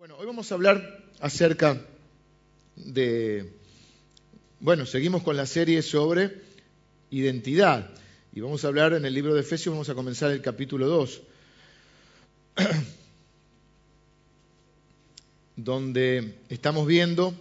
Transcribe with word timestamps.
Bueno, 0.00 0.16
hoy 0.16 0.24
vamos 0.24 0.50
a 0.50 0.54
hablar 0.54 1.04
acerca 1.20 1.78
de, 2.74 3.52
bueno, 4.58 4.86
seguimos 4.86 5.22
con 5.22 5.36
la 5.36 5.44
serie 5.44 5.82
sobre 5.82 6.40
identidad 7.10 7.90
y 8.32 8.40
vamos 8.40 8.64
a 8.64 8.68
hablar 8.68 8.94
en 8.94 9.04
el 9.04 9.12
libro 9.12 9.34
de 9.34 9.42
Efesios, 9.42 9.74
vamos 9.74 9.90
a 9.90 9.94
comenzar 9.94 10.30
el 10.30 10.40
capítulo 10.40 10.88
2, 10.88 11.20
donde 15.56 16.34
estamos 16.48 16.86
viendo 16.86 17.34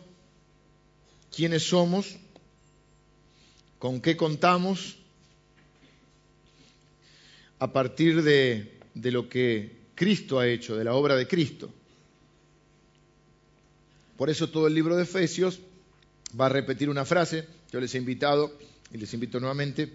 quiénes 1.33 1.63
somos, 1.63 2.17
con 3.77 4.01
qué 4.01 4.17
contamos, 4.17 4.97
a 7.57 7.71
partir 7.71 8.21
de, 8.21 8.77
de 8.95 9.11
lo 9.13 9.29
que 9.29 9.77
Cristo 9.95 10.39
ha 10.39 10.47
hecho, 10.49 10.75
de 10.75 10.83
la 10.83 10.93
obra 10.93 11.15
de 11.15 11.25
Cristo. 11.25 11.73
Por 14.19 14.29
eso 14.29 14.49
todo 14.49 14.67
el 14.67 14.73
libro 14.73 14.97
de 14.97 15.03
Efesios 15.03 15.61
va 16.37 16.47
a 16.47 16.49
repetir 16.49 16.89
una 16.89 17.05
frase. 17.05 17.47
Yo 17.71 17.79
les 17.79 17.95
he 17.95 17.99
invitado 17.99 18.51
y 18.91 18.97
les 18.97 19.13
invito 19.13 19.39
nuevamente 19.39 19.93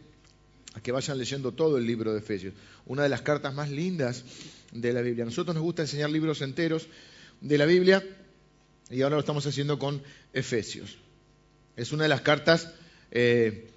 a 0.72 0.80
que 0.80 0.92
vayan 0.92 1.18
leyendo 1.18 1.52
todo 1.52 1.76
el 1.76 1.86
libro 1.86 2.10
de 2.14 2.20
Efesios. 2.20 2.54
Una 2.86 3.02
de 3.02 3.10
las 3.10 3.20
cartas 3.20 3.52
más 3.52 3.68
lindas 3.68 4.24
de 4.72 4.94
la 4.94 5.02
Biblia. 5.02 5.24
A 5.24 5.26
nosotros 5.26 5.54
nos 5.54 5.62
gusta 5.62 5.82
enseñar 5.82 6.08
libros 6.08 6.40
enteros 6.40 6.86
de 7.42 7.58
la 7.58 7.66
Biblia 7.66 8.02
y 8.88 9.02
ahora 9.02 9.16
lo 9.16 9.20
estamos 9.20 9.44
haciendo 9.44 9.78
con 9.78 10.02
Efesios. 10.32 10.96
Es 11.76 11.92
una 11.92 12.04
de 12.04 12.08
las 12.08 12.22
cartas, 12.22 12.72
eh, 13.10 13.68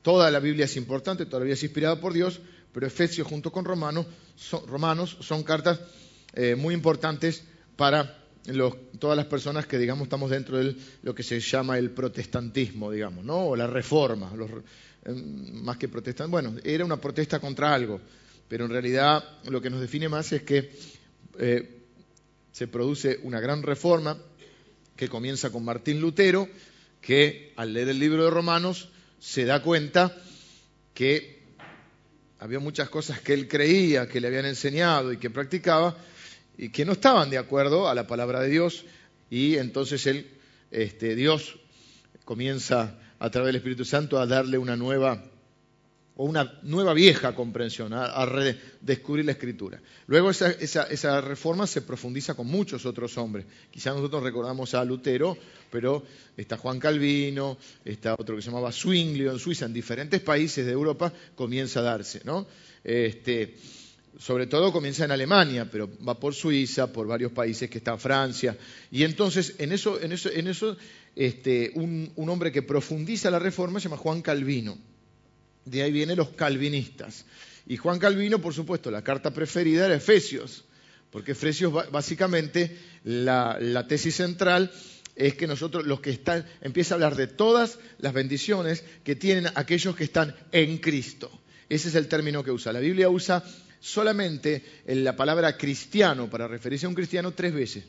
toda 0.00 0.30
la 0.30 0.40
Biblia 0.40 0.64
es 0.64 0.78
importante, 0.78 1.26
todavía 1.26 1.52
es 1.52 1.62
inspirada 1.62 2.00
por 2.00 2.14
Dios, 2.14 2.40
pero 2.72 2.86
Efesios 2.86 3.28
junto 3.28 3.52
con 3.52 3.66
Romanos 3.66 4.06
son, 4.38 5.42
cartas 5.42 5.78
eh, 6.32 6.54
muy 6.54 6.72
importantes 6.72 7.44
para 7.76 8.16
todas 8.98 9.16
las 9.16 9.26
personas 9.26 9.66
que, 9.66 9.78
digamos, 9.78 10.04
estamos 10.04 10.30
dentro 10.30 10.58
de 10.58 10.74
lo 11.02 11.14
que 11.14 11.22
se 11.22 11.40
llama 11.40 11.78
el 11.78 11.90
protestantismo, 11.90 12.90
digamos, 12.90 13.24
¿no? 13.24 13.46
O 13.46 13.56
la 13.56 13.66
reforma, 13.66 14.32
em, 15.04 15.62
más 15.62 15.76
que 15.76 15.88
protestan. 15.88 16.30
Bueno, 16.30 16.54
era 16.64 16.84
una 16.84 17.00
protesta 17.00 17.38
contra 17.38 17.74
algo, 17.74 18.00
pero 18.48 18.64
en 18.64 18.70
realidad 18.70 19.22
lo 19.44 19.60
que 19.60 19.70
nos 19.70 19.80
define 19.80 20.08
más 20.08 20.32
es 20.32 20.42
que 20.42 20.70
eh, 21.38 21.80
se 22.52 22.66
produce 22.66 23.20
una 23.22 23.40
gran 23.40 23.62
reforma 23.62 24.18
que 24.96 25.08
comienza 25.08 25.50
con 25.50 25.64
Martín 25.64 26.00
Lutero, 26.00 26.48
que 27.00 27.52
al 27.56 27.72
leer 27.72 27.88
el 27.88 27.98
libro 27.98 28.24
de 28.24 28.30
Romanos 28.30 28.90
se 29.18 29.44
da 29.44 29.62
cuenta 29.62 30.14
que 30.92 31.40
había 32.38 32.58
muchas 32.58 32.88
cosas 32.88 33.20
que 33.20 33.34
él 33.34 33.48
creía, 33.48 34.08
que 34.08 34.20
le 34.20 34.28
habían 34.28 34.46
enseñado 34.46 35.12
y 35.12 35.18
que 35.18 35.30
practicaba, 35.30 35.96
que 36.68 36.84
no 36.84 36.92
estaban 36.92 37.30
de 37.30 37.38
acuerdo 37.38 37.88
a 37.88 37.94
la 37.94 38.06
palabra 38.06 38.40
de 38.40 38.50
Dios 38.50 38.84
y 39.30 39.56
entonces 39.56 40.06
él, 40.06 40.26
este, 40.70 41.14
Dios 41.14 41.56
comienza 42.24 42.98
a 43.18 43.30
través 43.30 43.48
del 43.48 43.56
Espíritu 43.56 43.84
Santo 43.84 44.18
a 44.18 44.26
darle 44.26 44.58
una 44.58 44.76
nueva 44.76 45.24
o 46.16 46.24
una 46.24 46.58
nueva 46.64 46.92
vieja 46.92 47.34
comprensión, 47.34 47.94
a, 47.94 48.26
redescubrir 48.26 49.24
la 49.24 49.32
escritura. 49.32 49.80
Luego 50.06 50.28
esa, 50.28 50.50
esa, 50.50 51.20
reforma 51.22 51.66
se 51.66 51.80
profundiza 51.80 52.34
con 52.34 52.46
muchos 52.46 52.84
otros 52.84 53.16
hombres. 53.16 53.46
Quizás 53.70 53.94
nosotros 53.94 54.22
recordamos 54.22 54.74
a 54.74 54.84
Lutero, 54.84 55.38
pero 55.70 56.02
está 56.36 56.58
Juan 56.58 56.78
Calvino, 56.78 57.56
está 57.86 58.16
otro 58.18 58.36
que 58.36 58.42
se 58.42 58.50
llamaba 58.50 58.70
Zwinglio 58.70 59.32
en 59.32 59.38
Suiza, 59.38 59.64
en 59.64 59.72
diferentes 59.72 60.20
países 60.20 60.66
de 60.66 60.72
Europa 60.72 61.10
comienza 61.34 61.80
a 61.80 61.84
darse. 61.84 62.20
¿no? 62.24 62.46
Este, 62.84 63.56
sobre 64.18 64.46
todo 64.46 64.72
comienza 64.72 65.04
en 65.04 65.12
Alemania, 65.12 65.68
pero 65.70 65.88
va 66.06 66.18
por 66.18 66.34
Suiza, 66.34 66.92
por 66.92 67.06
varios 67.06 67.32
países 67.32 67.70
que 67.70 67.78
está 67.78 67.96
Francia. 67.96 68.56
Y 68.90 69.04
entonces, 69.04 69.54
en 69.58 69.72
eso, 69.72 70.00
en 70.00 70.12
eso, 70.12 70.76
este, 71.16 71.72
un, 71.74 72.12
un, 72.16 72.28
hombre 72.28 72.52
que 72.52 72.62
profundiza 72.62 73.30
la 73.30 73.38
reforma 73.38 73.80
se 73.80 73.84
llama 73.84 73.96
Juan 73.96 74.22
Calvino. 74.22 74.76
De 75.64 75.82
ahí 75.82 75.92
vienen 75.92 76.16
los 76.16 76.30
calvinistas. 76.30 77.24
Y 77.66 77.76
Juan 77.76 77.98
Calvino, 77.98 78.40
por 78.40 78.54
supuesto, 78.54 78.90
la 78.90 79.02
carta 79.02 79.32
preferida 79.32 79.86
era 79.86 79.94
Efesios, 79.94 80.64
porque 81.10 81.32
Efesios 81.32 81.72
básicamente 81.90 82.76
la, 83.04 83.58
la 83.60 83.86
tesis 83.86 84.16
central 84.16 84.70
es 85.16 85.34
que 85.34 85.46
nosotros, 85.46 85.86
los 85.86 86.00
que 86.00 86.10
están, 86.10 86.46
empieza 86.62 86.94
a 86.94 86.96
hablar 86.96 87.16
de 87.16 87.26
todas 87.26 87.78
las 87.98 88.12
bendiciones 88.12 88.84
que 89.04 89.16
tienen 89.16 89.48
aquellos 89.54 89.94
que 89.94 90.04
están 90.04 90.34
en 90.52 90.78
Cristo. 90.78 91.30
Ese 91.68 91.88
es 91.88 91.94
el 91.94 92.08
término 92.08 92.42
que 92.42 92.50
usa. 92.50 92.72
La 92.72 92.80
Biblia 92.80 93.08
usa 93.08 93.44
solamente 93.80 94.64
en 94.86 95.02
la 95.02 95.16
palabra 95.16 95.56
cristiano 95.56 96.28
para 96.28 96.46
referirse 96.46 96.86
a 96.86 96.88
un 96.90 96.94
cristiano 96.94 97.32
tres 97.32 97.52
veces. 97.52 97.84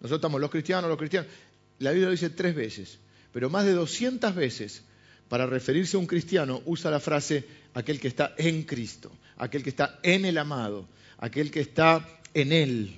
Nosotros 0.00 0.18
estamos 0.18 0.40
los 0.40 0.50
cristianos, 0.50 0.90
los 0.90 0.98
cristianos. 0.98 1.30
La 1.78 1.90
Biblia 1.90 2.06
lo 2.06 2.12
dice 2.12 2.30
tres 2.30 2.54
veces, 2.54 2.98
pero 3.32 3.48
más 3.48 3.64
de 3.64 3.72
200 3.72 4.34
veces 4.34 4.82
para 5.28 5.46
referirse 5.46 5.96
a 5.96 6.00
un 6.00 6.06
cristiano 6.06 6.62
usa 6.66 6.90
la 6.90 7.00
frase 7.00 7.44
aquel 7.74 8.00
que 8.00 8.08
está 8.08 8.34
en 8.36 8.64
Cristo, 8.64 9.12
aquel 9.36 9.62
que 9.62 9.70
está 9.70 10.00
en 10.02 10.24
el 10.24 10.38
amado, 10.38 10.88
aquel 11.18 11.50
que 11.50 11.60
está 11.60 12.06
en 12.34 12.52
Él. 12.52 12.96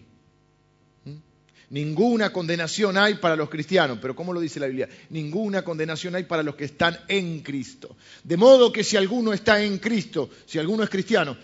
¿Mm? 1.04 1.14
Ninguna 1.70 2.32
condenación 2.32 2.96
hay 2.96 3.14
para 3.14 3.36
los 3.36 3.50
cristianos, 3.50 3.98
pero 4.00 4.14
¿cómo 4.14 4.32
lo 4.32 4.40
dice 4.40 4.60
la 4.60 4.66
Biblia? 4.66 4.88
Ninguna 5.10 5.62
condenación 5.62 6.14
hay 6.14 6.24
para 6.24 6.42
los 6.42 6.54
que 6.54 6.64
están 6.64 6.98
en 7.08 7.40
Cristo. 7.40 7.96
De 8.24 8.36
modo 8.36 8.72
que 8.72 8.84
si 8.84 8.96
alguno 8.96 9.32
está 9.32 9.62
en 9.62 9.78
Cristo, 9.78 10.30
si 10.46 10.58
alguno 10.58 10.84
es 10.84 10.90
cristiano, 10.90 11.36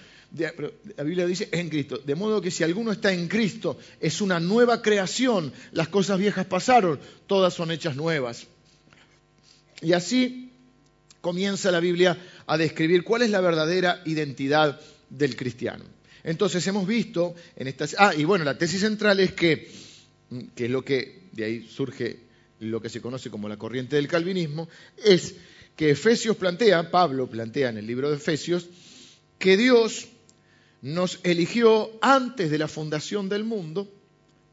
la 0.97 1.05
Biblia 1.05 1.27
dice 1.27 1.49
en 1.53 1.69
Cristo. 1.69 1.99
De 1.99 2.15
modo 2.15 2.41
que 2.41 2.51
si 2.51 2.65
alguno 2.65 2.93
está 2.93 3.13
en 3.13 3.29
Cristo, 3.29 3.79
es 4.01 4.21
una 4.21 4.41
nueva 4.41 4.83
creación. 4.83 5.53
Las 5.73 5.89
cosas 5.89 6.19
viejas 6.19 6.47
pasaron, 6.47 6.99
todas 7.27 7.55
son 7.55 7.71
hechas 7.71 7.97
nuevas. 7.97 8.47
Y 9.83 9.93
así 9.93 10.51
comienza 11.21 11.71
la 11.71 11.81
Biblia 11.81 12.19
a 12.47 12.57
describir 12.57 13.05
cuál 13.05 13.23
es 13.23 13.31
la 13.31 13.41
verdadera 13.41 14.03
identidad 14.05 14.81
del 15.11 15.37
cristiano. 15.37 15.85
Entonces 16.23 16.67
hemos 16.67 16.87
visto 16.87 17.35
en 17.57 17.69
estas... 17.69 17.95
Ah, 17.99 18.13
y 18.17 18.25
bueno, 18.25 18.45
la 18.45 18.59
tesis 18.59 18.81
central 18.81 19.21
es 19.21 19.33
que, 19.33 19.71
que 20.55 20.65
es 20.65 20.71
lo 20.71 20.85
que, 20.85 21.29
de 21.33 21.45
ahí 21.45 21.69
surge 21.69 22.27
lo 22.61 22.81
que 22.81 22.89
se 22.89 23.01
conoce 23.01 23.31
como 23.31 23.49
la 23.49 23.57
corriente 23.57 23.97
del 23.97 24.09
calvinismo, 24.09 24.69
es 25.05 25.35
que 25.77 25.91
Efesios 25.91 26.37
plantea, 26.37 26.91
Pablo 26.91 27.29
plantea 27.29 27.69
en 27.69 27.79
el 27.79 27.87
libro 27.87 28.11
de 28.11 28.17
Efesios, 28.17 28.67
que 29.39 29.57
Dios 29.57 30.09
nos 30.87 31.19
eligió 31.25 31.91
antes 32.01 32.49
de 32.49 32.59
la 32.59 32.69
fundación 32.69 33.29
del 33.29 33.43
mundo 33.43 33.91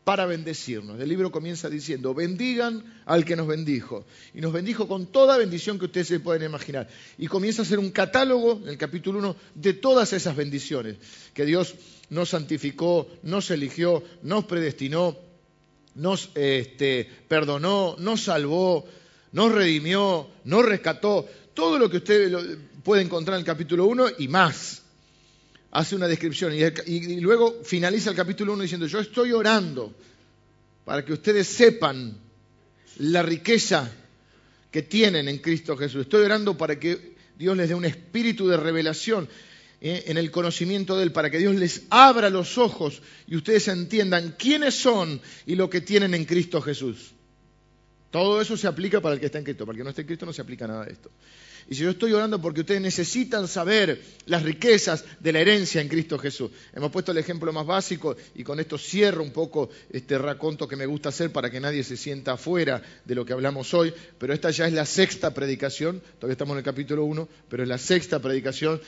para 0.04 0.26
bendecirnos. 0.26 1.00
El 1.00 1.08
libro 1.08 1.32
comienza 1.32 1.70
diciendo, 1.70 2.16
bendigan 2.16 2.84
al 3.06 3.24
que 3.24 3.36
nos 3.36 3.46
bendijo. 3.46 4.04
Y 4.34 4.42
nos 4.42 4.52
bendijo 4.52 4.88
con 4.88 5.06
toda 5.06 5.38
bendición 5.38 5.78
que 5.78 5.86
ustedes 5.86 6.08
se 6.08 6.20
pueden 6.20 6.50
imaginar. 6.50 6.88
Y 7.20 7.28
comienza 7.28 7.62
a 7.62 7.66
hacer 7.66 7.78
un 7.78 7.92
catálogo, 7.92 8.60
en 8.64 8.70
el 8.70 8.80
capítulo 8.80 9.20
1, 9.20 9.36
de 9.54 9.74
todas 9.74 10.12
esas 10.12 10.36
bendiciones 10.36 10.96
que 11.36 11.46
Dios 11.46 11.76
nos 12.10 12.30
santificó, 12.30 13.08
nos 13.22 13.52
eligió, 13.52 14.04
nos 14.24 14.46
predestinó, 14.46 15.16
nos 15.94 16.32
este, 16.34 17.08
perdonó, 17.28 17.96
nos 18.00 18.24
salvó, 18.24 18.88
nos 19.34 19.52
redimió, 19.52 20.30
nos 20.46 20.66
rescató. 20.66 21.28
Todo 21.54 21.78
lo 21.78 21.92
que 21.92 21.98
usted 21.98 22.58
puede 22.84 23.04
encontrar 23.04 23.36
en 23.36 23.42
el 23.42 23.46
capítulo 23.46 23.86
1 23.86 24.08
y 24.18 24.28
más 24.30 24.83
hace 25.74 25.96
una 25.96 26.08
descripción 26.08 26.54
y, 26.54 27.20
luego 27.20 27.62
finaliza 27.64 28.12
el 28.12 28.16
capítulo 28.16 28.54
1 28.54 28.62
diciendo, 28.62 28.86
yo 28.86 29.00
estoy 29.00 29.32
orando 29.32 29.94
para 30.86 31.04
que 31.04 31.14
ustedes 31.14 31.48
sepan 31.48 32.16
la 32.98 33.24
riqueza 33.24 33.92
que 34.70 34.84
tienen 34.84 35.28
en 35.28 35.40
Cristo 35.40 35.76
Jesús. 35.76 36.02
Estoy 36.02 36.26
orando 36.26 36.56
para 36.56 36.80
que 36.80 37.16
Dios 37.38 37.58
les 37.58 37.70
dé 37.70 37.76
un 37.76 37.86
espíritu 37.86 38.48
de 38.48 38.58
revelación 38.58 39.28
eh, 39.82 40.04
en 40.08 40.18
el 40.18 40.30
conocimiento 40.30 40.96
de 40.96 41.04
Él, 41.04 41.12
para 41.12 41.32
que 41.32 41.40
Dios 41.40 41.56
les 41.56 41.84
abra 41.90 42.30
los 42.30 42.60
ojos 42.60 43.02
y 43.28 43.36
ustedes 43.36 43.68
entiendan 43.68 44.36
quiénes 44.38 44.76
son 44.76 45.20
y 45.48 45.56
lo 45.56 45.72
que 45.72 45.82
tienen 45.82 46.14
en 46.14 46.26
Cristo 46.26 46.62
Jesús. 46.62 47.14
Todo 48.12 48.40
eso 48.40 48.56
se 48.58 48.68
aplica 48.68 49.02
para 49.02 49.16
el 49.16 49.20
que 49.20 49.26
está 49.26 49.40
en 49.40 49.44
Cristo, 49.44 49.66
para 49.66 49.74
el 49.74 49.80
que 49.80 49.84
no 49.86 49.90
está 49.90 50.02
en 50.02 50.08
Cristo 50.08 50.28
no 50.28 50.34
se 50.34 50.42
aplica 50.44 50.68
nada 50.68 50.86
de 50.86 50.94
esto. 50.94 51.10
Y 51.70 51.76
si 51.76 51.84
yo 51.84 51.92
estoy 51.92 52.14
orando 52.14 52.42
porque 52.42 52.62
ustedes 52.62 52.82
necesitan 52.82 53.48
saber 53.48 54.02
las 54.26 54.44
riquezas 54.44 55.06
de 55.20 55.32
la 55.32 55.40
herencia 55.40 55.82
en 55.82 55.88
Cristo 55.88 56.18
Jesús. 56.20 56.52
Hemos 56.74 56.92
puesto 56.92 57.12
el 57.12 57.18
ejemplo 57.18 57.52
más 57.54 57.66
básico 57.66 58.16
y 58.36 58.44
con 58.44 58.60
esto 58.60 58.78
cierro 58.78 59.24
un 59.24 59.32
poco 59.32 59.70
este 59.90 60.18
raconto 60.18 60.68
que 60.68 60.76
me 60.76 60.86
gusta 60.86 61.10
hacer 61.10 61.32
para 61.32 61.50
que 61.50 61.60
nadie 61.60 61.84
se 61.84 61.98
sienta 61.98 62.34
afuera 62.34 62.82
de 63.06 63.16
lo 63.16 63.26
que 63.26 63.34
hablamos 63.34 63.74
hoy. 63.74 63.94
Pero 64.18 64.34
esta 64.34 64.52
ya 64.52 64.68
es 64.68 64.74
la 64.74 64.86
sexta 64.86 65.34
predicación, 65.34 66.02
todavía 66.20 66.34
estamos 66.34 66.54
en 66.54 66.60
el 66.60 66.64
capítulo 66.64 67.06
1, 67.06 67.28
pero 67.50 67.64
es 67.64 67.70
la 67.70 67.78
sexta 67.78 68.20
predicación 68.20 68.82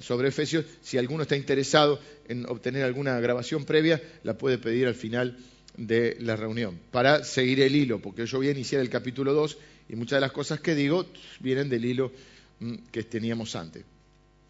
sobre 0.00 0.28
Efesios. 0.28 0.64
Si 0.82 0.98
alguno 0.98 1.22
está 1.22 1.36
interesado 1.36 2.00
en 2.28 2.46
obtener 2.46 2.84
alguna 2.84 3.18
grabación 3.20 3.64
previa, 3.64 4.02
la 4.24 4.36
puede 4.36 4.58
pedir 4.58 4.86
al 4.86 4.94
final 4.94 5.36
de 5.76 6.16
la 6.20 6.36
reunión 6.36 6.78
para 6.90 7.22
seguir 7.24 7.60
el 7.60 7.76
hilo, 7.76 8.00
porque 8.00 8.26
yo 8.26 8.38
voy 8.38 8.48
a 8.48 8.52
iniciar 8.52 8.80
el 8.80 8.88
capítulo 8.88 9.34
2 9.34 9.58
y 9.88 9.96
muchas 9.96 10.16
de 10.16 10.20
las 10.20 10.32
cosas 10.32 10.60
que 10.60 10.74
digo 10.74 11.06
vienen 11.40 11.68
del 11.68 11.84
hilo 11.84 12.12
mm, 12.60 12.74
que 12.90 13.04
teníamos 13.04 13.54
antes. 13.56 13.84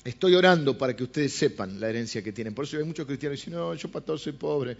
estoy 0.04 0.34
orando 0.34 0.78
para 0.78 0.94
que 0.94 1.04
ustedes 1.04 1.32
sepan 1.32 1.80
la 1.80 1.88
herencia 1.88 2.22
que 2.22 2.32
tienen. 2.32 2.54
Por 2.54 2.64
eso 2.64 2.76
hay 2.76 2.84
muchos 2.84 3.06
cristianos 3.06 3.38
que 3.38 3.46
dicen, 3.46 3.58
no, 3.60 3.74
yo 3.74 3.90
pastor 3.90 4.18
soy 4.18 4.32
pobre. 4.32 4.76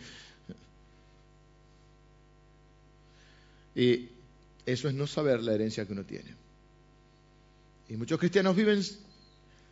Y 3.75 4.09
eso 4.65 4.89
es 4.89 4.95
no 4.95 5.07
saber 5.07 5.43
la 5.43 5.53
herencia 5.53 5.85
que 5.85 5.93
uno 5.93 6.05
tiene. 6.05 6.35
Y 7.89 7.97
muchos 7.97 8.19
cristianos 8.19 8.57
viven 8.57 8.83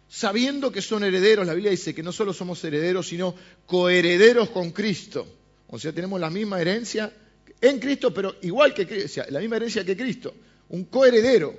sabiendo 0.09 0.71
que 0.71 0.83
son 0.83 1.05
herederos. 1.05 1.47
La 1.47 1.55
Biblia 1.55 1.71
dice 1.71 1.95
que 1.95 2.03
no 2.03 2.13
solo 2.13 2.33
somos 2.33 2.63
herederos, 2.65 3.09
sino 3.09 3.35
coherederos 3.67 4.51
con 4.51 4.71
Cristo. 4.71 5.27
O 5.69 5.79
sea, 5.79 5.93
tenemos 5.93 6.21
la 6.21 6.31
misma 6.31 6.61
herencia 6.61 7.13
en 7.61 7.81
Cristo, 7.81 8.13
pero 8.13 8.37
igual 8.43 8.75
que 8.75 8.87
Cristo, 8.87 9.23
la 9.31 9.41
misma 9.41 9.57
herencia 9.57 9.85
que 9.85 9.97
Cristo. 9.97 10.35
Un 10.75 10.87
coheredero. 10.87 11.55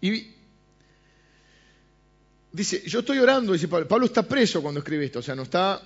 Y 0.00 0.26
dice, 2.50 2.82
yo 2.86 3.00
estoy 3.00 3.18
orando, 3.18 3.52
dice 3.52 3.68
Pablo, 3.68 3.86
Pablo 3.86 4.06
está 4.06 4.22
preso 4.22 4.62
cuando 4.62 4.80
escribe 4.80 5.04
esto, 5.04 5.18
o 5.18 5.22
sea, 5.22 5.34
no 5.34 5.42
está 5.42 5.82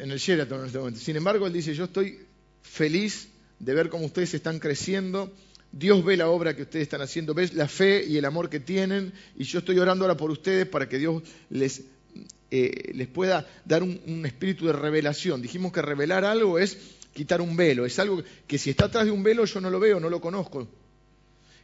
en 0.00 0.12
el 0.12 0.18
Sheraton 0.20 0.60
en 0.60 0.66
este 0.66 0.78
momento. 0.78 1.00
Sin 1.00 1.16
embargo, 1.16 1.48
él 1.48 1.52
dice, 1.52 1.74
yo 1.74 1.86
estoy 1.86 2.16
feliz 2.62 3.26
de 3.58 3.74
ver 3.74 3.88
cómo 3.88 4.06
ustedes 4.06 4.34
están 4.34 4.60
creciendo. 4.60 5.32
Dios 5.72 6.04
ve 6.04 6.16
la 6.16 6.28
obra 6.28 6.54
que 6.54 6.62
ustedes 6.62 6.84
están 6.84 7.02
haciendo, 7.02 7.34
ves 7.34 7.54
la 7.54 7.66
fe 7.66 8.04
y 8.06 8.16
el 8.16 8.24
amor 8.24 8.48
que 8.48 8.60
tienen, 8.60 9.12
y 9.36 9.42
yo 9.42 9.58
estoy 9.58 9.80
orando 9.80 10.04
ahora 10.04 10.16
por 10.16 10.30
ustedes 10.30 10.68
para 10.68 10.88
que 10.88 10.98
Dios 10.98 11.24
les, 11.48 11.82
eh, 12.52 12.92
les 12.94 13.08
pueda 13.08 13.48
dar 13.64 13.82
un, 13.82 14.00
un, 14.06 14.26
espíritu 14.26 14.66
de 14.66 14.74
revelación. 14.74 15.42
Dijimos 15.42 15.72
que 15.72 15.82
revelar 15.82 16.24
algo 16.24 16.60
es 16.60 16.78
quitar 17.12 17.40
un 17.40 17.56
velo, 17.56 17.84
es 17.84 17.98
algo 17.98 18.22
que 18.46 18.58
si 18.58 18.70
está 18.70 18.84
atrás 18.84 19.06
de 19.06 19.10
un 19.10 19.24
velo 19.24 19.44
yo 19.44 19.60
no 19.60 19.70
lo 19.70 19.80
veo, 19.80 19.98
no 19.98 20.08
lo 20.08 20.20
conozco. 20.20 20.68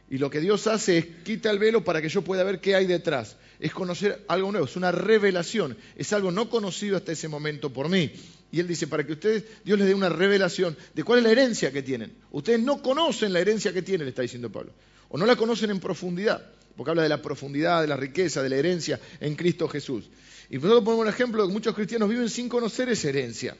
Y 0.09 0.17
lo 0.17 0.29
que 0.29 0.39
Dios 0.39 0.67
hace 0.67 0.97
es 0.97 1.05
quita 1.23 1.51
el 1.51 1.59
velo 1.59 1.83
para 1.83 2.01
que 2.01 2.09
yo 2.09 2.21
pueda 2.21 2.43
ver 2.43 2.61
qué 2.61 2.75
hay 2.75 2.85
detrás. 2.85 3.35
Es 3.59 3.73
conocer 3.73 4.23
algo 4.27 4.51
nuevo, 4.51 4.65
es 4.65 4.75
una 4.75 4.91
revelación, 4.91 5.75
es 5.95 6.13
algo 6.13 6.31
no 6.31 6.49
conocido 6.49 6.95
hasta 6.95 7.11
ese 7.11 7.27
momento 7.27 7.73
por 7.73 7.89
mí. 7.89 8.11
Y 8.51 8.59
él 8.59 8.67
dice, 8.67 8.87
para 8.87 9.05
que 9.05 9.13
ustedes, 9.13 9.43
Dios 9.65 9.77
les 9.77 9.87
dé 9.87 9.93
una 9.93 10.09
revelación 10.09 10.77
de 10.93 11.03
cuál 11.03 11.19
es 11.19 11.25
la 11.25 11.31
herencia 11.31 11.71
que 11.71 11.81
tienen. 11.81 12.13
Ustedes 12.31 12.61
no 12.61 12.81
conocen 12.81 13.33
la 13.33 13.39
herencia 13.39 13.73
que 13.73 13.81
tienen, 13.81 14.05
le 14.05 14.09
está 14.09 14.21
diciendo 14.21 14.49
Pablo. 14.49 14.71
O 15.09 15.17
no 15.17 15.25
la 15.25 15.35
conocen 15.35 15.71
en 15.71 15.79
profundidad, 15.79 16.45
porque 16.75 16.91
habla 16.91 17.03
de 17.03 17.09
la 17.09 17.21
profundidad, 17.21 17.81
de 17.81 17.87
la 17.87 17.97
riqueza, 17.97 18.41
de 18.41 18.49
la 18.49 18.55
herencia 18.55 18.99
en 19.19 19.35
Cristo 19.35 19.67
Jesús. 19.67 20.09
Y 20.49 20.55
nosotros 20.55 20.83
ponemos 20.83 21.05
un 21.05 21.09
ejemplo 21.09 21.41
de 21.41 21.49
que 21.49 21.53
muchos 21.53 21.75
cristianos 21.75 22.07
viven 22.07 22.29
sin 22.29 22.47
conocer 22.47 22.87
esa 22.89 23.09
herencia. 23.09 23.57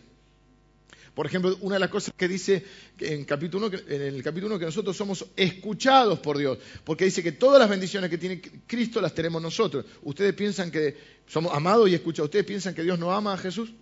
Por 1.18 1.25
ejemplo, 1.25 1.58
una 1.62 1.78
de 1.78 1.80
las 1.80 1.90
cosas 1.90 2.14
que 2.16 2.28
dice 2.28 2.64
en, 3.00 3.22
el 3.22 3.25
capítulo 3.25 3.66
1 3.66 4.60
que 4.60 4.66
nosotros 4.66 4.96
somos 4.96 5.25
escuchados 5.36 6.19
por 6.19 6.38
Dios, 6.38 6.60
porque 6.84 7.06
dice 7.06 7.24
que 7.24 7.31
todas 7.31 7.60
las 7.60 7.68
bendiciones 7.68 8.12
que 8.12 8.19
tiene 8.19 8.40
Cristo 8.68 9.02
las 9.02 9.16
tenemos 9.16 9.42
nosotros. 9.42 9.84
¿Ustedes 10.04 10.36
piensan 10.36 10.69
que 10.69 10.96
somos 11.25 11.56
amados 11.56 11.90
y 11.90 11.96
escuchados? 11.96 12.28
¿Ustedes 12.28 12.46
piensan 12.46 12.75
que 12.75 12.84
Dios 12.84 13.00
no 13.00 13.12
ama 13.12 13.34
a 13.34 13.38
Jesús? 13.40 13.74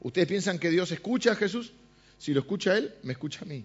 ¿Ustedes 0.00 0.26
piensan 0.26 0.58
que 0.58 0.70
Dios 0.70 0.90
escucha 0.92 1.32
a 1.32 1.34
Jesús? 1.34 1.74
Si 2.16 2.32
lo 2.32 2.40
escucha 2.40 2.78
Él, 2.78 2.90
me 3.02 3.12
escucha 3.12 3.40
a 3.42 3.44
mí. 3.44 3.62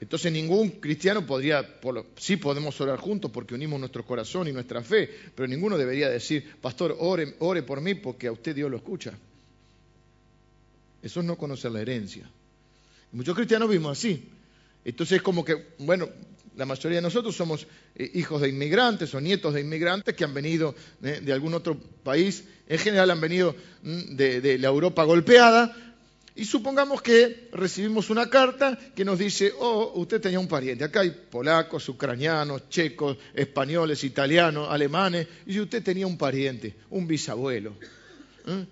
Entonces 0.00 0.30
ningún 0.30 0.70
cristiano 0.70 1.26
podría, 1.26 1.80
por 1.80 1.94
lo, 1.94 2.06
sí 2.16 2.36
podemos 2.36 2.80
orar 2.80 3.00
juntos 3.00 3.32
porque 3.32 3.56
unimos 3.56 3.80
nuestro 3.80 4.06
corazón 4.06 4.46
y 4.46 4.52
nuestra 4.52 4.84
fe, 4.84 5.10
pero 5.34 5.48
ninguno 5.48 5.76
debería 5.76 6.08
decir, 6.08 6.48
pastor, 6.60 6.96
ore, 7.00 7.34
ore 7.40 7.64
por 7.64 7.80
mí 7.80 7.96
porque 7.96 8.28
a 8.28 8.32
usted 8.32 8.54
Dios 8.54 8.70
lo 8.70 8.76
escucha. 8.76 9.18
Eso 11.02 11.20
es 11.20 11.26
no 11.26 11.36
conocer 11.36 11.70
la 11.70 11.80
herencia. 11.80 12.28
Muchos 13.12 13.34
cristianos 13.34 13.68
vimos 13.68 13.96
así. 13.98 14.28
Entonces 14.84 15.16
es 15.16 15.22
como 15.22 15.44
que, 15.44 15.74
bueno, 15.78 16.08
la 16.56 16.66
mayoría 16.66 16.98
de 16.98 17.02
nosotros 17.02 17.36
somos 17.36 17.66
eh, 17.94 18.10
hijos 18.14 18.40
de 18.40 18.48
inmigrantes 18.48 19.14
o 19.14 19.20
nietos 19.20 19.54
de 19.54 19.60
inmigrantes 19.60 20.14
que 20.14 20.24
han 20.24 20.34
venido 20.34 20.74
eh, 21.02 21.20
de 21.22 21.32
algún 21.32 21.54
otro 21.54 21.78
país. 22.02 22.44
En 22.68 22.78
general 22.78 23.10
han 23.10 23.20
venido 23.20 23.54
mm, 23.82 24.16
de, 24.16 24.40
de 24.40 24.58
la 24.58 24.68
Europa 24.68 25.04
golpeada. 25.04 25.74
Y 26.34 26.44
supongamos 26.44 27.02
que 27.02 27.48
recibimos 27.52 28.10
una 28.10 28.30
carta 28.30 28.78
que 28.94 29.04
nos 29.04 29.18
dice, 29.18 29.52
oh, 29.58 29.92
usted 29.96 30.20
tenía 30.20 30.38
un 30.38 30.46
pariente. 30.46 30.84
Acá 30.84 31.00
hay 31.00 31.10
polacos, 31.10 31.88
ucranianos, 31.88 32.68
checos, 32.68 33.16
españoles, 33.34 34.04
italianos, 34.04 34.68
alemanes. 34.70 35.26
Y 35.46 35.58
usted 35.58 35.82
tenía 35.82 36.06
un 36.06 36.16
pariente, 36.16 36.76
un 36.90 37.08
bisabuelo. 37.08 37.74
¿eh? 38.46 38.66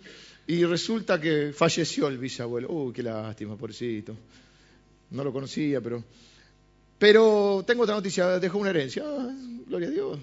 Y 0.47 0.65
resulta 0.65 1.21
que 1.21 1.53
falleció 1.53 2.09
el 2.09 2.19
bisabuelo. 2.19 2.71
Uy, 2.71 2.93
qué 2.93 3.03
lástima, 3.03 3.57
pobrecito. 3.57 4.17
No 5.11 5.25
lo 5.25 5.33
conocía, 5.33 5.81
pero... 5.81 6.03
Pero 6.99 7.63
tengo 7.67 7.83
otra 7.83 7.95
noticia, 7.95 8.39
dejó 8.39 8.59
una 8.59 8.71
herencia. 8.71 9.05
Ah, 9.07 9.35
gloria 9.67 9.89
a 9.89 9.91
Dios. 9.91 10.19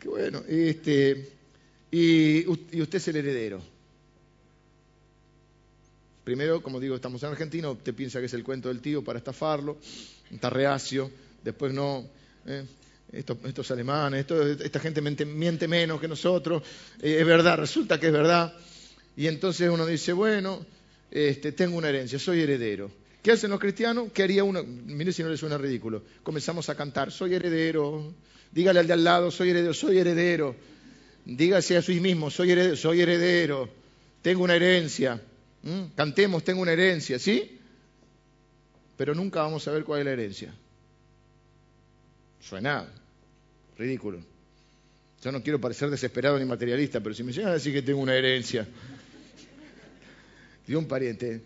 Qué 0.00 0.08
bueno. 0.08 0.42
Este, 0.46 1.32
y, 1.90 2.46
usted 2.48 2.96
es 2.96 3.08
el 3.08 3.16
heredero. 3.16 3.60
Primero, 6.24 6.62
como 6.62 6.80
digo, 6.80 6.96
estamos 6.96 7.22
en 7.22 7.30
Argentina, 7.30 7.70
usted 7.70 7.94
piensa 7.94 8.18
que 8.18 8.26
es 8.26 8.34
el 8.34 8.42
cuento 8.42 8.68
del 8.68 8.80
tío 8.80 9.02
para 9.02 9.18
estafarlo, 9.18 9.76
está 10.30 10.48
reacio, 10.50 11.10
después 11.42 11.72
no, 11.72 12.06
eh, 12.46 12.64
estos, 13.12 13.38
estos, 13.44 13.70
alemanes, 13.72 14.20
esto, 14.20 14.40
esta 14.42 14.78
gente 14.78 15.00
miente, 15.02 15.24
miente, 15.24 15.66
menos 15.66 16.00
que 16.00 16.06
nosotros, 16.06 16.62
eh, 17.02 17.16
es 17.18 17.26
verdad, 17.26 17.58
resulta 17.58 17.98
que 17.98 18.06
es 18.06 18.12
verdad, 18.12 18.54
y 19.16 19.26
entonces 19.26 19.68
uno 19.68 19.86
dice, 19.86 20.12
bueno, 20.12 20.64
este, 21.10 21.52
tengo 21.52 21.76
una 21.76 21.88
herencia, 21.88 22.18
soy 22.18 22.40
heredero. 22.40 22.90
¿Qué 23.22 23.32
hacen 23.32 23.50
los 23.50 23.60
cristianos? 23.60 24.10
¿Qué 24.12 24.22
haría 24.24 24.42
uno? 24.42 24.64
Mire 24.64 25.12
si 25.12 25.22
no 25.22 25.28
le 25.28 25.36
suena 25.36 25.56
ridículo. 25.56 26.02
Comenzamos 26.22 26.68
a 26.68 26.74
cantar, 26.74 27.12
soy 27.12 27.34
heredero, 27.34 28.12
dígale 28.50 28.80
al 28.80 28.86
de 28.86 28.92
al 28.94 29.04
lado, 29.04 29.30
soy 29.30 29.50
heredero, 29.50 29.74
soy 29.74 29.98
heredero, 29.98 30.56
dígase 31.24 31.76
a 31.76 31.82
sí 31.82 32.00
mismo, 32.00 32.30
soy 32.30 32.50
heredero, 32.50 32.76
soy 32.76 33.00
heredero, 33.00 33.68
tengo 34.22 34.42
una 34.42 34.56
herencia. 34.56 35.20
¿Mm? 35.62 35.94
Cantemos, 35.94 36.42
tengo 36.42 36.62
una 36.62 36.72
herencia, 36.72 37.18
¿sí? 37.18 37.58
Pero 38.96 39.14
nunca 39.14 39.42
vamos 39.42 39.68
a 39.68 39.72
ver 39.72 39.84
cuál 39.84 40.00
es 40.00 40.06
la 40.06 40.12
herencia. 40.12 40.54
Suena 42.40 42.88
ridículo. 43.78 44.18
Yo 45.22 45.30
no 45.30 45.40
quiero 45.42 45.60
parecer 45.60 45.88
desesperado 45.88 46.36
ni 46.38 46.44
materialista, 46.44 47.00
pero 47.00 47.14
si 47.14 47.22
me 47.22 47.32
llegan 47.32 47.50
a 47.50 47.54
decir 47.54 47.72
que 47.72 47.82
tengo 47.82 48.00
una 48.00 48.16
herencia 48.16 48.66
de 50.66 50.76
un 50.76 50.86
pariente, 50.86 51.42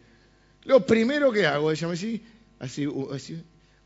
lo 0.65 0.85
primero 0.85 1.33
que 1.33 1.47
hago 1.47 1.71
es 1.71 1.81
llamarme 1.81 1.99
así, 1.99 2.23
así, 2.59 2.89
así, 3.13 3.43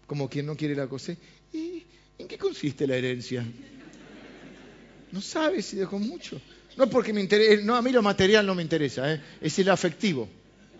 como 0.06 0.28
quien 0.28 0.46
no 0.46 0.56
quiere 0.56 0.74
la 0.74 0.86
cosa. 0.86 1.14
¿Y 1.52 1.84
en 2.18 2.26
qué 2.26 2.38
consiste 2.38 2.86
la 2.86 2.96
herencia? 2.96 3.44
No 5.12 5.20
sabe 5.20 5.62
si 5.62 5.76
dejó 5.76 5.98
mucho. 5.98 6.40
No 6.76 6.88
porque 6.88 7.12
me 7.12 7.20
interese, 7.20 7.62
no, 7.62 7.76
a 7.76 7.82
mí 7.82 7.90
lo 7.90 8.02
material 8.02 8.46
no 8.46 8.54
me 8.54 8.62
interesa, 8.62 9.12
¿eh? 9.12 9.20
es 9.40 9.58
el 9.58 9.68
afectivo. 9.68 10.28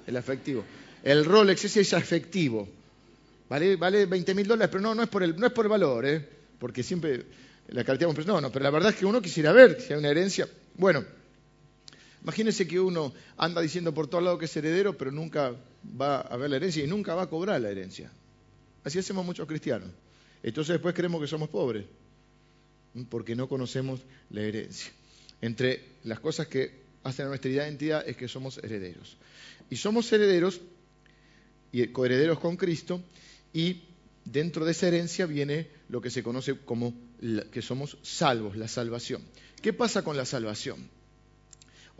El 0.06 0.17
afectivo. 0.17 0.64
El 1.02 1.25
Rolex 1.25 1.64
ese 1.64 1.80
es 1.80 1.92
afectivo. 1.92 2.69
Vale, 3.49 3.76
vale 3.76 4.07
20 4.07 4.35
mil 4.35 4.47
dólares, 4.47 4.71
pero 4.71 4.83
no, 4.83 4.95
no 4.95 5.02
es 5.02 5.09
por 5.09 5.23
el, 5.23 5.37
no 5.37 5.47
es 5.47 5.52
por 5.52 5.66
el 5.66 5.71
valor, 5.71 6.07
¿eh? 6.07 6.26
porque 6.59 6.83
siempre 6.83 7.25
la 7.69 7.85
carteamos, 7.85 8.26
no, 8.26 8.40
no, 8.40 8.50
pero 8.50 8.62
la 8.62 8.71
verdad 8.71 8.90
es 8.90 8.97
que 8.97 9.07
uno 9.07 9.21
quisiera 9.21 9.52
ver 9.52 9.80
si 9.80 9.92
hay 9.92 9.99
una 9.99 10.09
herencia. 10.09 10.49
Bueno, 10.76 11.04
imagínense 12.23 12.67
que 12.67 12.81
uno 12.81 13.12
anda 13.37 13.61
diciendo 13.61 13.93
por 13.95 14.07
todos 14.09 14.25
lados 14.25 14.39
que 14.39 14.47
es 14.47 14.57
heredero, 14.57 14.97
pero 14.97 15.11
nunca 15.11 15.55
va 16.00 16.21
a 16.21 16.37
ver 16.37 16.50
la 16.50 16.57
herencia 16.57 16.85
y 16.85 16.87
nunca 16.87 17.15
va 17.15 17.23
a 17.23 17.27
cobrar 17.29 17.61
la 17.61 17.71
herencia. 17.71 18.11
Así 18.85 18.99
hacemos 18.99 19.25
muchos 19.25 19.47
cristianos. 19.47 19.91
Entonces 20.43 20.75
después 20.75 20.95
creemos 20.95 21.21
que 21.21 21.27
somos 21.27 21.49
pobres, 21.49 21.85
porque 23.09 23.37
no 23.37 23.49
conocemos 23.49 24.00
la 24.31 24.43
herencia 24.43 24.93
entre 25.41 25.83
las 26.05 26.21
cosas 26.21 26.47
que 26.47 26.81
hacen 27.03 27.27
a 27.27 27.29
nuestra 27.29 27.50
identidad 27.50 28.07
es 28.07 28.17
que 28.17 28.29
somos 28.29 28.59
herederos. 28.59 29.17
Y 29.71 29.77
somos 29.77 30.12
herederos 30.12 30.61
y 31.73 31.87
coherederos 31.89 32.39
con 32.39 32.57
Cristo 32.57 33.00
y 33.53 33.83
dentro 34.25 34.65
de 34.65 34.73
esa 34.73 34.89
herencia 34.89 35.27
viene 35.27 35.69
lo 35.89 36.00
que 36.00 36.11
se 36.11 36.23
conoce 36.23 36.59
como 36.59 36.95
que 37.53 37.62
somos 37.62 37.97
salvos, 38.03 38.57
la 38.57 38.69
salvación. 38.69 39.23
¿Qué 39.62 39.73
pasa 39.73 40.03
con 40.03 40.17
la 40.17 40.25
salvación? 40.25 40.89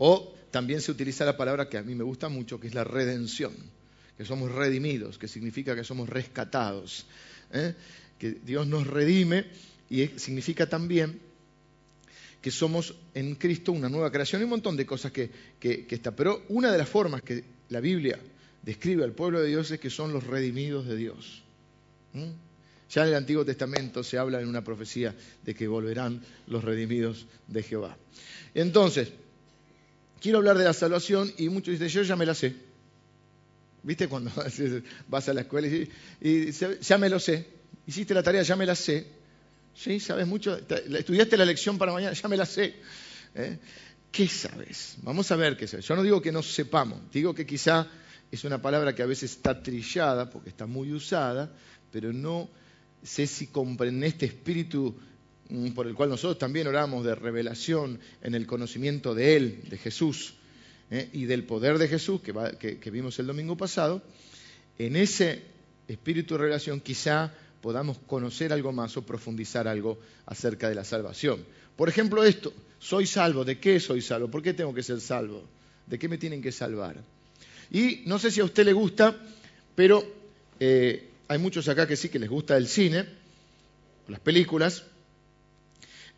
O 0.03 0.33
también 0.49 0.81
se 0.81 0.91
utiliza 0.91 1.25
la 1.25 1.37
palabra 1.37 1.69
que 1.69 1.77
a 1.77 1.83
mí 1.83 1.93
me 1.93 2.03
gusta 2.03 2.27
mucho, 2.27 2.59
que 2.59 2.65
es 2.65 2.73
la 2.73 2.83
redención, 2.83 3.53
que 4.17 4.25
somos 4.25 4.51
redimidos, 4.51 5.19
que 5.19 5.27
significa 5.27 5.75
que 5.75 5.83
somos 5.83 6.09
rescatados, 6.09 7.05
¿eh? 7.53 7.75
que 8.17 8.31
Dios 8.31 8.65
nos 8.65 8.87
redime 8.87 9.45
y 9.91 10.07
significa 10.17 10.67
también 10.67 11.19
que 12.41 12.49
somos 12.49 12.95
en 13.13 13.35
Cristo 13.35 13.73
una 13.73 13.89
nueva 13.89 14.11
creación 14.11 14.41
y 14.41 14.45
un 14.45 14.49
montón 14.49 14.75
de 14.75 14.87
cosas 14.87 15.11
que, 15.11 15.29
está. 15.61 16.15
Pero 16.15 16.45
una 16.49 16.71
de 16.71 16.79
las 16.79 16.89
formas 16.89 17.21
que 17.21 17.43
la 17.69 17.79
Biblia 17.79 18.17
describe 18.63 19.03
al 19.03 19.11
pueblo 19.11 19.39
de 19.39 19.49
Dios 19.49 19.69
es 19.69 19.79
que 19.79 19.91
son 19.91 20.13
los 20.13 20.25
redimidos 20.25 20.87
de 20.87 20.95
Dios. 20.95 21.43
Ya 22.89 23.03
en 23.03 23.09
el 23.09 23.13
Antiguo 23.13 23.45
Testamento 23.45 24.03
se 24.03 24.17
habla 24.17 24.41
en 24.41 24.47
una 24.47 24.63
profecía 24.63 25.13
de 25.45 25.53
que 25.53 25.67
volverán 25.67 26.23
los 26.47 26.63
redimidos 26.63 27.27
de 27.47 27.61
Jehová. 27.61 27.95
Entonces, 28.55 29.13
quiero 30.21 30.37
hablar 30.37 30.57
de 30.57 30.63
la 30.63 30.73
salvación 30.73 31.33
y 31.37 31.49
muchos 31.49 31.73
dicen, 31.73 31.87
yo 31.89 32.03
ya 32.03 32.15
me 32.15 32.25
la 32.25 32.35
sé. 32.35 32.55
¿Viste 33.83 34.07
cuando 34.07 34.31
vas 35.07 35.27
a 35.27 35.33
la 35.33 35.41
escuela 35.41 35.67
y, 35.67 35.89
y 36.21 36.51
ya 36.51 36.97
me 36.97 37.09
lo 37.09 37.19
sé? 37.19 37.47
Hiciste 37.87 38.13
la 38.13 38.23
tarea, 38.23 38.43
ya 38.43 38.55
me 38.55 38.65
la 38.65 38.75
sé. 38.75 39.07
Sí, 39.73 39.99
sabes 39.99 40.27
mucho. 40.27 40.57
Estudiaste 40.57 41.37
la 41.37 41.45
lección 41.45 41.77
para 41.77 41.91
mañana, 41.91 42.13
ya 42.13 42.27
me 42.27 42.37
la 42.37 42.45
sé. 42.45 42.75
¿eh? 43.35 43.57
¿Qué 44.11 44.27
sabes? 44.27 44.97
Vamos 45.01 45.31
a 45.31 45.35
ver 45.35 45.57
qué 45.57 45.67
sabes. 45.67 45.87
Yo 45.87 45.95
no 45.95 46.03
digo 46.03 46.21
que 46.21 46.31
no 46.31 46.43
sepamos, 46.43 46.99
digo 47.11 47.33
que 47.33 47.45
quizá 47.45 47.87
es 48.31 48.43
una 48.43 48.61
palabra 48.61 48.93
que 48.93 49.01
a 49.01 49.05
veces 49.05 49.31
está 49.31 49.61
trillada 49.61 50.29
porque 50.29 50.49
está 50.49 50.65
muy 50.65 50.91
usada, 50.91 51.51
pero 51.91 52.13
no 52.13 52.49
sé 53.03 53.25
si 53.25 53.47
comprende 53.47 54.07
este 54.07 54.27
espíritu 54.27 54.95
por 55.73 55.87
el 55.87 55.95
cual 55.95 56.09
nosotros 56.09 56.37
también 56.37 56.67
oramos 56.67 57.05
de 57.05 57.15
revelación 57.15 57.99
en 58.21 58.35
el 58.35 58.47
conocimiento 58.47 59.13
de 59.13 59.35
Él, 59.35 59.61
de 59.69 59.77
Jesús, 59.77 60.35
¿eh? 60.89 61.09
y 61.13 61.25
del 61.25 61.43
poder 61.43 61.77
de 61.77 61.87
Jesús 61.87 62.21
que, 62.21 62.77
que 62.79 62.91
vimos 62.91 63.17
el 63.19 63.27
domingo 63.27 63.57
pasado, 63.57 64.01
en 64.77 64.95
ese 64.95 65.41
espíritu 65.87 66.35
de 66.35 66.39
revelación 66.39 66.79
quizá 66.79 67.33
podamos 67.61 67.97
conocer 68.07 68.51
algo 68.53 68.71
más 68.71 68.97
o 68.97 69.05
profundizar 69.05 69.67
algo 69.67 69.99
acerca 70.25 70.69
de 70.69 70.75
la 70.75 70.83
salvación. 70.83 71.45
Por 71.75 71.89
ejemplo, 71.89 72.23
esto, 72.23 72.53
soy 72.79 73.05
salvo, 73.05 73.45
¿de 73.45 73.59
qué 73.59 73.79
soy 73.79 74.01
salvo? 74.01 74.29
¿Por 74.29 74.41
qué 74.41 74.53
tengo 74.53 74.73
que 74.73 74.83
ser 74.83 74.99
salvo? 74.99 75.43
¿De 75.85 75.99
qué 75.99 76.07
me 76.07 76.17
tienen 76.17 76.41
que 76.41 76.51
salvar? 76.51 76.97
Y 77.71 78.03
no 78.05 78.19
sé 78.19 78.31
si 78.31 78.41
a 78.41 78.45
usted 78.45 78.65
le 78.65 78.73
gusta, 78.73 79.15
pero 79.75 80.03
eh, 80.59 81.09
hay 81.27 81.37
muchos 81.37 81.67
acá 81.67 81.87
que 81.87 81.95
sí 81.95 82.09
que 82.09 82.19
les 82.19 82.29
gusta 82.29 82.57
el 82.57 82.67
cine, 82.67 83.05
las 84.07 84.19
películas, 84.19 84.83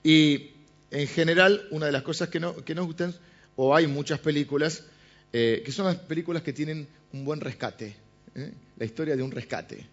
y 0.03 0.51
en 0.91 1.07
general 1.07 1.67
una 1.71 1.87
de 1.87 1.91
las 1.91 2.03
cosas 2.03 2.29
que, 2.29 2.39
no, 2.39 2.55
nos 2.67 2.85
gustan, 2.85 3.15
o 3.55 3.75
hay 3.75 3.87
muchas 3.87 4.19
películas, 4.19 4.83
eh, 5.31 5.61
que 5.65 5.71
son 5.71 5.85
las 5.85 5.95
películas 5.95 6.43
que 6.43 6.53
tienen 6.53 6.87
un 7.13 7.25
buen 7.25 7.39
rescate, 7.39 7.95
¿eh? 8.35 8.51
la 8.77 8.85
historia 8.85 9.15
de 9.15 9.23
un 9.23 9.31
rescate. 9.31 9.85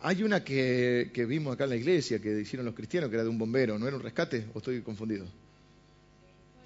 Hay 0.00 0.22
una 0.22 0.44
que, 0.44 1.10
que, 1.12 1.24
vimos 1.24 1.54
acá 1.54 1.64
en 1.64 1.70
la 1.70 1.76
iglesia, 1.76 2.20
que 2.20 2.40
hicieron 2.40 2.66
los 2.66 2.74
cristianos, 2.74 3.10
que 3.10 3.16
era 3.16 3.24
de 3.24 3.30
un 3.30 3.38
bombero, 3.38 3.78
¿no 3.78 3.86
era 3.86 3.96
un 3.96 4.02
rescate? 4.02 4.46
¿O 4.54 4.58
estoy 4.58 4.82
confundido? 4.82 5.26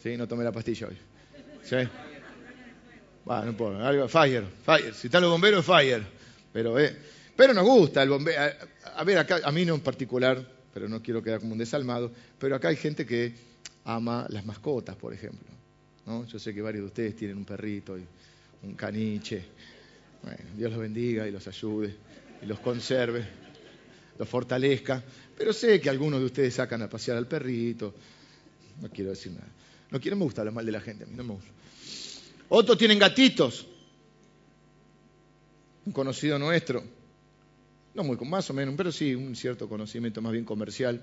Sí, 0.03 0.17
no 0.17 0.27
tomé 0.27 0.45
la 0.45 0.53
pastilla 0.53 0.89
hoy. 0.89 0.97
¿Sí? 1.63 1.77
No 3.27 3.57
puedo. 3.57 3.85
Algo, 3.85 4.09
fire, 4.09 4.45
fire. 4.65 4.95
Si 4.95 5.07
están 5.07 5.23
los 5.23 5.31
bomberos, 5.31 5.65
fire. 5.65 6.03
Pero, 6.53 6.79
eh, 6.79 6.97
pero 7.37 7.55
nos 7.55 7.65
gusta 7.65 8.03
el 8.03 8.09
bombero. 8.09 8.41
A, 8.97 9.05
ver, 9.05 9.19
acá, 9.19 9.41
a 9.45 9.53
mí 9.53 9.65
no 9.65 9.75
en 9.75 9.81
particular, 9.81 10.45
pero 10.73 10.89
no 10.89 11.03
quiero 11.03 11.23
quedar 11.23 11.41
como 11.41 11.53
un 11.53 11.59
desalmado, 11.59 12.11
pero 12.39 12.57
acá 12.57 12.69
hay 12.69 12.77
gente 12.77 13.05
que 13.07 13.35
ama 13.85 14.27
las 14.29 14.45
mascotas, 14.45 14.97
por 14.97 15.13
ejemplo. 15.13 15.49
¿no? 16.07 16.27
Yo 16.27 16.39
sé 16.39 16.55
que 16.55 16.63
varios 16.63 16.83
de 16.83 16.87
ustedes 16.89 17.17
tienen 17.17 17.37
un 17.37 17.45
perrito 17.45 17.99
y 17.99 18.05
un 18.63 18.75
caniche. 18.75 19.43
Bueno, 20.23 20.39
Dios 20.57 20.71
los 20.71 20.81
bendiga 20.81 21.27
y 21.27 21.31
los 21.31 21.47
ayude 21.49 21.95
y 22.43 22.47
los 22.47 22.61
conserve, 22.61 23.25
los 24.19 24.29
fortalezca. 24.29 25.03
Pero 25.37 25.53
sé 25.53 25.81
que 25.81 25.89
algunos 25.89 26.21
de 26.21 26.27
ustedes 26.27 26.55
sacan 26.55 26.83
a 26.83 26.89
pasear 26.89 27.17
al 27.17 27.27
perrito. 27.27 27.95
No 28.81 28.89
quiero 28.91 29.11
decir 29.11 29.33
nada. 29.33 29.49
No 29.91 30.01
quiero, 30.01 30.17
me 30.17 30.25
gusta 30.25 30.43
hablar 30.43 30.55
mal 30.55 30.67
de 30.67 30.73
la 30.73 30.81
gente, 30.81 31.05
a 31.05 31.07
mí 31.07 31.15
no 31.17 31.25
me 31.25 31.35
gusta. 31.35 31.51
Otros 32.49 32.79
tienen 32.79 32.99
gatitos. 32.99 33.67
Un 35.87 35.93
conocido 35.93 36.39
nuestro, 36.39 36.85
más 38.03 38.51
o 38.51 38.55
menos, 38.55 38.75
pero 38.77 38.93
sí 38.93 39.15
un 39.15 39.35
cierto 39.37 39.69
conocimiento 39.69 40.21
más 40.21 40.33
bien 40.33 40.45
comercial, 40.45 41.03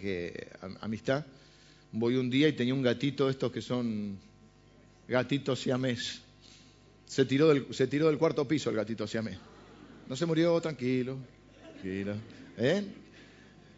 que 0.00 0.48
amistad. 0.80 1.24
Voy 1.92 2.16
un 2.16 2.28
día 2.28 2.48
y 2.48 2.52
tenía 2.52 2.74
un 2.74 2.82
gatito, 2.82 3.30
estos 3.30 3.52
que 3.52 3.62
son 3.62 4.18
gatitos 5.08 5.60
siamés. 5.60 6.20
Se 7.06 7.24
tiró 7.24 7.48
del, 7.48 7.66
se 7.72 7.86
tiró 7.86 8.08
del 8.08 8.18
cuarto 8.18 8.46
piso 8.46 8.70
el 8.70 8.76
gatito 8.76 9.06
siamés. 9.06 9.38
No 10.08 10.16
se 10.16 10.26
murió, 10.26 10.60
tranquilo, 10.60 11.16
tranquilo. 11.60 12.14
¿Eh? 12.58 12.84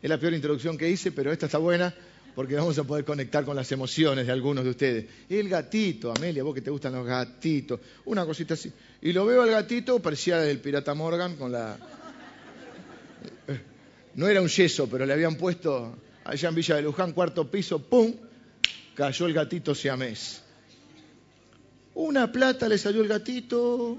Es 0.00 0.08
la 0.08 0.18
peor 0.18 0.34
introducción 0.34 0.78
que 0.78 0.88
hice, 0.88 1.12
pero 1.12 1.32
esta 1.32 1.46
está 1.46 1.58
buena 1.58 1.94
porque 2.38 2.54
vamos 2.54 2.78
a 2.78 2.84
poder 2.84 3.04
conectar 3.04 3.44
con 3.44 3.56
las 3.56 3.72
emociones 3.72 4.24
de 4.26 4.32
algunos 4.32 4.62
de 4.62 4.70
ustedes. 4.70 5.06
El 5.28 5.48
gatito, 5.48 6.12
Amelia, 6.16 6.44
vos 6.44 6.54
que 6.54 6.60
te 6.60 6.70
gustan 6.70 6.92
los 6.92 7.04
gatitos, 7.04 7.80
una 8.04 8.24
cosita 8.24 8.54
así. 8.54 8.72
Y 9.02 9.12
lo 9.12 9.26
veo 9.26 9.42
al 9.42 9.50
gatito, 9.50 9.98
parecía 10.00 10.48
el 10.48 10.60
pirata 10.60 10.94
Morgan 10.94 11.34
con 11.34 11.50
la... 11.50 11.76
No 14.18 14.26
era 14.26 14.42
un 14.42 14.48
yeso, 14.48 14.88
pero 14.90 15.06
le 15.06 15.12
habían 15.12 15.36
puesto 15.36 15.96
allá 16.24 16.48
en 16.48 16.54
Villa 16.56 16.74
de 16.74 16.82
Luján, 16.82 17.12
cuarto 17.12 17.48
piso, 17.48 17.78
¡pum! 17.78 18.12
Cayó 18.96 19.26
el 19.26 19.32
gatito 19.32 19.76
siamés. 19.76 20.42
Una 21.94 22.32
plata 22.32 22.68
le 22.68 22.78
salió 22.78 23.00
el 23.02 23.06
gatito. 23.06 23.96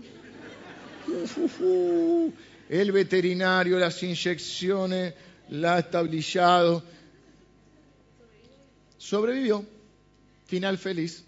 El 2.68 2.92
veterinario, 2.92 3.80
las 3.80 4.04
inyecciones, 4.04 5.14
la 5.52 5.80
establillado 5.80 6.84
Sobrevivió. 8.98 9.66
Final 10.48 10.78
feliz. 10.78 11.24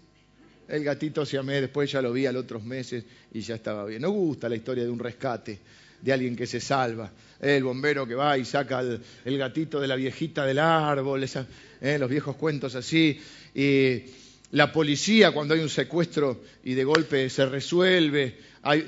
El 0.68 0.84
gatito 0.84 1.24
se 1.24 1.38
amé, 1.38 1.62
después 1.62 1.90
ya 1.90 2.02
lo 2.02 2.12
vi 2.12 2.26
a 2.26 2.32
los 2.32 2.44
otros 2.44 2.62
meses 2.62 3.06
y 3.32 3.40
ya 3.40 3.54
estaba 3.54 3.86
bien. 3.86 4.02
Nos 4.02 4.12
gusta 4.12 4.50
la 4.50 4.56
historia 4.56 4.84
de 4.84 4.90
un 4.90 4.98
rescate, 4.98 5.60
de 6.02 6.12
alguien 6.12 6.36
que 6.36 6.46
se 6.46 6.60
salva. 6.60 7.10
El 7.40 7.64
bombero 7.64 8.06
que 8.06 8.14
va 8.14 8.36
y 8.36 8.44
saca 8.44 8.80
el, 8.80 9.38
gatito 9.38 9.80
de 9.80 9.88
la 9.88 9.96
viejita 9.96 10.44
del 10.44 10.58
árbol, 10.58 11.24
eh, 11.80 11.98
los 11.98 12.10
viejos 12.10 12.36
cuentos 12.36 12.74
así. 12.74 13.18
Y 13.54 14.02
la 14.52 14.70
policía 14.70 15.32
cuando 15.32 15.54
hay 15.54 15.60
un 15.60 15.70
secuestro 15.70 16.42
y 16.64 16.74
de 16.74 16.84
golpe 16.84 17.30
se 17.30 17.46
resuelve. 17.46 18.36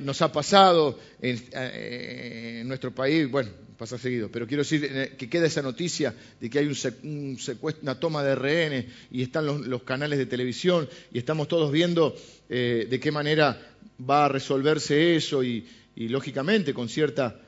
nos 0.01 0.21
ha 0.23 0.31
pasado 0.31 0.99
eh, 1.21 2.59
en 2.61 2.69
nuestro 2.69 2.95
país, 2.95 3.31
bueno, 3.31 3.51
pasa 3.77 3.99
seguido, 3.99 4.31
pero 4.31 4.47
quiero 4.47 4.63
decir 4.63 4.89
eh, 4.89 5.15
que 5.19 5.29
queda 5.29 5.47
esa 5.47 5.63
noticia 5.63 6.15
de 6.41 6.49
que 6.49 6.59
hay 6.59 6.67
un, 6.67 7.39
secuestro, 7.39 7.83
una 7.83 7.99
toma 7.99 8.23
de 8.23 8.35
rehenes 8.35 8.87
y 9.11 9.23
están 9.23 9.47
los, 9.47 9.83
canales 9.83 10.19
de 10.19 10.27
televisión 10.27 10.89
y 11.13 11.19
estamos 11.19 11.49
todos 11.49 11.73
viendo 11.73 12.15
eh, 12.49 12.87
de 12.89 13.01
qué 13.01 13.11
manera 13.11 13.61
va 14.09 14.27
a 14.27 14.29
resolverse 14.29 15.17
eso 15.17 15.43
y, 15.43 15.67
lógicamente 15.97 16.75
con 16.75 16.89
cierta 16.89 17.41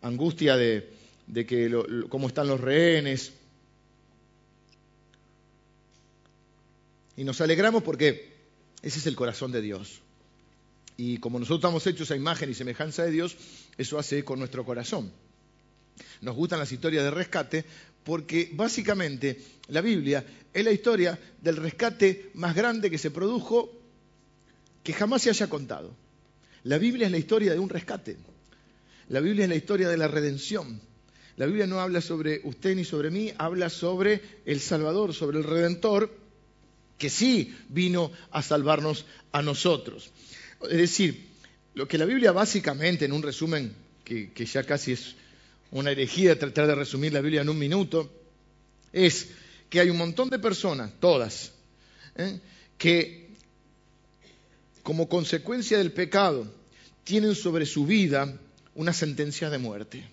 angustia 0.00 0.56
de, 0.56 0.90
que 1.46 2.06
cómo 2.08 2.28
están 2.28 2.48
los 2.48 2.60
rehenes. 2.60 3.32
Y 7.16 7.24
nos 7.24 7.40
alegramos 7.40 7.82
porque 7.82 8.32
ese 8.82 8.98
es 8.98 9.06
el 9.06 9.16
corazón 9.16 9.52
de 9.52 9.62
Dios. 9.62 10.00
Y 10.96 11.18
como 11.18 11.38
nosotros 11.38 11.60
estamos 11.60 11.86
hechos 11.86 12.10
a 12.10 12.16
imagen 12.16 12.50
y 12.50 12.54
semejanza 12.54 13.04
de 13.04 13.10
Dios, 13.10 13.36
eso 13.78 13.98
hace 13.98 14.24
con 14.24 14.38
nuestro 14.38 14.64
corazón 14.64 15.12
nos 16.20 16.36
gustan 16.36 16.58
las 16.58 16.72
historias 16.72 17.04
de 17.04 17.10
rescate 17.10 17.64
porque 18.04 18.50
básicamente 18.52 19.40
la 19.68 19.80
Biblia 19.80 20.24
es 20.52 20.64
la 20.64 20.72
historia 20.72 21.18
del 21.40 21.56
rescate 21.56 22.30
más 22.34 22.54
grande 22.54 22.90
que 22.90 22.98
se 22.98 23.10
produjo 23.10 23.70
que 24.82 24.92
jamás 24.92 25.22
se 25.22 25.30
haya 25.30 25.48
contado. 25.48 25.94
La 26.64 26.78
Biblia 26.78 27.06
es 27.06 27.12
la 27.12 27.18
historia 27.18 27.52
de 27.52 27.58
un 27.58 27.68
rescate. 27.68 28.16
La 29.08 29.20
Biblia 29.20 29.44
es 29.44 29.48
la 29.48 29.56
historia 29.56 29.88
de 29.88 29.96
la 29.96 30.08
redención. 30.08 30.80
La 31.36 31.46
Biblia 31.46 31.66
no 31.66 31.80
habla 31.80 32.00
sobre 32.00 32.40
usted 32.44 32.76
ni 32.76 32.84
sobre 32.84 33.10
mí, 33.10 33.32
habla 33.38 33.68
sobre 33.70 34.20
el 34.44 34.60
Salvador, 34.60 35.14
sobre 35.14 35.38
el 35.38 35.44
Redentor, 35.44 36.14
que 36.98 37.10
sí 37.10 37.54
vino 37.68 38.12
a 38.30 38.42
salvarnos 38.42 39.06
a 39.32 39.42
nosotros. 39.42 40.10
Es 40.70 40.76
decir, 40.76 41.26
lo 41.74 41.88
que 41.88 41.98
la 41.98 42.04
Biblia 42.04 42.32
básicamente, 42.32 43.06
en 43.06 43.12
un 43.12 43.22
resumen 43.22 43.74
que, 44.04 44.30
ya 44.46 44.62
casi 44.64 44.92
es 44.92 45.16
una 45.70 45.90
herejía 45.90 46.38
tratar 46.38 46.66
de 46.66 46.74
resumir 46.74 47.12
la 47.12 47.20
Biblia 47.20 47.40
en 47.40 47.48
un 47.48 47.58
minuto, 47.58 48.12
es 48.92 49.30
que 49.70 49.80
hay 49.80 49.90
un 49.90 49.96
montón 49.96 50.28
de 50.28 50.38
personas, 50.38 50.92
todas, 51.00 51.52
¿eh? 52.16 52.38
que 52.76 53.21
como 54.82 55.08
consecuencia 55.08 55.78
del 55.78 55.92
pecado 55.92 56.46
tienen 57.04 57.34
sobre 57.34 57.66
su 57.66 57.86
vida 57.86 58.38
una 58.74 58.92
sentencia 58.92 59.50
de 59.50 59.58
muerte. 59.58 60.04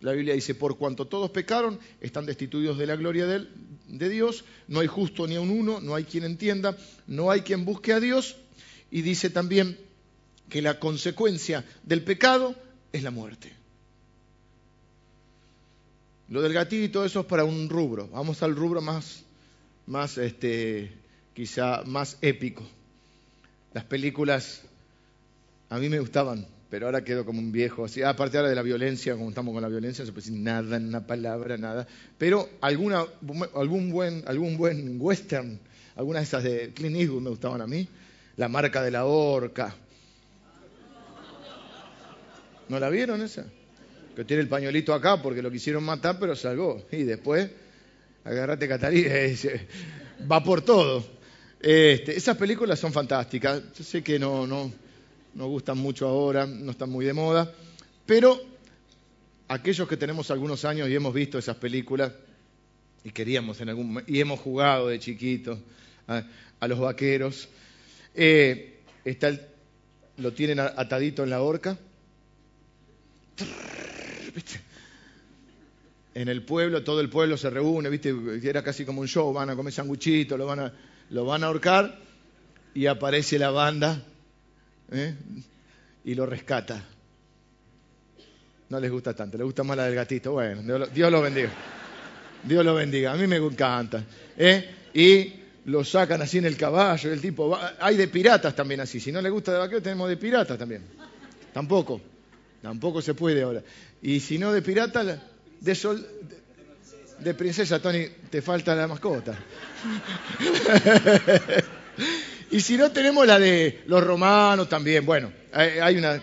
La 0.00 0.12
Biblia 0.12 0.34
dice, 0.34 0.54
por 0.54 0.76
cuanto 0.76 1.06
todos 1.06 1.30
pecaron, 1.30 1.78
están 2.00 2.26
destituidos 2.26 2.78
de 2.78 2.86
la 2.86 2.96
gloria 2.96 3.26
de, 3.26 4.08
Dios, 4.08 4.44
no 4.68 4.80
hay 4.80 4.86
justo 4.86 5.26
ni 5.26 5.36
a 5.36 5.40
un 5.40 5.50
uno, 5.50 5.80
no 5.80 5.94
hay 5.94 6.04
quien 6.04 6.24
entienda, 6.24 6.76
no 7.06 7.30
hay 7.30 7.40
quien 7.40 7.64
busque 7.64 7.92
a 7.92 8.00
Dios, 8.00 8.36
y 8.90 9.02
dice 9.02 9.30
también 9.30 9.78
que 10.50 10.60
la 10.60 10.78
consecuencia 10.78 11.64
del 11.82 12.02
pecado 12.02 12.54
es 12.92 13.02
la 13.02 13.10
muerte. 13.10 13.52
Lo 16.28 16.42
del 16.42 16.52
gatito, 16.52 17.04
eso 17.04 17.20
es 17.20 17.26
para 17.26 17.44
un 17.44 17.68
rubro. 17.68 18.08
Vamos 18.08 18.42
al 18.42 18.54
rubro 18.54 18.82
más, 18.82 19.24
más 19.86 20.18
este, 20.18 20.92
quizá 21.34 21.82
más 21.84 22.18
épico. 22.20 22.64
Las 23.76 23.84
películas 23.84 24.62
a 25.68 25.76
mí 25.76 25.90
me 25.90 25.98
gustaban, 25.98 26.46
pero 26.70 26.86
ahora 26.86 27.04
quedo 27.04 27.26
como 27.26 27.40
un 27.40 27.52
viejo. 27.52 27.84
Así, 27.84 28.02
aparte 28.02 28.38
ahora 28.38 28.48
de 28.48 28.54
la 28.54 28.62
violencia, 28.62 29.14
como 29.14 29.28
estamos 29.28 29.52
con 29.52 29.60
la 29.60 29.68
violencia, 29.68 30.02
no 30.02 30.06
se 30.06 30.12
puede 30.14 30.24
decir 30.24 30.40
nada, 30.40 30.78
una 30.78 31.06
palabra, 31.06 31.58
nada. 31.58 31.86
Pero 32.16 32.48
alguna, 32.62 33.04
algún, 33.54 33.90
buen, 33.90 34.24
algún 34.26 34.56
buen 34.56 34.96
western, 34.98 35.60
algunas 35.94 36.22
de 36.22 36.24
esas 36.24 36.42
de 36.42 36.72
Clint 36.72 36.96
Eastwood 36.96 37.20
me 37.20 37.28
gustaban 37.28 37.60
a 37.60 37.66
mí. 37.66 37.86
La 38.38 38.48
marca 38.48 38.82
de 38.82 38.92
la 38.92 39.04
horca. 39.04 39.74
¿No 42.70 42.80
la 42.80 42.88
vieron 42.88 43.20
esa? 43.20 43.44
que 44.16 44.24
tiene 44.24 44.42
el 44.42 44.48
pañuelito 44.48 44.94
acá 44.94 45.20
porque 45.20 45.42
lo 45.42 45.50
quisieron 45.50 45.84
matar, 45.84 46.18
pero 46.18 46.34
salvó. 46.34 46.82
Y 46.90 47.02
después, 47.02 47.50
agarrate 48.24 48.68
Catalina, 48.68 49.14
va 50.32 50.42
por 50.42 50.62
todo. 50.62 51.15
Este, 51.60 52.16
esas 52.16 52.36
películas 52.36 52.78
son 52.78 52.92
fantásticas. 52.92 53.62
Yo 53.76 53.84
sé 53.84 54.02
que 54.02 54.18
no, 54.18 54.46
no, 54.46 54.72
no 55.34 55.46
gustan 55.48 55.78
mucho 55.78 56.06
ahora, 56.06 56.46
no 56.46 56.70
están 56.70 56.90
muy 56.90 57.04
de 57.04 57.12
moda, 57.12 57.52
pero 58.04 58.40
aquellos 59.48 59.88
que 59.88 59.96
tenemos 59.96 60.30
algunos 60.30 60.64
años 60.64 60.88
y 60.88 60.94
hemos 60.94 61.14
visto 61.14 61.38
esas 61.38 61.56
películas 61.56 62.12
y 63.04 63.10
queríamos 63.10 63.60
en 63.60 63.68
algún 63.68 64.02
y 64.06 64.20
hemos 64.20 64.40
jugado 64.40 64.88
de 64.88 64.98
chiquitos 64.98 65.58
a, 66.08 66.24
los 66.66 66.80
vaqueros, 66.80 67.48
eh, 68.14 68.80
está 69.04 69.30
lo 70.16 70.32
tienen 70.32 70.60
atadito 70.60 71.22
en 71.22 71.30
la 71.30 71.42
horca. 71.42 71.78
En 76.14 76.28
el 76.28 76.42
pueblo, 76.42 76.82
todo 76.82 77.02
el 77.02 77.10
pueblo 77.10 77.36
se 77.36 77.50
reúne, 77.50 77.90
¿viste? 77.90 78.14
Era 78.42 78.62
casi 78.62 78.86
como 78.86 79.02
un 79.02 79.08
show, 79.08 79.30
van 79.34 79.50
a 79.50 79.56
comer 79.56 79.72
sanguchitos, 79.72 80.38
lo 80.38 80.46
van 80.46 80.60
a, 80.60 80.72
lo 81.10 81.24
van 81.24 81.44
a 81.44 81.46
ahorcar 81.46 81.98
y 82.74 82.86
aparece 82.86 83.38
la 83.38 83.50
banda 83.50 84.02
¿eh? 84.90 85.14
y 86.04 86.14
lo 86.14 86.26
rescata. 86.26 86.82
No 88.68 88.80
les 88.80 88.90
gusta 88.90 89.14
tanto, 89.14 89.38
les 89.38 89.44
gusta 89.44 89.62
más 89.62 89.76
la 89.76 89.84
del 89.84 89.94
gatito. 89.94 90.32
Bueno, 90.32 90.62
Dios 90.88 91.10
lo, 91.10 91.22
bendiga. 91.22 91.50
Dios 92.42 92.64
lo 92.64 92.74
bendiga. 92.74 93.12
A 93.12 93.16
mí 93.16 93.26
me 93.26 93.36
encanta. 93.36 94.04
¿eh? 94.36 94.68
Y 94.92 95.32
lo 95.66 95.84
sacan 95.84 96.22
así 96.22 96.38
en 96.38 96.46
el 96.46 96.56
caballo, 96.56 97.12
el 97.12 97.20
tipo 97.20 97.56
Hay 97.80 97.96
de 97.96 98.08
piratas 98.08 98.54
también 98.54 98.80
así. 98.80 98.98
Si 98.98 99.12
no 99.12 99.22
le 99.22 99.30
gusta 99.30 99.52
de 99.52 99.58
vaquero, 99.58 99.82
tenemos 99.82 100.08
de 100.08 100.16
piratas 100.16 100.58
también. 100.58 100.82
Tampoco. 101.52 102.00
Tampoco 102.60 103.00
se 103.00 103.14
puede 103.14 103.42
ahora. 103.42 103.62
Y 104.02 104.18
si 104.20 104.38
no 104.38 104.52
de 104.52 104.62
pirata, 104.62 105.22
de 105.60 105.74
sol. 105.74 106.04
De 107.18 107.34
princesa, 107.34 107.80
Tony, 107.80 108.06
te 108.30 108.42
falta 108.42 108.74
la 108.74 108.86
mascota. 108.86 109.38
Y 112.50 112.60
si 112.60 112.76
no, 112.76 112.90
tenemos 112.90 113.26
la 113.26 113.38
de 113.38 113.82
los 113.86 114.04
romanos 114.04 114.68
también. 114.68 115.04
Bueno, 115.04 115.32
hay 115.52 115.96
una. 115.96 116.22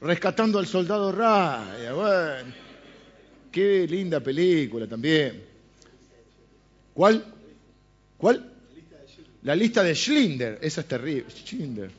Rescatando 0.00 0.58
al 0.58 0.66
soldado 0.66 1.12
Raya. 1.12 1.92
Bueno, 1.92 2.54
qué 3.50 3.86
linda 3.88 4.20
película 4.20 4.86
también. 4.86 5.42
¿Cuál? 6.92 7.24
¿Cuál? 8.18 8.52
La 9.42 9.56
lista 9.56 9.82
de 9.82 9.94
Schlinder. 9.94 10.58
Esa 10.60 10.82
es 10.82 10.88
terrible. 10.88 11.30
Schlinder. 11.30 11.90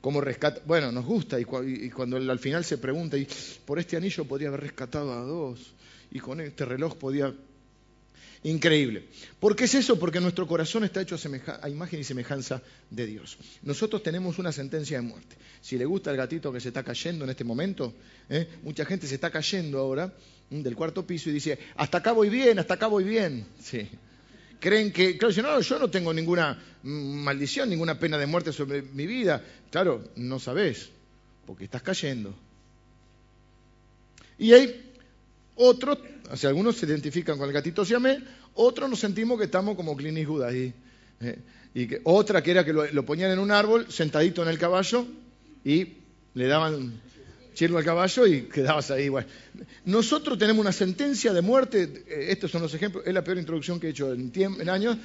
Cómo 0.00 0.20
rescata. 0.20 0.62
Bueno, 0.64 0.90
nos 0.90 1.04
gusta. 1.04 1.38
Y, 1.38 1.44
cuando 1.44 2.16
al 2.16 2.38
final 2.38 2.64
se 2.64 2.78
pregunta, 2.78 3.18
y 3.18 3.28
por 3.64 3.78
este 3.78 3.96
anillo 3.96 4.24
podría 4.24 4.48
haber 4.48 4.60
rescatado 4.60 5.12
a 5.12 5.20
dos. 5.20 5.74
Y 6.16 6.20
con 6.20 6.40
este 6.40 6.64
reloj 6.64 6.96
podía 6.96 7.34
Increíble. 8.42 9.08
¿Por 9.40 9.56
qué 9.56 9.64
es 9.64 9.74
eso? 9.74 9.98
Porque 9.98 10.20
nuestro 10.20 10.46
corazón 10.46 10.84
está 10.84 11.00
hecho 11.00 11.16
a, 11.62 11.68
imagen 11.68 11.98
y 11.98 12.04
semejanza 12.04 12.62
de 12.90 13.06
Dios. 13.06 13.36
Nosotros 13.62 14.02
tenemos 14.02 14.38
una 14.38 14.52
sentencia 14.52 14.98
de 14.98 15.02
muerte. 15.02 15.36
Si 15.60 15.76
le 15.76 15.84
gusta 15.84 16.10
el 16.10 16.16
gatito 16.16 16.52
que 16.52 16.60
se 16.60 16.68
está 16.68 16.84
cayendo 16.84 17.24
en 17.24 17.30
este 17.30 17.44
momento, 17.44 17.94
¿eh? 18.30 18.46
mucha 18.62 18.84
gente 18.84 19.06
se 19.06 19.16
está 19.16 19.30
cayendo 19.30 19.78
ahora 19.78 20.14
del 20.48 20.76
cuarto 20.76 21.04
piso 21.06 21.28
y 21.28 21.32
dice, 21.32 21.58
hasta 21.74 21.98
acá 21.98 22.12
voy 22.12 22.28
bien, 22.28 22.58
hasta 22.60 22.74
acá 22.74 22.86
voy 22.86 23.04
bien. 23.04 23.46
Sí. 23.60 23.88
Creen 24.60 24.92
que, 24.92 25.18
claro, 25.18 25.34
no, 25.42 25.60
yo 25.60 25.78
no 25.78 25.90
tengo 25.90 26.14
ninguna 26.14 26.62
maldición, 26.84 27.68
ninguna 27.68 27.98
pena 27.98 28.16
de 28.16 28.26
muerte 28.26 28.52
sobre 28.52 28.80
mi 28.80 29.06
vida. 29.06 29.42
Claro, 29.70 30.04
no 30.14 30.38
sabes, 30.38 30.88
porque 31.46 31.64
estás 31.64 31.82
cayendo. 31.82 32.32
Y 34.38 34.52
hay 34.52 34.85
otros, 35.56 35.98
sea, 36.36 36.50
algunos 36.50 36.76
se 36.76 36.86
identifican 36.86 37.38
con 37.38 37.48
el 37.48 37.52
gatito 37.52 37.84
siamé, 37.84 38.22
otros 38.54 38.88
nos 38.88 39.00
sentimos 39.00 39.38
que 39.38 39.44
estamos 39.44 39.76
como 39.76 39.96
Clint 39.96 40.18
Eastwood 40.18 40.42
ahí. 40.44 40.72
Eh, 41.20 41.38
y 41.74 41.86
que, 41.86 42.00
otra 42.04 42.42
que 42.42 42.50
era 42.50 42.64
que 42.64 42.72
lo, 42.72 43.04
ponían 43.04 43.30
en 43.30 43.38
un 43.38 43.50
árbol, 43.50 43.86
sentadito 43.90 44.42
en 44.42 44.48
el 44.48 44.58
caballo, 44.58 45.06
y 45.64 45.94
le 46.34 46.46
daban 46.46 47.00
chirlo 47.54 47.78
al 47.78 47.84
caballo 47.84 48.26
y 48.26 48.42
quedabas 48.42 48.90
ahí. 48.90 49.08
Bueno. 49.08 49.28
Nosotros 49.84 50.38
tenemos 50.38 50.60
una 50.60 50.72
sentencia 50.72 51.32
de 51.32 51.42
muerte, 51.42 52.04
eh, 52.06 52.26
estos 52.30 52.50
son 52.50 52.62
los 52.62 52.72
ejemplos, 52.74 53.04
es 53.06 53.12
la 53.12 53.24
peor 53.24 53.38
introducción 53.38 53.80
que 53.80 53.88
he 53.88 53.90
hecho 53.90 54.12
en, 54.12 54.32
en 54.34 54.68
años, 54.68 54.96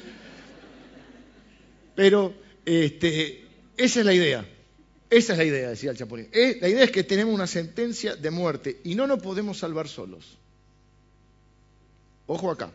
pero 1.96 2.34
este, 2.66 3.46
esa 3.78 4.00
es 4.00 4.06
la 4.06 4.14
idea. 4.14 4.46
Esa 5.10 5.34
es 5.34 5.40
la 5.40 5.44
idea, 5.44 5.70
decía 5.70 5.92
el 5.92 5.98
Chapulín. 5.98 6.30
La 6.62 6.70
idea 6.70 6.86
es 6.86 6.92
que 6.92 7.04
tenemos 7.04 7.36
una 7.36 7.46
sentencia 7.46 8.16
de 8.16 8.32
muerte 8.32 8.80
y 8.86 8.96
no 8.96 9.08
nos 9.08 9.22
podemos 9.22 9.58
salvar 9.58 9.90
solos. 9.90 10.38
Ojo 12.32 12.50
acá. 12.50 12.72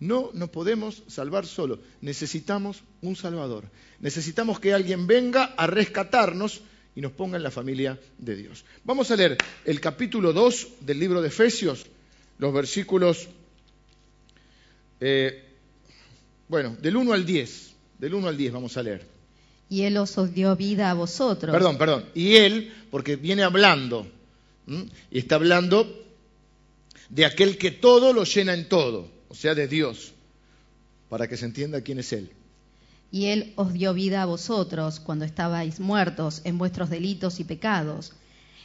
No 0.00 0.30
nos 0.34 0.50
podemos 0.50 1.02
salvar 1.06 1.46
solo. 1.46 1.78
Necesitamos 2.02 2.82
un 3.00 3.16
Salvador. 3.16 3.64
Necesitamos 4.00 4.60
que 4.60 4.74
alguien 4.74 5.06
venga 5.06 5.54
a 5.56 5.66
rescatarnos 5.66 6.60
y 6.94 7.00
nos 7.00 7.12
ponga 7.12 7.38
en 7.38 7.42
la 7.42 7.50
familia 7.50 7.98
de 8.18 8.36
Dios. 8.36 8.66
Vamos 8.84 9.10
a 9.10 9.16
leer 9.16 9.38
el 9.64 9.80
capítulo 9.80 10.34
2 10.34 10.68
del 10.80 11.00
libro 11.00 11.22
de 11.22 11.28
Efesios, 11.28 11.86
los 12.36 12.52
versículos, 12.52 13.28
eh, 15.00 15.42
bueno, 16.48 16.76
del 16.78 16.98
1 16.98 17.14
al 17.14 17.24
10. 17.24 17.72
Del 17.98 18.12
1 18.12 18.28
al 18.28 18.36
10 18.36 18.52
vamos 18.52 18.76
a 18.76 18.82
leer. 18.82 19.06
Y 19.70 19.84
Él 19.84 19.96
os 19.96 20.34
dio 20.34 20.54
vida 20.54 20.90
a 20.90 20.94
vosotros. 20.94 21.50
Perdón, 21.50 21.78
perdón. 21.78 22.04
Y 22.14 22.34
Él, 22.36 22.74
porque 22.90 23.16
viene 23.16 23.42
hablando, 23.42 24.06
y 24.66 25.18
está 25.18 25.36
hablando 25.36 26.05
de 27.08 27.24
aquel 27.24 27.58
que 27.58 27.70
todo 27.70 28.12
lo 28.12 28.24
llena 28.24 28.54
en 28.54 28.68
todo, 28.68 29.10
o 29.28 29.34
sea, 29.34 29.54
de 29.54 29.68
Dios, 29.68 30.12
para 31.08 31.28
que 31.28 31.36
se 31.36 31.46
entienda 31.46 31.80
quién 31.80 31.98
es 31.98 32.12
Él. 32.12 32.30
Y 33.12 33.26
Él 33.26 33.52
os 33.56 33.72
dio 33.72 33.94
vida 33.94 34.22
a 34.22 34.26
vosotros 34.26 35.00
cuando 35.00 35.24
estabais 35.24 35.78
muertos 35.80 36.42
en 36.44 36.58
vuestros 36.58 36.90
delitos 36.90 37.40
y 37.40 37.44
pecados, 37.44 38.12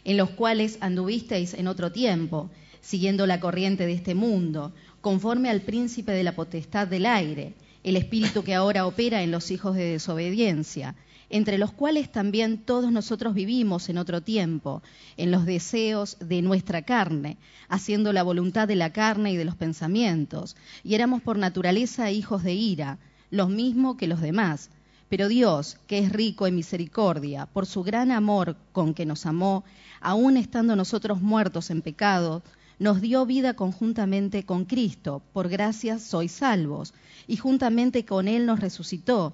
en 0.03 0.17
los 0.17 0.31
cuales 0.31 0.77
anduvisteis 0.81 1.53
en 1.53 1.67
otro 1.67 1.91
tiempo, 1.91 2.49
siguiendo 2.81 3.27
la 3.27 3.39
corriente 3.39 3.85
de 3.85 3.93
este 3.93 4.15
mundo, 4.15 4.73
conforme 5.01 5.49
al 5.49 5.61
príncipe 5.61 6.11
de 6.11 6.23
la 6.23 6.35
potestad 6.35 6.87
del 6.87 7.05
aire, 7.05 7.53
el 7.83 7.95
espíritu 7.95 8.43
que 8.43 8.55
ahora 8.55 8.85
opera 8.85 9.21
en 9.23 9.31
los 9.31 9.51
hijos 9.51 9.75
de 9.75 9.85
desobediencia 9.85 10.95
entre 11.31 11.57
los 11.57 11.71
cuales 11.71 12.11
también 12.11 12.57
todos 12.57 12.91
nosotros 12.91 13.33
vivimos 13.33 13.87
en 13.87 13.97
otro 13.97 14.21
tiempo, 14.21 14.83
en 15.15 15.31
los 15.31 15.45
deseos 15.45 16.17
de 16.19 16.41
nuestra 16.41 16.81
carne, 16.81 17.37
haciendo 17.69 18.11
la 18.11 18.21
voluntad 18.21 18.67
de 18.67 18.75
la 18.75 18.91
carne 18.91 19.31
y 19.31 19.37
de 19.37 19.45
los 19.45 19.55
pensamientos, 19.55 20.57
y 20.83 20.93
éramos 20.93 21.21
por 21.21 21.37
naturaleza 21.37 22.11
hijos 22.11 22.43
de 22.43 22.53
ira, 22.53 22.99
los 23.29 23.49
mismos 23.49 23.95
que 23.95 24.07
los 24.07 24.19
demás. 24.19 24.69
Pero 25.07 25.29
Dios, 25.29 25.77
que 25.87 25.99
es 25.99 26.11
rico 26.11 26.47
en 26.47 26.55
misericordia, 26.55 27.45
por 27.45 27.65
su 27.65 27.81
gran 27.81 28.11
amor 28.11 28.57
con 28.73 28.93
que 28.93 29.05
nos 29.05 29.25
amó, 29.25 29.63
aun 30.01 30.35
estando 30.35 30.75
nosotros 30.75 31.21
muertos 31.21 31.69
en 31.69 31.81
pecado, 31.81 32.43
nos 32.77 32.99
dio 32.99 33.25
vida 33.25 33.53
conjuntamente 33.53 34.43
con 34.43 34.65
Cristo, 34.65 35.21
por 35.31 35.47
gracia 35.47 35.97
sois 35.97 36.31
salvos, 36.31 36.93
y 37.27 37.37
juntamente 37.37 38.03
con 38.03 38.27
Él 38.27 38.45
nos 38.45 38.59
resucitó 38.59 39.33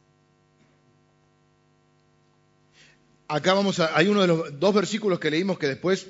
Acá 3.31 3.53
vamos 3.53 3.79
a, 3.79 3.97
hay 3.97 4.07
uno 4.07 4.21
de 4.21 4.27
los 4.27 4.59
dos 4.59 4.73
versículos 4.75 5.19
que 5.19 5.31
leímos 5.31 5.57
que 5.57 5.67
después 5.67 6.07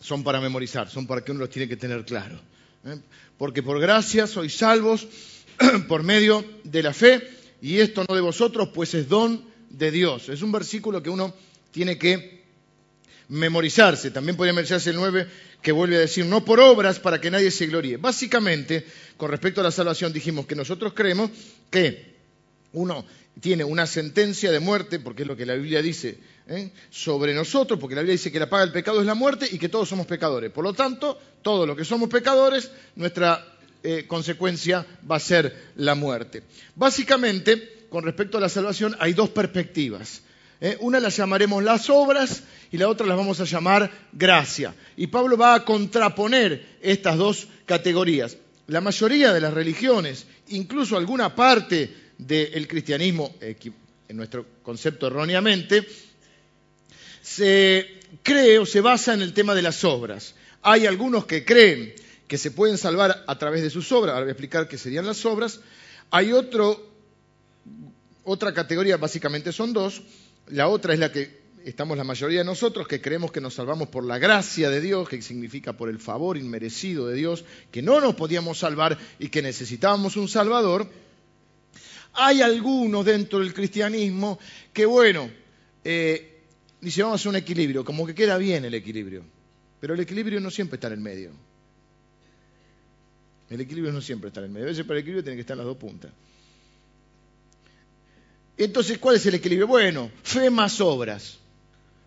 son 0.00 0.24
para 0.24 0.40
memorizar, 0.40 0.90
son 0.90 1.06
para 1.06 1.24
que 1.24 1.30
uno 1.30 1.40
los 1.40 1.50
tiene 1.50 1.68
que 1.68 1.76
tener 1.76 2.04
claro. 2.04 2.40
¿eh? 2.84 2.98
Porque 3.38 3.62
por 3.62 3.80
gracia 3.80 4.26
sois 4.26 4.56
salvos 4.56 5.06
por 5.88 6.02
medio 6.02 6.44
de 6.64 6.82
la 6.82 6.92
fe, 6.92 7.28
y 7.60 7.78
esto 7.78 8.04
no 8.08 8.14
de 8.14 8.20
vosotros, 8.20 8.70
pues 8.74 8.92
es 8.94 9.08
don 9.08 9.44
de 9.70 9.92
Dios. 9.92 10.28
Es 10.28 10.42
un 10.42 10.50
versículo 10.50 11.00
que 11.00 11.10
uno 11.10 11.32
tiene 11.70 11.96
que 11.96 12.42
memorizarse. 13.28 14.10
También 14.10 14.36
podría 14.36 14.52
memorizarse 14.52 14.90
el 14.90 14.96
9, 14.96 15.28
que 15.62 15.70
vuelve 15.70 15.96
a 15.96 16.00
decir, 16.00 16.26
no 16.26 16.44
por 16.44 16.58
obras 16.58 16.98
para 16.98 17.20
que 17.20 17.30
nadie 17.30 17.52
se 17.52 17.66
gloríe. 17.66 17.98
Básicamente, 17.98 18.84
con 19.16 19.30
respecto 19.30 19.60
a 19.60 19.64
la 19.64 19.70
salvación, 19.70 20.12
dijimos 20.12 20.46
que 20.46 20.56
nosotros 20.56 20.92
creemos 20.92 21.30
que 21.70 22.11
uno 22.72 23.04
tiene 23.40 23.64
una 23.64 23.86
sentencia 23.86 24.52
de 24.52 24.60
muerte, 24.60 24.98
porque 24.98 25.22
es 25.22 25.28
lo 25.28 25.36
que 25.36 25.46
la 25.46 25.54
Biblia 25.54 25.80
dice 25.82 26.18
¿eh? 26.48 26.70
sobre 26.90 27.34
nosotros, 27.34 27.78
porque 27.80 27.94
la 27.94 28.02
Biblia 28.02 28.12
dice 28.12 28.30
que 28.30 28.38
la 28.38 28.50
paga 28.50 28.64
del 28.64 28.72
pecado 28.72 29.00
es 29.00 29.06
la 29.06 29.14
muerte 29.14 29.48
y 29.50 29.58
que 29.58 29.68
todos 29.68 29.88
somos 29.88 30.06
pecadores. 30.06 30.50
Por 30.50 30.64
lo 30.64 30.74
tanto, 30.74 31.18
todos 31.40 31.66
los 31.66 31.76
que 31.76 31.84
somos 31.84 32.08
pecadores, 32.08 32.70
nuestra 32.96 33.44
eh, 33.82 34.06
consecuencia 34.06 34.86
va 35.10 35.16
a 35.16 35.20
ser 35.20 35.70
la 35.76 35.94
muerte. 35.94 36.42
Básicamente, 36.74 37.86
con 37.88 38.04
respecto 38.04 38.38
a 38.38 38.40
la 38.40 38.48
salvación, 38.48 38.94
hay 38.98 39.12
dos 39.12 39.30
perspectivas. 39.30 40.22
¿eh? 40.60 40.76
Una 40.80 41.00
la 41.00 41.08
llamaremos 41.08 41.62
las 41.62 41.90
obras 41.90 42.42
y 42.70 42.78
la 42.78 42.88
otra 42.88 43.06
las 43.06 43.16
vamos 43.16 43.40
a 43.40 43.44
llamar 43.44 43.90
gracia. 44.12 44.74
Y 44.96 45.08
Pablo 45.08 45.36
va 45.36 45.54
a 45.54 45.64
contraponer 45.64 46.76
estas 46.80 47.16
dos 47.16 47.48
categorías. 47.66 48.36
La 48.68 48.80
mayoría 48.80 49.32
de 49.32 49.40
las 49.40 49.52
religiones, 49.52 50.26
incluso 50.48 50.96
alguna 50.96 51.34
parte 51.34 52.01
del 52.18 52.68
cristianismo, 52.68 53.34
en 53.40 54.16
nuestro 54.16 54.46
concepto 54.62 55.06
erróneamente, 55.06 55.86
se 57.22 58.00
cree 58.22 58.58
o 58.58 58.66
se 58.66 58.80
basa 58.80 59.14
en 59.14 59.22
el 59.22 59.32
tema 59.32 59.54
de 59.54 59.62
las 59.62 59.84
obras. 59.84 60.34
Hay 60.62 60.86
algunos 60.86 61.24
que 61.24 61.44
creen 61.44 61.94
que 62.28 62.38
se 62.38 62.50
pueden 62.50 62.78
salvar 62.78 63.24
a 63.26 63.38
través 63.38 63.62
de 63.62 63.70
sus 63.70 63.90
obras, 63.92 64.14
ahora 64.14 64.24
voy 64.24 64.30
a 64.30 64.32
explicar 64.32 64.68
qué 64.68 64.78
serían 64.78 65.06
las 65.06 65.24
obras. 65.26 65.60
Hay 66.10 66.32
otro, 66.32 66.90
otra 68.24 68.52
categoría, 68.52 68.96
básicamente 68.96 69.52
son 69.52 69.72
dos. 69.72 70.02
La 70.48 70.68
otra 70.68 70.94
es 70.94 70.98
la 70.98 71.12
que 71.12 71.42
estamos 71.64 71.96
la 71.96 72.04
mayoría 72.04 72.40
de 72.40 72.44
nosotros, 72.44 72.88
que 72.88 73.00
creemos 73.00 73.32
que 73.32 73.40
nos 73.40 73.54
salvamos 73.54 73.88
por 73.88 74.04
la 74.04 74.18
gracia 74.18 74.70
de 74.70 74.80
Dios, 74.80 75.08
que 75.08 75.20
significa 75.22 75.74
por 75.74 75.88
el 75.88 75.98
favor 75.98 76.36
inmerecido 76.36 77.06
de 77.06 77.16
Dios, 77.16 77.44
que 77.70 77.82
no 77.82 78.00
nos 78.00 78.14
podíamos 78.14 78.58
salvar 78.58 78.98
y 79.18 79.28
que 79.28 79.42
necesitábamos 79.42 80.16
un 80.16 80.28
Salvador. 80.28 80.88
Hay 82.14 82.42
algunos 82.42 83.04
dentro 83.04 83.38
del 83.38 83.54
cristianismo 83.54 84.38
que, 84.72 84.84
bueno, 84.84 85.30
eh, 85.84 86.42
dice, 86.80 87.02
vamos 87.02 87.14
a 87.14 87.20
hacer 87.20 87.30
un 87.30 87.36
equilibrio, 87.36 87.84
como 87.84 88.06
que 88.06 88.14
queda 88.14 88.36
bien 88.38 88.64
el 88.64 88.74
equilibrio. 88.74 89.24
Pero 89.80 89.94
el 89.94 90.00
equilibrio 90.00 90.40
no 90.40 90.50
siempre 90.50 90.76
está 90.76 90.88
en 90.88 90.92
el 90.94 91.00
medio. 91.00 91.30
El 93.50 93.60
equilibrio 93.60 93.92
no 93.92 94.00
siempre 94.00 94.28
está 94.28 94.40
en 94.40 94.46
el 94.46 94.52
medio. 94.52 94.66
A 94.66 94.70
veces 94.70 94.84
para 94.84 94.98
el 94.98 95.02
equilibrio 95.02 95.24
tiene 95.24 95.36
que 95.36 95.40
estar 95.40 95.54
en 95.54 95.58
las 95.58 95.66
dos 95.66 95.76
puntas. 95.76 96.10
Entonces, 98.56 98.98
¿cuál 98.98 99.16
es 99.16 99.26
el 99.26 99.34
equilibrio? 99.34 99.66
Bueno, 99.66 100.10
fe 100.22 100.50
más 100.50 100.80
obras. 100.80 101.38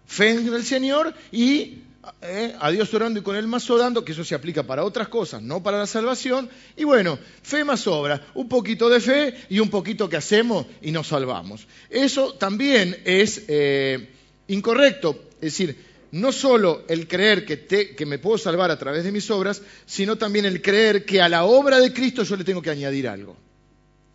Fe 0.05 0.31
en 0.31 0.53
el 0.53 0.63
Señor 0.63 1.13
y 1.31 1.79
eh, 2.21 2.55
a 2.59 2.71
Dios 2.71 2.93
orando 2.93 3.19
y 3.19 3.23
con 3.23 3.35
Él 3.35 3.47
más 3.47 3.69
orando, 3.69 4.03
que 4.03 4.11
eso 4.11 4.23
se 4.23 4.35
aplica 4.35 4.63
para 4.63 4.83
otras 4.83 5.07
cosas, 5.07 5.41
no 5.41 5.63
para 5.63 5.79
la 5.79 5.87
salvación. 5.87 6.49
Y 6.75 6.83
bueno, 6.83 7.17
fe 7.41 7.63
más 7.63 7.87
obras. 7.87 8.21
Un 8.33 8.47
poquito 8.49 8.89
de 8.89 8.99
fe 8.99 9.35
y 9.49 9.59
un 9.59 9.69
poquito 9.69 10.09
que 10.09 10.17
hacemos 10.17 10.65
y 10.81 10.91
nos 10.91 11.07
salvamos. 11.07 11.67
Eso 11.89 12.33
también 12.33 12.97
es... 13.05 13.43
Eh, 13.47 14.11
incorrecto. 14.47 15.29
Es 15.35 15.57
decir, 15.57 15.77
no 16.11 16.31
solo 16.31 16.85
el 16.87 17.07
creer 17.07 17.45
que, 17.45 18.05
me 18.05 18.19
puedo 18.19 18.37
salvar 18.37 18.71
a 18.71 18.79
través 18.79 19.03
de 19.03 19.11
mis 19.11 19.29
obras, 19.31 19.61
sino 19.85 20.17
también 20.17 20.45
el 20.45 20.61
creer 20.61 21.05
que 21.05 21.21
a 21.21 21.29
la 21.29 21.45
obra 21.45 21.79
de 21.79 21.93
Cristo 21.93 22.23
yo 22.23 22.35
le 22.35 22.43
tengo 22.43 22.61
que 22.61 22.69
añadir 22.69 23.07
algo. 23.07 23.37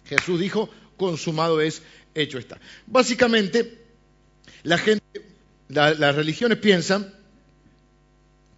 Jesús 0.07 0.41
dijo, 0.41 0.71
consumado 0.97 1.61
es, 1.61 1.83
hecho 2.15 2.39
está. 2.39 2.59
Básicamente, 2.87 3.85
la 4.63 4.79
gente, 4.79 5.05
las 5.69 6.15
religiones 6.15 6.59
piensan 6.59 7.15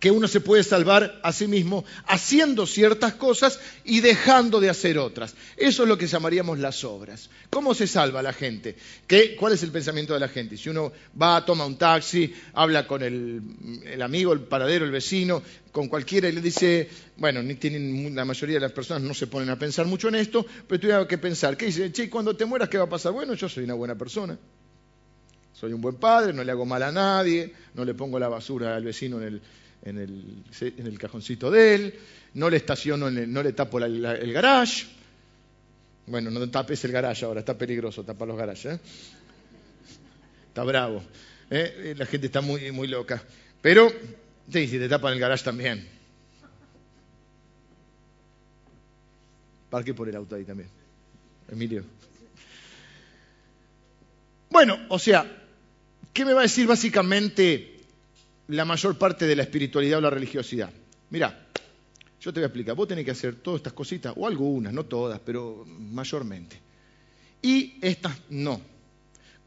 que 0.02 0.10
uno 0.10 0.26
se 0.26 0.40
puede 0.40 0.64
salvar 0.64 1.20
a 1.22 1.32
sí 1.32 1.46
mismo 1.46 1.84
haciendo 2.08 2.66
ciertas 2.66 3.14
cosas 3.14 3.60
y 3.84 4.00
dejando 4.00 4.58
de 4.58 4.68
hacer 4.68 4.98
otras. 4.98 5.36
Eso 5.56 5.84
es 5.84 5.88
lo 5.88 5.96
que 5.96 6.08
llamaríamos 6.08 6.58
las 6.58 6.82
obras. 6.82 7.30
¿Cómo 7.50 7.72
se 7.72 7.86
salva 7.86 8.20
la 8.20 8.32
gente? 8.32 8.74
¿Qué, 9.06 9.36
¿Cuál 9.36 9.52
es 9.52 9.62
el 9.62 9.70
pensamiento 9.70 10.12
de 10.12 10.18
la 10.18 10.26
gente? 10.26 10.56
Si 10.56 10.68
uno 10.68 10.90
va, 11.22 11.44
toma 11.44 11.64
un 11.64 11.78
taxi, 11.78 12.34
habla 12.52 12.84
con 12.84 13.00
el, 13.04 14.02
amigo, 14.02 14.32
el 14.32 14.40
paradero, 14.40 14.84
el 14.84 14.90
vecino, 14.90 15.40
con 15.70 15.86
cualquiera 15.86 16.28
y 16.28 16.32
le 16.32 16.40
dice, 16.40 16.88
bueno, 17.18 17.40
ni 17.40 17.54
tienen, 17.54 18.12
la 18.12 18.24
mayoría 18.24 18.56
de 18.56 18.62
las 18.62 18.72
personas 18.72 19.04
no 19.04 19.14
se 19.14 19.28
ponen 19.28 19.50
a 19.50 19.56
pensar 19.56 19.86
mucho 19.86 20.08
en 20.08 20.16
esto, 20.16 20.44
pero 20.66 20.80
tuviera 20.80 21.06
que 21.06 21.18
pensar, 21.18 21.56
¿qué 21.56 21.66
dice? 21.66 21.92
Che, 21.92 22.10
cuando 22.10 22.34
te 22.34 22.44
mueras, 22.44 22.68
¿qué 22.68 22.76
va 22.76 22.86
a 22.86 22.90
pasar? 22.90 23.12
Bueno, 23.12 23.34
yo 23.34 23.48
soy 23.48 23.62
una 23.62 23.74
buena 23.74 23.94
persona. 23.94 24.36
Soy 25.52 25.72
un 25.72 25.80
buen 25.80 25.94
padre, 25.94 26.32
no 26.32 26.42
le 26.42 26.50
hago 26.50 26.66
mal 26.66 26.82
a 26.82 26.90
nadie, 26.90 27.52
no 27.74 27.84
le 27.84 27.94
pongo 27.94 28.18
la 28.18 28.26
basura 28.26 28.74
al 28.74 28.82
vecino 28.82 29.18
en 29.18 29.28
el, 29.28 29.42
en 29.82 29.98
el, 29.98 30.44
en 30.60 30.86
el 30.86 30.98
cajoncito 30.98 31.50
de 31.50 31.74
él, 31.74 31.94
no 32.34 32.48
le 32.48 32.56
estaciono, 32.56 33.10
no 33.10 33.42
le 33.42 33.52
tapo 33.52 33.78
el 33.78 34.32
garage. 34.32 34.86
Bueno, 36.06 36.30
no 36.30 36.50
tapes 36.50 36.84
el 36.84 36.92
garage 36.92 37.24
ahora, 37.24 37.40
está 37.40 37.56
peligroso 37.56 38.04
tapar 38.04 38.28
los 38.28 38.36
garages. 38.36 38.66
¿eh? 38.66 38.80
Está 40.48 40.64
bravo. 40.64 41.02
¿eh? 41.50 41.74
Eh, 41.78 41.94
la 41.96 42.06
gente 42.06 42.26
está 42.26 42.40
muy, 42.40 42.72
muy 42.72 42.88
loca. 42.88 43.22
Pero, 43.60 43.90
sí, 44.50 44.66
si 44.66 44.78
te 44.78 44.88
tapan 44.88 45.12
el 45.12 45.20
garage 45.20 45.44
también. 45.44 45.88
Parque 49.70 49.94
por 49.94 50.08
el 50.08 50.16
auto 50.16 50.34
ahí 50.34 50.44
también. 50.44 50.68
Emilio. 51.50 51.84
Bueno, 54.50 54.78
o 54.88 54.98
sea, 54.98 55.24
¿qué 56.12 56.24
me 56.24 56.34
va 56.34 56.40
a 56.40 56.42
decir 56.42 56.66
básicamente 56.66 57.71
la 58.52 58.64
mayor 58.64 58.98
parte 58.98 59.26
de 59.26 59.34
la 59.34 59.42
espiritualidad 59.42 59.98
o 59.98 60.02
la 60.02 60.10
religiosidad. 60.10 60.70
Mira, 61.10 61.48
yo 62.20 62.32
te 62.32 62.40
voy 62.40 62.44
a 62.44 62.46
explicar, 62.46 62.74
vos 62.76 62.86
tenés 62.86 63.04
que 63.04 63.10
hacer 63.10 63.36
todas 63.36 63.60
estas 63.60 63.72
cositas, 63.72 64.12
o 64.16 64.26
algunas, 64.26 64.72
no 64.72 64.84
todas, 64.84 65.20
pero 65.20 65.64
mayormente. 65.66 66.60
Y 67.40 67.78
estas 67.80 68.16
no. 68.28 68.60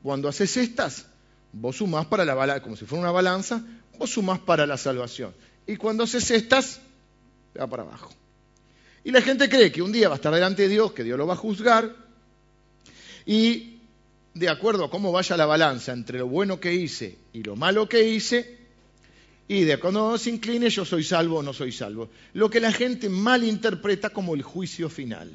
Cuando 0.02 0.28
haces 0.28 0.58
estas, 0.58 1.06
vos 1.54 1.78
sumás 1.78 2.08
para 2.08 2.26
la 2.26 2.34
balanza, 2.34 2.64
como 2.64 2.76
si 2.76 2.86
fuera 2.86 3.04
una 3.04 3.12
balanza, 3.12 3.64
vos 3.98 4.10
sumás 4.10 4.40
para 4.40 4.66
la 4.66 4.78
salvación. 4.78 5.34
Y 5.68 5.78
cuando 5.78 6.04
haces 6.04 6.32
estas, 6.32 6.82
va 7.60 7.68
para 7.68 7.84
abajo. 7.84 8.12
Y 9.04 9.12
la 9.12 9.22
gente 9.22 9.48
cree 9.48 9.72
que 9.72 9.84
un 9.84 9.92
día 9.92 10.10
va 10.10 10.16
a 10.16 10.18
estar 10.18 10.34
delante 10.34 10.64
de 10.64 10.70
Dios, 10.70 10.94
que 10.94 11.04
Dios 11.04 11.18
lo 11.18 11.28
va 11.28 11.36
a 11.36 11.38
juzgar, 11.38 11.96
y 13.26 13.78
de 14.34 14.50
acuerdo 14.50 14.86
a 14.86 14.90
cómo 14.90 15.12
vaya 15.12 15.38
la 15.38 15.46
balanza 15.46 15.94
entre 15.94 16.20
lo 16.20 16.28
bueno 16.28 16.60
que 16.60 16.74
hice 16.74 17.18
y 17.32 17.44
lo 17.44 17.56
malo 17.56 17.88
que 17.88 18.10
hice, 18.10 18.65
y 19.48 19.64
de 19.64 19.78
cuando 19.78 20.18
se 20.18 20.32
incline 20.32 20.70
yo 20.70 20.86
soy 20.86 21.04
salvo 21.04 21.38
o 21.38 21.44
no 21.44 21.54
soy 21.54 21.72
salvo. 21.72 22.10
Lo 22.34 22.50
que 22.50 22.60
la 22.60 22.72
gente 22.72 23.10
malinterpreta 23.10 24.10
como 24.10 24.34
el 24.34 24.42
juicio 24.42 24.90
final. 24.90 25.30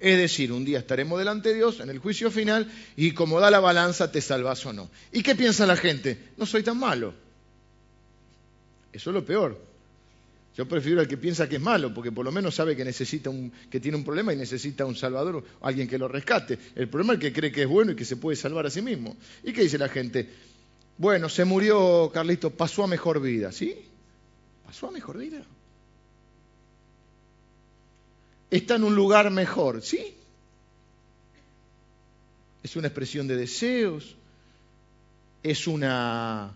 Es 0.00 0.18
decir, 0.18 0.50
un 0.50 0.64
día 0.64 0.80
estaremos 0.80 1.16
delante 1.18 1.50
de 1.50 1.56
Dios 1.56 1.78
en 1.78 1.88
el 1.88 2.00
juicio 2.00 2.28
final 2.30 2.70
y 2.96 3.12
como 3.12 3.38
da 3.38 3.52
la 3.52 3.60
balanza 3.60 4.10
te 4.10 4.20
salvas 4.20 4.66
o 4.66 4.72
no. 4.72 4.90
¿Y 5.12 5.22
qué 5.22 5.36
piensa 5.36 5.64
la 5.64 5.76
gente? 5.76 6.30
No 6.36 6.44
soy 6.44 6.64
tan 6.64 6.76
malo. 6.76 7.14
Eso 8.92 9.10
es 9.10 9.14
lo 9.14 9.24
peor. 9.24 9.72
Yo 10.56 10.68
prefiero 10.68 11.00
al 11.00 11.08
que 11.08 11.16
piensa 11.16 11.48
que 11.48 11.56
es 11.56 11.62
malo, 11.62 11.94
porque 11.94 12.12
por 12.12 12.24
lo 12.24 12.32
menos 12.32 12.54
sabe 12.54 12.76
que 12.76 12.84
necesita 12.84 13.30
un, 13.30 13.50
que 13.70 13.80
tiene 13.80 13.96
un 13.96 14.04
problema 14.04 14.34
y 14.34 14.36
necesita 14.36 14.84
un 14.84 14.94
salvador, 14.94 15.42
alguien 15.62 15.88
que 15.88 15.96
lo 15.96 16.08
rescate. 16.08 16.58
El 16.74 16.88
problema 16.88 17.14
es 17.14 17.18
el 17.18 17.22
que 17.22 17.32
cree 17.32 17.52
que 17.52 17.62
es 17.62 17.68
bueno 17.68 17.92
y 17.92 17.96
que 17.96 18.04
se 18.04 18.16
puede 18.16 18.36
salvar 18.36 18.66
a 18.66 18.70
sí 18.70 18.82
mismo. 18.82 19.16
¿Y 19.44 19.52
qué 19.52 19.62
dice 19.62 19.78
la 19.78 19.88
gente? 19.88 20.28
Bueno, 21.02 21.28
se 21.28 21.44
murió 21.44 22.12
Carlito, 22.14 22.50
pasó 22.50 22.84
a 22.84 22.86
mejor 22.86 23.20
vida, 23.20 23.50
¿sí? 23.50 23.76
Pasó 24.64 24.86
a 24.86 24.92
mejor 24.92 25.18
vida. 25.18 25.42
Está 28.48 28.76
en 28.76 28.84
un 28.84 28.94
lugar 28.94 29.28
mejor, 29.32 29.82
¿sí? 29.82 30.14
Es 32.62 32.76
una 32.76 32.86
expresión 32.86 33.26
de 33.26 33.34
deseos, 33.34 34.14
es 35.42 35.66
una 35.66 36.54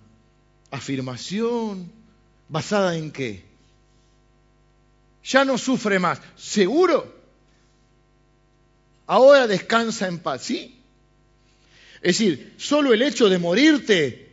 afirmación 0.70 1.90
basada 2.48 2.96
en 2.96 3.11
qué? 3.11 3.42
Ya 5.24 5.44
no 5.44 5.59
sufre 5.59 5.98
más, 5.98 6.20
¿seguro? 6.37 7.12
Ahora 9.09 9.48
descansa 9.48 10.06
en 10.06 10.20
paz, 10.20 10.42
¿sí? 10.42 10.80
Es 11.96 12.18
decir, 12.18 12.54
solo 12.59 12.94
el 12.94 13.02
hecho 13.02 13.28
de 13.28 13.40
morirte 13.40 14.25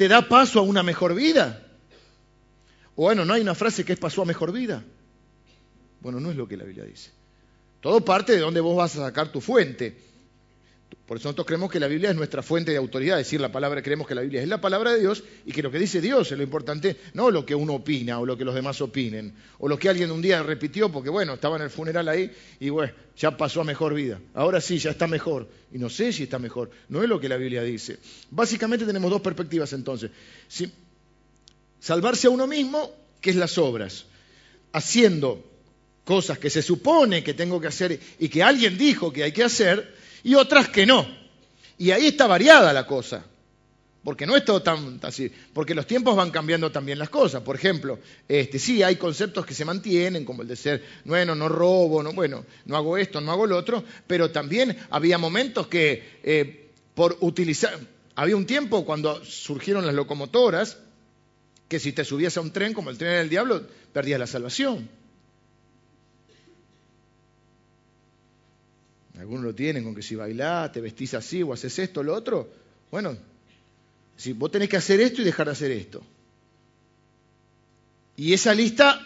te 0.00 0.08
da 0.08 0.26
paso 0.26 0.60
a 0.60 0.62
una 0.62 0.82
mejor 0.82 1.14
vida. 1.14 1.62
O 2.96 3.02
bueno, 3.02 3.26
no 3.26 3.34
hay 3.34 3.42
una 3.42 3.54
frase 3.54 3.84
que 3.84 3.92
es 3.92 3.98
paso 3.98 4.22
a 4.22 4.24
mejor 4.24 4.50
vida. 4.50 4.82
Bueno, 6.00 6.20
no 6.20 6.30
es 6.30 6.36
lo 6.38 6.48
que 6.48 6.56
la 6.56 6.64
Biblia 6.64 6.86
dice. 6.86 7.10
Todo 7.82 8.02
parte 8.02 8.32
de 8.32 8.38
donde 8.38 8.60
vos 8.60 8.74
vas 8.74 8.96
a 8.96 9.00
sacar 9.00 9.30
tu 9.30 9.42
fuente. 9.42 10.00
Por 11.06 11.16
eso 11.16 11.28
nosotros 11.28 11.46
creemos 11.46 11.70
que 11.70 11.80
la 11.80 11.88
Biblia 11.88 12.10
es 12.10 12.16
nuestra 12.16 12.42
fuente 12.42 12.70
de 12.70 12.76
autoridad, 12.76 13.16
decir, 13.16 13.40
la 13.40 13.50
palabra, 13.50 13.82
creemos 13.82 14.06
que 14.06 14.14
la 14.14 14.22
Biblia 14.22 14.42
es 14.42 14.48
la 14.48 14.60
palabra 14.60 14.92
de 14.92 15.00
Dios 15.00 15.24
y 15.44 15.52
que 15.52 15.62
lo 15.62 15.70
que 15.70 15.78
dice 15.78 16.00
Dios 16.00 16.30
es 16.30 16.38
lo 16.38 16.44
importante, 16.44 16.96
no 17.14 17.30
lo 17.30 17.44
que 17.44 17.54
uno 17.54 17.74
opina 17.74 18.20
o 18.20 18.26
lo 18.26 18.36
que 18.36 18.44
los 18.44 18.54
demás 18.54 18.80
opinen, 18.80 19.34
o 19.58 19.68
lo 19.68 19.78
que 19.78 19.88
alguien 19.88 20.10
un 20.10 20.22
día 20.22 20.42
repitió 20.42 20.90
porque, 20.90 21.10
bueno, 21.10 21.34
estaba 21.34 21.56
en 21.56 21.62
el 21.62 21.70
funeral 21.70 22.08
ahí 22.08 22.30
y, 22.60 22.68
bueno, 22.68 22.92
ya 23.16 23.36
pasó 23.36 23.60
a 23.60 23.64
mejor 23.64 23.94
vida. 23.94 24.20
Ahora 24.34 24.60
sí, 24.60 24.78
ya 24.78 24.90
está 24.90 25.06
mejor. 25.06 25.48
Y 25.72 25.78
no 25.78 25.90
sé 25.90 26.12
si 26.12 26.22
está 26.22 26.38
mejor. 26.38 26.70
No 26.88 27.02
es 27.02 27.08
lo 27.08 27.20
que 27.20 27.28
la 27.28 27.36
Biblia 27.36 27.62
dice. 27.62 27.98
Básicamente 28.30 28.86
tenemos 28.86 29.10
dos 29.10 29.20
perspectivas 29.20 29.72
entonces. 29.72 30.10
Salvarse 31.80 32.28
a 32.28 32.30
uno 32.30 32.46
mismo, 32.46 32.92
que 33.20 33.30
es 33.30 33.36
las 33.36 33.58
obras, 33.58 34.06
haciendo 34.72 35.44
cosas 36.04 36.38
que 36.38 36.50
se 36.50 36.62
supone 36.62 37.22
que 37.22 37.34
tengo 37.34 37.60
que 37.60 37.68
hacer 37.68 38.00
y 38.18 38.28
que 38.28 38.42
alguien 38.42 38.78
dijo 38.78 39.12
que 39.12 39.24
hay 39.24 39.32
que 39.32 39.44
hacer, 39.44 39.94
y 40.22 40.34
otras 40.34 40.68
que 40.68 40.86
no. 40.86 41.06
Y 41.78 41.90
ahí 41.90 42.08
está 42.08 42.26
variada 42.26 42.72
la 42.72 42.86
cosa. 42.86 43.24
Porque 44.02 44.26
no 44.26 44.34
es 44.34 44.44
todo 44.46 44.62
tan 44.62 44.98
así, 45.02 45.30
porque 45.52 45.74
los 45.74 45.86
tiempos 45.86 46.16
van 46.16 46.30
cambiando 46.30 46.72
también 46.72 46.98
las 46.98 47.10
cosas. 47.10 47.42
Por 47.42 47.56
ejemplo, 47.56 47.98
este, 48.26 48.58
sí 48.58 48.82
hay 48.82 48.96
conceptos 48.96 49.44
que 49.44 49.52
se 49.52 49.66
mantienen, 49.66 50.24
como 50.24 50.40
el 50.40 50.48
de 50.48 50.56
ser, 50.56 50.82
bueno, 51.04 51.34
no 51.34 51.50
robo, 51.50 52.02
no, 52.02 52.14
bueno, 52.14 52.46
no 52.64 52.76
hago 52.76 52.96
esto, 52.96 53.20
no 53.20 53.30
hago 53.30 53.46
lo 53.46 53.58
otro, 53.58 53.84
pero 54.06 54.30
también 54.30 54.74
había 54.88 55.18
momentos 55.18 55.66
que 55.66 56.18
eh, 56.22 56.70
por 56.94 57.18
utilizar, 57.20 57.78
había 58.14 58.36
un 58.36 58.46
tiempo 58.46 58.86
cuando 58.86 59.22
surgieron 59.22 59.84
las 59.84 59.94
locomotoras, 59.94 60.78
que 61.68 61.78
si 61.78 61.92
te 61.92 62.04
subías 62.04 62.38
a 62.38 62.40
un 62.40 62.52
tren 62.52 62.72
como 62.72 62.88
el 62.88 62.96
tren 62.96 63.12
del 63.12 63.28
diablo, 63.28 63.62
perdías 63.92 64.18
la 64.18 64.26
salvación. 64.26 64.88
Algunos 69.20 69.44
lo 69.44 69.54
tienen 69.54 69.84
con 69.84 69.94
que 69.94 70.00
si 70.00 70.16
bailás, 70.16 70.72
te 70.72 70.80
vestís 70.80 71.12
así 71.12 71.42
o 71.42 71.52
haces 71.52 71.78
esto, 71.78 72.02
lo 72.02 72.14
otro. 72.14 72.50
Bueno, 72.90 73.14
si 74.16 74.32
vos 74.32 74.50
tenés 74.50 74.70
que 74.70 74.78
hacer 74.78 74.98
esto 74.98 75.20
y 75.20 75.26
dejar 75.26 75.44
de 75.46 75.52
hacer 75.52 75.70
esto. 75.72 76.02
Y 78.16 78.32
esa 78.32 78.54
lista 78.54 78.98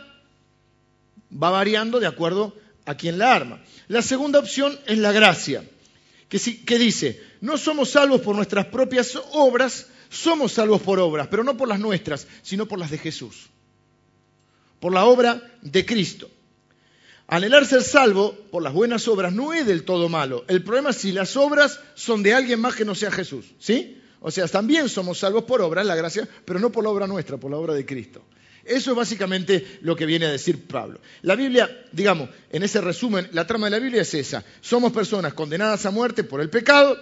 va 1.30 1.50
variando 1.50 1.98
de 1.98 2.06
acuerdo 2.06 2.56
a 2.84 2.94
quien 2.96 3.18
la 3.18 3.34
arma. 3.34 3.60
La 3.88 4.02
segunda 4.02 4.38
opción 4.38 4.78
es 4.86 4.98
la 4.98 5.10
gracia, 5.10 5.64
que, 6.28 6.38
que 6.64 6.78
dice, 6.78 7.20
no 7.40 7.58
somos 7.58 7.90
salvos 7.90 8.20
por 8.20 8.36
nuestras 8.36 8.66
propias 8.66 9.18
obras, 9.32 9.88
somos 10.10 10.52
salvos 10.52 10.80
por 10.80 11.00
obras, 11.00 11.26
pero 11.26 11.42
no 11.42 11.56
por 11.56 11.66
las 11.66 11.80
nuestras, 11.80 12.28
sino 12.42 12.66
por 12.66 12.78
las 12.78 12.92
de 12.92 12.98
Jesús, 12.98 13.48
por 14.78 14.92
la 14.92 15.06
obra 15.06 15.42
de 15.60 15.84
Cristo. 15.84 16.30
Anhelar 17.26 17.64
ser 17.66 17.82
salvo 17.82 18.34
por 18.50 18.62
las 18.62 18.72
buenas 18.72 19.08
obras 19.08 19.32
no 19.32 19.52
es 19.52 19.66
del 19.66 19.84
todo 19.84 20.08
malo. 20.08 20.44
El 20.48 20.62
problema 20.62 20.90
es 20.90 20.96
si 20.96 21.12
las 21.12 21.36
obras 21.36 21.80
son 21.94 22.22
de 22.22 22.34
alguien 22.34 22.60
más 22.60 22.74
que 22.74 22.84
no 22.84 22.94
sea 22.94 23.10
Jesús. 23.10 23.46
¿Sí? 23.58 24.00
O 24.20 24.30
sea, 24.30 24.46
también 24.48 24.88
somos 24.88 25.18
salvos 25.18 25.44
por 25.44 25.60
obras, 25.60 25.86
la 25.86 25.94
gracia, 25.94 26.28
pero 26.44 26.58
no 26.58 26.70
por 26.70 26.84
la 26.84 26.90
obra 26.90 27.06
nuestra, 27.06 27.36
por 27.36 27.50
la 27.50 27.56
obra 27.56 27.74
de 27.74 27.84
Cristo. 27.84 28.24
Eso 28.64 28.92
es 28.92 28.96
básicamente 28.96 29.78
lo 29.82 29.94
que 29.94 30.06
viene 30.06 30.26
a 30.26 30.30
decir 30.30 30.66
Pablo. 30.66 31.00
La 31.22 31.36
Biblia, 31.36 31.84
digamos, 31.92 32.30
en 32.50 32.62
ese 32.62 32.80
resumen, 32.80 33.28
la 33.32 33.46
trama 33.46 33.66
de 33.66 33.72
la 33.72 33.78
Biblia 33.78 34.02
es 34.02 34.14
esa. 34.14 34.42
Somos 34.60 34.92
personas 34.92 35.34
condenadas 35.34 35.84
a 35.84 35.90
muerte 35.90 36.24
por 36.24 36.40
el 36.40 36.48
pecado, 36.48 36.96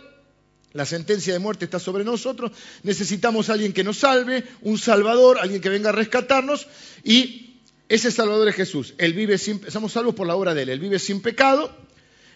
la 0.72 0.86
sentencia 0.86 1.32
de 1.32 1.38
muerte 1.38 1.64
está 1.64 1.78
sobre 1.78 2.02
nosotros, 2.02 2.52
necesitamos 2.82 3.50
a 3.50 3.52
alguien 3.52 3.72
que 3.72 3.84
nos 3.84 3.98
salve, 3.98 4.44
un 4.62 4.78
salvador, 4.78 5.38
alguien 5.38 5.60
que 5.60 5.68
venga 5.68 5.90
a 5.90 5.92
rescatarnos 5.92 6.66
y 7.04 7.51
ese 7.92 8.10
Salvador 8.10 8.48
es 8.48 8.54
Jesús. 8.54 8.94
Él 8.96 9.12
vive 9.12 9.36
sin, 9.36 9.70
somos 9.70 9.92
salvos 9.92 10.14
por 10.14 10.26
la 10.26 10.34
obra 10.34 10.54
de 10.54 10.62
Él. 10.62 10.70
Él 10.70 10.80
vive 10.80 10.98
sin 10.98 11.20
pecado, 11.20 11.70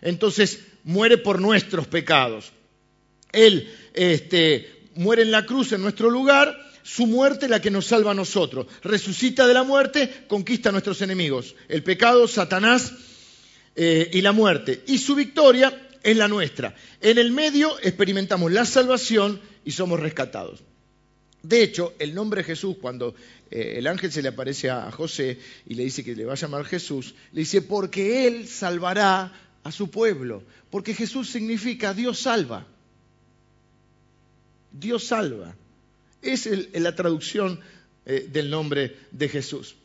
entonces 0.03 0.61
muere 0.85 1.17
por 1.17 1.41
nuestros 1.41 1.87
pecados. 1.87 2.53
Él 3.33 3.75
este, 3.95 4.83
muere 4.97 5.23
en 5.23 5.31
la 5.31 5.47
cruz 5.47 5.73
en 5.73 5.81
nuestro 5.81 6.11
lugar, 6.11 6.55
su 6.83 7.07
muerte 7.07 7.49
la 7.49 7.63
que 7.63 7.71
nos 7.71 7.87
salva 7.87 8.11
a 8.11 8.15
nosotros. 8.15 8.67
Resucita 8.83 9.47
de 9.47 9.55
la 9.55 9.63
muerte, 9.63 10.27
conquista 10.29 10.69
a 10.69 10.73
nuestros 10.73 11.01
enemigos. 11.01 11.55
El 11.69 11.83
pecado, 11.83 12.29
Satanás 12.29 12.93
eh, 13.75 14.11
y 14.13 14.21
la 14.21 14.33
muerte. 14.33 14.83
Y 14.87 14.99
su 14.99 15.15
victoria 15.15 15.89
es 16.03 16.19
la 16.19 16.29
nuestra. 16.29 16.75
En 17.01 17.17
el 17.17 17.31
medio 17.31 17.79
experimentamos 17.81 18.53
la 18.53 18.67
salvación 18.67 19.41
y 19.65 19.73
somos 19.73 20.01
rescatados. 20.01 20.63
De 21.43 21.63
hecho, 21.63 21.95
el 21.99 22.15
nombre 22.15 22.43
Jesús, 22.43 22.77
cuando 22.81 23.15
eh, 23.51 23.75
el 23.79 23.87
ángel 23.87 24.11
se 24.11 24.23
le 24.23 24.29
aparece 24.29 24.71
a 24.71 24.91
José 24.91 25.39
y 25.67 25.75
le 25.75 25.85
dice 25.85 26.05
que 26.05 26.17
le 26.17 26.25
va 26.25 26.33
a 26.33 26.37
llamar 26.37 26.65
Jesús, 26.65 27.15
le 27.33 27.41
dice, 27.41 27.63
porque 27.63 28.27
Él 28.27 28.49
salvará 28.49 29.33
a 29.63 29.73
su 29.73 29.91
pueblo, 29.91 30.43
porque 30.71 30.95
Jesús 30.95 31.31
significa 31.31 31.95
Dios 31.95 32.21
salva. 32.21 32.67
Dios 34.73 35.05
salva. 35.05 35.55
Es 36.23 36.49
la 36.75 36.95
traducción 36.95 37.61
eh, 38.05 38.29
del 38.31 38.51
nombre 38.51 38.97
de 39.11 39.29
Jesús. 39.29 39.77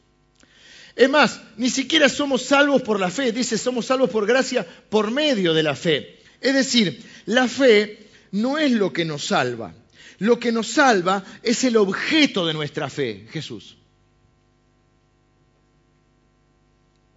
Es 0.96 1.10
más, 1.10 1.42
ni 1.58 1.70
siquiera 1.70 2.10
somos 2.10 2.44
salvos 2.44 2.82
por 2.82 3.00
la 3.00 3.10
fe, 3.10 3.32
dice, 3.32 3.58
somos 3.58 3.86
salvos 3.86 4.10
por 4.10 4.28
gracia 4.28 4.66
por 4.90 5.12
medio 5.12 5.54
de 5.54 5.64
la 5.64 5.76
fe. 5.76 6.20
Es 6.42 6.54
decir, 6.54 7.02
la 7.26 7.48
fe 7.48 8.08
no 8.32 8.58
es 8.58 8.72
lo 8.72 8.92
que 8.92 9.06
nos 9.06 9.26
salva. 9.26 9.74
Lo 10.22 10.40
que 10.40 10.52
nos 10.52 10.68
salva 10.68 11.24
es 11.42 11.64
el 11.64 11.78
objeto 11.78 12.46
de 12.46 12.54
nuestra 12.54 12.92
fe, 12.92 13.26
Jesús. 13.32 13.76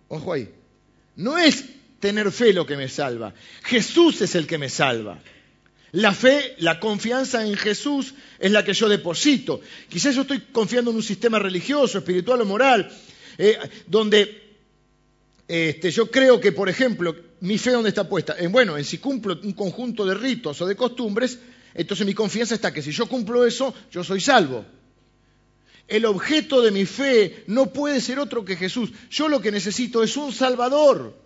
Ojo 0.09 0.33
ahí. 0.33 0.49
No 1.17 1.37
es 1.37 1.67
tener 2.01 2.33
fe 2.33 2.55
lo 2.55 2.65
que 2.65 2.79
me 2.79 2.89
salva. 2.89 3.35
Jesús 3.63 4.23
es 4.23 4.35
el 4.35 4.47
que 4.47 4.57
me 4.57 4.71
salva. 4.71 5.19
La 5.93 6.15
fe, 6.15 6.55
la 6.61 6.81
confianza 6.81 7.47
en 7.47 7.57
Jesús 7.57 8.15
es 8.39 8.51
la 8.51 8.65
que 8.65 8.73
yo 8.73 8.89
deposito. 8.89 9.61
Quizás 9.91 10.15
yo 10.15 10.23
estoy 10.23 10.41
confiando 10.51 10.91
en 10.91 10.97
un 10.97 11.03
sistema 11.03 11.39
religioso, 11.39 11.99
espiritual 11.99 12.41
o 12.41 12.47
moral, 12.47 12.91
eh, 13.37 13.59
donde 13.87 14.45
este, 15.47 15.91
yo 15.91 16.11
creo 16.11 16.41
que, 16.41 16.53
por 16.53 16.71
ejemplo, 16.71 17.15
mi 17.41 17.59
fe 17.59 17.73
dónde 17.73 17.91
está 17.91 18.09
puesta, 18.09 18.35
en 18.39 18.51
bueno, 18.51 18.79
en 18.79 18.85
si 18.87 18.97
cumplo 18.97 19.39
un 19.43 19.53
conjunto 19.53 20.07
de 20.07 20.15
ritos 20.15 20.59
o 20.63 20.67
de 20.67 20.75
costumbres, 20.75 21.39
entonces 21.75 22.07
mi 22.07 22.15
confianza 22.15 22.55
está 22.55 22.73
que 22.73 22.83
si 22.83 22.93
yo 22.93 23.07
cumplo 23.07 23.45
eso, 23.45 23.75
yo 23.91 24.05
soy 24.05 24.21
salvo. 24.21 24.65
El 25.89 26.07
objeto 26.07 26.63
de 26.63 26.71
mi 26.71 26.87
fe 26.87 27.45
no 27.49 27.73
puede 27.73 28.01
ser 28.01 28.19
otro 28.19 28.45
que 28.45 28.57
Jesús. 28.57 28.91
Yo 29.11 29.29
lo 29.29 29.41
que 29.41 29.51
necesito 29.51 30.03
es 30.03 30.17
un 30.17 30.33
Salvador. 30.33 31.19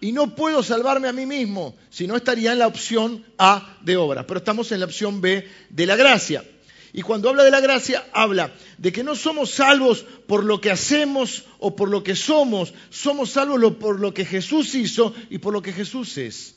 Y 0.00 0.12
no 0.12 0.34
puedo 0.34 0.62
salvarme 0.62 1.08
a 1.08 1.12
mí 1.12 1.24
mismo, 1.24 1.74
si 1.88 2.06
no 2.06 2.16
estaría 2.16 2.52
en 2.52 2.58
la 2.58 2.66
opción 2.66 3.24
A 3.38 3.78
de 3.82 3.96
obra. 3.96 4.26
Pero 4.26 4.38
estamos 4.38 4.70
en 4.72 4.80
la 4.80 4.86
opción 4.86 5.20
B 5.20 5.48
de 5.70 5.86
la 5.86 5.96
gracia. 5.96 6.44
Y 6.92 7.02
cuando 7.02 7.30
habla 7.30 7.44
de 7.44 7.50
la 7.50 7.60
gracia, 7.60 8.04
habla 8.12 8.52
de 8.78 8.92
que 8.92 9.02
no 9.02 9.14
somos 9.14 9.50
salvos 9.50 10.04
por 10.26 10.44
lo 10.44 10.60
que 10.60 10.70
hacemos 10.70 11.44
o 11.58 11.74
por 11.74 11.88
lo 11.88 12.04
que 12.04 12.14
somos, 12.14 12.74
somos 12.90 13.30
salvos 13.30 13.74
por 13.76 13.98
lo 13.98 14.12
que 14.12 14.24
Jesús 14.24 14.74
hizo 14.74 15.14
y 15.30 15.38
por 15.38 15.52
lo 15.52 15.62
que 15.62 15.72
Jesús 15.72 16.18
es 16.18 16.53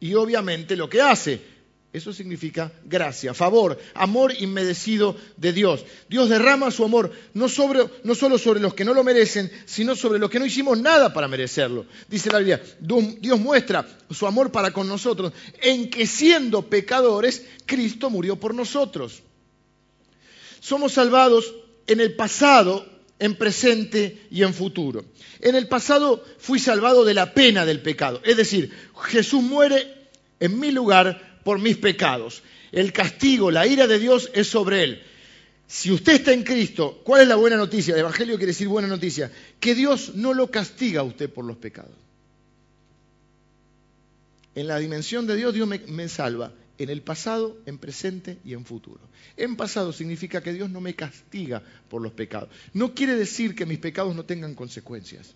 y 0.00 0.14
obviamente 0.14 0.76
lo 0.76 0.88
que 0.88 1.00
hace. 1.00 1.56
Eso 1.92 2.12
significa 2.12 2.70
gracia, 2.84 3.32
favor, 3.32 3.78
amor 3.94 4.34
inmerecido 4.38 5.16
de 5.38 5.54
Dios. 5.54 5.82
Dios 6.10 6.28
derrama 6.28 6.70
su 6.70 6.84
amor 6.84 7.10
no, 7.32 7.48
sobre, 7.48 7.88
no 8.04 8.14
solo 8.14 8.36
sobre 8.36 8.60
los 8.60 8.74
que 8.74 8.84
no 8.84 8.92
lo 8.92 9.02
merecen, 9.02 9.50
sino 9.64 9.96
sobre 9.96 10.18
los 10.18 10.28
que 10.28 10.38
no 10.38 10.44
hicimos 10.44 10.78
nada 10.78 11.14
para 11.14 11.26
merecerlo. 11.26 11.86
Dice 12.06 12.30
la 12.30 12.38
Biblia, 12.38 12.62
Dios 12.80 13.40
muestra 13.40 13.88
su 14.10 14.26
amor 14.26 14.52
para 14.52 14.72
con 14.72 14.86
nosotros 14.86 15.32
en 15.62 15.88
que 15.88 16.06
siendo 16.06 16.68
pecadores, 16.68 17.46
Cristo 17.64 18.10
murió 18.10 18.36
por 18.36 18.54
nosotros. 18.54 19.22
Somos 20.60 20.92
salvados 20.92 21.54
en 21.86 22.00
el 22.00 22.14
pasado, 22.14 22.84
en 23.18 23.34
presente 23.36 24.26
y 24.30 24.42
en 24.42 24.54
futuro. 24.54 25.04
En 25.40 25.54
el 25.54 25.68
pasado 25.68 26.24
fui 26.38 26.58
salvado 26.58 27.04
de 27.04 27.14
la 27.14 27.32
pena 27.32 27.64
del 27.64 27.80
pecado. 27.80 28.20
Es 28.24 28.36
decir, 28.36 28.72
Jesús 29.04 29.42
muere 29.42 30.08
en 30.40 30.58
mi 30.58 30.70
lugar 30.70 31.40
por 31.44 31.58
mis 31.58 31.76
pecados. 31.76 32.42
El 32.72 32.92
castigo, 32.92 33.50
la 33.50 33.66
ira 33.66 33.86
de 33.86 33.98
Dios 33.98 34.30
es 34.34 34.48
sobre 34.48 34.84
él. 34.84 35.02
Si 35.66 35.90
usted 35.90 36.14
está 36.14 36.32
en 36.32 36.44
Cristo, 36.44 37.00
¿cuál 37.04 37.22
es 37.22 37.28
la 37.28 37.36
buena 37.36 37.56
noticia? 37.56 37.94
El 37.94 38.00
Evangelio 38.00 38.36
quiere 38.36 38.52
decir 38.52 38.68
buena 38.68 38.88
noticia. 38.88 39.32
Que 39.58 39.74
Dios 39.74 40.14
no 40.14 40.34
lo 40.34 40.50
castiga 40.50 41.00
a 41.00 41.04
usted 41.04 41.30
por 41.30 41.44
los 41.44 41.56
pecados. 41.56 41.96
En 44.54 44.68
la 44.68 44.78
dimensión 44.78 45.26
de 45.26 45.36
Dios, 45.36 45.52
Dios 45.52 45.66
me, 45.66 45.78
me 45.80 46.08
salva 46.08 46.52
en 46.78 46.90
el 46.90 47.02
pasado, 47.02 47.56
en 47.66 47.78
presente 47.78 48.38
y 48.44 48.52
en 48.52 48.64
futuro. 48.64 49.00
En 49.36 49.56
pasado 49.56 49.92
significa 49.92 50.42
que 50.42 50.52
Dios 50.52 50.70
no 50.70 50.80
me 50.80 50.94
castiga 50.94 51.62
por 51.88 52.02
los 52.02 52.12
pecados. 52.12 52.50
No 52.72 52.94
quiere 52.94 53.16
decir 53.16 53.54
que 53.54 53.66
mis 53.66 53.78
pecados 53.78 54.14
no 54.14 54.24
tengan 54.24 54.54
consecuencias. 54.54 55.34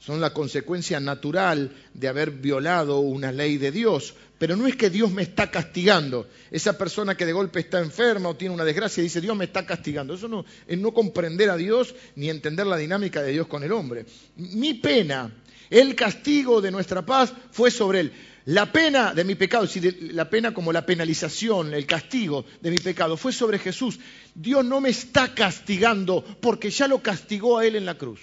Son 0.00 0.18
la 0.18 0.32
consecuencia 0.32 0.98
natural 0.98 1.76
de 1.92 2.08
haber 2.08 2.30
violado 2.30 3.00
una 3.00 3.32
ley 3.32 3.58
de 3.58 3.70
Dios. 3.70 4.14
Pero 4.38 4.56
no 4.56 4.66
es 4.66 4.74
que 4.74 4.88
Dios 4.88 5.12
me 5.12 5.20
está 5.20 5.50
castigando. 5.50 6.26
Esa 6.50 6.78
persona 6.78 7.14
que 7.14 7.26
de 7.26 7.34
golpe 7.34 7.60
está 7.60 7.80
enferma 7.80 8.30
o 8.30 8.36
tiene 8.36 8.54
una 8.54 8.64
desgracia 8.64 9.02
dice 9.02 9.20
Dios 9.20 9.36
me 9.36 9.44
está 9.44 9.66
castigando. 9.66 10.14
Eso 10.14 10.26
no 10.26 10.46
es 10.66 10.78
no 10.78 10.94
comprender 10.94 11.50
a 11.50 11.58
Dios 11.58 11.94
ni 12.16 12.30
entender 12.30 12.66
la 12.66 12.78
dinámica 12.78 13.20
de 13.20 13.32
Dios 13.32 13.46
con 13.46 13.62
el 13.62 13.72
hombre. 13.72 14.06
Mi 14.36 14.72
pena, 14.72 15.30
el 15.70 15.94
castigo 15.94 16.60
de 16.60 16.72
nuestra 16.72 17.06
paz 17.06 17.32
fue 17.52 17.70
sobre 17.70 18.00
él. 18.00 18.12
La 18.46 18.72
pena 18.72 19.14
de 19.14 19.22
mi 19.22 19.34
pecado, 19.36 19.64
es 19.64 20.02
la 20.12 20.28
pena 20.28 20.52
como 20.52 20.72
la 20.72 20.84
penalización, 20.84 21.72
el 21.72 21.86
castigo 21.86 22.44
de 22.60 22.70
mi 22.70 22.78
pecado, 22.78 23.16
fue 23.16 23.32
sobre 23.32 23.58
Jesús. 23.58 24.00
Dios 24.34 24.64
no 24.64 24.80
me 24.80 24.88
está 24.88 25.34
castigando 25.34 26.24
porque 26.40 26.70
ya 26.70 26.88
lo 26.88 27.02
castigó 27.02 27.58
a 27.58 27.66
Él 27.66 27.76
en 27.76 27.84
la 27.84 27.96
cruz. 27.96 28.20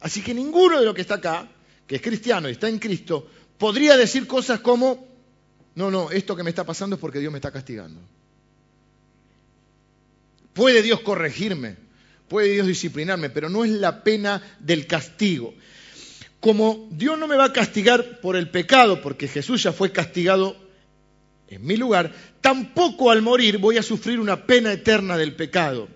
Así 0.00 0.22
que 0.22 0.34
ninguno 0.34 0.80
de 0.80 0.86
los 0.86 0.94
que 0.94 1.02
está 1.02 1.14
acá, 1.14 1.48
que 1.86 1.96
es 1.96 2.02
cristiano 2.02 2.48
y 2.48 2.52
está 2.52 2.68
en 2.68 2.78
Cristo, 2.78 3.28
podría 3.58 3.96
decir 3.96 4.26
cosas 4.26 4.60
como, 4.60 5.06
no, 5.74 5.90
no, 5.90 6.10
esto 6.10 6.34
que 6.34 6.42
me 6.42 6.50
está 6.50 6.64
pasando 6.64 6.96
es 6.96 7.00
porque 7.00 7.20
Dios 7.20 7.30
me 7.30 7.38
está 7.38 7.52
castigando. 7.52 8.00
Puede 10.54 10.82
Dios 10.82 11.00
corregirme, 11.00 11.76
puede 12.28 12.52
Dios 12.52 12.66
disciplinarme, 12.66 13.30
pero 13.30 13.48
no 13.48 13.64
es 13.64 13.70
la 13.70 14.02
pena 14.02 14.42
del 14.60 14.86
castigo. 14.86 15.54
como 16.40 16.88
Dios 16.90 17.18
no 17.18 17.26
me 17.26 17.36
va 17.36 17.46
a 17.46 17.52
castigar 17.54 18.20
por 18.20 18.36
el 18.36 18.50
pecado, 18.50 19.00
porque 19.00 19.28
Jesús 19.28 19.62
ya 19.62 19.72
fue 19.72 19.92
castigado 19.92 20.56
en 21.48 21.64
mi 21.64 21.76
lugar, 21.76 22.12
tampoco 22.40 23.10
al 23.10 23.22
morir 23.22 23.58
voy 23.58 23.78
a 23.78 23.82
sufrir 23.82 24.20
una 24.20 24.44
pena 24.46 24.72
eterna 24.72 25.16
del 25.16 25.34
pecado 25.34 25.88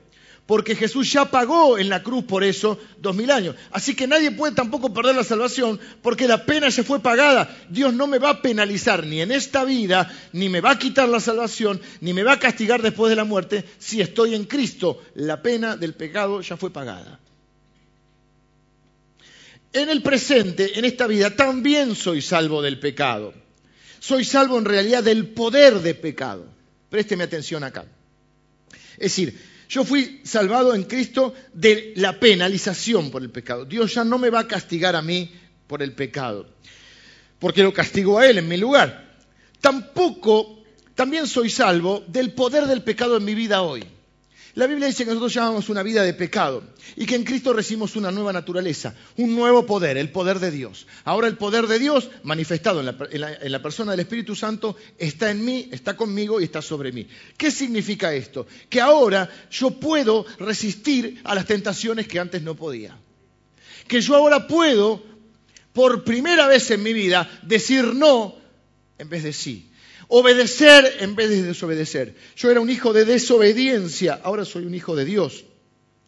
porque 0.48 0.74
Jesús 0.74 1.12
ya 1.12 1.26
pagó 1.26 1.76
en 1.76 1.90
la 1.90 2.02
cruz 2.02 2.24
por 2.24 2.42
eso 2.42 2.78
dos 2.96 3.14
mil 3.14 3.30
años. 3.30 3.54
Así 3.70 3.94
que 3.94 4.06
nadie 4.06 4.30
puede 4.30 4.54
tampoco 4.54 4.94
perder 4.94 5.14
la 5.14 5.22
salvación 5.22 5.78
porque 6.00 6.26
la 6.26 6.46
pena 6.46 6.70
se 6.70 6.84
fue 6.84 7.00
pagada. 7.00 7.54
Dios 7.68 7.92
no 7.92 8.06
me 8.06 8.18
va 8.18 8.30
a 8.30 8.40
penalizar 8.40 9.04
ni 9.04 9.20
en 9.20 9.30
esta 9.30 9.66
vida, 9.66 10.10
ni 10.32 10.48
me 10.48 10.62
va 10.62 10.70
a 10.70 10.78
quitar 10.78 11.06
la 11.06 11.20
salvación, 11.20 11.82
ni 12.00 12.14
me 12.14 12.22
va 12.22 12.32
a 12.32 12.38
castigar 12.38 12.80
después 12.80 13.10
de 13.10 13.16
la 13.16 13.24
muerte 13.24 13.62
si 13.76 14.00
estoy 14.00 14.34
en 14.34 14.44
Cristo. 14.44 15.02
La 15.16 15.42
pena 15.42 15.76
del 15.76 15.92
pecado 15.92 16.40
ya 16.40 16.56
fue 16.56 16.72
pagada. 16.72 17.20
En 19.74 19.90
el 19.90 20.00
presente, 20.00 20.78
en 20.78 20.86
esta 20.86 21.06
vida, 21.06 21.36
también 21.36 21.94
soy 21.94 22.22
salvo 22.22 22.62
del 22.62 22.80
pecado. 22.80 23.34
Soy 24.00 24.24
salvo 24.24 24.56
en 24.56 24.64
realidad 24.64 25.04
del 25.04 25.26
poder 25.26 25.80
de 25.80 25.94
pecado. 25.94 26.46
Présteme 26.88 27.24
atención 27.24 27.64
acá. 27.64 27.84
Es 28.92 29.12
decir, 29.12 29.57
yo 29.68 29.84
fui 29.84 30.20
salvado 30.24 30.74
en 30.74 30.84
Cristo 30.84 31.34
de 31.52 31.92
la 31.96 32.18
penalización 32.18 33.10
por 33.10 33.22
el 33.22 33.30
pecado. 33.30 33.64
Dios 33.64 33.94
ya 33.94 34.04
no 34.04 34.18
me 34.18 34.30
va 34.30 34.40
a 34.40 34.48
castigar 34.48 34.96
a 34.96 35.02
mí 35.02 35.30
por 35.66 35.82
el 35.82 35.92
pecado, 35.92 36.46
porque 37.38 37.62
lo 37.62 37.72
castigo 37.72 38.18
a 38.18 38.26
Él 38.26 38.38
en 38.38 38.48
mi 38.48 38.56
lugar. 38.56 39.16
Tampoco, 39.60 40.62
también 40.94 41.26
soy 41.26 41.50
salvo 41.50 42.02
del 42.06 42.32
poder 42.32 42.66
del 42.66 42.82
pecado 42.82 43.18
en 43.18 43.24
mi 43.24 43.34
vida 43.34 43.62
hoy. 43.62 43.84
La 44.58 44.66
Biblia 44.66 44.88
dice 44.88 45.04
que 45.04 45.10
nosotros 45.10 45.32
llamamos 45.34 45.68
una 45.68 45.84
vida 45.84 46.02
de 46.02 46.14
pecado 46.14 46.64
y 46.96 47.06
que 47.06 47.14
en 47.14 47.22
Cristo 47.22 47.52
recibimos 47.52 47.94
una 47.94 48.10
nueva 48.10 48.32
naturaleza, 48.32 48.92
un 49.16 49.36
nuevo 49.36 49.64
poder, 49.64 49.96
el 49.96 50.10
poder 50.10 50.40
de 50.40 50.50
Dios. 50.50 50.88
Ahora 51.04 51.28
el 51.28 51.36
poder 51.36 51.68
de 51.68 51.78
Dios, 51.78 52.10
manifestado 52.24 52.80
en 52.80 53.52
la, 53.52 53.62
persona 53.62 53.92
del 53.92 54.00
Espíritu 54.00 54.34
Santo, 54.34 54.74
está 54.98 55.30
en 55.30 55.44
mí, 55.44 55.68
está 55.70 55.96
conmigo 55.96 56.40
y 56.40 56.44
está 56.44 56.60
sobre 56.60 56.90
mí. 56.90 57.06
¿Qué 57.36 57.52
significa 57.52 58.12
esto? 58.12 58.48
Que 58.68 58.80
ahora 58.80 59.30
yo 59.48 59.78
puedo 59.78 60.26
resistir 60.40 61.20
a 61.22 61.36
las 61.36 61.46
tentaciones 61.46 62.08
que 62.08 62.18
antes 62.18 62.42
no 62.42 62.56
podía. 62.56 62.98
Que 63.86 64.00
yo 64.00 64.16
ahora 64.16 64.48
puedo, 64.48 65.00
por 65.72 66.02
primera 66.02 66.48
vez 66.48 66.68
en 66.72 66.82
mi 66.82 66.92
vida, 66.92 67.30
decir 67.44 67.94
no 67.94 68.34
en 68.98 69.08
vez 69.08 69.22
de 69.22 69.32
sí. 69.32 69.67
Obedecer 70.08 70.98
en 71.00 71.14
vez 71.14 71.28
de 71.28 71.42
desobedecer. 71.42 72.14
Yo 72.36 72.50
era 72.50 72.60
un 72.60 72.70
hijo 72.70 72.92
de 72.92 73.04
desobediencia, 73.04 74.20
ahora 74.22 74.44
soy 74.44 74.64
un 74.64 74.74
hijo 74.74 74.96
de 74.96 75.04
Dios. 75.04 75.44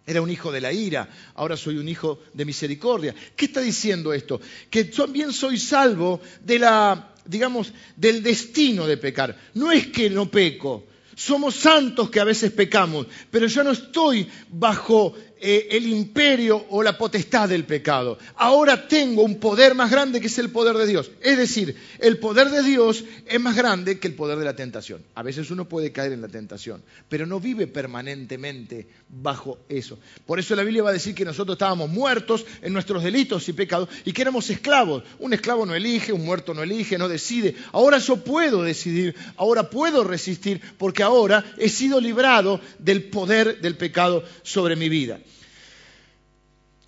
Era 0.07 0.23
un 0.23 0.31
hijo 0.31 0.51
de 0.51 0.61
la 0.61 0.73
ira, 0.73 1.09
ahora 1.35 1.57
soy 1.57 1.77
un 1.77 1.87
hijo 1.87 2.21
de 2.33 2.45
misericordia. 2.45 3.15
¿Qué 3.37 3.45
está 3.45 3.61
diciendo 3.61 4.13
esto? 4.13 4.41
Que 4.69 4.85
también 4.85 5.33
soy 5.33 5.59
salvo 5.59 6.21
de 6.43 6.59
la, 6.59 7.15
digamos, 7.27 7.73
del 7.95 8.23
destino 8.23 8.87
de 8.87 8.97
pecar. 8.97 9.39
No 9.55 9.71
es 9.71 9.89
que 9.89 10.11
no 10.11 10.31
peco, 10.31 10.87
somos 11.15 11.55
santos 11.55 12.09
que 12.09 12.19
a 12.19 12.25
veces 12.25 12.51
pecamos, 12.51 13.07
pero 13.31 13.47
yo 13.47 13.63
no 13.63 13.73
estoy 13.73 14.27
bajo 14.49 15.15
eh, 15.43 15.69
el 15.71 15.89
imperio 15.89 16.67
o 16.69 16.83
la 16.83 16.99
potestad 16.99 17.49
del 17.49 17.65
pecado. 17.65 18.19
Ahora 18.37 18.87
tengo 18.87 19.23
un 19.23 19.41
poder 19.41 19.75
más 19.75 19.91
grande 19.91 20.21
que 20.21 20.27
es 20.27 20.39
el 20.39 20.51
poder 20.51 20.77
de 20.77 20.87
Dios. 20.87 21.11
Es 21.23 21.39
decir, 21.39 21.75
el 21.99 22.19
poder 22.19 22.51
de 22.51 22.63
Dios 22.63 23.05
es 23.27 23.41
más 23.41 23.57
grande 23.57 23.99
que 23.99 24.09
el 24.09 24.15
poder 24.15 24.39
de 24.39 24.45
la 24.45 24.55
tentación. 24.55 25.03
A 25.15 25.23
veces 25.23 25.51
uno 25.51 25.67
puede 25.67 25.93
caer 25.93 26.13
en 26.13 26.21
la 26.21 26.29
tentación, 26.29 26.83
pero 27.09 27.25
no 27.25 27.41
vive 27.41 27.67
permanentemente 27.67 28.87
bajo 29.09 29.59
eso. 29.71 29.99
Por 30.27 30.39
eso 30.39 30.55
la 30.55 30.63
Biblia 30.63 30.83
va 30.83 30.91
a 30.91 30.95
decir 30.95 31.15
que 31.15 31.25
nosotros 31.25 31.55
estábamos 31.55 31.89
muertos 31.89 32.45
en 32.61 32.75
nuestros 32.75 33.03
delitos 33.03 33.49
y 33.49 33.55
pecados 33.55 33.89
y 34.05 34.13
que 34.13 34.21
éramos 34.21 34.51
esclavos. 34.51 35.05
Un 35.19 35.33
esclavo 35.33 35.65
no 35.65 35.75
elige, 35.75 36.13
un 36.13 36.25
muerto 36.25 36.53
no 36.53 36.63
elige, 36.63 36.99
no 36.99 37.09
decide. 37.09 37.55
Ahora 37.73 37.97
yo 37.97 38.19
puedo 38.19 38.63
decidir, 38.63 39.15
ahora 39.37 39.71
puedo 39.71 40.05
resistir, 40.05 40.61
porque 40.77 41.03
ahora 41.03 41.45
he 41.57 41.71
sido 41.71 41.99
librado 41.99 42.61
del 42.79 43.05
poder 43.05 43.61
del 43.63 43.77
pecado 43.77 44.23
sobre 44.43 44.77
mi 44.77 44.91
vida. 44.91 45.19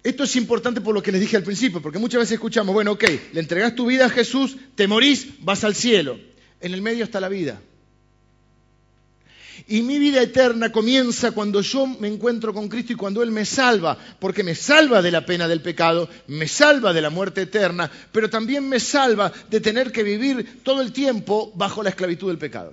Esto 0.02 0.24
es 0.24 0.34
importante 0.34 0.80
por 0.80 0.94
lo 0.94 1.02
que 1.02 1.12
les 1.12 1.20
dije 1.20 1.36
al 1.36 1.44
principio, 1.44 1.80
porque 1.80 1.98
muchas 1.98 2.20
veces 2.20 2.32
escuchamos, 2.32 2.74
bueno, 2.74 2.92
ok, 2.92 3.04
le 3.32 3.40
entregas 3.40 3.74
tu 3.74 3.86
vida 3.86 4.06
a 4.06 4.10
Jesús, 4.10 4.56
te 4.74 4.88
morís, 4.88 5.28
vas 5.40 5.62
al 5.62 5.76
cielo. 5.76 6.18
En 6.60 6.74
el 6.74 6.82
medio 6.82 7.04
está 7.04 7.20
la 7.20 7.28
vida. 7.28 7.60
Y 9.68 9.82
mi 9.82 10.00
vida 10.00 10.20
eterna 10.20 10.72
comienza 10.72 11.30
cuando 11.30 11.60
yo 11.60 11.86
me 11.86 12.08
encuentro 12.08 12.52
con 12.52 12.68
Cristo 12.68 12.94
y 12.94 12.96
cuando 12.96 13.22
Él 13.22 13.30
me 13.30 13.44
salva, 13.44 13.96
porque 14.18 14.42
me 14.42 14.56
salva 14.56 15.02
de 15.02 15.12
la 15.12 15.24
pena 15.24 15.46
del 15.46 15.60
pecado, 15.60 16.08
me 16.26 16.48
salva 16.48 16.92
de 16.92 17.02
la 17.02 17.10
muerte 17.10 17.42
eterna, 17.42 17.88
pero 18.10 18.28
también 18.28 18.68
me 18.68 18.80
salva 18.80 19.32
de 19.50 19.60
tener 19.60 19.92
que 19.92 20.02
vivir 20.02 20.62
todo 20.64 20.82
el 20.82 20.92
tiempo 20.92 21.52
bajo 21.54 21.82
la 21.82 21.90
esclavitud 21.90 22.28
del 22.28 22.38
pecado. 22.38 22.72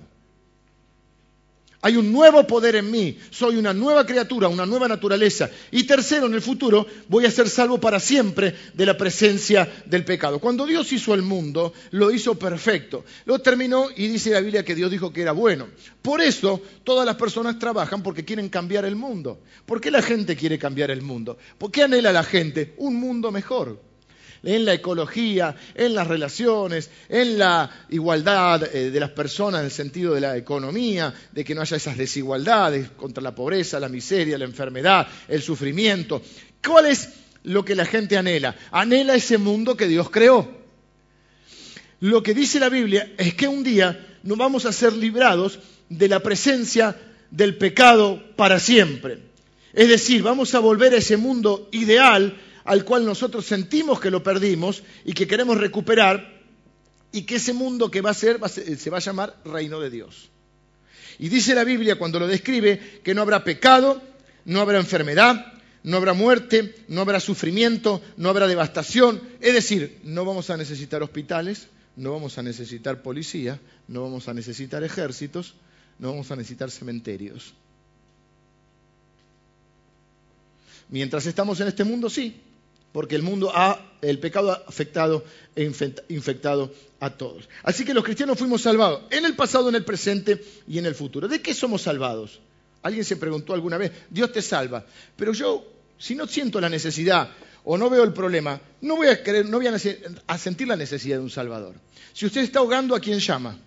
Hay 1.82 1.96
un 1.96 2.12
nuevo 2.12 2.46
poder 2.46 2.76
en 2.76 2.90
mí, 2.90 3.18
soy 3.30 3.56
una 3.56 3.72
nueva 3.72 4.04
criatura, 4.04 4.48
una 4.48 4.66
nueva 4.66 4.86
naturaleza. 4.86 5.48
Y 5.70 5.84
tercero, 5.84 6.26
en 6.26 6.34
el 6.34 6.42
futuro 6.42 6.86
voy 7.08 7.24
a 7.24 7.30
ser 7.30 7.48
salvo 7.48 7.80
para 7.80 7.98
siempre 7.98 8.54
de 8.74 8.84
la 8.84 8.98
presencia 8.98 9.66
del 9.86 10.04
pecado. 10.04 10.40
Cuando 10.40 10.66
Dios 10.66 10.92
hizo 10.92 11.14
el 11.14 11.22
mundo, 11.22 11.72
lo 11.92 12.10
hizo 12.10 12.38
perfecto. 12.38 13.04
Lo 13.24 13.38
terminó 13.38 13.88
y 13.96 14.08
dice 14.08 14.30
la 14.30 14.40
Biblia 14.40 14.62
que 14.62 14.74
Dios 14.74 14.90
dijo 14.90 15.10
que 15.10 15.22
era 15.22 15.32
bueno. 15.32 15.68
Por 16.02 16.20
eso 16.20 16.60
todas 16.84 17.06
las 17.06 17.16
personas 17.16 17.58
trabajan 17.58 18.02
porque 18.02 18.26
quieren 18.26 18.50
cambiar 18.50 18.84
el 18.84 18.96
mundo. 18.96 19.40
¿Por 19.64 19.80
qué 19.80 19.90
la 19.90 20.02
gente 20.02 20.36
quiere 20.36 20.58
cambiar 20.58 20.90
el 20.90 21.00
mundo? 21.00 21.38
¿Por 21.56 21.70
qué 21.70 21.84
anhela 21.84 22.12
la 22.12 22.24
gente? 22.24 22.74
Un 22.76 22.96
mundo 22.96 23.32
mejor 23.32 23.89
en 24.42 24.64
la 24.64 24.74
ecología, 24.74 25.54
en 25.74 25.94
las 25.94 26.06
relaciones, 26.06 26.90
en 27.08 27.38
la 27.38 27.70
igualdad 27.90 28.74
eh, 28.74 28.90
de 28.90 29.00
las 29.00 29.10
personas 29.10 29.60
en 29.60 29.66
el 29.66 29.70
sentido 29.70 30.14
de 30.14 30.20
la 30.20 30.36
economía, 30.36 31.12
de 31.32 31.44
que 31.44 31.54
no 31.54 31.60
haya 31.60 31.76
esas 31.76 31.96
desigualdades 31.96 32.90
contra 32.90 33.22
la 33.22 33.34
pobreza, 33.34 33.80
la 33.80 33.88
miseria, 33.88 34.38
la 34.38 34.44
enfermedad, 34.44 35.06
el 35.28 35.42
sufrimiento. 35.42 36.22
¿Cuál 36.64 36.86
es 36.86 37.08
lo 37.44 37.64
que 37.64 37.74
la 37.74 37.84
gente 37.84 38.16
anhela? 38.16 38.56
Anhela 38.70 39.14
ese 39.14 39.38
mundo 39.38 39.76
que 39.76 39.88
Dios 39.88 40.10
creó. 40.10 40.60
Lo 42.00 42.22
que 42.22 42.34
dice 42.34 42.60
la 42.60 42.70
Biblia 42.70 43.12
es 43.18 43.34
que 43.34 43.46
un 43.46 43.62
día 43.62 44.18
nos 44.22 44.38
vamos 44.38 44.64
a 44.64 44.72
ser 44.72 44.94
librados 44.94 45.58
de 45.88 46.08
la 46.08 46.20
presencia 46.20 46.96
del 47.30 47.56
pecado 47.56 48.22
para 48.36 48.58
siempre. 48.58 49.18
Es 49.72 49.88
decir, 49.88 50.22
vamos 50.22 50.54
a 50.54 50.58
volver 50.60 50.94
a 50.94 50.98
ese 50.98 51.16
mundo 51.16 51.68
ideal 51.72 52.36
al 52.70 52.84
cual 52.84 53.04
nosotros 53.04 53.46
sentimos 53.46 53.98
que 53.98 54.12
lo 54.12 54.22
perdimos 54.22 54.84
y 55.04 55.12
que 55.12 55.26
queremos 55.26 55.58
recuperar, 55.58 56.40
y 57.10 57.22
que 57.22 57.34
ese 57.34 57.52
mundo 57.52 57.90
que 57.90 58.00
va 58.00 58.10
a 58.10 58.14
ser, 58.14 58.38
se 58.48 58.90
va 58.90 58.98
a 58.98 59.00
llamar 59.00 59.36
reino 59.44 59.80
de 59.80 59.90
Dios. 59.90 60.30
Y 61.18 61.30
dice 61.30 61.56
la 61.56 61.64
Biblia 61.64 61.98
cuando 61.98 62.20
lo 62.20 62.28
describe 62.28 63.00
que 63.02 63.12
no 63.12 63.22
habrá 63.22 63.42
pecado, 63.42 64.00
no 64.44 64.60
habrá 64.60 64.78
enfermedad, 64.78 65.52
no 65.82 65.96
habrá 65.96 66.12
muerte, 66.12 66.76
no 66.86 67.00
habrá 67.00 67.18
sufrimiento, 67.18 68.02
no 68.16 68.28
habrá 68.28 68.46
devastación. 68.46 69.20
Es 69.40 69.54
decir, 69.54 69.98
no 70.04 70.24
vamos 70.24 70.48
a 70.50 70.56
necesitar 70.56 71.02
hospitales, 71.02 71.66
no 71.96 72.12
vamos 72.12 72.38
a 72.38 72.44
necesitar 72.44 73.02
policía, 73.02 73.58
no 73.88 74.02
vamos 74.02 74.28
a 74.28 74.32
necesitar 74.32 74.84
ejércitos, 74.84 75.54
no 75.98 76.12
vamos 76.12 76.30
a 76.30 76.36
necesitar 76.36 76.70
cementerios. 76.70 77.52
Mientras 80.88 81.26
estamos 81.26 81.60
en 81.60 81.66
este 81.66 81.82
mundo, 81.82 82.08
sí, 82.08 82.40
porque 82.92 83.16
el 83.16 83.22
mundo 83.22 83.52
ha, 83.54 83.80
el 84.02 84.18
pecado 84.18 84.52
ha 84.52 84.62
afectado 84.66 85.24
e 85.54 85.70
infectado 86.08 86.72
a 87.00 87.10
todos. 87.10 87.48
Así 87.62 87.84
que 87.84 87.94
los 87.94 88.04
cristianos 88.04 88.38
fuimos 88.38 88.62
salvados 88.62 89.02
en 89.10 89.24
el 89.24 89.36
pasado, 89.36 89.68
en 89.68 89.74
el 89.74 89.84
presente 89.84 90.42
y 90.66 90.78
en 90.78 90.86
el 90.86 90.94
futuro. 90.94 91.28
¿De 91.28 91.40
qué 91.40 91.54
somos 91.54 91.82
salvados? 91.82 92.40
Alguien 92.82 93.04
se 93.04 93.16
preguntó 93.16 93.54
alguna 93.54 93.76
vez, 93.76 93.92
Dios 94.08 94.32
te 94.32 94.42
salva, 94.42 94.84
pero 95.16 95.32
yo, 95.32 95.66
si 95.98 96.14
no 96.14 96.26
siento 96.26 96.60
la 96.60 96.68
necesidad 96.68 97.30
o 97.64 97.76
no 97.76 97.90
veo 97.90 98.04
el 98.04 98.12
problema, 98.12 98.60
no 98.80 98.96
voy 98.96 99.08
a, 99.08 99.22
querer, 99.22 99.46
no 99.46 99.58
voy 99.58 99.66
a 99.66 100.38
sentir 100.38 100.66
la 100.66 100.76
necesidad 100.76 101.18
de 101.18 101.22
un 101.22 101.30
Salvador. 101.30 101.74
Si 102.12 102.26
usted 102.26 102.40
está 102.40 102.60
ahogando, 102.60 102.94
¿a 102.94 103.00
quién 103.00 103.18
llama? 103.18 103.58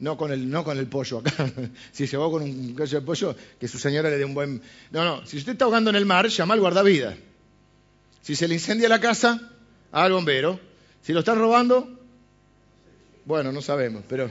No 0.00 0.16
con 0.16 0.32
el, 0.32 0.50
no 0.50 0.64
con 0.64 0.78
el 0.78 0.86
pollo 0.86 1.18
acá. 1.18 1.50
si 1.92 2.06
se 2.06 2.16
va 2.16 2.30
con 2.30 2.42
un 2.42 2.74
cacho 2.74 2.96
de 2.96 3.02
pollo, 3.02 3.36
que 3.58 3.68
su 3.68 3.78
señora 3.78 4.08
le 4.10 4.16
dé 4.16 4.24
un 4.24 4.34
buen. 4.34 4.62
No, 4.90 5.04
no. 5.04 5.26
Si 5.26 5.36
usted 5.36 5.52
está 5.52 5.66
ahogando 5.66 5.90
en 5.90 5.96
el 5.96 6.06
mar, 6.06 6.26
llama 6.28 6.54
al 6.54 6.60
guardavidas. 6.60 7.16
Si 8.22 8.34
se 8.34 8.48
le 8.48 8.54
incendia 8.54 8.88
la 8.88 9.00
casa, 9.00 9.40
al 9.92 10.12
bombero. 10.12 10.58
Si 11.02 11.12
lo 11.12 11.20
están 11.20 11.38
robando, 11.38 11.88
bueno, 13.24 13.52
no 13.52 13.62
sabemos, 13.62 14.02
pero. 14.08 14.30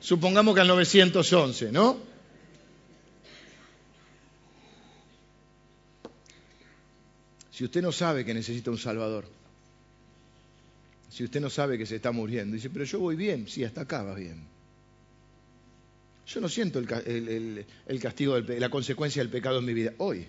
Supongamos 0.00 0.54
que 0.54 0.60
al 0.60 0.68
911, 0.68 1.72
¿no? 1.72 1.98
Si 7.50 7.64
usted 7.64 7.80
no 7.80 7.92
sabe 7.92 8.24
que 8.24 8.34
necesita 8.34 8.70
un 8.72 8.78
Salvador, 8.78 9.26
si 11.14 11.22
usted 11.22 11.40
no 11.40 11.48
sabe 11.48 11.78
que 11.78 11.86
se 11.86 11.94
está 11.94 12.10
muriendo? 12.10 12.56
Dice, 12.56 12.70
pero 12.70 12.84
yo 12.84 12.98
voy 12.98 13.14
bien. 13.14 13.46
Sí, 13.46 13.62
hasta 13.62 13.82
acá 13.82 14.02
va 14.02 14.16
bien. 14.16 14.48
Yo 16.26 16.40
no 16.40 16.48
siento 16.48 16.80
el, 16.80 18.00
castigo, 18.00 18.36
la 18.40 18.68
consecuencia 18.68 19.22
del 19.22 19.30
pecado 19.30 19.60
en 19.60 19.64
mi 19.64 19.74
vida 19.74 19.92
hoy. 19.98 20.26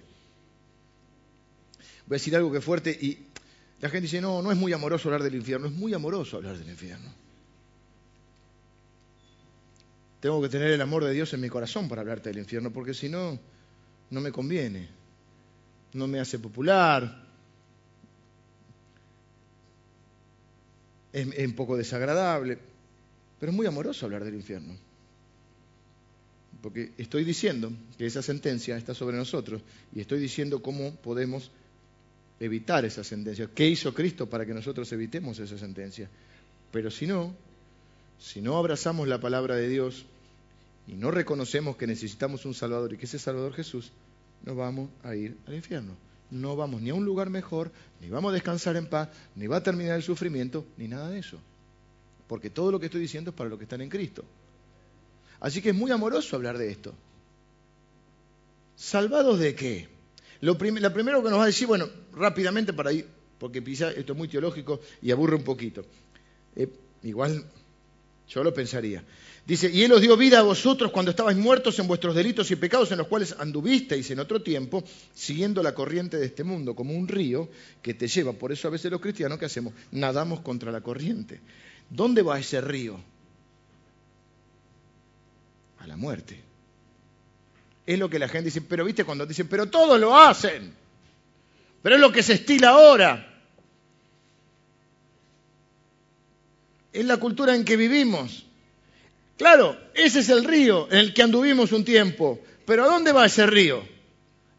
voy 2.06 2.16
a 2.16 2.20
decir 2.20 2.36
algo 2.36 2.52
que 2.52 2.60
es 2.60 2.64
fuerte 2.64 2.92
y 2.92 3.18
la 3.82 3.90
gente 3.90 4.04
dice, 4.04 4.22
no, 4.22 4.44
no 4.44 4.52
es 4.52 4.58
muy 4.60 4.74
amoroso 4.74 5.08
hablar 5.10 5.24
del 5.24 5.34
infierno, 5.34 5.66
es 5.66 5.74
muy 5.74 5.92
amoroso 5.96 6.38
hablar 6.38 6.56
del 6.56 6.70
infierno. 6.70 7.12
Tengo 10.20 10.40
que 10.40 10.50
tener 10.50 10.70
el 10.70 10.82
amor 10.82 11.04
de 11.04 11.14
Dios 11.14 11.34
en 11.34 11.42
mi 11.42 11.50
corazón 11.50 11.90
para 11.90 12.02
hablarte 12.02 12.30
del 12.30 12.38
infierno, 12.38 12.72
porque 12.72 12.94
si 12.94 13.10
no, 13.10 13.40
no 14.12 14.22
me 14.22 14.32
conviene, 14.32 14.88
no 15.94 16.06
me 16.06 16.20
hace 16.20 16.38
popular, 16.38 17.25
es, 21.16 21.48
un 21.48 21.54
poco 21.54 21.78
desagradable, 21.78 22.58
pero 23.40 23.52
es 23.52 23.56
muy 23.56 23.66
amoroso 23.66 24.06
hablar 24.06 24.26
del 24.26 24.36
infierno. 24.36 24.76
Porque 26.62 26.92
estoy 26.98 27.24
diciendo 27.24 27.72
que 27.98 28.06
esa 28.06 28.22
sentencia 28.22 28.76
está 28.76 28.94
sobre 28.94 29.16
nosotros 29.16 29.62
y 29.94 30.02
estoy 30.02 30.20
diciendo 30.20 30.62
cómo 30.62 30.96
podemos 30.96 31.52
evitar 32.40 32.84
esa 32.84 33.04
sentencia. 33.04 33.50
¿Qué 33.54 33.68
hizo 33.68 33.94
Cristo 33.94 34.30
para 34.30 34.46
que 34.46 34.54
nosotros 34.54 34.92
evitemos 34.92 35.40
esa 35.40 35.58
sentencia? 35.58 36.10
Pero 36.72 36.92
si 36.92 37.08
no, 37.08 37.34
si 38.20 38.42
no 38.42 38.58
abrazamos 38.58 39.08
la 39.08 39.22
palabra 39.22 39.56
de 39.56 39.70
Dios 39.70 40.06
y 40.88 40.94
no 40.94 41.12
reconocemos 41.12 41.78
que 41.78 41.88
necesitamos 41.88 42.46
un 42.46 42.54
Salvador 42.54 42.94
y 42.94 42.98
que 42.98 43.06
ese 43.06 43.20
Salvador 43.20 43.54
Jesús, 43.54 43.92
nos 44.44 44.58
vamos 44.58 44.90
a 45.04 45.16
ir 45.16 45.38
al 45.48 45.56
infierno 45.56 46.05
no 46.32 46.56
vamos 46.56 46.82
ni 46.82 46.90
a 46.90 46.94
un 46.94 47.06
lugar 47.06 47.30
mejor, 47.30 47.72
ni 48.02 48.10
vamos 48.10 48.32
a 48.32 48.34
descansar 48.34 48.76
en 48.76 48.88
paz, 48.88 49.10
ni 49.36 49.48
va 49.48 49.58
a 49.58 49.64
terminar 49.64 49.96
el 49.96 50.04
sufrimiento, 50.04 50.66
ni 50.78 50.88
nada 50.88 51.10
de 51.10 51.20
eso. 51.20 51.40
Porque 52.28 52.50
todo 52.50 52.72
lo 52.72 52.80
que 52.80 52.88
estoy 52.88 53.02
diciendo 53.02 53.32
es 53.32 53.36
para 53.36 53.50
los 53.50 53.60
que 53.60 53.66
están 53.66 53.82
en 53.82 53.90
Cristo. 53.90 54.24
Así 55.40 55.62
que 55.62 55.70
es 55.70 55.76
muy 55.76 55.92
amoroso 55.92 56.36
hablar 56.36 56.58
de 56.58 56.72
esto. 56.72 56.94
¿Salvados 58.76 59.40
de 59.40 59.56
qué? 59.56 59.88
Lo, 60.42 60.58
primero 60.58 60.92
que 60.92 61.30
nos 61.30 61.40
va 61.40 61.44
a 61.44 61.48
decir, 61.48 61.68
bueno, 61.68 61.88
rápidamente 62.14 62.74
para 62.74 62.92
ir, 62.92 63.08
porque 63.38 63.64
esto 63.66 64.14
es 64.14 64.18
muy 64.18 64.28
teológico 64.28 64.80
y 65.02 65.12
aburre 65.12 65.36
un 65.36 65.44
poquito. 65.44 65.86
Eh, 66.56 66.70
igual 67.04 67.46
yo 68.28 68.44
lo 68.44 68.54
pensaría. 68.54 69.04
Dice, 69.46 69.70
y 69.70 69.84
Él 69.84 69.92
os 69.92 70.02
dio 70.02 70.18
vida 70.18 70.40
a 70.40 70.42
vosotros 70.42 70.92
cuando 70.92 71.12
estabais 71.12 71.38
muertos 71.38 71.78
en 71.78 71.88
vuestros 71.88 72.16
delitos 72.16 72.50
y 72.50 72.56
pecados 72.56 72.92
en 72.92 72.98
los 72.98 73.08
cuales 73.08 73.36
anduvisteis 73.38 74.10
en 74.10 74.20
otro 74.20 74.42
tiempo, 74.42 74.84
siguiendo 75.14 75.62
la 75.62 75.76
corriente 75.76 76.18
de 76.18 76.26
este 76.26 76.44
mundo, 76.44 76.76
como 76.76 76.96
un 76.96 77.08
río 77.08 77.50
que 77.84 77.94
te 77.94 78.08
lleva. 78.08 78.34
Por 78.34 78.52
eso 78.52 78.68
a 78.68 78.72
veces 78.72 78.90
los 78.90 79.00
cristianos, 79.00 79.38
¿qué 79.38 79.46
hacemos? 79.46 79.74
Nadamos 79.92 80.40
contra 80.40 80.72
la 80.72 80.82
corriente. 80.82 81.42
¿Dónde 81.92 82.24
va 82.24 82.40
ese 82.40 82.60
río? 82.60 83.00
A 85.78 85.86
la 85.86 85.96
muerte. 85.96 86.42
Es 87.86 88.00
lo 88.00 88.10
que 88.10 88.18
la 88.18 88.28
gente 88.28 88.46
dice, 88.46 88.62
pero 88.62 88.84
viste 88.84 89.04
cuando 89.04 89.28
dicen, 89.28 89.48
pero 89.48 89.68
todos 89.68 90.00
lo 90.00 90.18
hacen. 90.18 90.74
Pero 91.84 91.96
es 91.96 92.02
lo 92.02 92.12
que 92.12 92.24
se 92.24 92.34
estila 92.34 92.70
ahora. 92.70 93.32
Es 96.92 97.06
la 97.06 97.18
cultura 97.18 97.56
en 97.56 97.64
que 97.64 97.78
vivimos. 97.78 98.48
Claro, 99.38 99.78
ese 99.94 100.20
es 100.20 100.30
el 100.30 100.44
río 100.44 100.88
en 100.90 100.98
el 100.98 101.14
que 101.14 101.24
anduvimos 101.24 101.72
un 101.72 101.84
tiempo. 101.84 102.40
Pero 102.66 102.84
¿a 102.84 102.88
dónde 102.88 103.12
va 103.12 103.26
ese 103.26 103.46
río? 103.46 103.84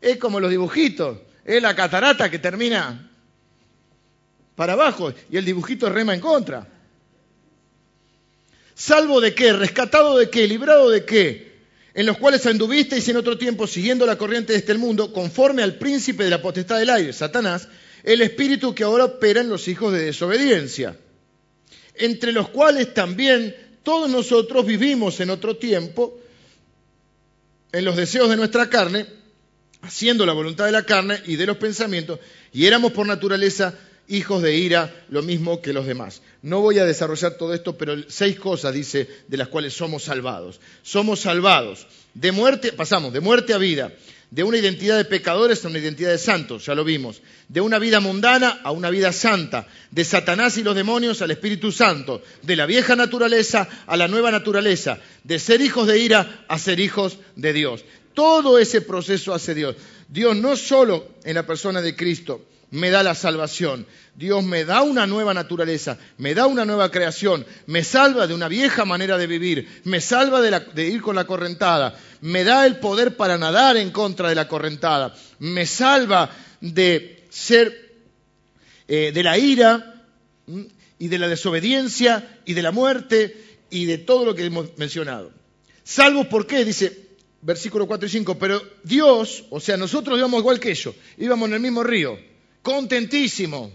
Es 0.00 0.18
como 0.18 0.40
los 0.40 0.50
dibujitos. 0.50 1.18
Es 1.44 1.62
la 1.62 1.74
catarata 1.74 2.30
que 2.30 2.38
termina 2.38 3.10
para 4.54 4.72
abajo 4.72 5.12
y 5.30 5.36
el 5.36 5.44
dibujito 5.44 5.88
rema 5.88 6.14
en 6.14 6.20
contra. 6.20 6.66
¿Salvo 8.74 9.20
de 9.20 9.34
qué? 9.34 9.52
¿Rescatado 9.52 10.18
de 10.18 10.28
qué? 10.28 10.46
¿Librado 10.46 10.90
de 10.90 11.04
qué? 11.04 11.56
En 11.94 12.04
los 12.04 12.18
cuales 12.18 12.44
anduvisteis 12.44 13.08
en 13.08 13.16
otro 13.16 13.38
tiempo 13.38 13.66
siguiendo 13.66 14.04
la 14.04 14.18
corriente 14.18 14.52
de 14.52 14.58
este 14.58 14.74
mundo, 14.74 15.12
conforme 15.12 15.62
al 15.62 15.76
príncipe 15.76 16.24
de 16.24 16.30
la 16.30 16.42
potestad 16.42 16.78
del 16.78 16.90
aire, 16.90 17.12
Satanás, 17.14 17.68
el 18.02 18.20
espíritu 18.20 18.74
que 18.74 18.84
ahora 18.84 19.06
opera 19.06 19.40
en 19.40 19.48
los 19.48 19.66
hijos 19.68 19.92
de 19.92 20.04
desobediencia, 20.04 20.96
entre 21.94 22.32
los 22.32 22.50
cuales 22.50 22.92
también 22.92 23.56
todos 23.87 24.11
nosotros 24.11 24.66
vivimos 24.66 25.20
en 25.20 25.30
otro 25.30 25.59
tiempo 25.59 26.18
en 27.70 27.84
los 27.84 27.95
deseos 27.95 28.28
de 28.28 28.37
nuestra 28.37 28.68
carne, 28.68 29.07
haciendo 29.82 30.26
la 30.26 30.32
voluntad 30.32 30.66
de 30.66 30.72
la 30.72 30.82
carne 30.82 31.22
y 31.24 31.37
de 31.37 31.47
los 31.47 31.57
pensamientos, 31.59 32.18
y 32.53 32.66
éramos 32.66 32.91
por 32.91 33.07
naturaleza 33.07 33.78
hijos 34.09 34.43
de 34.43 34.57
ira, 34.57 35.05
lo 35.09 35.22
mismo 35.22 35.62
que 35.62 35.72
los 35.72 35.87
demás. 35.87 36.22
No 36.43 36.62
voy 36.62 36.80
a 36.80 36.84
desarrollar 36.84 37.34
todo 37.34 37.55
esto, 37.55 37.78
pero 37.78 37.95
seis 38.09 38.41
cosas 38.41 38.74
dice 38.74 39.09
de 39.28 39.37
las 39.37 39.47
cuales 39.47 39.74
somos 39.74 40.03
salvados. 40.03 40.61
Somos 40.82 41.20
salvados 41.20 41.87
de 42.12 42.32
muerte, 42.32 42.72
pasamos 42.72 43.12
de 43.12 43.20
muerte 43.20 43.55
a 43.55 43.59
vida, 43.59 43.93
de 44.30 44.42
una 44.42 44.58
identidad 44.58 44.96
de 44.96 45.04
pecadores 45.04 45.64
a 45.64 45.68
una 45.68 45.78
identidad 45.78 46.10
de 46.10 46.18
santos, 46.18 46.66
ya 46.66 46.74
lo 46.74 46.84
vimos, 46.84 47.22
de 47.48 47.60
una 47.60 47.78
vida 47.78 48.00
mundana 48.00 48.60
a 48.64 48.72
una 48.72 48.90
vida 48.90 49.12
santa, 49.12 49.66
de 49.90 50.04
Satanás 50.04 50.58
y 50.58 50.62
los 50.62 50.74
demonios 50.74 51.22
al 51.22 51.30
Espíritu 51.30 51.70
Santo, 51.72 52.22
de 52.42 52.56
la 52.56 52.66
vieja 52.66 52.96
naturaleza 52.96 53.68
a 53.86 53.96
la 53.96 54.08
nueva 54.08 54.30
naturaleza, 54.30 54.98
de 55.24 55.38
ser 55.38 55.60
hijos 55.60 55.86
de 55.86 55.98
ira 55.98 56.44
a 56.48 56.58
ser 56.58 56.80
hijos 56.80 57.18
de 57.36 57.52
Dios. 57.52 57.84
Todo 58.14 58.58
ese 58.58 58.80
proceso 58.80 59.34
hace 59.34 59.54
Dios. 59.54 59.76
Dios 60.08 60.36
no 60.36 60.56
solo 60.56 61.08
en 61.24 61.34
la 61.34 61.46
persona 61.46 61.82
de 61.82 61.94
Cristo, 61.94 62.46
me 62.70 62.90
da 62.90 63.02
la 63.02 63.14
salvación. 63.14 63.86
Dios 64.14 64.42
me 64.44 64.64
da 64.64 64.82
una 64.82 65.06
nueva 65.06 65.34
naturaleza, 65.34 65.98
me 66.18 66.34
da 66.34 66.46
una 66.46 66.64
nueva 66.64 66.90
creación, 66.90 67.44
me 67.66 67.84
salva 67.84 68.26
de 68.26 68.34
una 68.34 68.48
vieja 68.48 68.84
manera 68.84 69.18
de 69.18 69.26
vivir, 69.26 69.82
me 69.84 70.00
salva 70.00 70.40
de, 70.40 70.88
ir 70.88 71.02
con 71.02 71.16
la 71.16 71.26
correntada, 71.26 71.98
me 72.22 72.44
da 72.44 72.66
el 72.66 72.78
poder 72.78 73.16
para 73.16 73.36
nadar 73.36 73.76
en 73.76 73.90
contra 73.90 74.28
de 74.28 74.34
la 74.34 74.48
correntada, 74.48 75.14
me 75.38 75.66
salva 75.66 76.30
de 76.60 77.24
ser 77.28 77.94
eh, 78.88 79.12
de 79.12 79.22
la 79.22 79.36
ira 79.36 80.02
y 80.98 81.08
de 81.08 81.18
la 81.18 81.28
desobediencia 81.28 82.40
y 82.46 82.54
de 82.54 82.62
la 82.62 82.72
muerte 82.72 83.36
y 83.68 83.84
de 83.84 83.98
todo 83.98 84.24
lo 84.24 84.34
que 84.34 84.46
hemos 84.46 84.76
mencionado. 84.78 85.30
Salvo 85.84 86.28
por 86.28 86.46
qué, 86.46 86.64
dice 86.64 87.04
versículo 87.42 87.86
4 87.86 88.06
y 88.06 88.10
5, 88.10 88.38
pero 88.38 88.60
Dios, 88.82 89.44
o 89.50 89.60
sea, 89.60 89.76
nosotros 89.76 90.18
íbamos 90.18 90.40
igual 90.40 90.58
que 90.58 90.70
ellos, 90.70 90.94
íbamos 91.18 91.48
en 91.48 91.54
el 91.54 91.60
mismo 91.60 91.84
río 91.84 92.18
contentísimo. 92.66 93.70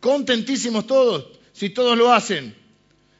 Contentísimos 0.00 0.86
todos, 0.86 1.26
si 1.52 1.68
todos 1.68 1.98
lo 1.98 2.10
hacen. 2.10 2.56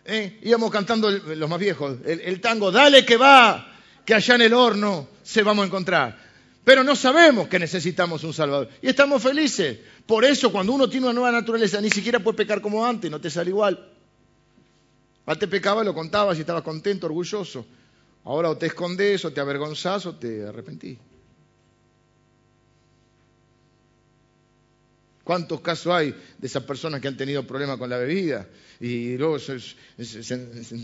¿Eh? 0.06 0.40
Íbamos 0.44 0.70
cantando 0.70 1.10
los 1.10 1.50
más 1.50 1.58
viejos, 1.58 1.98
el, 2.06 2.40
tango, 2.40 2.72
dale 2.72 3.04
que 3.04 3.18
va, 3.18 3.70
que 4.02 4.14
allá 4.14 4.36
en 4.36 4.40
el 4.40 4.54
horno 4.54 5.08
se 5.22 5.42
vamos 5.42 5.64
a 5.64 5.66
encontrar. 5.66 6.18
Pero 6.64 6.82
no 6.84 6.96
sabemos 6.96 7.48
que 7.48 7.58
necesitamos 7.58 8.24
un 8.24 8.32
Salvador. 8.32 8.70
Y 8.80 8.88
estamos 8.88 9.22
felices. 9.22 9.78
Por 10.06 10.24
eso, 10.24 10.50
cuando 10.50 10.72
uno 10.72 10.88
tiene 10.88 11.08
una 11.08 11.12
nueva 11.12 11.32
naturaleza, 11.32 11.78
ni 11.78 11.90
siquiera 11.90 12.20
puede 12.20 12.38
pecar 12.38 12.62
como 12.62 12.86
antes, 12.86 13.10
no 13.10 13.20
te 13.20 13.28
sale 13.28 13.50
igual. 13.50 13.92
Antes 15.26 15.48
pecaba, 15.50 15.84
lo 15.84 15.92
contabas 15.92 16.38
y 16.38 16.40
estabas 16.40 16.62
contento, 16.62 17.08
orgulloso. 17.08 17.66
Ahora 18.24 18.48
o 18.48 18.56
te 18.56 18.66
escondes, 18.66 19.22
o 19.26 19.32
te 19.34 19.40
avergonzás, 19.42 20.06
o 20.06 20.14
te 20.14 20.46
arrepentís. 20.46 20.96
¿Cuántos 25.26 25.60
casos 25.60 25.92
hay 25.92 26.14
de 26.38 26.46
esas 26.46 26.62
personas 26.62 27.00
que 27.00 27.08
han 27.08 27.16
tenido 27.16 27.44
problemas 27.44 27.78
con 27.78 27.90
la 27.90 27.98
bebida 27.98 28.46
y 28.78 29.16
luego 29.16 29.40
se, 29.40 29.58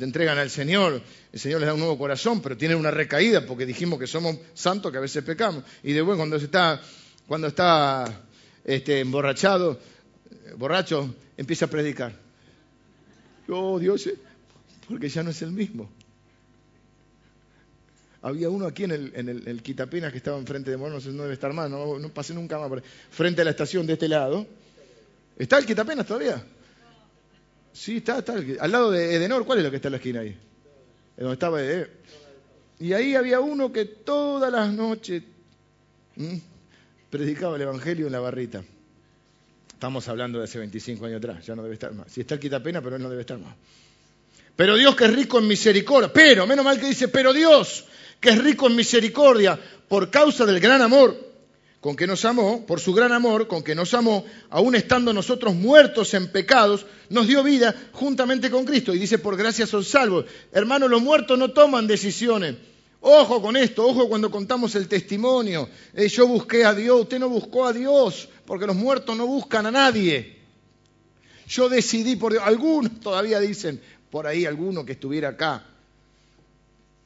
entregan 0.00 0.36
al 0.36 0.50
Señor? 0.50 1.00
El 1.32 1.38
Señor 1.38 1.60
les 1.60 1.68
da 1.68 1.74
un 1.74 1.78
nuevo 1.78 1.96
corazón, 1.96 2.42
pero 2.42 2.56
tienen 2.56 2.76
una 2.76 2.90
recaída 2.90 3.46
porque 3.46 3.64
dijimos 3.64 4.00
que 4.00 4.08
somos 4.08 4.36
santos, 4.52 4.90
que 4.90 4.98
a 4.98 5.00
veces 5.00 5.22
pecamos. 5.22 5.62
Y 5.84 5.92
después 5.92 6.16
cuando 6.16 6.34
está, 6.34 6.82
cuando 7.28 7.46
está 7.46 8.24
este, 8.64 8.98
emborrachado, 8.98 9.78
borracho, 10.56 11.14
empieza 11.36 11.66
a 11.66 11.68
predicar. 11.68 12.12
Oh 13.48 13.78
Dios, 13.78 14.10
porque 14.88 15.08
ya 15.08 15.22
no 15.22 15.30
es 15.30 15.40
el 15.42 15.52
mismo. 15.52 15.88
Había 18.22 18.48
uno 18.48 18.66
aquí 18.66 18.84
en 18.84 18.92
el, 18.92 19.12
en 19.16 19.28
el, 19.28 19.62
Quitapenas 19.62 20.12
que 20.12 20.18
estaba 20.18 20.38
enfrente 20.38 20.70
de 20.70 20.76
Morón, 20.76 20.94
no 20.94 21.00
sé, 21.00 21.10
no 21.10 21.24
debe 21.24 21.34
estar 21.34 21.52
más, 21.52 21.68
no, 21.68 21.98
pasé 22.14 22.32
nunca 22.32 22.56
más, 22.56 22.70
frente 23.10 23.42
a 23.42 23.44
la 23.44 23.50
estación 23.50 23.84
de 23.84 23.94
este 23.94 24.08
lado. 24.08 24.46
¿Está 25.36 25.58
el 25.58 25.66
Quitapenas 25.66 26.06
todavía? 26.06 26.44
Sí, 27.72 27.96
está, 27.96 28.18
está. 28.18 28.34
Al 28.60 28.70
lado 28.70 28.92
de 28.92 29.16
Edenor, 29.16 29.44
¿cuál 29.44 29.58
es 29.58 29.64
lo 29.64 29.70
que 29.70 29.76
está 29.76 29.88
en 29.88 29.92
la 29.92 29.96
esquina 29.96 30.20
ahí? 30.20 30.36
Donde 31.16 31.32
estaba 31.32 31.62
eh. 31.62 31.88
Y 32.78 32.92
ahí 32.92 33.16
había 33.16 33.40
uno 33.40 33.72
que 33.72 33.86
todas 33.86 34.52
las 34.52 34.72
noches 34.72 35.22
predicaba 37.10 37.56
el 37.56 37.62
Evangelio 37.62 38.06
en 38.06 38.12
la 38.12 38.20
barrita. 38.20 38.62
Estamos 39.72 40.06
hablando 40.08 40.38
de 40.38 40.44
hace 40.44 40.60
25 40.60 41.06
años 41.06 41.18
atrás, 41.18 41.44
ya 41.44 41.56
no 41.56 41.62
debe 41.64 41.74
estar 41.74 41.92
más. 41.92 42.12
Si 42.12 42.20
está 42.20 42.34
el 42.34 42.40
Quitapena, 42.40 42.80
pero 42.80 42.96
él 42.96 43.02
no 43.02 43.10
debe 43.10 43.22
estar 43.22 43.38
más. 43.38 43.56
Pero 44.54 44.76
Dios 44.76 44.94
que 44.94 45.06
es 45.06 45.14
rico 45.14 45.40
en 45.40 45.48
misericordia. 45.48 46.12
Pero, 46.12 46.46
menos 46.46 46.64
mal 46.64 46.78
que 46.78 46.86
dice, 46.86 47.08
pero 47.08 47.32
Dios 47.32 47.86
que 48.22 48.30
es 48.30 48.38
rico 48.38 48.68
en 48.68 48.76
misericordia, 48.76 49.58
por 49.88 50.08
causa 50.08 50.46
del 50.46 50.60
gran 50.60 50.80
amor 50.80 51.32
con 51.80 51.96
que 51.96 52.06
nos 52.06 52.24
amó, 52.24 52.64
por 52.64 52.78
su 52.78 52.94
gran 52.94 53.10
amor 53.10 53.48
con 53.48 53.64
que 53.64 53.74
nos 53.74 53.92
amó, 53.92 54.24
aun 54.50 54.76
estando 54.76 55.12
nosotros 55.12 55.52
muertos 55.52 56.14
en 56.14 56.30
pecados, 56.30 56.86
nos 57.08 57.26
dio 57.26 57.42
vida 57.42 57.74
juntamente 57.90 58.48
con 58.48 58.64
Cristo. 58.64 58.94
Y 58.94 59.00
dice, 59.00 59.18
por 59.18 59.36
gracia 59.36 59.66
son 59.66 59.82
salvos. 59.82 60.26
Hermanos, 60.52 60.88
los 60.88 61.02
muertos 61.02 61.36
no 61.36 61.50
toman 61.50 61.88
decisiones. 61.88 62.54
Ojo 63.00 63.42
con 63.42 63.56
esto, 63.56 63.84
ojo 63.84 64.08
cuando 64.08 64.30
contamos 64.30 64.76
el 64.76 64.86
testimonio. 64.86 65.68
Eh, 65.92 66.06
yo 66.08 66.28
busqué 66.28 66.64
a 66.64 66.72
Dios, 66.72 67.00
usted 67.00 67.18
no 67.18 67.28
buscó 67.28 67.66
a 67.66 67.72
Dios, 67.72 68.28
porque 68.46 68.68
los 68.68 68.76
muertos 68.76 69.16
no 69.16 69.26
buscan 69.26 69.66
a 69.66 69.72
nadie. 69.72 70.38
Yo 71.48 71.68
decidí 71.68 72.14
por 72.14 72.30
Dios. 72.30 72.44
Algunos 72.46 73.00
todavía 73.00 73.40
dicen, 73.40 73.80
por 74.08 74.28
ahí 74.28 74.46
alguno 74.46 74.86
que 74.86 74.92
estuviera 74.92 75.30
acá, 75.30 75.64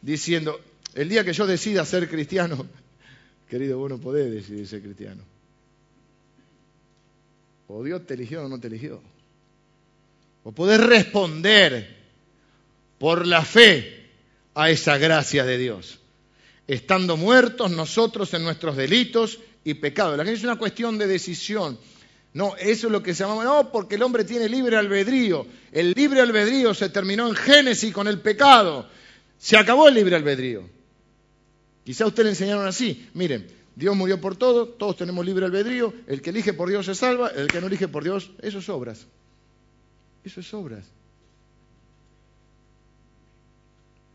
diciendo, 0.02 0.60
el 0.96 1.10
día 1.10 1.24
que 1.24 1.34
yo 1.34 1.46
decida 1.46 1.84
ser 1.84 2.08
cristiano, 2.08 2.66
querido, 3.48 3.78
vos 3.78 3.90
no 3.90 3.98
podés 3.98 4.32
decidir 4.32 4.66
ser 4.66 4.82
cristiano. 4.82 5.22
O 7.68 7.84
Dios 7.84 8.06
te 8.06 8.14
eligió 8.14 8.44
o 8.44 8.48
no 8.48 8.58
te 8.58 8.68
eligió. 8.68 9.02
O 10.44 10.52
podés 10.52 10.80
responder 10.80 11.96
por 12.98 13.26
la 13.26 13.44
fe 13.44 14.06
a 14.54 14.70
esa 14.70 14.96
gracia 14.96 15.44
de 15.44 15.58
Dios. 15.58 15.98
Estando 16.66 17.16
muertos 17.16 17.70
nosotros 17.70 18.32
en 18.34 18.42
nuestros 18.42 18.76
delitos 18.76 19.38
y 19.64 19.74
pecados. 19.74 20.16
La 20.16 20.24
gente 20.24 20.38
es 20.38 20.44
una 20.44 20.56
cuestión 20.56 20.96
de 20.96 21.06
decisión. 21.06 21.78
No, 22.32 22.56
eso 22.56 22.86
es 22.86 22.92
lo 22.92 23.02
que 23.02 23.14
se 23.14 23.24
llama, 23.24 23.44
no, 23.44 23.70
porque 23.70 23.96
el 23.96 24.02
hombre 24.02 24.24
tiene 24.24 24.48
libre 24.48 24.76
albedrío. 24.76 25.46
El 25.72 25.92
libre 25.92 26.20
albedrío 26.20 26.72
se 26.72 26.88
terminó 26.88 27.28
en 27.28 27.34
Génesis 27.34 27.92
con 27.92 28.08
el 28.08 28.20
pecado. 28.20 28.88
Se 29.38 29.56
acabó 29.56 29.88
el 29.88 29.94
libre 29.94 30.16
albedrío. 30.16 30.75
Quizá 31.86 32.04
usted 32.04 32.24
le 32.24 32.30
enseñaron 32.30 32.66
así. 32.66 33.08
Miren, 33.14 33.46
Dios 33.76 33.94
murió 33.94 34.20
por 34.20 34.34
todo, 34.34 34.66
todos 34.66 34.96
tenemos 34.96 35.24
libre 35.24 35.46
albedrío. 35.46 35.94
El 36.08 36.20
que 36.20 36.30
elige 36.30 36.52
por 36.52 36.68
Dios 36.68 36.84
se 36.84 36.96
salva, 36.96 37.28
el 37.28 37.46
que 37.46 37.60
no 37.60 37.68
elige 37.68 37.86
por 37.86 38.02
Dios, 38.02 38.32
eso 38.42 38.58
es 38.58 38.68
obras. 38.68 39.06
Eso 40.24 40.40
es 40.40 40.52
obras. 40.52 40.84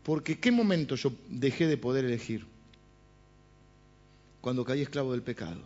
Porque 0.02 0.38
¿qué 0.38 0.52
momento 0.52 0.96
yo 0.96 1.12
dejé 1.30 1.66
de 1.66 1.78
poder 1.78 2.04
elegir? 2.04 2.44
Cuando 4.42 4.66
caí 4.66 4.82
esclavo 4.82 5.12
del 5.12 5.22
pecado, 5.22 5.62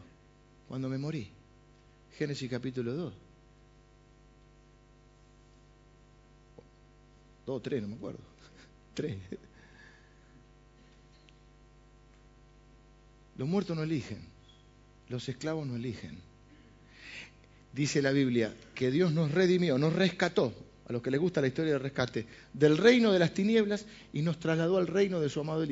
cuando 0.69 0.89
me 0.89 0.99
morí. 0.99 1.29
Génesis 2.17 2.49
capítulo 2.49 2.95
2. 2.95 3.15
Dos 7.47 7.57
o 7.57 7.61
tres, 7.61 7.83
no 7.83 7.89
me 7.89 7.97
acuerdo. 7.97 8.21
Tres. 8.95 9.19
Los 13.39 13.49
muertos 13.49 13.77
no 13.77 13.83
eligen, 13.83 14.19
los 15.09 15.29
esclavos 15.29 15.67
no 15.67 15.77
eligen. 15.77 16.19
Dice 17.73 18.01
la 18.01 18.13
Biblia 18.13 18.55
que 18.75 18.91
Dios 18.91 19.13
nos 19.13 19.31
redimió, 19.33 19.77
nos 19.77 19.93
rescató, 19.93 20.55
a 20.89 20.93
los 20.93 21.03
que 21.03 21.11
les 21.11 21.21
gusta 21.21 21.41
la 21.41 21.49
historia 21.49 21.73
del 21.73 21.83
rescate, 21.83 22.27
del 22.53 22.79
reino 22.79 23.13
de 23.13 23.19
las 23.19 23.35
tinieblas 23.35 23.85
y 24.13 24.23
nos 24.23 24.39
trasladó 24.39 24.79
al 24.79 24.87
reino 24.87 25.21
de 25.21 25.29
su 25.29 25.41
amado 25.41 25.67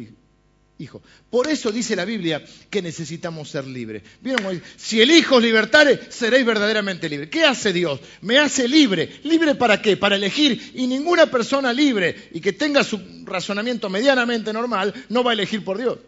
Hijo. 0.76 1.00
Por 1.30 1.46
eso 1.46 1.70
dice 1.70 1.94
la 1.94 2.04
Biblia 2.04 2.44
que 2.68 2.82
necesitamos 2.82 3.48
ser 3.48 3.64
libres. 3.64 4.02
¿Vieron? 4.20 4.60
Si 4.76 5.00
el 5.00 5.12
Hijo 5.12 5.36
os 5.36 5.42
libertare, 5.42 6.00
seréis 6.10 6.44
verdaderamente 6.44 7.08
libres. 7.08 7.30
¿Qué 7.30 7.44
hace 7.44 7.72
Dios? 7.72 8.00
Me 8.22 8.38
hace 8.38 8.66
libre. 8.66 9.20
¿Libre 9.22 9.54
para 9.54 9.80
qué? 9.80 9.96
Para 9.96 10.16
elegir. 10.16 10.72
Y 10.74 10.88
ninguna 10.88 11.30
persona 11.30 11.72
libre 11.72 12.28
y 12.32 12.40
que 12.40 12.52
tenga 12.52 12.82
su 12.82 13.00
razonamiento 13.24 13.88
medianamente 13.88 14.52
normal 14.52 14.92
no 15.10 15.22
va 15.22 15.30
a 15.30 15.34
elegir 15.34 15.64
por 15.64 15.78
Dios. 15.78 15.98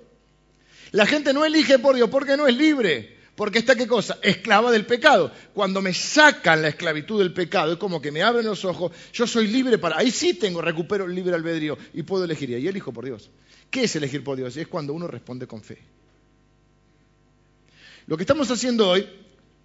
La 0.92 1.06
gente 1.06 1.32
no 1.32 1.44
elige 1.44 1.78
por 1.78 1.96
Dios 1.96 2.08
porque 2.08 2.36
no 2.36 2.46
es 2.46 2.56
libre. 2.56 3.16
Porque 3.36 3.58
está 3.58 3.76
qué 3.76 3.86
cosa? 3.86 4.18
Esclava 4.22 4.70
del 4.72 4.86
pecado. 4.86 5.30
Cuando 5.52 5.82
me 5.82 5.92
sacan 5.92 6.62
la 6.62 6.68
esclavitud 6.68 7.18
del 7.18 7.34
pecado, 7.34 7.74
es 7.74 7.78
como 7.78 8.00
que 8.00 8.10
me 8.10 8.22
abren 8.22 8.46
los 8.46 8.64
ojos, 8.64 8.92
yo 9.12 9.26
soy 9.26 9.46
libre 9.46 9.76
para... 9.76 9.98
Ahí 9.98 10.10
sí 10.10 10.34
tengo, 10.34 10.62
recupero 10.62 11.04
el 11.04 11.14
libre 11.14 11.34
albedrío 11.34 11.76
y 11.92 12.02
puedo 12.02 12.24
elegir. 12.24 12.48
Y 12.50 12.54
ahí 12.54 12.66
elijo 12.66 12.94
por 12.94 13.04
Dios. 13.04 13.30
¿Qué 13.70 13.84
es 13.84 13.94
elegir 13.94 14.24
por 14.24 14.38
Dios? 14.38 14.56
Es 14.56 14.66
cuando 14.68 14.94
uno 14.94 15.06
responde 15.06 15.46
con 15.46 15.62
fe. 15.62 15.78
Lo 18.06 18.16
que 18.16 18.22
estamos 18.22 18.50
haciendo 18.50 18.88
hoy, 18.88 19.06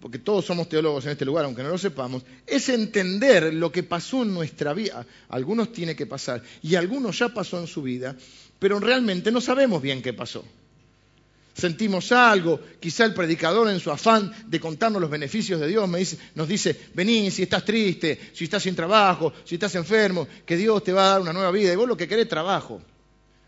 porque 0.00 0.18
todos 0.18 0.44
somos 0.44 0.68
teólogos 0.68 1.06
en 1.06 1.12
este 1.12 1.24
lugar, 1.24 1.46
aunque 1.46 1.62
no 1.62 1.70
lo 1.70 1.78
sepamos, 1.78 2.24
es 2.46 2.68
entender 2.68 3.54
lo 3.54 3.72
que 3.72 3.84
pasó 3.84 4.22
en 4.22 4.34
nuestra 4.34 4.74
vida. 4.74 5.06
Algunos 5.30 5.72
tiene 5.72 5.96
que 5.96 6.06
pasar 6.06 6.42
y 6.60 6.74
algunos 6.74 7.18
ya 7.20 7.30
pasó 7.30 7.58
en 7.58 7.68
su 7.68 7.80
vida, 7.80 8.16
pero 8.58 8.80
realmente 8.80 9.32
no 9.32 9.40
sabemos 9.40 9.80
bien 9.80 10.02
qué 10.02 10.12
pasó. 10.12 10.44
Sentimos 11.54 12.10
algo, 12.12 12.60
quizá 12.80 13.04
el 13.04 13.12
predicador 13.12 13.68
en 13.68 13.78
su 13.78 13.90
afán 13.90 14.32
de 14.46 14.58
contarnos 14.58 15.00
los 15.00 15.10
beneficios 15.10 15.60
de 15.60 15.68
Dios 15.68 15.88
nos 16.34 16.48
dice, 16.48 16.80
vení 16.94 17.30
si 17.30 17.42
estás 17.42 17.64
triste, 17.64 18.18
si 18.32 18.44
estás 18.44 18.62
sin 18.62 18.74
trabajo, 18.74 19.32
si 19.44 19.56
estás 19.56 19.74
enfermo, 19.74 20.26
que 20.46 20.56
Dios 20.56 20.82
te 20.82 20.92
va 20.92 21.04
a 21.04 21.08
dar 21.10 21.20
una 21.20 21.32
nueva 21.32 21.50
vida 21.50 21.72
y 21.72 21.76
vos 21.76 21.86
lo 21.86 21.96
que 21.96 22.08
querés 22.08 22.28
trabajo. 22.28 22.80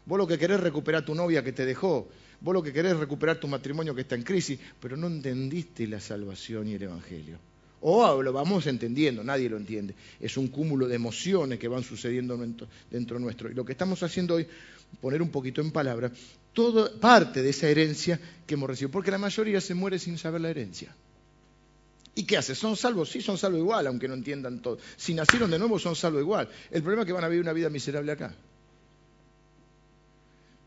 Vos 0.06 0.18
lo 0.18 0.26
que 0.26 0.38
querés 0.38 0.60
recuperar 0.60 1.04
tu 1.04 1.14
novia 1.14 1.42
que 1.42 1.52
te 1.52 1.64
dejó. 1.64 2.08
Vos 2.40 2.52
lo 2.52 2.62
que 2.62 2.74
querés 2.74 2.96
recuperar 2.96 3.40
tu 3.40 3.48
matrimonio 3.48 3.94
que 3.94 4.02
está 4.02 4.16
en 4.16 4.22
crisis, 4.22 4.58
pero 4.78 4.96
no 4.98 5.06
entendiste 5.06 5.86
la 5.86 5.98
salvación 5.98 6.68
y 6.68 6.74
el 6.74 6.82
Evangelio. 6.82 7.38
O 7.80 8.22
lo 8.22 8.32
vamos 8.32 8.66
entendiendo, 8.66 9.24
nadie 9.24 9.48
lo 9.48 9.56
entiende. 9.56 9.94
Es 10.20 10.36
un 10.36 10.48
cúmulo 10.48 10.88
de 10.88 10.96
emociones 10.96 11.58
que 11.58 11.68
van 11.68 11.82
sucediendo 11.82 12.38
dentro 12.90 13.18
nuestro. 13.18 13.50
Y 13.50 13.54
lo 13.54 13.64
que 13.64 13.72
estamos 13.72 14.02
haciendo 14.02 14.34
hoy, 14.34 14.46
poner 15.00 15.22
un 15.22 15.30
poquito 15.30 15.60
en 15.60 15.70
palabra, 15.70 16.10
todo 16.54 16.98
parte 16.98 17.42
de 17.42 17.50
esa 17.50 17.68
herencia 17.68 18.18
que 18.46 18.54
hemos 18.54 18.68
recibido. 18.68 18.90
Porque 18.90 19.10
la 19.10 19.18
mayoría 19.18 19.60
se 19.60 19.74
muere 19.74 19.98
sin 19.98 20.16
saber 20.16 20.40
la 20.40 20.50
herencia. 20.50 20.94
¿Y 22.14 22.24
qué 22.24 22.36
hace? 22.36 22.54
¿Son 22.54 22.76
salvos? 22.76 23.10
Sí, 23.10 23.20
son 23.20 23.36
salvos 23.36 23.60
igual, 23.60 23.86
aunque 23.86 24.08
no 24.08 24.14
entiendan 24.14 24.62
todo. 24.62 24.78
Si 24.96 25.14
nacieron 25.14 25.50
de 25.50 25.58
nuevo, 25.58 25.78
son 25.78 25.96
salvos 25.96 26.22
igual. 26.22 26.48
El 26.70 26.82
problema 26.82 27.02
es 27.02 27.06
que 27.06 27.12
van 27.12 27.24
a 27.24 27.28
vivir 27.28 27.42
una 27.42 27.52
vida 27.52 27.68
miserable 27.68 28.12
acá. 28.12 28.34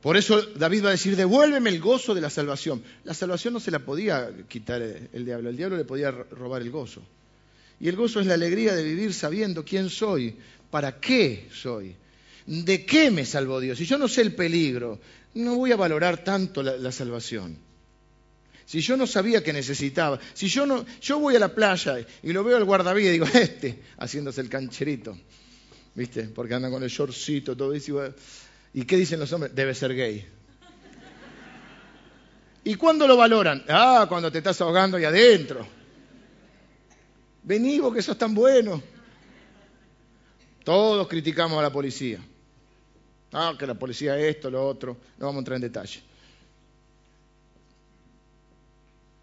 Por 0.01 0.15
eso 0.15 0.41
David 0.41 0.85
va 0.85 0.89
a 0.89 0.91
decir, 0.91 1.15
devuélveme 1.15 1.69
el 1.69 1.79
gozo 1.79 2.13
de 2.13 2.21
la 2.21 2.29
salvación. 2.29 2.83
La 3.03 3.13
salvación 3.13 3.53
no 3.53 3.59
se 3.59 3.71
la 3.71 3.79
podía 3.79 4.29
quitar 4.47 4.81
el 4.81 5.25
diablo, 5.25 5.49
el 5.49 5.57
diablo 5.57 5.77
le 5.77 5.85
podía 5.85 6.11
robar 6.11 6.61
el 6.61 6.69
gozo. 6.69 7.01
Y 7.79 7.87
el 7.87 7.95
gozo 7.95 8.19
es 8.19 8.27
la 8.27 8.33
alegría 8.33 8.75
de 8.75 8.83
vivir 8.83 9.13
sabiendo 9.13 9.63
quién 9.63 9.89
soy, 9.89 10.35
para 10.69 10.99
qué 10.99 11.47
soy, 11.51 11.95
de 12.45 12.85
qué 12.85 13.09
me 13.11 13.25
salvó 13.25 13.59
Dios. 13.59 13.77
Si 13.77 13.85
yo 13.85 13.97
no 13.97 14.07
sé 14.07 14.21
el 14.21 14.35
peligro, 14.35 14.99
no 15.37 15.55
voy 15.55 15.71
a 15.71 15.75
valorar 15.75 16.23
tanto 16.23 16.63
la, 16.63 16.91
salvación. 16.91 17.57
Si 18.65 18.81
yo 18.81 18.97
no 18.97 19.07
sabía 19.07 19.43
que 19.43 19.53
necesitaba, 19.53 20.19
si 20.33 20.47
yo 20.47 20.65
no, 20.65 20.85
yo 21.01 21.19
voy 21.19 21.35
a 21.35 21.39
la 21.39 21.53
playa 21.53 22.05
y 22.21 22.33
lo 22.33 22.43
veo 22.43 22.57
al 22.57 22.65
guardavidas 22.65 23.09
y 23.09 23.13
digo, 23.13 23.25
este, 23.33 23.81
haciéndose 23.97 24.41
el 24.41 24.49
cancherito, 24.49 25.17
¿viste? 25.95 26.23
Porque 26.23 26.53
anda 26.53 26.69
con 26.69 26.83
el 26.83 26.89
shortcito, 26.89 27.55
todo 27.55 27.73
eso. 27.73 28.13
¿Y 28.73 28.83
qué 28.83 28.97
dicen 28.97 29.19
los 29.19 29.31
hombres? 29.31 29.55
Debe 29.55 29.73
ser 29.73 29.95
gay. 29.95 30.27
¿Y 32.65 32.75
cuándo 32.75 33.07
lo 33.07 33.15
valoran? 33.15 33.63
Ah, 33.69 34.05
cuando 34.09 34.29
te 34.29 34.39
estás 34.39 34.59
ahogando 34.59 34.97
ahí 34.97 35.05
adentro. 35.05 35.65
Vení 37.43 37.79
vos 37.79 37.93
que 37.93 38.01
sos 38.01 38.17
tan 38.17 38.35
bueno. 38.35 38.83
Todos 40.65 41.07
criticamos 41.07 41.57
a 41.57 41.61
la 41.61 41.71
policía. 41.71 42.19
Ah, 43.33 43.55
que 43.57 43.67
la 43.67 43.73
policía 43.73 44.17
es 44.17 44.35
esto, 44.35 44.49
lo 44.49 44.65
otro. 44.65 44.97
No 45.17 45.25
vamos 45.25 45.37
a 45.37 45.39
entrar 45.39 45.55
en 45.57 45.61
detalle. 45.61 46.01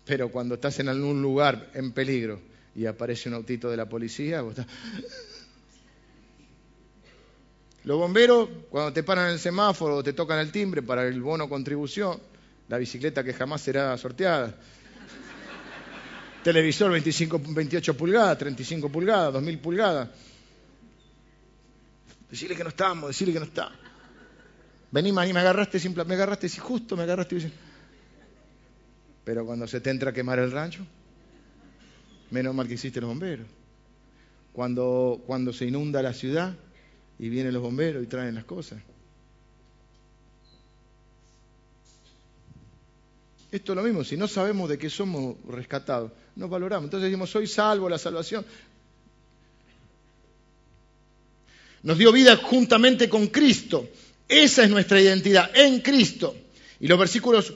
Pero 0.05 0.31
cuando 0.31 0.57
estás 0.57 0.79
en 0.81 0.89
algún 0.89 1.23
lugar 1.23 1.71
en 1.75 1.93
peligro 1.93 2.41
y 2.75 2.87
aparece 2.87 3.29
un 3.29 3.37
autito 3.37 3.71
de 3.71 3.77
la 3.77 3.89
policía, 3.89 4.43
vos 4.43 4.59
estás... 4.59 4.67
Los 7.85 7.99
bomberos, 7.99 8.49
cuando 8.71 8.93
te 8.93 9.03
paran 9.03 9.31
el 9.31 9.39
semáforo 9.39 9.97
o 9.97 10.03
te 10.03 10.15
tocan 10.15 10.39
el 10.39 10.51
timbre 10.51 10.83
para 10.83 11.07
el 11.07 11.21
bono 11.21 11.49
contribución, 11.51 12.19
la 12.69 12.79
bicicleta 12.79 13.23
que 13.23 13.35
jamás 13.35 13.61
será 13.61 13.97
sorteada, 13.99 14.55
televisor 16.43 16.91
25, 16.91 17.41
28 17.47 17.95
pulgadas, 17.95 18.39
35 18.39 18.89
pulgadas, 18.91 19.35
2000 19.35 19.59
pulgadas. 19.59 20.09
Decirle 22.31 22.57
que 22.57 22.63
no 22.63 22.71
estamos, 22.71 23.09
decirle 23.09 23.35
que 23.35 23.41
no 23.41 23.47
está. 23.47 23.71
Vení, 24.95 25.11
maní, 25.11 25.33
me 25.33 25.41
agarraste, 25.41 25.81
simple, 25.81 26.05
me 26.05 26.15
agarraste, 26.15 26.49
si 26.49 26.61
justo 26.61 26.97
me 26.97 27.03
agarraste. 27.03 27.51
Pero 29.25 29.45
cuando 29.45 29.67
se 29.67 29.81
te 29.81 29.91
entra 29.91 30.11
a 30.11 30.13
quemar 30.13 30.39
el 30.39 30.53
rancho, 30.53 30.87
menos 32.31 32.55
mal 32.55 32.69
que 32.69 32.75
existen 32.75 33.01
los 33.01 33.09
bomberos. 33.09 33.49
Cuando, 34.53 35.21
cuando 35.27 35.53
se 35.53 35.67
inunda 35.67 36.01
la 36.01 36.13
ciudad, 36.13 36.55
y 37.19 37.29
vienen 37.29 37.53
los 37.53 37.61
bomberos 37.61 38.05
y 38.05 38.07
traen 38.07 38.37
las 38.37 38.45
cosas. 38.45 38.81
Esto 43.51 43.73
es 43.73 43.77
lo 43.77 43.83
mismo, 43.83 44.05
si 44.05 44.17
no 44.17 44.29
sabemos 44.29 44.69
de 44.69 44.79
qué 44.79 44.89
somos 44.91 45.35
rescatados, 45.49 46.13
no 46.37 46.47
valoramos. 46.47 46.85
Entonces 46.85 47.11
decimos, 47.11 47.31
soy 47.31 47.49
salvo, 47.49 47.89
la 47.89 47.99
salvación. 47.99 48.47
Nos 51.83 51.99
dio 51.99 52.13
vida 52.13 52.37
juntamente 52.37 53.09
con 53.09 53.27
Cristo. 53.27 53.89
Esa 54.43 54.65
es 54.65 54.71
nuestra 54.71 55.01
identidad, 55.01 55.51
en 55.55 55.81
Cristo. 55.81 56.35
Y 56.81 56.89
los 56.89 56.99
versículos 56.99 57.53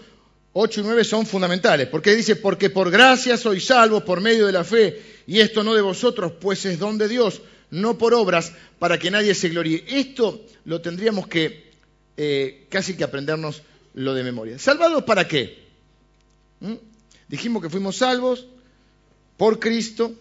8 0.52 0.80
y 0.80 0.84
9 0.84 1.04
son 1.04 1.26
fundamentales, 1.26 1.88
porque 1.88 2.14
dice, 2.14 2.36
porque 2.36 2.70
por 2.70 2.90
gracia 2.90 3.36
sois 3.36 3.64
salvos 3.64 4.04
por 4.04 4.20
medio 4.20 4.46
de 4.46 4.52
la 4.52 4.64
fe, 4.64 5.02
y 5.26 5.40
esto 5.40 5.64
no 5.64 5.74
de 5.74 5.82
vosotros, 5.82 6.32
pues 6.40 6.64
es 6.66 6.78
don 6.78 6.96
de 6.96 7.08
Dios 7.08 7.42
no 7.70 7.98
por 7.98 8.14
obras, 8.14 8.52
para 8.78 8.98
que 8.98 9.10
nadie 9.10 9.34
se 9.34 9.48
gloríe. 9.48 9.84
Esto 9.88 10.40
lo 10.64 10.80
tendríamos 10.80 11.26
que 11.26 11.72
eh, 12.16 12.66
casi 12.68 12.96
que 12.96 13.04
aprendernos 13.04 13.62
lo 13.94 14.14
de 14.14 14.22
memoria. 14.22 14.58
¿Salvados 14.58 15.04
para 15.04 15.26
qué? 15.26 15.58
¿Mm? 16.60 16.74
Dijimos 17.28 17.62
que 17.62 17.70
fuimos 17.70 17.96
salvos 17.96 18.46
por 19.36 19.58
Cristo, 19.58 20.14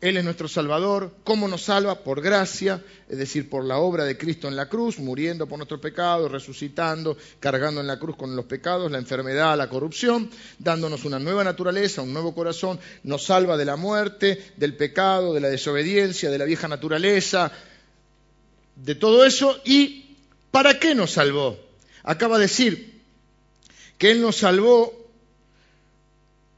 Él 0.00 0.16
es 0.16 0.24
nuestro 0.24 0.48
Salvador. 0.48 1.14
¿Cómo 1.24 1.48
nos 1.48 1.62
salva? 1.62 2.04
Por 2.04 2.20
gracia, 2.20 2.82
es 3.08 3.16
decir, 3.16 3.48
por 3.48 3.64
la 3.64 3.78
obra 3.78 4.04
de 4.04 4.18
Cristo 4.18 4.48
en 4.48 4.56
la 4.56 4.68
cruz, 4.68 4.98
muriendo 4.98 5.46
por 5.46 5.58
nuestros 5.58 5.80
pecados, 5.80 6.30
resucitando, 6.30 7.16
cargando 7.40 7.80
en 7.80 7.86
la 7.86 7.98
cruz 7.98 8.16
con 8.16 8.36
los 8.36 8.44
pecados, 8.44 8.90
la 8.90 8.98
enfermedad, 8.98 9.56
la 9.56 9.68
corrupción, 9.68 10.30
dándonos 10.58 11.04
una 11.04 11.18
nueva 11.18 11.42
naturaleza, 11.42 12.02
un 12.02 12.12
nuevo 12.12 12.34
corazón, 12.34 12.78
nos 13.02 13.24
salva 13.24 13.56
de 13.56 13.64
la 13.64 13.76
muerte, 13.76 14.52
del 14.56 14.76
pecado, 14.76 15.32
de 15.32 15.40
la 15.40 15.48
desobediencia, 15.48 16.30
de 16.30 16.38
la 16.38 16.44
vieja 16.44 16.68
naturaleza, 16.68 17.50
de 18.76 18.94
todo 18.94 19.24
eso. 19.24 19.58
¿Y 19.64 20.16
para 20.50 20.78
qué 20.78 20.94
nos 20.94 21.12
salvó? 21.12 21.58
Acaba 22.02 22.36
de 22.36 22.42
decir 22.42 23.00
que 23.96 24.10
Él 24.10 24.20
nos 24.20 24.36
salvó 24.36 25.04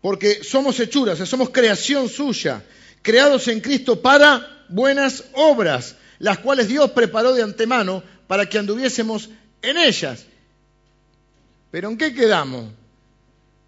porque 0.00 0.44
somos 0.44 0.78
hechuras, 0.78 1.14
o 1.14 1.16
sea, 1.16 1.26
somos 1.26 1.50
creación 1.50 2.08
suya, 2.08 2.64
creados 3.06 3.46
en 3.46 3.60
Cristo 3.60 4.02
para 4.02 4.64
buenas 4.68 5.22
obras, 5.34 5.94
las 6.18 6.38
cuales 6.38 6.66
Dios 6.66 6.90
preparó 6.90 7.34
de 7.34 7.42
antemano 7.44 8.02
para 8.26 8.48
que 8.48 8.58
anduviésemos 8.58 9.30
en 9.62 9.76
ellas. 9.78 10.26
Pero 11.70 11.88
¿en 11.88 11.96
qué 11.96 12.12
quedamos? 12.12 12.72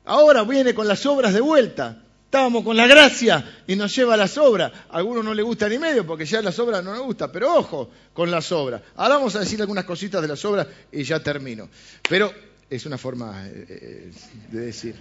Ahora 0.04 0.42
viene 0.42 0.74
con 0.74 0.88
las 0.88 1.06
obras 1.06 1.32
de 1.34 1.40
vuelta. 1.40 2.02
Estábamos 2.24 2.64
con 2.64 2.76
la 2.76 2.88
gracia 2.88 3.62
y 3.68 3.76
nos 3.76 3.94
lleva 3.94 4.14
a 4.14 4.16
las 4.16 4.36
obras. 4.38 4.72
A 4.90 4.96
algunos 4.96 5.24
no 5.24 5.32
les 5.32 5.44
gusta 5.44 5.68
ni 5.68 5.78
medio 5.78 6.04
porque 6.04 6.24
ya 6.26 6.42
las 6.42 6.58
obras 6.58 6.82
no 6.82 6.90
nos 6.92 7.02
gusta, 7.02 7.30
pero 7.30 7.54
ojo 7.54 7.90
con 8.12 8.32
las 8.32 8.50
obras. 8.50 8.82
Ahora 8.96 9.18
vamos 9.18 9.36
a 9.36 9.40
decir 9.40 9.60
algunas 9.60 9.84
cositas 9.84 10.20
de 10.20 10.26
las 10.26 10.44
obras 10.44 10.66
y 10.90 11.04
ya 11.04 11.20
termino. 11.20 11.68
Pero 12.08 12.34
es 12.68 12.84
una 12.86 12.98
forma 12.98 13.46
eh, 13.46 13.66
eh, 13.68 14.12
de 14.50 14.60
decir 14.60 14.96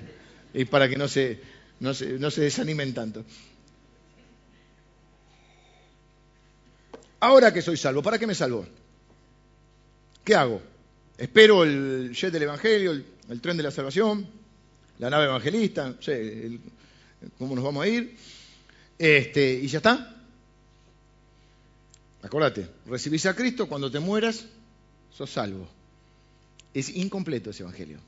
y 0.53 0.65
para 0.65 0.87
que 0.87 0.95
no 0.95 1.07
se, 1.07 1.39
desanimen 1.79 2.93
tanto. 2.93 3.25
Ahora 7.19 7.53
que 7.53 7.61
soy 7.61 7.77
salvo, 7.77 8.01
¿para 8.01 8.19
qué 8.19 8.27
me 8.27 8.35
salvo? 8.35 8.65
¿Qué 10.23 10.35
hago? 10.35 10.61
¿Espero 11.17 11.63
el 11.63 12.13
jet 12.13 12.31
del 12.31 12.43
Evangelio, 12.43 12.91
el, 12.91 13.41
tren 13.41 13.57
de 13.57 13.63
la 13.63 13.71
salvación, 13.71 14.27
la 14.99 15.09
nave 15.09 15.25
evangelista? 15.25 15.89
No 15.89 16.01
sé, 16.01 16.59
¿Cómo 17.39 17.55
nos 17.55 17.63
vamos 17.63 17.83
a 17.83 17.87
ir? 17.87 18.15
Este, 18.97 19.53
¿Y 19.53 19.67
ya 19.67 19.77
está? 19.77 20.15
Acordate, 22.21 22.67
recibís 22.85 23.25
a 23.25 23.35
Cristo, 23.35 23.67
cuando 23.67 23.89
te 23.89 23.99
mueras, 23.99 24.45
sos 25.11 25.29
salvo. 25.29 25.67
Es 26.73 26.89
incompleto 26.89 27.49
ese 27.49 27.63
Evangelio. 27.63 27.99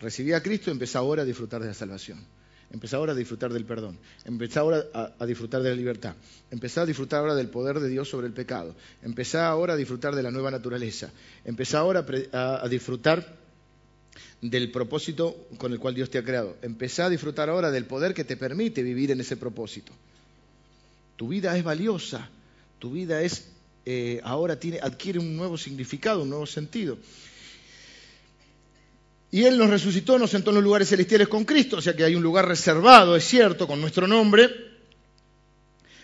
Recibí 0.00 0.32
a 0.32 0.42
Cristo, 0.42 0.70
empecé 0.70 0.98
ahora 0.98 1.22
a 1.22 1.24
disfrutar 1.24 1.60
de 1.60 1.68
la 1.68 1.74
salvación. 1.74 2.24
Empecé 2.72 2.96
ahora 2.96 3.12
a 3.12 3.16
disfrutar 3.16 3.52
del 3.52 3.64
perdón. 3.64 3.98
Empecé 4.24 4.58
ahora 4.58 4.84
a, 5.18 5.26
disfrutar 5.26 5.62
de 5.62 5.70
la 5.70 5.76
libertad. 5.76 6.14
Empecé 6.50 6.80
a 6.80 6.86
disfrutar 6.86 7.20
ahora 7.20 7.34
del 7.34 7.48
poder 7.48 7.80
de 7.80 7.88
Dios 7.88 8.08
sobre 8.08 8.26
el 8.28 8.32
pecado. 8.32 8.76
Empecé 9.02 9.38
ahora 9.38 9.74
a 9.74 9.76
disfrutar 9.76 10.14
de 10.14 10.22
la 10.22 10.30
nueva 10.30 10.50
naturaleza. 10.50 11.10
Empecé 11.44 11.76
ahora 11.76 12.06
a, 12.32 12.64
a 12.64 12.68
disfrutar 12.68 13.36
del 14.40 14.70
propósito 14.70 15.48
con 15.58 15.72
el 15.72 15.80
cual 15.80 15.94
Dios 15.94 16.10
te 16.10 16.18
ha 16.18 16.24
creado. 16.24 16.56
Empecé 16.62 17.02
a 17.02 17.08
disfrutar 17.08 17.50
ahora 17.50 17.70
del 17.70 17.86
poder 17.86 18.14
que 18.14 18.24
te 18.24 18.36
permite 18.36 18.82
vivir 18.82 19.10
en 19.10 19.20
ese 19.20 19.36
propósito. 19.36 19.92
Tu 21.16 21.28
vida 21.28 21.56
es 21.58 21.64
valiosa. 21.64 22.30
Tu 22.78 22.92
vida 22.92 23.20
es 23.20 23.50
eh, 23.86 24.20
ahora 24.24 24.60
tiene, 24.60 24.78
adquiere 24.80 25.18
un 25.18 25.36
nuevo 25.36 25.56
significado, 25.56 26.22
un 26.22 26.30
nuevo 26.30 26.46
sentido. 26.46 26.98
Y 29.30 29.44
Él 29.44 29.58
nos 29.58 29.70
resucitó, 29.70 30.18
nos 30.18 30.30
sentó 30.30 30.50
en 30.50 30.56
los 30.56 30.64
lugares 30.64 30.88
celestiales 30.88 31.28
con 31.28 31.44
Cristo, 31.44 31.76
o 31.76 31.82
sea 31.82 31.94
que 31.94 32.04
hay 32.04 32.14
un 32.14 32.22
lugar 32.22 32.48
reservado, 32.48 33.14
es 33.14 33.24
cierto, 33.24 33.66
con 33.66 33.80
nuestro 33.80 34.08
nombre, 34.08 34.50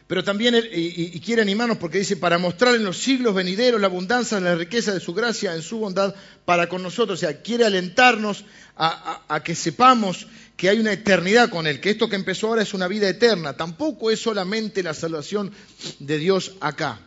pero 0.07 0.23
también 0.23 0.55
y, 0.73 1.19
quiere 1.21 1.43
animarnos 1.43 1.79
porque 1.79 1.99
dice, 1.99 2.17
para 2.17 2.39
mostrar 2.39 2.77
en 2.77 2.85
los 2.85 2.99
siglos 2.99 3.35
venideros 3.35 3.81
la 3.81 3.89
abundancia, 3.89 4.39
la 4.39 4.55
riqueza 4.55 4.95
de 4.95 5.01
su 5.01 5.13
gracia, 5.13 5.55
en 5.55 5.63
su 5.63 5.79
bondad 5.79 6.15
para 6.45 6.69
con 6.69 6.83
nosotros, 6.83 7.19
o 7.19 7.21
sea, 7.21 7.43
quiere 7.43 7.65
alentarnos 7.65 8.45
a, 8.77 9.43
que 9.43 9.57
sepamos 9.57 10.29
que 10.57 10.69
hay 10.69 10.79
una 10.79 10.93
eternidad 10.93 11.51
con 11.51 11.67
Él, 11.67 11.81
que 11.81 11.91
esto 11.91 12.09
que 12.09 12.17
empezó 12.17 12.49
ahora 12.49 12.63
es 12.63 12.73
una 12.73 12.87
vida 12.87 13.09
eterna, 13.09 13.57
tampoco 13.57 14.13
es 14.13 14.21
solamente 14.21 14.85
la 14.85 14.95
salvación 14.95 15.51
de 15.99 16.19
Dios 16.19 16.53
acá. 16.61 17.01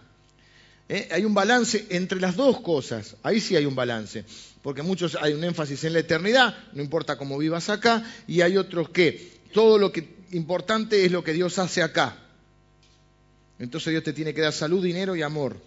¿Eh? 0.89 1.07
Hay 1.11 1.23
un 1.23 1.33
balance 1.33 1.85
entre 1.89 2.19
las 2.19 2.35
dos 2.35 2.61
cosas, 2.61 3.15
ahí 3.23 3.39
sí 3.39 3.55
hay 3.55 3.65
un 3.65 3.75
balance 3.75 4.25
porque 4.61 4.81
muchos 4.81 5.17
hay 5.21 5.33
un 5.33 5.43
énfasis 5.43 5.83
en 5.85 5.93
la 5.93 5.99
eternidad, 5.99 6.55
no 6.73 6.81
importa 6.81 7.17
cómo 7.17 7.37
vivas 7.37 7.69
acá, 7.69 8.03
y 8.27 8.41
hay 8.41 8.57
otros 8.57 8.89
que 8.89 9.39
todo 9.53 9.77
lo 9.77 9.91
que 9.91 10.17
importante 10.31 11.05
es 11.05 11.11
lo 11.11 11.23
que 11.23 11.33
Dios 11.33 11.57
hace 11.59 11.81
acá. 11.81 12.17
Entonces 13.57 13.91
Dios 13.91 14.03
te 14.03 14.13
tiene 14.13 14.33
que 14.33 14.41
dar 14.41 14.53
salud, 14.53 14.83
dinero 14.83 15.15
y 15.15 15.21
amor. 15.21 15.57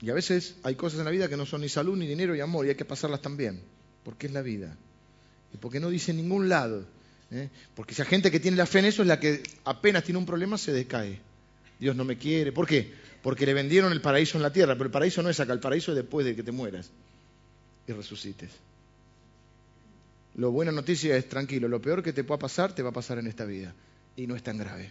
Y 0.00 0.10
a 0.10 0.14
veces 0.14 0.56
hay 0.62 0.74
cosas 0.74 0.98
en 0.98 1.06
la 1.06 1.10
vida 1.10 1.28
que 1.28 1.36
no 1.36 1.46
son 1.46 1.62
ni 1.62 1.68
salud, 1.68 1.96
ni 1.96 2.06
dinero, 2.06 2.34
y 2.34 2.40
amor, 2.40 2.66
y 2.66 2.70
hay 2.70 2.74
que 2.74 2.84
pasarlas 2.84 3.22
también, 3.22 3.62
porque 4.02 4.26
es 4.26 4.32
la 4.32 4.42
vida. 4.42 4.76
Y 5.52 5.56
porque 5.56 5.80
no 5.80 5.88
dice 5.88 6.10
en 6.10 6.18
ningún 6.18 6.48
lado. 6.48 6.84
¿eh? 7.30 7.48
Porque 7.74 7.94
esa 7.94 8.04
gente 8.04 8.30
que 8.30 8.40
tiene 8.40 8.56
la 8.56 8.66
fe 8.66 8.80
en 8.80 8.84
eso 8.86 9.02
es 9.02 9.08
la 9.08 9.18
que 9.18 9.42
apenas 9.64 10.04
tiene 10.04 10.18
un 10.18 10.26
problema 10.26 10.58
se 10.58 10.72
decae. 10.72 11.20
Dios 11.78 11.96
no 11.96 12.04
me 12.04 12.16
quiere. 12.16 12.52
¿Por 12.52 12.66
qué? 12.66 12.92
porque 13.24 13.46
le 13.46 13.54
vendieron 13.54 13.90
el 13.90 14.02
paraíso 14.02 14.36
en 14.36 14.42
la 14.42 14.52
tierra, 14.52 14.74
pero 14.74 14.84
el 14.84 14.90
paraíso 14.90 15.22
no 15.22 15.30
es 15.30 15.40
acá, 15.40 15.54
el 15.54 15.58
paraíso 15.58 15.92
es 15.92 15.96
después 15.96 16.26
de 16.26 16.36
que 16.36 16.42
te 16.42 16.52
mueras 16.52 16.90
y 17.86 17.92
resucites. 17.92 18.50
Lo 20.34 20.50
buena 20.50 20.70
noticia 20.72 21.16
es 21.16 21.26
tranquilo, 21.26 21.66
lo 21.66 21.80
peor 21.80 22.02
que 22.02 22.12
te 22.12 22.22
pueda 22.22 22.38
pasar 22.38 22.74
te 22.74 22.82
va 22.82 22.90
a 22.90 22.92
pasar 22.92 23.18
en 23.18 23.26
esta 23.26 23.46
vida 23.46 23.74
y 24.14 24.26
no 24.26 24.36
es 24.36 24.42
tan 24.42 24.58
grave. 24.58 24.90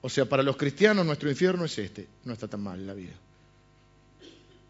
O 0.00 0.08
sea, 0.08 0.24
para 0.24 0.42
los 0.42 0.56
cristianos 0.56 1.04
nuestro 1.04 1.28
infierno 1.28 1.66
es 1.66 1.78
este, 1.78 2.08
no 2.24 2.32
está 2.32 2.48
tan 2.48 2.62
mal 2.62 2.86
la 2.86 2.94
vida. 2.94 3.12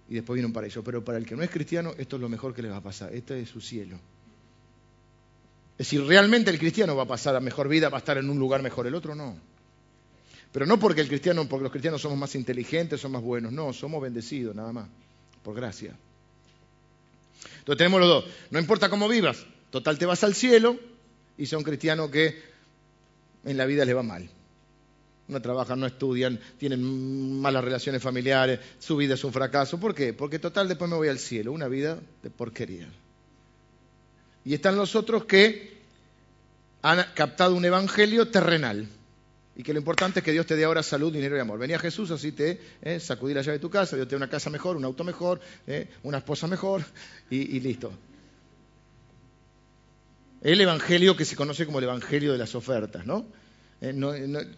Y 0.08 0.14
después 0.14 0.34
viene 0.34 0.48
un 0.48 0.52
paraíso, 0.52 0.82
pero 0.82 1.04
para 1.04 1.18
el 1.18 1.24
que 1.24 1.36
no 1.36 1.44
es 1.44 1.50
cristiano 1.50 1.94
esto 1.96 2.16
es 2.16 2.22
lo 2.22 2.28
mejor 2.28 2.52
que 2.52 2.62
le 2.62 2.68
va 2.68 2.78
a 2.78 2.82
pasar, 2.82 3.14
este 3.14 3.40
es 3.40 3.48
su 3.48 3.60
cielo. 3.60 3.96
Es 5.78 5.86
decir, 5.86 6.04
realmente 6.04 6.50
el 6.50 6.58
cristiano 6.58 6.96
va 6.96 7.04
a 7.04 7.06
pasar 7.06 7.36
a 7.36 7.40
mejor 7.40 7.68
vida, 7.68 7.90
va 7.90 7.98
a 7.98 8.00
estar 8.00 8.18
en 8.18 8.28
un 8.28 8.40
lugar 8.40 8.60
mejor, 8.60 8.88
el 8.88 8.96
otro 8.96 9.14
no. 9.14 9.51
Pero 10.52 10.66
no 10.66 10.78
porque 10.78 11.00
el 11.00 11.08
cristiano, 11.08 11.48
porque 11.48 11.62
los 11.62 11.72
cristianos 11.72 12.02
somos 12.02 12.18
más 12.18 12.34
inteligentes, 12.34 13.00
somos 13.00 13.20
más 13.20 13.26
buenos, 13.26 13.52
no, 13.52 13.72
somos 13.72 14.02
bendecidos 14.02 14.54
nada 14.54 14.72
más, 14.72 14.88
por 15.42 15.56
gracia. 15.56 15.96
Entonces 17.58 17.78
tenemos 17.78 18.00
los 18.00 18.08
dos. 18.08 18.24
No 18.50 18.58
importa 18.58 18.90
cómo 18.90 19.08
vivas, 19.08 19.46
total 19.70 19.98
te 19.98 20.04
vas 20.04 20.22
al 20.24 20.34
cielo 20.34 20.78
y 21.38 21.46
son 21.46 21.62
cristianos 21.62 22.10
que 22.10 22.42
en 23.44 23.56
la 23.56 23.64
vida 23.64 23.86
les 23.86 23.96
va 23.96 24.02
mal. 24.02 24.28
No 25.28 25.40
trabajan, 25.40 25.80
no 25.80 25.86
estudian, 25.86 26.38
tienen 26.58 27.40
malas 27.40 27.64
relaciones 27.64 28.02
familiares, 28.02 28.60
su 28.78 28.96
vida 28.96 29.14
es 29.14 29.24
un 29.24 29.32
fracaso. 29.32 29.80
¿Por 29.80 29.94
qué? 29.94 30.12
Porque 30.12 30.38
total 30.38 30.68
después 30.68 30.90
me 30.90 30.96
voy 30.96 31.08
al 31.08 31.18
cielo, 31.18 31.52
una 31.52 31.68
vida 31.68 31.98
de 32.22 32.28
porquería. 32.30 32.88
Y 34.44 34.52
están 34.52 34.76
los 34.76 34.94
otros 34.96 35.24
que 35.24 35.80
han 36.82 37.02
captado 37.14 37.54
un 37.54 37.64
evangelio 37.64 38.28
terrenal 38.28 38.88
y 39.54 39.62
que 39.62 39.72
lo 39.72 39.78
importante 39.78 40.20
es 40.20 40.24
que 40.24 40.32
Dios 40.32 40.46
te 40.46 40.56
dé 40.56 40.64
ahora 40.64 40.82
salud, 40.82 41.12
dinero 41.12 41.36
y 41.36 41.40
amor. 41.40 41.58
Venía 41.58 41.78
Jesús, 41.78 42.10
así 42.10 42.32
te 42.32 42.58
eh, 42.80 42.98
sacudí 42.98 43.34
la 43.34 43.42
llave 43.42 43.58
de 43.58 43.62
tu 43.62 43.68
casa, 43.68 43.96
Dios 43.96 44.08
te 44.08 44.12
dé 44.12 44.16
una 44.16 44.30
casa 44.30 44.48
mejor, 44.48 44.76
un 44.76 44.84
auto 44.84 45.04
mejor, 45.04 45.40
eh, 45.66 45.88
una 46.04 46.18
esposa 46.18 46.46
mejor 46.46 46.82
y, 47.28 47.60
listo. 47.60 47.92
El 50.40 50.60
evangelio 50.60 51.16
que 51.16 51.24
se 51.24 51.36
conoce 51.36 51.66
como 51.66 51.78
el 51.78 51.84
evangelio 51.84 52.32
de 52.32 52.38
las 52.38 52.54
ofertas, 52.54 53.04
¿no? 53.06 53.26
Eh, 53.80 53.92
no, 53.92 54.12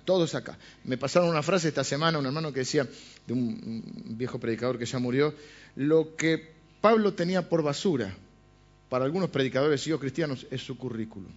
todo 0.05 0.24
es 0.24 0.34
acá. 0.34 0.57
Me 0.84 0.97
pasaron 0.97 1.28
una 1.28 1.42
frase 1.42 1.68
esta 1.68 1.82
semana, 1.82 2.18
un 2.18 2.26
hermano 2.26 2.53
que 2.53 2.61
decía, 2.61 2.86
de 3.26 3.32
un, 3.32 3.82
viejo 4.16 4.38
predicador 4.38 4.78
que 4.78 4.86
ya 4.86 4.99
murió, 5.01 5.34
lo 5.74 6.14
que 6.14 6.55
Pablo 6.80 7.14
tenía 7.14 7.49
por 7.49 7.62
basura 7.62 8.14
para 8.88 9.07
algunos 9.07 9.30
predicadores 9.30 9.84
y 9.86 9.92
cristianos 9.95 10.47
es 10.53 10.62
su 10.62 10.78
currículum. 10.78 11.32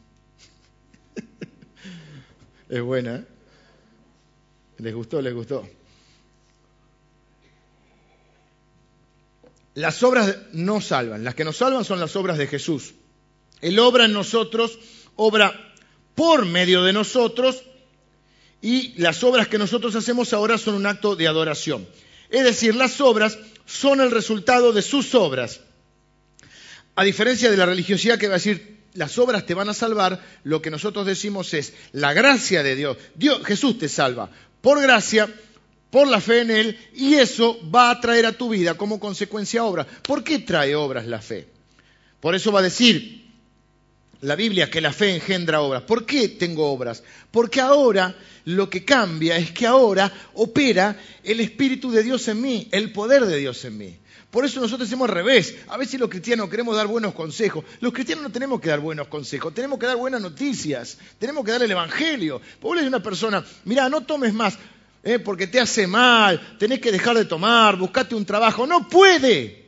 es 2.70 2.82
buena, 2.82 3.16
¿eh? 3.16 3.37
¿Les 4.80 4.93
gustó? 4.93 5.21
¿Les 5.21 5.34
gustó? 5.34 5.67
Las 9.73 10.01
obras 10.01 10.36
no 10.53 10.82
salvan, 10.82 11.23
las 11.23 11.36
que 11.36 11.43
nos 11.43 11.57
salvan 11.57 11.86
son 11.86 11.99
las 11.99 12.15
obras 12.15 12.38
de 12.38 12.47
Jesús. 12.47 12.93
Él 13.61 13.78
obra 13.80 14.05
en 14.05 14.13
nosotros, 14.13 14.80
obra 15.15 15.53
por 16.15 16.45
medio 16.45 16.84
de 16.84 16.93
nosotros 16.93 17.63
y 18.61 18.99
las 18.99 19.23
obras 19.23 19.47
que 19.47 19.59
nosotros 19.59 19.95
hacemos 19.95 20.34
ahora 20.34 20.57
son 20.57 20.73
un 20.73 20.88
acto 20.88 21.15
de 21.15 21.28
adoración. 21.28 21.88
Es 22.30 22.43
decir, 22.43 22.75
las 22.75 22.99
obras 23.01 23.38
son 23.65 24.01
el 24.01 24.11
resultado 24.11 24.73
de 24.73 24.82
sus 24.82 25.13
obras. 25.13 25.61
A 26.95 27.03
diferencia 27.03 27.51
de 27.51 27.57
la 27.57 27.67
religiosidad 27.67 28.17
que 28.17 28.28
va 28.28 28.34
a 28.34 28.38
decir, 28.41 28.78
las 28.95 29.19
obras 29.19 29.45
te 29.45 29.53
van 29.53 29.69
a 29.69 29.75
salvar, 29.75 30.25
lo 30.43 30.59
que 30.59 30.71
nosotros 30.71 31.05
decimos 31.05 31.53
es, 31.53 31.73
la 31.91 32.13
gracia 32.13 32.63
de 32.63 32.75
Dios, 32.75 32.97
Dios 33.13 33.45
Jesús 33.45 33.78
te 33.78 33.88
salva 33.88 34.32
por 34.62 34.82
gracia, 34.82 35.30
por 35.89 36.08
la 36.08 36.22
fe 36.22 36.41
en 36.41 36.51
Él 36.51 36.80
y 36.93 37.16
eso 37.16 37.60
va 37.74 37.89
a 37.89 37.99
traer 37.99 38.26
a 38.26 38.34
tu 38.34 38.49
vida 38.49 38.76
como 38.76 38.99
consecuencia 38.99 39.64
obras. 39.64 39.88
¿Por 40.03 40.24
qué 40.24 40.39
trae 40.39 40.76
obras 40.76 41.05
la 41.05 41.22
fe? 41.22 41.47
Por 42.20 42.36
eso 42.36 42.51
va 42.51 42.60
a 42.60 42.64
decir 42.64 43.26
la 44.22 44.36
Biblia 44.36 44.70
que 44.70 44.82
la 44.82 44.91
fe 44.91 45.16
engendra 45.16 45.62
obras. 45.62 45.84
¿Por 45.84 46.05
qué 46.05 46.30
tengo 46.30 46.72
obras? 46.72 47.03
Porque 47.32 47.62
ahora 47.62 48.16
lo 48.45 48.70
que 48.70 48.84
cambia 48.84 49.38
es 49.38 49.51
que 49.51 49.68
ahora 49.68 50.12
opera 50.34 50.99
el 51.24 51.39
Espíritu 51.39 51.91
de 51.91 52.03
Dios 52.03 52.28
en 52.28 52.41
mí, 52.41 52.68
el 52.72 52.91
poder 52.91 53.26
de 53.26 53.38
Dios 53.38 53.64
en 53.66 53.78
mí. 53.78 53.97
Por 54.32 54.43
eso 54.43 54.59
nosotros 54.59 54.88
hacemos 54.88 55.07
al 55.07 55.15
revés. 55.15 55.55
A 55.69 55.78
veces 55.78 55.99
los 55.99 56.09
cristianos 56.09 56.49
queremos 56.49 56.75
dar 56.75 56.88
buenos 56.88 57.13
consejos. 57.13 57.63
Los 57.80 57.93
cristianos 57.93 58.23
no 58.23 58.32
tenemos 58.32 58.59
que 58.59 58.69
dar 58.69 58.80
buenos 58.80 59.07
consejos, 59.07 59.53
tenemos 59.53 59.80
que 59.80 59.86
dar 59.86 59.95
buenas 59.95 60.21
noticias, 60.21 60.97
tenemos 61.17 61.45
que 61.45 61.51
dar 61.51 61.63
el 61.63 61.71
Evangelio. 61.71 62.41
Vos 62.61 62.75
le 62.75 62.88
una 62.88 63.01
persona, 63.01 63.43
mira, 63.65 63.88
no 63.89 64.01
tomes 64.01 64.34
más, 64.34 64.57
eh, 65.03 65.19
porque 65.19 65.47
te 65.47 65.59
hace 65.59 65.88
mal, 65.88 66.57
tenés 66.59 66.80
que 66.80 66.91
dejar 66.91 67.17
de 67.17 67.25
tomar, 67.25 67.78
buscate 67.78 68.15
un 68.15 68.25
trabajo. 68.25 68.67
No 68.67 68.89
puede. 68.89 69.65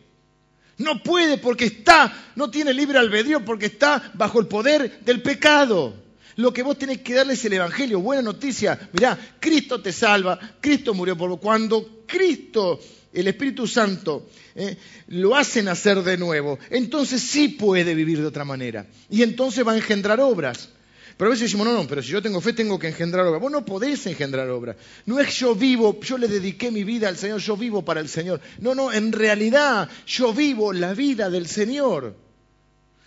No 0.77 1.03
puede 1.03 1.37
porque 1.37 1.65
está, 1.65 2.31
no 2.35 2.49
tiene 2.49 2.73
libre 2.73 2.99
albedrío 2.99 3.43
porque 3.43 3.67
está 3.67 4.11
bajo 4.13 4.39
el 4.39 4.47
poder 4.47 5.01
del 5.01 5.21
pecado. 5.21 5.93
Lo 6.37 6.53
que 6.53 6.63
vos 6.63 6.77
tenés 6.77 6.99
que 6.99 7.13
darle 7.13 7.33
es 7.33 7.43
el 7.43 7.53
Evangelio, 7.53 7.99
buena 7.99 8.21
noticia. 8.21 8.89
Mirá, 8.93 9.17
Cristo 9.41 9.81
te 9.81 9.91
salva, 9.91 10.39
Cristo 10.61 10.93
murió 10.93 11.17
por 11.17 11.29
vos. 11.29 11.39
Cuando 11.41 12.03
Cristo, 12.05 12.79
el 13.13 13.27
Espíritu 13.27 13.67
Santo, 13.67 14.29
eh, 14.55 14.77
lo 15.07 15.35
hace 15.35 15.63
nacer 15.63 16.03
de 16.03 16.17
nuevo, 16.17 16.59
entonces 16.69 17.21
sí 17.21 17.49
puede 17.49 17.95
vivir 17.95 18.19
de 18.19 18.27
otra 18.27 18.45
manera. 18.45 18.85
Y 19.09 19.23
entonces 19.23 19.65
va 19.67 19.73
a 19.73 19.77
engendrar 19.77 20.19
obras. 20.19 20.69
Pero 21.17 21.31
a 21.31 21.31
veces 21.31 21.47
decimos, 21.47 21.67
no, 21.67 21.73
no, 21.73 21.85
pero 21.85 22.01
si 22.01 22.11
yo 22.11 22.21
tengo 22.21 22.39
fe 22.39 22.53
tengo 22.53 22.79
que 22.79 22.87
engendrar 22.87 23.25
obra. 23.25 23.39
Vos 23.39 23.51
no 23.51 23.65
podés 23.65 24.07
engendrar 24.07 24.49
obra. 24.49 24.77
No 25.05 25.19
es 25.19 25.37
yo 25.37 25.53
vivo, 25.53 25.99
yo 25.99 26.17
le 26.17 26.29
dediqué 26.29 26.71
mi 26.71 26.85
vida 26.85 27.09
al 27.09 27.17
Señor, 27.17 27.41
yo 27.41 27.57
vivo 27.57 27.83
para 27.83 27.99
el 27.99 28.07
Señor. 28.07 28.39
No, 28.59 28.73
no, 28.73 28.93
en 28.93 29.11
realidad 29.11 29.89
yo 30.07 30.33
vivo 30.33 30.71
la 30.71 30.93
vida 30.93 31.29
del 31.29 31.45
Señor. 31.47 32.15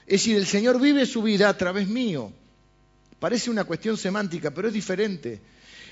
Es 0.06 0.20
decir, 0.20 0.36
el 0.36 0.46
Señor 0.46 0.78
vive 0.78 1.06
su 1.06 1.22
vida 1.22 1.48
a 1.48 1.56
través 1.56 1.88
mío. 1.88 2.30
Parece 3.18 3.50
una 3.50 3.64
cuestión 3.64 3.96
semántica, 3.96 4.50
pero 4.50 4.68
es 4.68 4.74
diferente. 4.74 5.40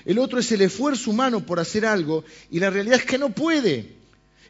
El 0.05 0.19
otro 0.19 0.39
es 0.39 0.51
el 0.51 0.61
esfuerzo 0.61 1.09
humano 1.09 1.43
por 1.43 1.59
hacer 1.59 1.87
algo 1.87 2.23
y 2.51 2.59
la 2.59 2.69
realidad 2.69 2.99
es 2.99 3.05
que 3.05 3.17
no 3.17 3.29
puede. 3.29 4.00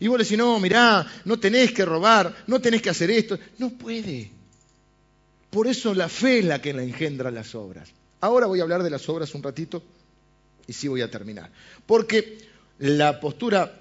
Y 0.01 0.07
vos 0.07 0.17
le 0.17 0.23
decís, 0.23 0.37
no, 0.37 0.59
mirá, 0.59 1.05
no 1.25 1.39
tenés 1.39 1.71
que 1.73 1.85
robar, 1.85 2.35
no 2.47 2.59
tenés 2.59 2.81
que 2.81 2.89
hacer 2.89 3.11
esto. 3.11 3.37
No 3.59 3.69
puede. 3.69 4.31
Por 5.51 5.67
eso 5.67 5.93
la 5.93 6.09
fe 6.09 6.39
es 6.39 6.45
la 6.45 6.59
que 6.59 6.73
la 6.73 6.81
engendra 6.81 7.29
las 7.29 7.53
obras. 7.53 7.87
Ahora 8.19 8.47
voy 8.47 8.59
a 8.59 8.63
hablar 8.63 8.81
de 8.81 8.89
las 8.89 9.07
obras 9.09 9.35
un 9.35 9.43
ratito 9.43 9.83
y 10.65 10.73
sí 10.73 10.87
voy 10.87 11.01
a 11.01 11.11
terminar. 11.11 11.51
Porque 11.85 12.39
la 12.79 13.19
postura 13.19 13.79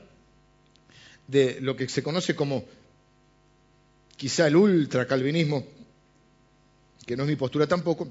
de 1.27 1.59
lo 1.63 1.75
que 1.75 1.89
se 1.89 2.03
conoce 2.03 2.37
como 2.37 2.67
quizá 4.19 4.47
el 4.47 4.57
ultracalvinismo, 4.57 5.67
que 7.07 7.17
no 7.17 7.23
es 7.23 7.31
mi 7.31 7.37
postura 7.37 7.67
tampoco, 7.67 8.09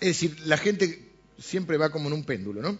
es 0.00 0.08
decir, 0.08 0.38
la 0.44 0.58
gente 0.58 1.12
siempre 1.38 1.78
va 1.78 1.88
como 1.88 2.08
en 2.08 2.12
un 2.12 2.24
péndulo, 2.24 2.60
¿no? 2.60 2.78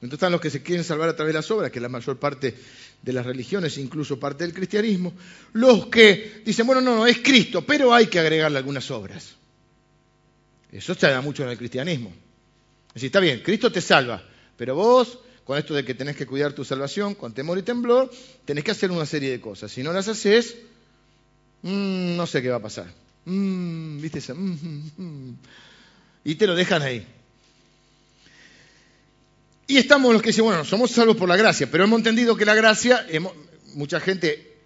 Entonces 0.00 0.18
están 0.18 0.32
los 0.32 0.40
que 0.40 0.50
se 0.50 0.62
quieren 0.62 0.84
salvar 0.84 1.08
a 1.08 1.16
través 1.16 1.34
de 1.34 1.38
las 1.40 1.50
obras, 1.50 1.72
que 1.72 1.78
es 1.78 1.82
la 1.82 1.88
mayor 1.88 2.18
parte 2.18 2.54
de 3.02 3.12
las 3.12 3.26
religiones, 3.26 3.78
incluso 3.78 4.18
parte 4.18 4.44
del 4.44 4.54
cristianismo. 4.54 5.12
Los 5.54 5.86
que 5.86 6.42
dicen, 6.44 6.66
bueno, 6.66 6.80
no, 6.80 6.94
no, 6.94 7.06
es 7.06 7.18
Cristo, 7.18 7.66
pero 7.66 7.92
hay 7.92 8.06
que 8.06 8.20
agregarle 8.20 8.58
algunas 8.58 8.88
obras. 8.92 9.34
Eso 10.70 10.94
se 10.94 11.08
da 11.08 11.20
mucho 11.20 11.42
en 11.42 11.48
el 11.48 11.58
cristianismo. 11.58 12.10
Es 12.88 12.94
decir, 12.94 13.06
está 13.08 13.18
bien, 13.18 13.40
Cristo 13.40 13.72
te 13.72 13.80
salva, 13.80 14.22
pero 14.56 14.76
vos, 14.76 15.18
con 15.44 15.58
esto 15.58 15.74
de 15.74 15.84
que 15.84 15.94
tenés 15.94 16.14
que 16.14 16.26
cuidar 16.26 16.52
tu 16.52 16.64
salvación, 16.64 17.16
con 17.16 17.34
temor 17.34 17.58
y 17.58 17.62
temblor, 17.62 18.08
tenés 18.44 18.62
que 18.62 18.70
hacer 18.70 18.92
una 18.92 19.06
serie 19.06 19.30
de 19.30 19.40
cosas. 19.40 19.72
Si 19.72 19.82
no 19.82 19.92
las 19.92 20.06
haces, 20.06 20.56
mm, 21.62 22.16
no 22.16 22.26
sé 22.26 22.40
qué 22.40 22.50
va 22.50 22.56
a 22.56 22.62
pasar. 22.62 22.86
Mm, 23.24 24.00
¿Viste 24.00 24.20
eso? 24.20 24.34
Mm, 24.36 25.34
y 26.22 26.34
te 26.36 26.46
lo 26.46 26.54
dejan 26.54 26.82
ahí. 26.82 27.04
Y 29.70 29.76
estamos 29.76 30.14
los 30.14 30.22
que 30.22 30.30
dicen, 30.30 30.46
bueno, 30.46 30.64
somos 30.64 30.90
salvos 30.92 31.18
por 31.18 31.28
la 31.28 31.36
gracia, 31.36 31.70
pero 31.70 31.84
hemos 31.84 31.98
entendido 31.98 32.34
que 32.38 32.46
la 32.46 32.54
gracia, 32.54 33.06
mucha 33.74 34.00
gente 34.00 34.56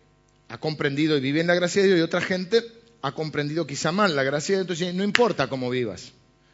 ha 0.49 0.59
comprendido 0.59 1.17
y 1.17 1.21
vive 1.21 1.41
en 1.41 1.49
la 1.49 1.57
gracia 1.57 1.83
de 1.83 1.89
Dios 1.89 1.99
y 1.99 2.03
otra 2.03 2.21
gente 2.21 2.63
ha 3.03 3.11
comprendido 3.11 3.67
quizá 3.67 3.91
mal 3.91 4.15
la 4.15 4.23
gracia 4.23 4.55
de 4.55 4.59
Dios. 4.59 4.71
Entonces, 4.71 4.95
no 4.95 5.03
importa 5.03 5.49
cómo 5.49 5.71
vivas. 5.71 6.13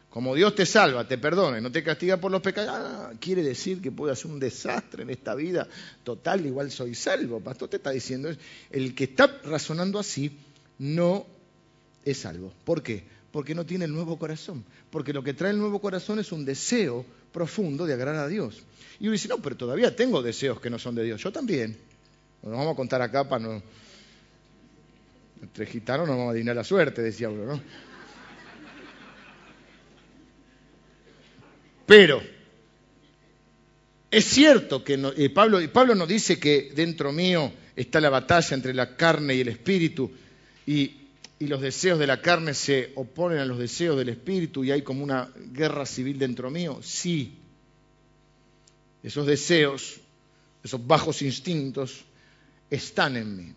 Como 0.09 0.33
Dios 0.33 0.55
te 0.55 0.65
salva, 0.65 1.07
te 1.07 1.19
perdona 1.19 1.59
y 1.59 1.61
no 1.61 1.71
te 1.71 1.83
castiga 1.83 2.17
por 2.17 2.31
los 2.31 2.41
pecados, 2.41 2.71
ah, 2.73 3.11
quiere 3.19 3.43
decir 3.43 3.79
que 3.83 3.91
puedo 3.91 4.11
hacer 4.11 4.31
un 4.31 4.39
desastre 4.39 5.03
en 5.03 5.11
esta 5.11 5.35
vida. 5.35 5.67
Total, 6.03 6.43
igual 6.43 6.71
soy 6.71 6.95
salvo. 6.95 7.39
Pastor 7.39 7.69
te 7.69 7.77
está 7.77 7.91
diciendo, 7.91 8.35
el 8.71 8.95
que 8.95 9.03
está 9.03 9.27
razonando 9.43 9.99
así 9.99 10.35
no 10.79 11.27
es 12.03 12.17
salvo. 12.17 12.51
¿Por 12.63 12.81
qué? 12.81 13.03
Porque 13.31 13.53
no 13.53 13.67
tiene 13.67 13.85
el 13.85 13.93
nuevo 13.93 14.17
corazón. 14.17 14.65
Porque 14.89 15.13
lo 15.13 15.21
que 15.21 15.35
trae 15.35 15.51
el 15.51 15.59
nuevo 15.59 15.79
corazón 15.79 16.17
es 16.17 16.31
un 16.31 16.45
deseo 16.45 17.05
profundo 17.31 17.85
de 17.85 17.93
agradar 17.93 18.25
a 18.25 18.27
Dios. 18.27 18.63
Y 18.99 19.03
uno 19.03 19.13
dice, 19.13 19.27
no, 19.27 19.37
pero 19.37 19.55
todavía 19.55 19.95
tengo 19.95 20.21
deseos 20.21 20.59
que 20.59 20.69
no 20.69 20.77
son 20.79 20.95
de 20.95 21.03
Dios. 21.03 21.21
Yo 21.21 21.31
también. 21.31 21.77
Nos 22.41 22.51
vamos 22.51 22.73
a 22.73 22.75
contar 22.75 23.01
acá 23.01 23.27
para 23.27 23.43
no... 23.43 23.63
Entre 25.41 25.65
gitanos 25.65 26.05
nos 26.05 26.17
vamos 26.17 26.29
a 26.29 26.31
adivinar 26.31 26.55
la 26.55 26.63
suerte, 26.63 27.01
decía 27.01 27.29
uno, 27.29 27.45
¿no? 27.45 27.61
Pero 31.85 32.21
es 34.11 34.25
cierto 34.25 34.83
que 34.83 35.29
Pablo, 35.33 35.59
Pablo 35.71 35.95
nos 35.95 36.07
dice 36.07 36.39
que 36.39 36.71
dentro 36.75 37.11
mío 37.11 37.51
está 37.75 38.01
la 38.01 38.09
batalla 38.09 38.55
entre 38.55 38.73
la 38.73 38.95
carne 38.95 39.35
y 39.35 39.41
el 39.41 39.47
espíritu 39.47 40.11
y 40.67 40.98
y 41.39 41.47
los 41.47 41.61
deseos 41.61 41.97
de 41.97 42.07
la 42.07 42.21
carne 42.21 42.53
se 42.53 42.91
oponen 42.95 43.39
a 43.39 43.45
los 43.45 43.57
deseos 43.57 43.97
del 43.97 44.09
espíritu 44.09 44.65
y 44.65 44.71
hay 44.71 44.81
como 44.81 45.03
una 45.03 45.29
guerra 45.53 45.85
civil 45.85 46.19
dentro 46.19 46.51
mío? 46.51 46.79
Sí. 46.83 47.37
Esos 49.01 49.25
deseos, 49.25 50.01
esos 50.61 50.85
bajos 50.85 51.21
instintos 51.21 52.03
están 52.69 53.15
en 53.15 53.37
mí. 53.37 53.53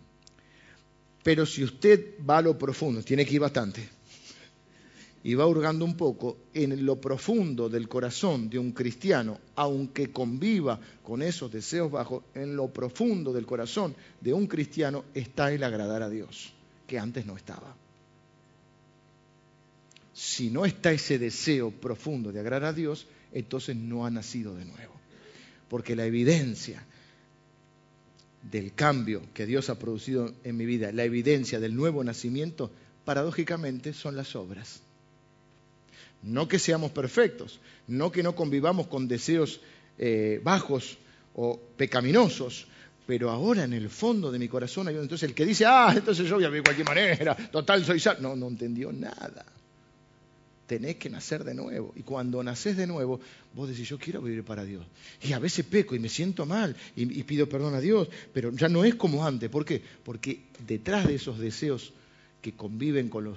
Pero 1.25 1.45
si 1.45 1.65
usted 1.65 2.15
va 2.29 2.39
a 2.39 2.43
lo 2.43 2.57
profundo, 2.57 3.03
tiene 3.03 3.27
que 3.27 3.35
ir 3.35 3.41
bastante, 3.41 3.89
y 5.25 5.35
va 5.35 5.47
hurgando 5.47 5.85
un 5.85 5.97
poco 5.97 6.39
en 6.55 6.85
lo 6.85 7.01
profundo 7.01 7.69
del 7.69 7.89
corazón 7.89 8.49
de 8.49 8.61
un 8.61 8.73
cristiano, 8.73 9.41
aunque 9.57 10.13
conviva 10.13 10.81
con 11.03 11.23
esos 11.23 11.51
deseos 11.51 11.91
bajos, 11.91 12.25
en 12.35 12.55
lo 12.55 12.69
profundo 12.69 13.33
del 13.33 13.47
corazón 13.47 13.95
de 14.21 14.33
un 14.33 14.47
cristiano 14.47 15.05
está 15.15 15.53
el 15.53 15.63
agradar 15.65 16.03
a 16.03 16.09
Dios 16.09 16.53
que 16.93 16.99
antes 16.99 17.25
no 17.25 17.39
estaba. 17.39 17.75
Si 20.13 20.51
no 20.51 20.67
está 20.67 20.93
ese 20.93 21.19
deseo 21.19 21.71
profundo 21.71 22.33
de 22.33 22.41
agradar 22.41 22.69
a 22.69 22.73
Dios, 22.75 23.07
entonces 23.33 23.75
no 23.77 24.05
ha 24.05 24.11
nacido 24.11 24.55
de 24.55 24.67
nuevo. 24.67 24.93
Porque 25.71 25.97
la 25.97 26.05
evidencia 26.05 26.85
del 28.43 28.75
cambio 28.75 29.23
que 29.33 29.47
Dios 29.47 29.71
ha 29.71 29.79
producido 29.79 30.35
en 30.45 30.55
mi 30.55 30.67
vida, 30.67 30.93
la 30.93 31.05
evidencia 31.05 31.61
del 31.61 31.75
nuevo 31.75 32.05
nacimiento, 32.05 32.71
paradójicamente 33.07 33.95
son 33.95 34.15
las 34.15 34.37
obras. 34.37 34.83
No 36.23 36.47
que 36.47 36.59
seamos 36.59 36.91
perfectos, 36.91 37.59
no 37.89 38.13
que 38.13 38.23
no 38.23 38.37
convivamos 38.37 38.87
con 38.87 39.09
deseos 39.09 39.63
eh, 39.97 40.43
bajos 40.45 40.99
o 41.33 41.59
pecaminosos, 41.79 42.67
pero 43.07 43.31
ahora 43.31 43.65
en 43.65 43.73
el 43.73 43.91
fondo 43.91 44.31
de 44.31 44.39
mi 44.39 44.49
corazón 44.49 44.89
hay 44.89 44.97
entonces 44.97 45.29
el 45.29 45.35
que 45.35 45.45
dice, 45.45 45.65
ah, 45.67 45.93
entonces 45.95 46.29
yo 46.29 46.37
voy 46.37 46.45
a 46.45 46.49
vivir 46.49 46.63
de 46.63 46.75
cualquier 46.75 46.87
manera, 46.87 47.35
total 47.35 47.85
soy 47.85 47.99
salvo. 47.99 48.23
No, 48.23 48.37
no 48.37 48.49
entendió 48.49 48.93
nada. 48.93 49.45
Tenés 50.67 50.97
que 50.97 51.11
nacer 51.11 51.43
de 51.43 51.53
nuevo. 51.53 51.93
Y 51.97 52.03
cuando 52.03 52.43
nacés 52.43 52.77
de 52.77 52.87
nuevo, 52.87 53.21
vos 53.55 53.69
decís, 53.69 53.89
yo 53.89 53.99
quiero 53.99 54.23
vivir 54.23 54.45
para 54.45 54.65
Dios. 54.65 54.87
Y 55.21 55.33
a 55.33 55.39
veces 55.39 55.67
peco 55.67 55.97
y 55.97 55.99
me 55.99 56.09
siento 56.09 56.47
mal 56.47 56.77
y, 56.95 57.23
pido 57.25 57.49
perdón 57.49 57.75
a 57.75 57.81
Dios, 57.81 58.09
pero 58.33 58.53
ya 58.53 58.69
no 58.69 58.85
es 58.85 58.95
como 58.95 59.27
antes. 59.27 59.51
¿Por 59.51 59.65
qué? 59.65 59.83
Porque 60.05 60.45
detrás 60.67 61.07
de 61.07 61.17
esos 61.17 61.39
deseos 61.39 61.93
que 62.41 62.53
conviven 62.53 63.09
con, 63.09 63.35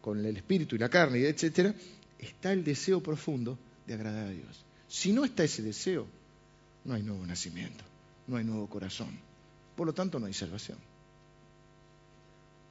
con 0.00 0.24
el 0.24 0.36
espíritu 0.36 0.76
y 0.76 0.78
la 0.78 0.90
carne, 0.90 1.26
etcétera, 1.26 1.74
está 2.18 2.52
el 2.52 2.62
deseo 2.62 3.02
profundo 3.02 3.58
de 3.86 3.94
agradar 3.94 4.26
a 4.26 4.30
Dios. 4.30 4.64
Si 4.86 5.12
no 5.12 5.24
está 5.24 5.42
ese 5.42 5.62
deseo, 5.62 6.06
no 6.84 6.94
hay 6.94 7.02
nuevo 7.02 7.26
nacimiento 7.26 7.89
no 8.30 8.36
hay 8.36 8.44
nuevo 8.44 8.68
corazón. 8.68 9.18
Por 9.76 9.86
lo 9.86 9.92
tanto, 9.92 10.18
no 10.20 10.26
hay 10.26 10.32
salvación. 10.32 10.78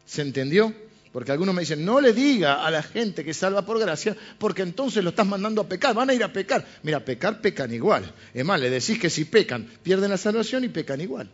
¿Se 0.06 0.22
entendió? 0.22 0.74
Porque 1.12 1.32
algunos 1.32 1.54
me 1.54 1.62
dicen, 1.62 1.84
no 1.84 2.00
le 2.00 2.14
diga 2.14 2.66
a 2.66 2.72
la 2.72 2.82
gente 2.82 3.26
que 3.26 3.34
salva 3.34 3.66
por 3.66 3.80
gracia, 3.80 4.16
porque 4.38 4.62
entonces 4.62 5.04
lo 5.04 5.10
estás 5.10 5.28
mandando 5.28 5.62
a 5.62 5.68
pecar, 5.68 5.94
van 5.94 6.10
a 6.10 6.14
ir 6.14 6.24
a 6.24 6.32
pecar. 6.32 6.66
Mira, 6.84 7.04
pecar 7.04 7.42
pecan 7.42 7.74
igual. 7.74 8.14
Es 8.34 8.46
más, 8.46 8.60
le 8.60 8.70
decís 8.70 9.00
que 9.00 9.10
si 9.10 9.26
pecan, 9.26 9.68
pierden 9.84 10.12
la 10.12 10.18
salvación 10.18 10.64
y 10.64 10.70
pecan 10.70 11.02
igual. 11.02 11.30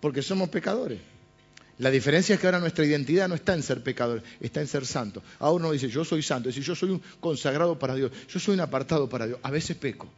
Porque 0.00 0.22
somos 0.22 0.48
pecadores. 0.50 1.00
La 1.78 1.90
diferencia 1.90 2.34
es 2.34 2.40
que 2.40 2.46
ahora 2.46 2.60
nuestra 2.60 2.86
identidad 2.86 3.28
no 3.28 3.34
está 3.34 3.54
en 3.54 3.62
ser 3.62 3.82
pecador, 3.82 4.22
está 4.40 4.60
en 4.60 4.66
ser 4.66 4.86
santo. 4.86 5.22
Ahora 5.38 5.64
uno 5.64 5.72
dice, 5.72 5.88
yo 5.88 6.04
soy 6.04 6.22
santo, 6.22 6.48
decir, 6.48 6.62
yo 6.62 6.74
soy 6.74 6.90
un 6.90 7.02
consagrado 7.18 7.78
para 7.78 7.94
Dios, 7.94 8.12
yo 8.28 8.38
soy 8.38 8.54
un 8.54 8.60
apartado 8.60 9.08
para 9.08 9.26
Dios. 9.26 9.38
A 9.42 9.50
veces 9.50 9.76
peco, 9.76 10.08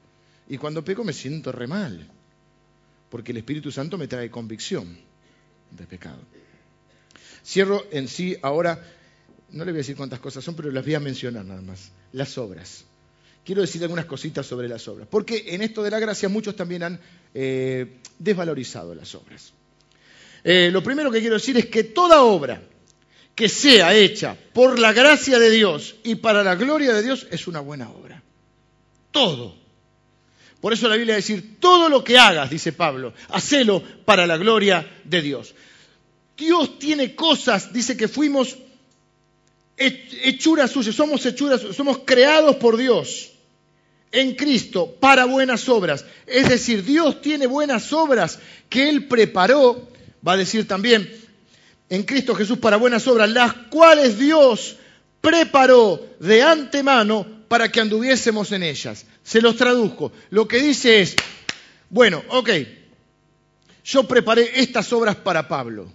Y 0.48 0.58
cuando 0.58 0.84
peco 0.84 1.04
me 1.04 1.12
siento 1.12 1.50
re 1.52 1.66
mal, 1.66 2.06
porque 3.10 3.32
el 3.32 3.38
Espíritu 3.38 3.70
Santo 3.70 3.98
me 3.98 4.08
trae 4.08 4.30
convicción 4.30 4.98
de 5.70 5.86
pecado. 5.86 6.18
Cierro 7.44 7.86
en 7.90 8.08
sí 8.08 8.36
ahora, 8.42 8.82
no 9.50 9.64
le 9.64 9.72
voy 9.72 9.78
a 9.78 9.82
decir 9.82 9.96
cuántas 9.96 10.20
cosas 10.20 10.44
son, 10.44 10.54
pero 10.54 10.70
las 10.70 10.84
voy 10.84 10.94
a 10.94 11.00
mencionar 11.00 11.44
nada 11.44 11.62
más. 11.62 11.92
Las 12.12 12.36
obras. 12.38 12.84
Quiero 13.44 13.62
decir 13.62 13.82
algunas 13.82 14.04
cositas 14.04 14.46
sobre 14.46 14.68
las 14.68 14.86
obras, 14.88 15.08
porque 15.10 15.44
en 15.48 15.62
esto 15.62 15.82
de 15.82 15.90
la 15.90 15.98
gracia 15.98 16.28
muchos 16.28 16.54
también 16.54 16.82
han 16.82 17.00
eh, 17.32 17.98
desvalorizado 18.18 18.94
las 18.94 19.14
obras. 19.14 19.52
Eh, 20.44 20.70
lo 20.70 20.82
primero 20.82 21.10
que 21.10 21.20
quiero 21.20 21.36
decir 21.36 21.56
es 21.56 21.66
que 21.66 21.84
toda 21.84 22.22
obra 22.22 22.62
que 23.34 23.48
sea 23.48 23.94
hecha 23.94 24.36
por 24.52 24.78
la 24.78 24.92
gracia 24.92 25.38
de 25.38 25.50
Dios 25.50 25.96
y 26.04 26.16
para 26.16 26.42
la 26.42 26.56
gloria 26.56 26.92
de 26.92 27.02
Dios 27.02 27.26
es 27.30 27.46
una 27.46 27.60
buena 27.60 27.88
obra. 27.90 28.22
Todo. 29.10 29.57
Por 30.60 30.72
eso 30.72 30.88
la 30.88 30.96
Biblia 30.96 31.16
dice, 31.16 31.34
decir, 31.34 31.60
todo 31.60 31.88
lo 31.88 32.02
que 32.02 32.18
hagas, 32.18 32.50
dice 32.50 32.72
Pablo, 32.72 33.12
hacelo 33.28 33.82
para 34.04 34.26
la 34.26 34.36
gloria 34.36 34.88
de 35.04 35.22
Dios. 35.22 35.54
Dios 36.36 36.78
tiene 36.78 37.14
cosas, 37.14 37.72
dice 37.72 37.96
que 37.96 38.08
fuimos 38.08 38.56
hechuras 39.76 40.70
suyas, 40.70 40.94
somos 40.94 41.24
hechuras, 41.24 41.60
somos 41.76 41.98
creados 42.04 42.56
por 42.56 42.76
Dios 42.76 43.30
en 44.10 44.34
Cristo 44.34 44.96
para 45.00 45.24
buenas 45.26 45.68
obras. 45.68 46.04
Es 46.26 46.48
decir, 46.48 46.84
Dios 46.84 47.20
tiene 47.20 47.46
buenas 47.46 47.92
obras 47.92 48.38
que 48.68 48.88
Él 48.88 49.06
preparó, 49.06 49.88
va 50.26 50.32
a 50.32 50.36
decir 50.36 50.66
también, 50.66 51.08
en 51.88 52.02
Cristo 52.02 52.34
Jesús 52.34 52.58
para 52.58 52.76
buenas 52.76 53.06
obras, 53.06 53.30
las 53.30 53.52
cuales 53.70 54.18
Dios 54.18 54.76
preparó 55.28 56.16
de 56.20 56.42
antemano 56.42 57.26
para 57.48 57.70
que 57.70 57.80
anduviésemos 57.80 58.50
en 58.52 58.62
ellas. 58.62 59.04
Se 59.22 59.42
los 59.42 59.56
traduzco. 59.56 60.10
Lo 60.30 60.48
que 60.48 60.58
dice 60.58 61.02
es, 61.02 61.16
bueno, 61.90 62.22
ok, 62.30 62.48
yo 63.84 64.04
preparé 64.04 64.58
estas 64.58 64.90
obras 64.94 65.16
para 65.16 65.46
Pablo. 65.46 65.92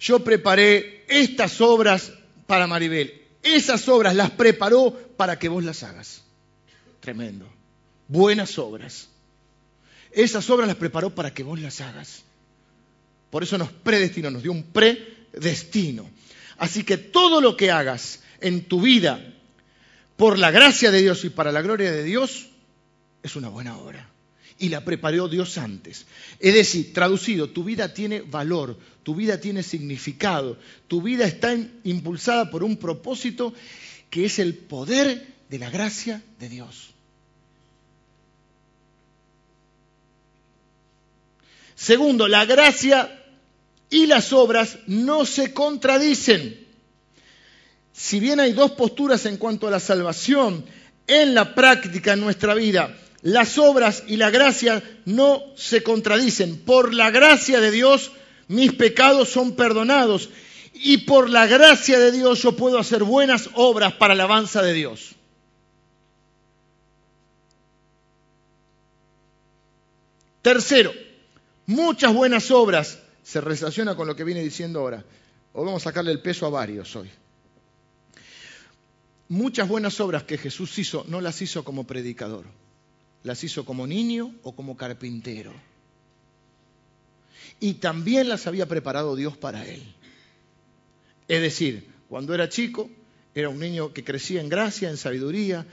Yo 0.00 0.24
preparé 0.24 1.04
estas 1.08 1.60
obras 1.60 2.12
para 2.48 2.66
Maribel. 2.66 3.22
Esas 3.44 3.88
obras 3.88 4.16
las 4.16 4.32
preparó 4.32 4.92
para 5.16 5.38
que 5.38 5.48
vos 5.48 5.62
las 5.62 5.84
hagas. 5.84 6.22
Tremendo. 6.98 7.48
Buenas 8.08 8.58
obras. 8.58 9.08
Esas 10.10 10.50
obras 10.50 10.66
las 10.66 10.76
preparó 10.76 11.14
para 11.14 11.32
que 11.32 11.44
vos 11.44 11.60
las 11.60 11.80
hagas. 11.80 12.24
Por 13.30 13.44
eso 13.44 13.56
nos 13.56 13.70
predestinó, 13.70 14.32
nos 14.32 14.42
dio 14.42 14.50
un 14.50 14.64
predestino. 14.64 16.10
Así 16.56 16.82
que 16.82 16.96
todo 16.96 17.40
lo 17.40 17.56
que 17.56 17.70
hagas 17.70 18.20
en 18.40 18.64
tu 18.64 18.80
vida, 18.80 19.34
por 20.16 20.38
la 20.38 20.50
gracia 20.50 20.90
de 20.90 21.02
Dios 21.02 21.24
y 21.24 21.30
para 21.30 21.52
la 21.52 21.62
gloria 21.62 21.92
de 21.92 22.02
Dios, 22.04 22.48
es 23.22 23.36
una 23.36 23.48
buena 23.48 23.76
obra. 23.78 24.08
Y 24.58 24.70
la 24.70 24.84
preparó 24.84 25.28
Dios 25.28 25.56
antes. 25.56 26.06
Es 26.40 26.54
decir, 26.54 26.92
traducido, 26.92 27.50
tu 27.50 27.62
vida 27.62 27.94
tiene 27.94 28.22
valor, 28.22 28.76
tu 29.04 29.14
vida 29.14 29.40
tiene 29.40 29.62
significado, 29.62 30.58
tu 30.88 31.00
vida 31.00 31.24
está 31.26 31.56
impulsada 31.84 32.50
por 32.50 32.64
un 32.64 32.76
propósito 32.76 33.54
que 34.10 34.24
es 34.24 34.38
el 34.40 34.54
poder 34.54 35.26
de 35.48 35.58
la 35.58 35.70
gracia 35.70 36.22
de 36.40 36.48
Dios. 36.48 36.90
Segundo, 41.76 42.26
la 42.26 42.44
gracia 42.44 43.24
y 43.88 44.06
las 44.06 44.32
obras 44.32 44.78
no 44.88 45.24
se 45.24 45.54
contradicen. 45.54 46.66
Si 47.98 48.20
bien 48.20 48.38
hay 48.38 48.52
dos 48.52 48.70
posturas 48.70 49.26
en 49.26 49.38
cuanto 49.38 49.66
a 49.66 49.72
la 49.72 49.80
salvación, 49.80 50.64
en 51.08 51.34
la 51.34 51.56
práctica 51.56 52.12
en 52.12 52.20
nuestra 52.20 52.54
vida, 52.54 52.96
las 53.22 53.58
obras 53.58 54.04
y 54.06 54.16
la 54.16 54.30
gracia 54.30 54.80
no 55.04 55.42
se 55.56 55.82
contradicen. 55.82 56.60
Por 56.60 56.94
la 56.94 57.10
gracia 57.10 57.58
de 57.58 57.72
Dios, 57.72 58.12
mis 58.46 58.72
pecados 58.72 59.30
son 59.30 59.56
perdonados. 59.56 60.30
Y 60.74 60.98
por 60.98 61.28
la 61.28 61.48
gracia 61.48 61.98
de 61.98 62.12
Dios 62.12 62.40
yo 62.40 62.52
puedo 62.52 62.78
hacer 62.78 63.02
buenas 63.02 63.50
obras 63.54 63.94
para 63.94 64.14
la 64.14 64.22
alabanza 64.22 64.62
de 64.62 64.74
Dios. 64.74 65.16
Tercero, 70.40 70.92
muchas 71.66 72.14
buenas 72.14 72.52
obras 72.52 73.00
se 73.24 73.40
relaciona 73.40 73.96
con 73.96 74.06
lo 74.06 74.14
que 74.14 74.22
viene 74.22 74.40
diciendo 74.40 74.78
ahora. 74.78 75.04
O 75.52 75.64
vamos 75.64 75.82
a 75.82 75.90
sacarle 75.90 76.12
el 76.12 76.22
peso 76.22 76.46
a 76.46 76.50
varios 76.50 76.94
hoy. 76.94 77.10
Muchas 79.28 79.68
buenas 79.68 80.00
obras 80.00 80.22
que 80.22 80.38
Jesús 80.38 80.78
hizo 80.78 81.04
no 81.06 81.20
las 81.20 81.42
hizo 81.42 81.62
como 81.62 81.86
predicador, 81.86 82.46
las 83.22 83.44
hizo 83.44 83.66
como 83.66 83.86
niño 83.86 84.34
o 84.42 84.56
como 84.56 84.76
carpintero. 84.76 85.52
Y 87.60 87.74
también 87.74 88.28
las 88.28 88.46
había 88.46 88.66
preparado 88.66 89.16
Dios 89.16 89.36
para 89.36 89.66
él. 89.66 89.82
Es 91.26 91.42
decir, 91.42 91.86
cuando 92.08 92.34
era 92.34 92.48
chico, 92.48 92.88
era 93.34 93.50
un 93.50 93.58
niño 93.58 93.92
que 93.92 94.02
crecía 94.02 94.40
en 94.40 94.48
gracia, 94.48 94.88
en 94.88 94.96
sabiduría, 94.96 95.66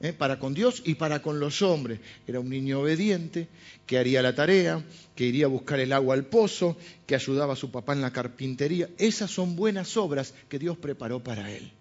¿eh? 0.00 0.14
para 0.14 0.38
con 0.38 0.54
Dios 0.54 0.82
y 0.84 0.94
para 0.94 1.20
con 1.20 1.38
los 1.38 1.60
hombres. 1.60 2.00
Era 2.26 2.40
un 2.40 2.48
niño 2.48 2.80
obediente, 2.80 3.48
que 3.84 3.98
haría 3.98 4.22
la 4.22 4.34
tarea, 4.34 4.82
que 5.14 5.24
iría 5.26 5.44
a 5.44 5.48
buscar 5.48 5.80
el 5.80 5.92
agua 5.92 6.14
al 6.14 6.24
pozo, 6.24 6.78
que 7.06 7.14
ayudaba 7.14 7.52
a 7.52 7.56
su 7.56 7.70
papá 7.70 7.92
en 7.92 8.00
la 8.00 8.12
carpintería. 8.12 8.88
Esas 8.96 9.30
son 9.30 9.54
buenas 9.54 9.98
obras 9.98 10.32
que 10.48 10.58
Dios 10.58 10.78
preparó 10.78 11.22
para 11.22 11.52
él. 11.52 11.75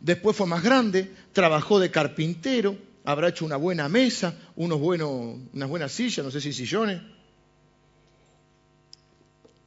Después 0.00 0.36
fue 0.36 0.46
más 0.46 0.62
grande, 0.62 1.10
trabajó 1.32 1.78
de 1.78 1.90
carpintero, 1.90 2.76
habrá 3.04 3.28
hecho 3.28 3.44
una 3.44 3.56
buena 3.56 3.88
mesa, 3.88 4.34
unos 4.56 4.80
buenos, 4.80 5.38
unas 5.52 5.68
buenas 5.68 5.92
sillas, 5.92 6.24
no 6.24 6.30
sé 6.30 6.40
si 6.40 6.52
sillones. 6.52 7.00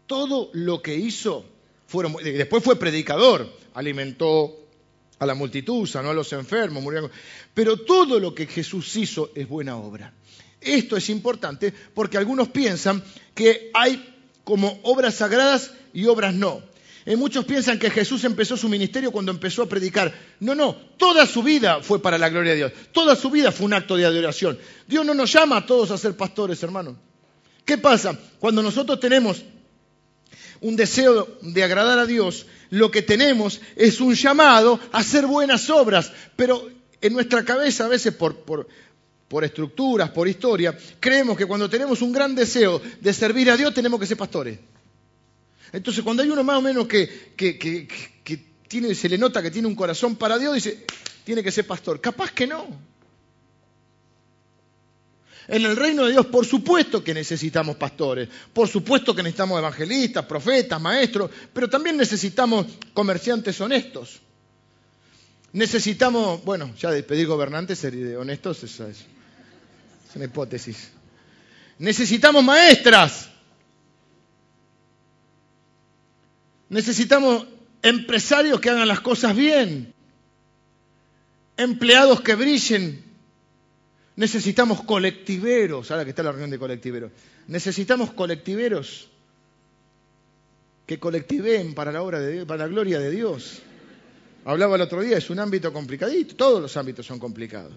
Todo 0.07 0.49
lo 0.53 0.81
que 0.81 0.95
hizo 0.95 1.45
fueron. 1.87 2.15
Después 2.23 2.63
fue 2.63 2.77
predicador, 2.77 3.47
alimentó 3.75 4.59
a 5.19 5.25
la 5.25 5.35
multitud, 5.35 5.87
sanó 5.87 6.09
a 6.09 6.13
los 6.13 6.33
enfermos, 6.33 6.83
murió. 6.83 7.09
Pero 7.53 7.77
todo 7.77 8.19
lo 8.19 8.33
que 8.33 8.47
Jesús 8.47 8.95
hizo 8.95 9.31
es 9.35 9.47
buena 9.47 9.77
obra. 9.77 10.13
Esto 10.59 10.97
es 10.97 11.09
importante 11.09 11.73
porque 11.93 12.17
algunos 12.17 12.49
piensan 12.49 13.03
que 13.35 13.69
hay 13.73 14.13
como 14.43 14.79
obras 14.83 15.15
sagradas 15.15 15.71
y 15.93 16.05
obras 16.05 16.33
no. 16.33 16.61
Eh, 17.05 17.15
muchos 17.15 17.45
piensan 17.45 17.79
que 17.79 17.89
Jesús 17.89 18.23
empezó 18.23 18.55
su 18.55 18.69
ministerio 18.69 19.11
cuando 19.11 19.31
empezó 19.31 19.63
a 19.63 19.69
predicar. 19.69 20.13
No, 20.39 20.55
no, 20.55 20.75
toda 20.97 21.25
su 21.25 21.43
vida 21.43 21.81
fue 21.81 22.01
para 22.01 22.17
la 22.17 22.29
gloria 22.29 22.51
de 22.51 22.57
Dios. 22.57 22.71
Toda 22.91 23.15
su 23.15 23.29
vida 23.29 23.51
fue 23.51 23.65
un 23.65 23.73
acto 23.73 23.95
de 23.95 24.05
adoración. 24.05 24.57
Dios 24.87 25.05
no 25.05 25.13
nos 25.13 25.31
llama 25.31 25.57
a 25.57 25.65
todos 25.65 25.91
a 25.91 25.97
ser 25.97 26.15
pastores, 26.15 26.61
hermano. 26.63 26.97
¿Qué 27.65 27.77
pasa? 27.77 28.17
Cuando 28.39 28.61
nosotros 28.61 28.99
tenemos 28.99 29.43
un 30.61 30.75
deseo 30.75 31.37
de 31.41 31.63
agradar 31.63 31.99
a 31.99 32.05
Dios, 32.05 32.45
lo 32.69 32.89
que 32.89 33.01
tenemos 33.01 33.61
es 33.75 33.99
un 34.01 34.15
llamado 34.15 34.79
a 34.91 34.99
hacer 34.99 35.25
buenas 35.25 35.69
obras, 35.69 36.11
pero 36.35 36.69
en 37.01 37.13
nuestra 37.13 37.43
cabeza 37.43 37.85
a 37.85 37.89
veces 37.89 38.13
por, 38.13 38.37
por, 38.37 39.43
estructuras, 39.43 40.09
por 40.11 40.27
historia, 40.27 40.77
creemos 40.99 41.37
que 41.37 41.45
cuando 41.45 41.69
tenemos 41.69 42.01
un 42.01 42.13
gran 42.13 42.33
deseo 42.33 42.81
de 43.01 43.13
servir 43.13 43.51
a 43.51 43.57
Dios 43.57 43.73
tenemos 43.73 43.99
que 43.99 44.05
ser 44.05 44.17
pastores. 44.17 44.57
Entonces 45.73 46.03
cuando 46.03 46.23
hay 46.23 46.29
uno 46.29 46.43
más 46.43 46.57
o 46.57 46.61
menos 46.61 46.87
que, 46.87 47.33
que 47.35 47.87
tiene, 48.67 48.95
se 48.95 49.09
le 49.09 49.17
nota 49.17 49.41
que 49.41 49.51
tiene 49.51 49.67
un 49.67 49.75
corazón 49.75 50.15
para 50.15 50.37
Dios, 50.39 50.55
dice, 50.55 50.85
tiene 51.23 51.43
que 51.43 51.51
ser 51.51 51.67
pastor. 51.67 51.99
Capaz 51.99 52.31
que 52.31 52.47
no. 52.47 52.67
En 55.47 55.65
el 55.65 55.75
reino 55.75 56.05
de 56.05 56.13
Dios, 56.13 56.27
por 56.27 56.45
supuesto 56.45 57.03
que 57.03 57.13
necesitamos 57.13 57.75
pastores, 57.75 58.29
por 58.53 58.67
supuesto 58.67 59.13
que 59.13 59.21
necesitamos 59.21 59.59
evangelistas, 59.59 60.25
profetas, 60.25 60.79
maestros, 60.79 61.29
pero 61.51 61.69
también 61.69 61.97
necesitamos 61.97 62.65
comerciantes 62.93 63.59
honestos. 63.59 64.21
Necesitamos, 65.51 66.43
bueno, 66.45 66.73
ya 66.79 66.91
de 66.91 67.03
pedir 67.03 67.27
gobernantes, 67.27 67.77
ser 67.77 67.93
honestos, 68.15 68.63
eso 68.63 68.87
es, 68.87 68.99
es 68.99 70.15
una 70.15 70.25
hipótesis. 70.25 70.89
Necesitamos 71.77 72.43
maestras. 72.43 73.29
Necesitamos 76.73 77.47
empresarios 77.81 78.59
que 78.59 78.69
hagan 78.69 78.87
las 78.87 78.99
cosas 78.99 79.35
bien. 79.35 79.93
Empleados 81.55 82.21
que 82.21 82.35
brillen 82.35 83.13
Necesitamos 84.15 84.83
colectiveros, 84.83 85.89
ahora 85.89 86.03
que 86.03 86.11
está 86.11 86.21
la 86.21 86.31
reunión 86.31 86.51
de 86.51 86.59
colectiveros, 86.59 87.11
necesitamos 87.47 88.13
colectiveros 88.13 89.09
que 90.85 90.99
colectiveen 90.99 91.73
para 91.73 91.91
la 91.91 92.03
obra 92.03 92.19
de 92.19 92.31
Dios, 92.31 92.45
para 92.45 92.65
la 92.65 92.67
gloria 92.67 92.99
de 92.99 93.09
Dios. 93.09 93.61
Hablaba 94.45 94.75
el 94.75 94.81
otro 94.81 95.01
día, 95.01 95.17
es 95.17 95.29
un 95.29 95.39
ámbito 95.39 95.73
complicadito, 95.73 96.35
todos 96.35 96.61
los 96.61 96.77
ámbitos 96.77 97.05
son 97.05 97.17
complicados. 97.17 97.73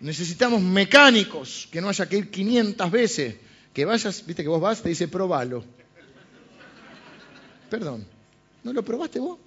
Necesitamos 0.00 0.60
mecánicos, 0.60 1.68
que 1.70 1.80
no 1.80 1.88
haya 1.88 2.06
que 2.06 2.18
ir 2.18 2.30
500 2.30 2.90
veces, 2.90 3.36
que 3.72 3.84
vayas, 3.86 4.26
viste 4.26 4.42
que 4.42 4.48
vos 4.48 4.60
vas, 4.60 4.82
te 4.82 4.90
dice 4.90 5.08
probalo. 5.08 5.64
Perdón, 7.72 8.04
¿no 8.64 8.72
lo 8.74 8.82
probaste 8.82 9.18
vos? 9.18 9.38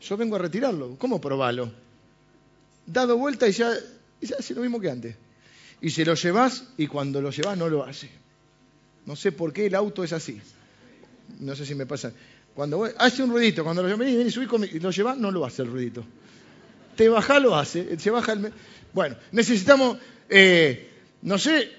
Yo 0.00 0.16
vengo 0.16 0.34
a 0.34 0.40
retirarlo, 0.40 0.96
¿cómo 0.98 1.20
probalo? 1.20 1.70
dado 2.84 3.16
vuelta 3.16 3.46
y 3.46 3.52
ya 3.52 3.72
Y 4.20 4.26
se 4.26 4.34
hace 4.34 4.52
lo 4.52 4.62
mismo 4.62 4.80
que 4.80 4.90
antes. 4.90 5.14
Y 5.80 5.90
se 5.90 6.04
lo 6.04 6.14
llevas 6.14 6.64
y 6.76 6.88
cuando 6.88 7.20
lo 7.20 7.30
llevas 7.30 7.56
no 7.56 7.68
lo 7.68 7.84
hace. 7.84 8.10
No 9.06 9.14
sé 9.14 9.30
por 9.30 9.52
qué 9.52 9.66
el 9.66 9.76
auto 9.76 10.02
es 10.02 10.12
así. 10.12 10.40
No 11.38 11.54
sé 11.54 11.64
si 11.64 11.76
me 11.76 11.86
pasa. 11.86 12.12
Cuando 12.52 12.82
hace 12.98 13.22
un 13.22 13.30
ruidito, 13.30 13.62
cuando 13.62 13.82
lo 13.82 13.88
llevas, 13.90 14.08
vení, 14.08 14.28
subí 14.32 14.48
y 14.72 14.80
lo 14.80 14.90
llevas, 14.90 15.16
no 15.16 15.30
lo 15.30 15.46
hace 15.46 15.62
el 15.62 15.70
ruidito. 15.70 16.04
Te 16.96 17.08
baja, 17.08 17.38
lo 17.38 17.54
hace. 17.54 17.96
Se 17.96 18.10
baja 18.10 18.32
el... 18.32 18.52
Bueno, 18.92 19.14
necesitamos, 19.30 19.98
eh, 20.28 20.90
no 21.22 21.38
sé, 21.38 21.70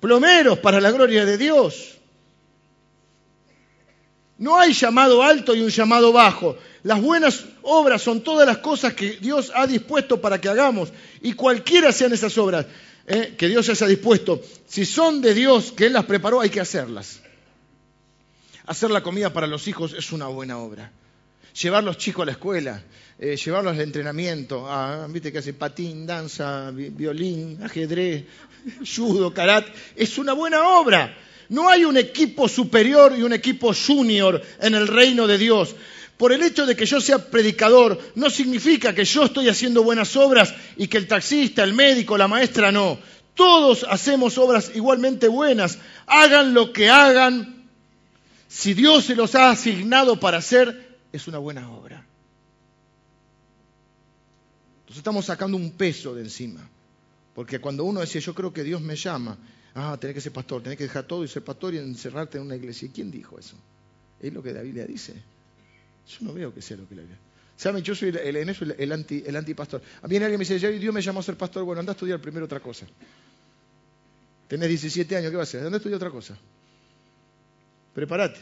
plomeros 0.00 0.60
para 0.60 0.80
la 0.80 0.90
gloria 0.90 1.26
de 1.26 1.36
Dios. 1.36 1.95
No 4.38 4.58
hay 4.58 4.72
llamado 4.72 5.22
alto 5.22 5.54
y 5.54 5.62
un 5.62 5.70
llamado 5.70 6.12
bajo. 6.12 6.56
Las 6.82 7.00
buenas 7.00 7.44
obras 7.62 8.02
son 8.02 8.20
todas 8.20 8.46
las 8.46 8.58
cosas 8.58 8.94
que 8.94 9.12
Dios 9.12 9.50
ha 9.54 9.66
dispuesto 9.66 10.20
para 10.20 10.40
que 10.40 10.48
hagamos. 10.48 10.92
Y 11.22 11.32
cualquiera 11.32 11.90
sean 11.90 12.12
esas 12.12 12.36
obras 12.38 12.66
eh, 13.08 13.34
que 13.38 13.48
Dios 13.48 13.68
haya 13.68 13.86
dispuesto, 13.86 14.42
si 14.66 14.84
son 14.84 15.20
de 15.20 15.32
Dios, 15.32 15.70
que 15.70 15.86
Él 15.86 15.92
las 15.92 16.06
preparó, 16.06 16.40
hay 16.40 16.50
que 16.50 16.60
hacerlas. 16.60 17.20
Hacer 18.66 18.90
la 18.90 19.00
comida 19.00 19.32
para 19.32 19.46
los 19.46 19.68
hijos 19.68 19.94
es 19.96 20.10
una 20.10 20.26
buena 20.26 20.58
obra. 20.58 20.90
Llevar 21.62 21.84
los 21.84 21.98
chicos 21.98 22.24
a 22.24 22.26
la 22.26 22.32
escuela, 22.32 22.82
eh, 23.20 23.36
llevarlos 23.36 23.74
al 23.74 23.80
entrenamiento, 23.80 24.68
a, 24.68 25.06
viste 25.06 25.30
que 25.30 25.38
hace 25.38 25.54
patín, 25.54 26.04
danza, 26.04 26.72
violín, 26.72 27.60
ajedrez, 27.62 28.24
judo, 28.96 29.32
karate, 29.32 29.72
es 29.94 30.18
una 30.18 30.32
buena 30.32 30.68
obra. 30.68 31.16
No 31.48 31.68
hay 31.68 31.84
un 31.84 31.96
equipo 31.96 32.48
superior 32.48 33.14
y 33.16 33.22
un 33.22 33.32
equipo 33.32 33.72
junior 33.74 34.42
en 34.60 34.74
el 34.74 34.88
reino 34.88 35.26
de 35.26 35.38
Dios. 35.38 35.74
Por 36.16 36.32
el 36.32 36.42
hecho 36.42 36.64
de 36.64 36.74
que 36.74 36.86
yo 36.86 37.00
sea 37.00 37.30
predicador, 37.30 38.00
no 38.14 38.30
significa 38.30 38.94
que 38.94 39.04
yo 39.04 39.24
estoy 39.24 39.48
haciendo 39.48 39.82
buenas 39.82 40.16
obras 40.16 40.54
y 40.76 40.88
que 40.88 40.96
el 40.96 41.06
taxista, 41.06 41.62
el 41.62 41.74
médico, 41.74 42.16
la 42.16 42.28
maestra 42.28 42.72
no. 42.72 42.98
Todos 43.34 43.84
hacemos 43.88 44.38
obras 44.38 44.72
igualmente 44.74 45.28
buenas. 45.28 45.78
Hagan 46.06 46.54
lo 46.54 46.72
que 46.72 46.88
hagan. 46.88 47.68
Si 48.48 48.72
Dios 48.72 49.04
se 49.04 49.14
los 49.14 49.34
ha 49.34 49.50
asignado 49.50 50.18
para 50.18 50.38
hacer, 50.38 50.96
es 51.12 51.28
una 51.28 51.38
buena 51.38 51.70
obra. 51.70 52.06
Entonces 54.80 54.98
estamos 54.98 55.26
sacando 55.26 55.58
un 55.58 55.72
peso 55.72 56.14
de 56.14 56.22
encima. 56.22 56.66
Porque 57.36 57.58
cuando 57.58 57.84
uno 57.84 58.00
decía, 58.00 58.18
yo 58.22 58.34
creo 58.34 58.50
que 58.50 58.64
Dios 58.64 58.80
me 58.80 58.96
llama, 58.96 59.36
ah, 59.74 59.94
tenés 60.00 60.14
que 60.14 60.22
ser 60.22 60.32
pastor, 60.32 60.62
tenés 60.62 60.78
que 60.78 60.84
dejar 60.84 61.04
todo 61.04 61.22
y 61.22 61.28
ser 61.28 61.44
pastor 61.44 61.74
y 61.74 61.76
encerrarte 61.76 62.38
en 62.38 62.44
una 62.44 62.56
iglesia. 62.56 62.86
¿Y 62.86 62.88
quién 62.88 63.10
dijo 63.10 63.38
eso? 63.38 63.56
Es 64.18 64.32
lo 64.32 64.42
que 64.42 64.54
la 64.54 64.62
Biblia 64.62 64.86
dice. 64.86 65.12
Yo 66.08 66.24
no 66.24 66.32
veo 66.32 66.54
que 66.54 66.62
sea 66.62 66.78
lo 66.78 66.88
que 66.88 66.94
la 66.94 67.02
Biblia 67.02 67.18
¿Saben? 67.58 67.82
Yo 67.82 67.94
soy 67.94 68.08
el, 68.08 68.36
en 68.36 68.48
eso 68.48 68.64
el, 68.64 68.90
anti, 68.90 69.22
el 69.26 69.36
antipastor. 69.36 69.82
A 70.00 70.08
mí 70.08 70.16
alguien 70.16 70.38
me 70.38 70.46
dice, 70.46 70.58
Dios 70.58 70.94
me 70.94 71.02
llamó 71.02 71.20
a 71.20 71.22
ser 71.22 71.36
pastor. 71.36 71.62
Bueno, 71.62 71.80
anda 71.80 71.92
a 71.92 71.94
estudiar 71.94 72.22
primero 72.22 72.46
otra 72.46 72.60
cosa. 72.60 72.86
Tenés 74.48 74.70
17 74.70 75.16
años, 75.16 75.30
¿qué 75.30 75.36
vas 75.36 75.48
a 75.48 75.50
hacer? 75.50 75.66
Anda 75.66 75.76
a 75.76 75.78
estudiar 75.78 75.96
otra 75.98 76.10
cosa. 76.10 76.38
Prepárate. 77.92 78.40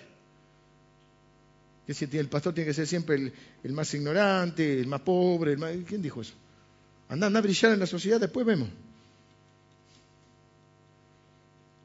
El 1.88 2.28
pastor 2.28 2.54
tiene 2.54 2.68
que 2.68 2.74
ser 2.74 2.86
siempre 2.86 3.32
el, 3.64 3.72
más 3.72 3.92
ignorante, 3.92 4.78
el 4.78 4.86
más 4.86 5.00
pobre. 5.00 5.54
El 5.54 5.58
más... 5.58 5.72
¿Quién 5.84 6.00
dijo 6.00 6.20
eso? 6.20 6.34
Anda, 7.08 7.26
anda 7.26 7.40
a 7.40 7.42
brillar 7.42 7.72
en 7.72 7.80
la 7.80 7.86
sociedad, 7.86 8.20
después 8.20 8.46
vemos. 8.46 8.68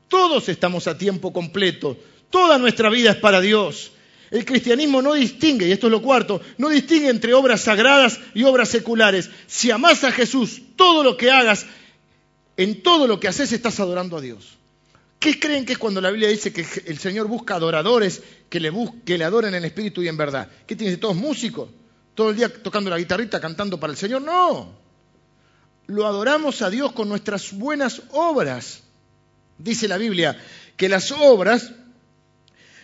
Todos 0.10 0.50
estamos 0.50 0.88
a 0.88 0.98
tiempo 0.98 1.32
completo. 1.32 1.98
Toda 2.30 2.58
nuestra 2.58 2.90
vida 2.90 3.12
es 3.12 3.18
para 3.18 3.40
Dios. 3.40 3.94
El 4.32 4.46
cristianismo 4.46 5.02
no 5.02 5.14
distingue, 5.14 5.68
y 5.68 5.72
esto 5.72 5.88
es 5.88 5.92
lo 5.92 6.02
cuarto, 6.02 6.42
no 6.58 6.70
distingue 6.70 7.10
entre 7.10 7.34
obras 7.34 7.62
sagradas 7.62 8.20
y 8.36 8.44
obras 8.44 8.70
seculares. 8.70 9.30
Si 9.48 9.72
amas 9.72 10.04
a 10.04 10.12
Jesús, 10.12 10.62
todo 10.76 11.04
lo 11.04 11.18
que 11.18 11.32
hagas, 11.32 11.66
en 12.58 12.84
todo 12.84 13.08
lo 13.08 13.20
que 13.20 13.28
haces 13.28 13.52
estás 13.52 13.80
adorando 13.80 14.18
a 14.18 14.22
Dios. 14.22 14.58
¿Qué 15.20 15.40
creen 15.40 15.66
que 15.66 15.74
es 15.74 15.80
cuando 15.80 16.00
la 16.00 16.12
Biblia 16.12 16.30
dice 16.30 16.54
que 16.54 16.66
el 16.86 16.98
Señor 17.00 17.28
busca 17.28 17.56
adoradores 17.56 18.22
que 18.50 18.60
le, 18.60 18.72
que 19.04 19.18
le 19.18 19.26
adoren 19.26 19.54
en 19.56 19.66
espíritu 19.66 20.04
y 20.04 20.08
en 20.08 20.18
verdad? 20.18 20.50
¿Qué 20.66 20.76
tiene? 20.76 20.98
¿Todos 20.98 21.16
músicos? 21.16 21.70
¿Todo 22.14 22.30
el 22.30 22.36
día 22.36 22.54
tocando 22.54 22.90
la 22.90 22.98
guitarrita, 22.98 23.42
cantando 23.42 23.80
para 23.80 23.92
el 23.92 23.98
Señor? 23.98 24.22
No. 24.22 24.78
Lo 25.88 26.06
adoramos 26.06 26.62
a 26.62 26.70
Dios 26.70 26.92
con 26.92 27.10
nuestras 27.10 27.52
buenas 27.52 28.02
obras. 28.12 28.84
Dice 29.60 29.88
la 29.88 29.98
Biblia 29.98 30.42
que 30.76 30.90
las 30.90 31.12
obras 31.12 31.74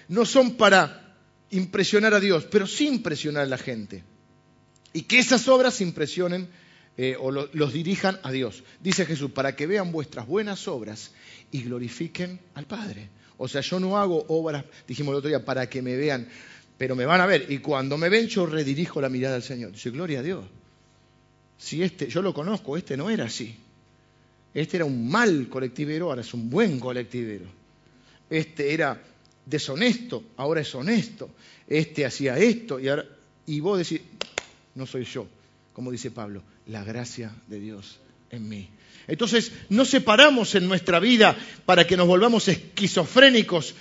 no 0.09 0.25
son 0.25 0.57
para 0.57 1.15
impresionar 1.49 2.13
a 2.13 2.19
Dios, 2.19 2.45
pero 2.51 2.67
sin 2.67 2.95
impresionar 2.95 3.43
a 3.43 3.47
la 3.47 3.57
gente. 3.57 4.03
Y 4.93 5.03
que 5.03 5.19
esas 5.19 5.47
obras 5.47 5.81
impresionen 5.81 6.49
eh, 6.97 7.15
o 7.19 7.31
los 7.31 7.73
dirijan 7.73 8.19
a 8.23 8.31
Dios. 8.31 8.63
Dice 8.81 9.05
Jesús, 9.05 9.31
para 9.31 9.55
que 9.55 9.67
vean 9.67 9.91
vuestras 9.91 10.27
buenas 10.27 10.67
obras 10.67 11.11
y 11.51 11.63
glorifiquen 11.63 12.39
al 12.53 12.65
Padre. 12.65 13.09
O 13.37 13.47
sea, 13.47 13.61
yo 13.61 13.79
no 13.79 13.97
hago 13.97 14.25
obras, 14.27 14.65
dijimos 14.87 15.13
el 15.13 15.17
otro 15.17 15.29
día, 15.29 15.43
para 15.43 15.69
que 15.69 15.81
me 15.81 15.95
vean, 15.95 16.27
pero 16.77 16.95
me 16.95 17.05
van 17.05 17.21
a 17.21 17.25
ver. 17.25 17.45
Y 17.49 17.59
cuando 17.59 17.97
me 17.97 18.09
ven, 18.09 18.27
yo 18.27 18.45
redirijo 18.45 19.01
la 19.01 19.09
mirada 19.09 19.35
al 19.35 19.43
Señor. 19.43 19.71
Dice, 19.71 19.89
gloria 19.91 20.19
a 20.19 20.23
Dios. 20.23 20.45
Si 21.57 21.81
este, 21.83 22.07
yo 22.07 22.21
lo 22.21 22.33
conozco, 22.33 22.77
este 22.77 22.97
no 22.97 23.09
era 23.09 23.25
así. 23.25 23.57
Este 24.55 24.77
era 24.77 24.85
un 24.85 25.09
mal 25.09 25.49
colectivero, 25.49 26.09
ahora 26.09 26.21
es 26.21 26.33
un 26.33 26.49
buen 26.49 26.79
colectivero. 26.79 27.45
Este 28.29 28.73
era 28.73 28.99
deshonesto, 29.45 30.23
ahora 30.37 30.61
es 30.61 30.73
honesto. 30.73 31.29
Este 31.67 32.05
hacía 32.05 32.37
esto 32.37 32.79
y 32.79 32.87
ahora 32.87 33.05
y 33.45 33.59
vos 33.59 33.77
decís, 33.77 34.01
no 34.73 34.85
soy 34.85 35.03
yo, 35.03 35.27
como 35.73 35.91
dice 35.91 36.09
Pablo, 36.09 36.41
la 36.67 36.83
gracia 36.83 37.31
de 37.47 37.59
Dios 37.59 37.99
en 38.31 38.47
mí. 38.47 38.69
Entonces, 39.07 39.51
no 39.69 39.85
separamos 39.85 40.55
en 40.55 40.67
nuestra 40.67 40.99
vida 40.99 41.37
para 41.65 41.85
que 41.85 41.97
nos 41.97 42.07
volvamos 42.07 42.47
esquizofrénicos 42.47 43.75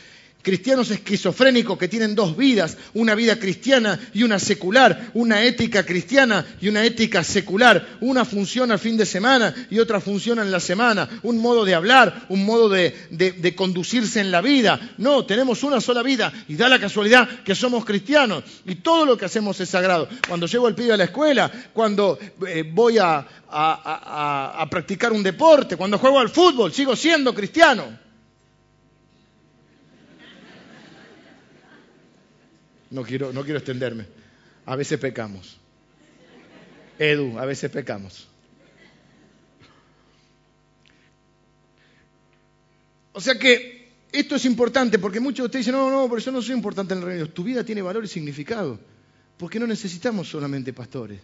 cristianos 0.45 0.90
esquizofrénicos 0.90 1.78
que 1.78 1.88
tienen 1.88 2.14
dos 2.14 2.36
vidas, 2.36 2.76
una 2.92 3.14
vida 3.14 3.38
cristiana 3.38 3.99
y 4.12 4.22
una 4.22 4.38
secular, 4.38 5.11
una 5.14 5.42
ética 5.42 5.84
cristiana 5.84 6.45
y 6.61 6.68
una 6.68 6.84
ética 6.84 7.24
secular, 7.24 7.97
una 8.01 8.24
funciona 8.24 8.74
al 8.74 8.78
fin 8.78 8.97
de 8.97 9.07
semana 9.07 9.55
y 9.70 9.78
otra 9.78 10.01
funciona 10.01 10.42
en 10.42 10.53
la 10.53 10.61
semana, 10.61 11.09
un 11.22 11.38
modo 11.38 11.64
de 11.64 11.74
hablar, 11.74 12.26
un 12.28 12.45
modo 12.45 12.68
de, 12.68 13.55
conducirse 13.57 14.20
en 14.20 14.30
la 14.30 14.42
vida. 14.42 14.78
No, 14.99 15.24
tenemos 15.24 15.62
una 15.62 15.80
sola 15.80 16.03
vida 16.03 16.32
y 16.47 16.57
da 16.57 16.68
la 16.68 16.78
casualidad 16.78 17.42
que 17.42 17.55
somos 17.55 17.84
cristianos 17.84 18.45
y 18.66 18.76
todo 18.76 19.07
lo 19.07 19.16
que 19.16 19.24
hacemos 19.24 19.59
es 19.61 19.70
sagrado. 19.70 20.09
Cuando 20.28 20.47
llevo 20.47 20.68
el 20.68 20.74
pibe 20.74 20.92
a 20.92 20.99
la 20.99 21.05
escuela, 21.05 21.51
cuando 21.72 22.18
eh, 22.47 22.70
voy 22.70 22.99
a 22.99 23.26
practicar 24.70 25.11
un 25.12 25.22
deporte, 25.22 25.76
cuando 25.76 25.99
juego 25.99 26.20
al 26.20 26.28
fútbol, 26.28 26.70
sigo 26.70 26.95
siendo 26.95 27.34
cristiano. 27.34 28.05
No 32.95 33.03
quiero, 33.03 33.32
no 33.32 33.42
quiero 33.42 33.59
extenderme. 33.59 34.07
A 34.66 34.76
veces 34.76 35.01
pecamos. 35.01 35.59
Edu, 36.97 37.36
a 37.40 37.45
veces 37.45 37.68
pecamos. 37.68 38.28
O 43.12 43.20
sea 43.20 43.36
que 43.36 43.90
esto 44.12 44.36
es 44.36 44.45
importante 44.45 45.01
porque 45.01 45.18
muchos 45.18 45.38
de 45.38 45.47
ustedes 45.47 45.66
dicen, 45.66 45.74
no, 45.74 45.90
no, 45.90 46.09
pero 46.09 46.20
yo 46.20 46.30
no 46.30 46.40
soy 46.40 46.55
importante 46.55 46.95
en 46.95 47.01
el 47.01 47.07
reino. 47.07 47.28
Tu 47.30 47.42
vida 47.42 47.64
tiene 47.64 47.82
valor 47.82 48.05
y 48.05 48.09
significado. 48.09 48.78
Porque 49.38 49.59
no 49.59 49.66
necesitamos 49.66 50.28
solamente 50.28 50.72
pastores. 50.72 51.18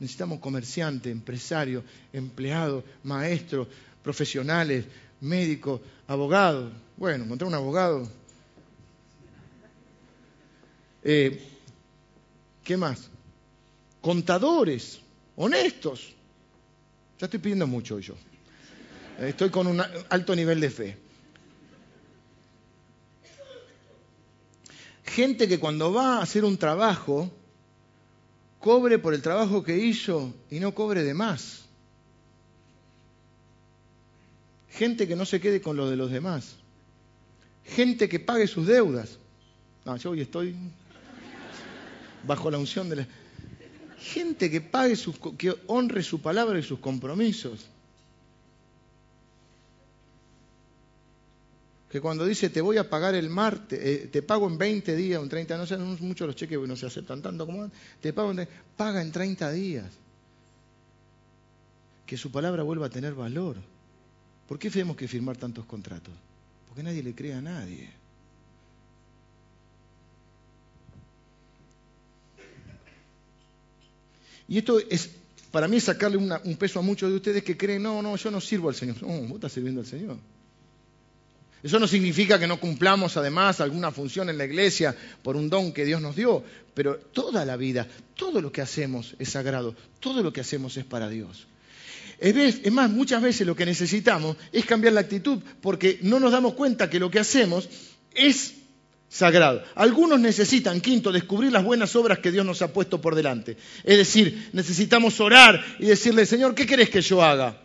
Necesitamos 0.00 0.40
comerciantes, 0.40 1.12
empresarios, 1.12 1.84
empleados, 2.12 2.82
maestros, 3.04 3.68
profesionales, 4.02 4.84
médicos, 5.20 5.80
abogados. 6.08 6.72
Bueno, 6.96 7.22
encontrar 7.22 7.46
un 7.46 7.54
abogado 7.54 8.10
eh, 11.02 11.42
¿Qué 12.68 12.76
más? 12.76 13.08
Contadores, 14.02 15.00
honestos. 15.36 16.14
Ya 17.18 17.24
estoy 17.24 17.40
pidiendo 17.40 17.66
mucho 17.66 17.98
yo. 17.98 18.14
Estoy 19.18 19.50
con 19.50 19.66
un 19.66 19.80
alto 19.80 20.36
nivel 20.36 20.60
de 20.60 20.70
fe. 20.70 20.98
Gente 25.04 25.48
que 25.48 25.58
cuando 25.58 25.92
va 25.92 26.18
a 26.18 26.22
hacer 26.22 26.44
un 26.44 26.58
trabajo, 26.58 27.30
cobre 28.60 28.98
por 28.98 29.14
el 29.14 29.22
trabajo 29.22 29.64
que 29.64 29.78
hizo 29.78 30.34
y 30.50 30.60
no 30.60 30.74
cobre 30.74 31.02
de 31.02 31.14
más. 31.14 31.64
Gente 34.68 35.08
que 35.08 35.16
no 35.16 35.24
se 35.24 35.40
quede 35.40 35.60
con 35.60 35.76
lo 35.76 35.88
de 35.88 35.96
los 35.96 36.10
demás. 36.10 36.56
Gente 37.64 38.08
que 38.08 38.20
pague 38.20 38.46
sus 38.46 38.66
deudas. 38.66 39.18
No, 39.84 39.96
yo 39.96 40.10
hoy 40.10 40.20
estoy 40.20 40.54
bajo 42.26 42.50
la 42.50 42.58
unción 42.58 42.88
de 42.88 42.96
la... 42.96 43.06
Gente 43.98 44.50
que 44.50 44.60
pague 44.60 44.94
sus, 44.94 45.16
que 45.36 45.54
honre 45.66 46.02
su 46.02 46.20
palabra 46.20 46.58
y 46.58 46.62
sus 46.62 46.78
compromisos. 46.78 47.66
Que 51.90 52.00
cuando 52.00 52.24
dice 52.26 52.50
te 52.50 52.60
voy 52.60 52.76
a 52.76 52.88
pagar 52.88 53.14
el 53.14 53.30
martes, 53.30 53.80
eh, 53.82 54.08
te 54.12 54.22
pago 54.22 54.46
en 54.46 54.58
20 54.58 54.94
días 54.94 55.22
en 55.22 55.28
30, 55.28 55.56
no 55.56 55.78
no 55.78 55.96
muchos 56.00 56.26
los 56.26 56.36
cheques 56.36 56.58
no 56.60 56.76
se 56.76 56.86
aceptan 56.86 57.22
tanto 57.22 57.46
como 57.46 57.70
te 58.00 58.12
pago 58.12 58.30
en, 58.30 58.46
paga 58.76 59.00
en 59.00 59.10
30 59.10 59.50
días. 59.52 59.86
que 62.06 62.16
su 62.16 62.30
palabra 62.30 62.62
vuelva 62.62 62.86
a 62.86 62.90
tener 62.90 63.14
valor. 63.14 63.56
¿Por 64.48 64.58
qué 64.58 64.70
tenemos 64.70 64.96
que 64.96 65.06
firmar 65.06 65.36
tantos 65.36 65.66
contratos? 65.66 66.14
Porque 66.66 66.82
nadie 66.82 67.02
le 67.02 67.14
cree 67.14 67.34
a 67.34 67.42
nadie. 67.42 67.97
Y 74.48 74.58
esto 74.58 74.80
es, 74.90 75.10
para 75.50 75.68
mí, 75.68 75.76
es 75.76 75.84
sacarle 75.84 76.16
un 76.16 76.56
peso 76.56 76.78
a 76.78 76.82
muchos 76.82 77.10
de 77.10 77.16
ustedes 77.16 77.44
que 77.44 77.56
creen, 77.56 77.82
no, 77.82 78.02
no, 78.02 78.16
yo 78.16 78.30
no 78.30 78.40
sirvo 78.40 78.70
al 78.70 78.74
Señor. 78.74 79.00
No, 79.02 79.08
vos 79.08 79.34
estás 79.34 79.52
sirviendo 79.52 79.82
al 79.82 79.86
Señor. 79.86 80.16
Eso 81.62 81.78
no 81.78 81.88
significa 81.88 82.38
que 82.38 82.46
no 82.46 82.60
cumplamos 82.60 83.16
además 83.16 83.60
alguna 83.60 83.90
función 83.90 84.30
en 84.30 84.38
la 84.38 84.44
iglesia 84.44 84.96
por 85.22 85.36
un 85.36 85.50
don 85.50 85.72
que 85.72 85.84
Dios 85.84 86.00
nos 86.00 86.14
dio, 86.14 86.44
pero 86.72 86.96
toda 86.96 87.44
la 87.44 87.56
vida, 87.56 87.86
todo 88.14 88.40
lo 88.40 88.52
que 88.52 88.60
hacemos 88.60 89.16
es 89.18 89.30
sagrado, 89.30 89.74
todo 89.98 90.22
lo 90.22 90.32
que 90.32 90.40
hacemos 90.40 90.76
es 90.76 90.84
para 90.84 91.08
Dios. 91.08 91.48
Es 92.20 92.72
más, 92.72 92.90
muchas 92.90 93.22
veces 93.22 93.46
lo 93.46 93.56
que 93.56 93.66
necesitamos 93.66 94.36
es 94.52 94.64
cambiar 94.66 94.92
la 94.92 95.00
actitud, 95.00 95.40
porque 95.60 95.98
no 96.02 96.20
nos 96.20 96.32
damos 96.32 96.54
cuenta 96.54 96.90
que 96.90 96.98
lo 96.98 97.10
que 97.10 97.18
hacemos 97.18 97.68
es 98.14 98.54
sagrado. 99.08 99.62
Algunos 99.74 100.20
necesitan, 100.20 100.80
quinto, 100.80 101.10
descubrir 101.10 101.52
las 101.52 101.64
buenas 101.64 101.96
obras 101.96 102.18
que 102.18 102.30
Dios 102.30 102.44
nos 102.44 102.62
ha 102.62 102.72
puesto 102.72 103.00
por 103.00 103.14
delante. 103.14 103.56
Es 103.84 103.96
decir, 103.96 104.50
necesitamos 104.52 105.20
orar 105.20 105.64
y 105.78 105.86
decirle, 105.86 106.26
Señor, 106.26 106.54
¿qué 106.54 106.66
querés 106.66 106.90
que 106.90 107.00
yo 107.00 107.22
haga? 107.22 107.56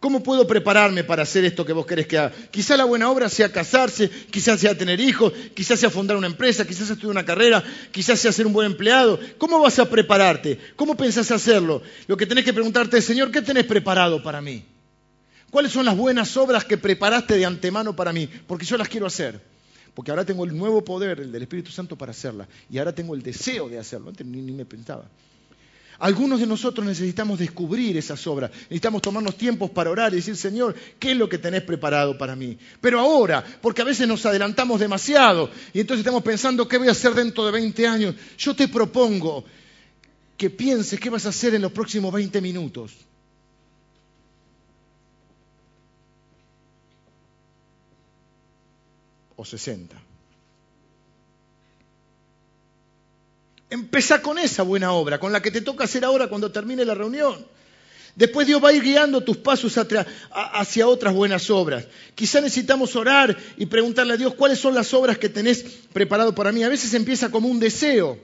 ¿Cómo 0.00 0.22
puedo 0.22 0.46
prepararme 0.46 1.04
para 1.04 1.24
hacer 1.24 1.44
esto 1.44 1.66
que 1.66 1.74
vos 1.74 1.84
querés 1.84 2.06
que 2.06 2.16
haga? 2.16 2.32
Quizá 2.50 2.74
la 2.74 2.86
buena 2.86 3.10
obra 3.10 3.28
sea 3.28 3.52
casarse, 3.52 4.08
quizás 4.30 4.58
sea 4.58 4.76
tener 4.76 4.98
hijos, 4.98 5.34
quizás 5.54 5.78
sea 5.78 5.90
fundar 5.90 6.16
una 6.16 6.26
empresa, 6.26 6.66
quizás 6.66 6.86
sea 6.86 6.94
estudiar 6.94 7.10
una 7.10 7.26
carrera, 7.26 7.62
quizás 7.92 8.18
sea 8.18 8.32
ser 8.32 8.46
un 8.46 8.54
buen 8.54 8.64
empleado. 8.64 9.20
¿Cómo 9.36 9.60
vas 9.60 9.78
a 9.78 9.90
prepararte? 9.90 10.58
¿Cómo 10.74 10.96
pensás 10.96 11.30
hacerlo? 11.30 11.82
Lo 12.06 12.16
que 12.16 12.24
tenés 12.24 12.46
que 12.46 12.54
preguntarte 12.54 12.96
es, 12.96 13.04
Señor, 13.04 13.30
¿qué 13.30 13.42
tenés 13.42 13.66
preparado 13.66 14.22
para 14.22 14.40
mí? 14.40 14.64
¿Cuáles 15.50 15.72
son 15.72 15.84
las 15.84 15.96
buenas 15.96 16.34
obras 16.38 16.64
que 16.64 16.78
preparaste 16.78 17.36
de 17.36 17.44
antemano 17.44 17.94
para 17.94 18.14
mí? 18.14 18.26
Porque 18.46 18.64
yo 18.64 18.78
las 18.78 18.88
quiero 18.88 19.06
hacer. 19.06 19.49
Porque 20.00 20.12
ahora 20.12 20.24
tengo 20.24 20.46
el 20.46 20.56
nuevo 20.56 20.82
poder, 20.82 21.20
el 21.20 21.30
del 21.30 21.42
Espíritu 21.42 21.70
Santo, 21.70 21.94
para 21.94 22.12
hacerlas. 22.12 22.48
Y 22.70 22.78
ahora 22.78 22.94
tengo 22.94 23.14
el 23.14 23.22
deseo 23.22 23.68
de 23.68 23.78
hacerlo. 23.78 24.08
Antes 24.08 24.26
ni, 24.26 24.40
ni 24.40 24.50
me 24.50 24.64
pensaba. 24.64 25.04
Algunos 25.98 26.40
de 26.40 26.46
nosotros 26.46 26.86
necesitamos 26.86 27.38
descubrir 27.38 27.98
esas 27.98 28.26
obras, 28.26 28.50
necesitamos 28.50 29.02
tomarnos 29.02 29.36
tiempos 29.36 29.68
para 29.68 29.90
orar 29.90 30.14
y 30.14 30.16
decir, 30.16 30.38
Señor, 30.38 30.74
¿qué 30.98 31.10
es 31.10 31.18
lo 31.18 31.28
que 31.28 31.36
tenés 31.36 31.60
preparado 31.64 32.16
para 32.16 32.34
mí? 32.34 32.56
Pero 32.80 32.98
ahora, 32.98 33.44
porque 33.60 33.82
a 33.82 33.84
veces 33.84 34.08
nos 34.08 34.24
adelantamos 34.24 34.80
demasiado 34.80 35.50
y 35.74 35.80
entonces 35.80 36.00
estamos 36.00 36.22
pensando, 36.22 36.66
¿qué 36.66 36.78
voy 36.78 36.88
a 36.88 36.92
hacer 36.92 37.12
dentro 37.12 37.44
de 37.44 37.52
20 37.52 37.86
años? 37.86 38.14
Yo 38.38 38.56
te 38.56 38.68
propongo 38.68 39.44
que 40.38 40.48
pienses 40.48 40.98
qué 40.98 41.10
vas 41.10 41.26
a 41.26 41.28
hacer 41.28 41.54
en 41.54 41.60
los 41.60 41.72
próximos 41.72 42.10
20 42.10 42.40
minutos. 42.40 42.96
O 49.40 49.44
60. 49.46 49.96
Empezá 53.70 54.20
con 54.20 54.38
esa 54.38 54.62
buena 54.62 54.92
obra, 54.92 55.18
con 55.18 55.32
la 55.32 55.40
que 55.40 55.50
te 55.50 55.62
toca 55.62 55.84
hacer 55.84 56.04
ahora 56.04 56.28
cuando 56.28 56.52
termine 56.52 56.84
la 56.84 56.92
reunión. 56.92 57.46
Después 58.16 58.46
Dios 58.46 58.62
va 58.62 58.68
a 58.68 58.74
ir 58.74 58.82
guiando 58.82 59.22
tus 59.22 59.38
pasos 59.38 59.78
hacia 60.30 60.86
otras 60.86 61.14
buenas 61.14 61.48
obras. 61.48 61.86
Quizá 62.14 62.42
necesitamos 62.42 62.94
orar 62.96 63.34
y 63.56 63.64
preguntarle 63.64 64.12
a 64.12 64.18
Dios 64.18 64.34
cuáles 64.34 64.58
son 64.58 64.74
las 64.74 64.92
obras 64.92 65.16
que 65.16 65.30
tenés 65.30 65.64
preparado 65.90 66.34
para 66.34 66.52
mí. 66.52 66.62
A 66.62 66.68
veces 66.68 66.92
empieza 66.92 67.30
como 67.30 67.48
un 67.48 67.60
deseo. 67.60 68.18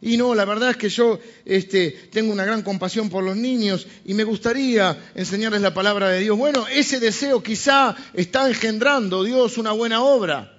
Y 0.00 0.16
no, 0.16 0.34
la 0.34 0.44
verdad 0.44 0.70
es 0.70 0.76
que 0.76 0.88
yo 0.88 1.18
este, 1.44 1.90
tengo 2.12 2.32
una 2.32 2.44
gran 2.44 2.62
compasión 2.62 3.08
por 3.08 3.24
los 3.24 3.36
niños 3.36 3.86
y 4.04 4.14
me 4.14 4.24
gustaría 4.24 4.96
enseñarles 5.14 5.62
la 5.62 5.72
palabra 5.72 6.10
de 6.10 6.20
Dios. 6.20 6.36
Bueno, 6.36 6.66
ese 6.68 7.00
deseo 7.00 7.42
quizá 7.42 7.96
está 8.12 8.46
engendrando 8.48 9.24
Dios 9.24 9.56
una 9.58 9.72
buena 9.72 10.02
obra. 10.02 10.52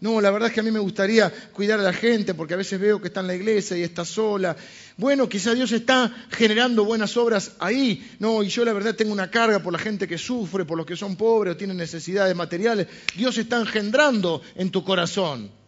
No, 0.00 0.18
la 0.22 0.30
verdad 0.30 0.48
es 0.48 0.54
que 0.54 0.60
a 0.60 0.62
mí 0.62 0.70
me 0.70 0.78
gustaría 0.78 1.30
cuidar 1.52 1.78
a 1.78 1.82
la 1.82 1.92
gente 1.92 2.32
porque 2.32 2.54
a 2.54 2.56
veces 2.56 2.80
veo 2.80 3.02
que 3.02 3.08
está 3.08 3.20
en 3.20 3.26
la 3.26 3.34
iglesia 3.34 3.76
y 3.76 3.82
está 3.82 4.06
sola. 4.06 4.56
Bueno, 4.96 5.28
quizá 5.28 5.52
Dios 5.54 5.72
está 5.72 6.10
generando 6.30 6.86
buenas 6.86 7.18
obras 7.18 7.52
ahí. 7.58 8.16
No, 8.18 8.42
y 8.42 8.48
yo 8.48 8.64
la 8.64 8.72
verdad 8.72 8.94
tengo 8.94 9.12
una 9.12 9.30
carga 9.30 9.62
por 9.62 9.74
la 9.74 9.78
gente 9.78 10.08
que 10.08 10.16
sufre, 10.16 10.64
por 10.64 10.78
los 10.78 10.86
que 10.86 10.96
son 10.96 11.16
pobres 11.16 11.52
o 11.52 11.56
tienen 11.58 11.76
necesidades 11.76 12.34
materiales. 12.34 12.86
Dios 13.14 13.36
está 13.36 13.60
engendrando 13.60 14.40
en 14.54 14.70
tu 14.70 14.82
corazón 14.82 15.59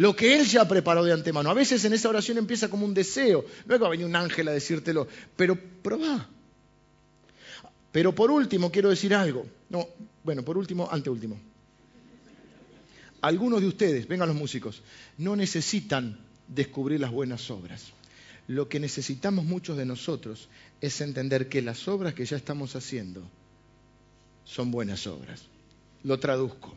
lo 0.00 0.16
que 0.16 0.34
Él 0.34 0.46
ya 0.46 0.66
preparó 0.66 1.04
de 1.04 1.12
antemano. 1.12 1.50
A 1.50 1.54
veces 1.54 1.84
en 1.84 1.92
esa 1.92 2.08
oración 2.08 2.38
empieza 2.38 2.70
como 2.70 2.86
un 2.86 2.94
deseo. 2.94 3.44
Luego 3.66 3.82
va 3.82 3.88
a 3.88 3.90
venir 3.90 4.06
un 4.06 4.16
ángel 4.16 4.48
a 4.48 4.52
decírtelo. 4.52 5.06
Pero 5.36 5.58
probá. 5.82 6.26
Pero 7.92 8.14
por 8.14 8.30
último 8.30 8.72
quiero 8.72 8.88
decir 8.88 9.14
algo. 9.14 9.46
No, 9.68 9.86
bueno, 10.24 10.42
por 10.42 10.56
último, 10.56 10.88
anteúltimo 10.90 11.38
algunos 13.20 13.60
de 13.60 13.66
ustedes, 13.66 14.08
vengan 14.08 14.28
los 14.28 14.36
músicos, 14.36 14.82
no 15.18 15.36
necesitan 15.36 16.18
descubrir 16.48 17.00
las 17.00 17.10
buenas 17.10 17.50
obras. 17.50 17.92
Lo 18.48 18.68
que 18.68 18.80
necesitamos 18.80 19.44
muchos 19.44 19.76
de 19.76 19.86
nosotros 19.86 20.48
es 20.80 21.00
entender 21.00 21.48
que 21.48 21.62
las 21.62 21.86
obras 21.86 22.14
que 22.14 22.24
ya 22.24 22.36
estamos 22.36 22.74
haciendo 22.74 23.22
son 24.44 24.70
buenas 24.70 25.06
obras. 25.06 25.42
Lo 26.02 26.18
traduzco. 26.18 26.74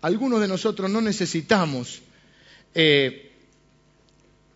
Algunos 0.00 0.40
de 0.40 0.48
nosotros 0.48 0.90
no 0.90 1.00
necesitamos 1.00 2.02
eh, 2.74 3.32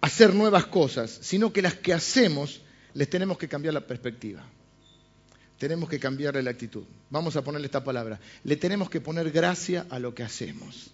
hacer 0.00 0.34
nuevas 0.34 0.66
cosas, 0.66 1.18
sino 1.22 1.52
que 1.52 1.62
las 1.62 1.74
que 1.74 1.92
hacemos 1.92 2.62
les 2.94 3.08
tenemos 3.08 3.38
que 3.38 3.48
cambiar 3.48 3.74
la 3.74 3.86
perspectiva. 3.86 4.44
Tenemos 5.58 5.88
que 5.88 5.98
cambiarle 5.98 6.42
la 6.42 6.50
actitud. 6.50 6.84
Vamos 7.10 7.36
a 7.36 7.42
ponerle 7.42 7.66
esta 7.66 7.82
palabra. 7.82 8.20
Le 8.44 8.56
tenemos 8.56 8.88
que 8.90 9.00
poner 9.00 9.30
gracia 9.30 9.86
a 9.90 9.98
lo 9.98 10.14
que 10.14 10.22
hacemos. 10.22 10.92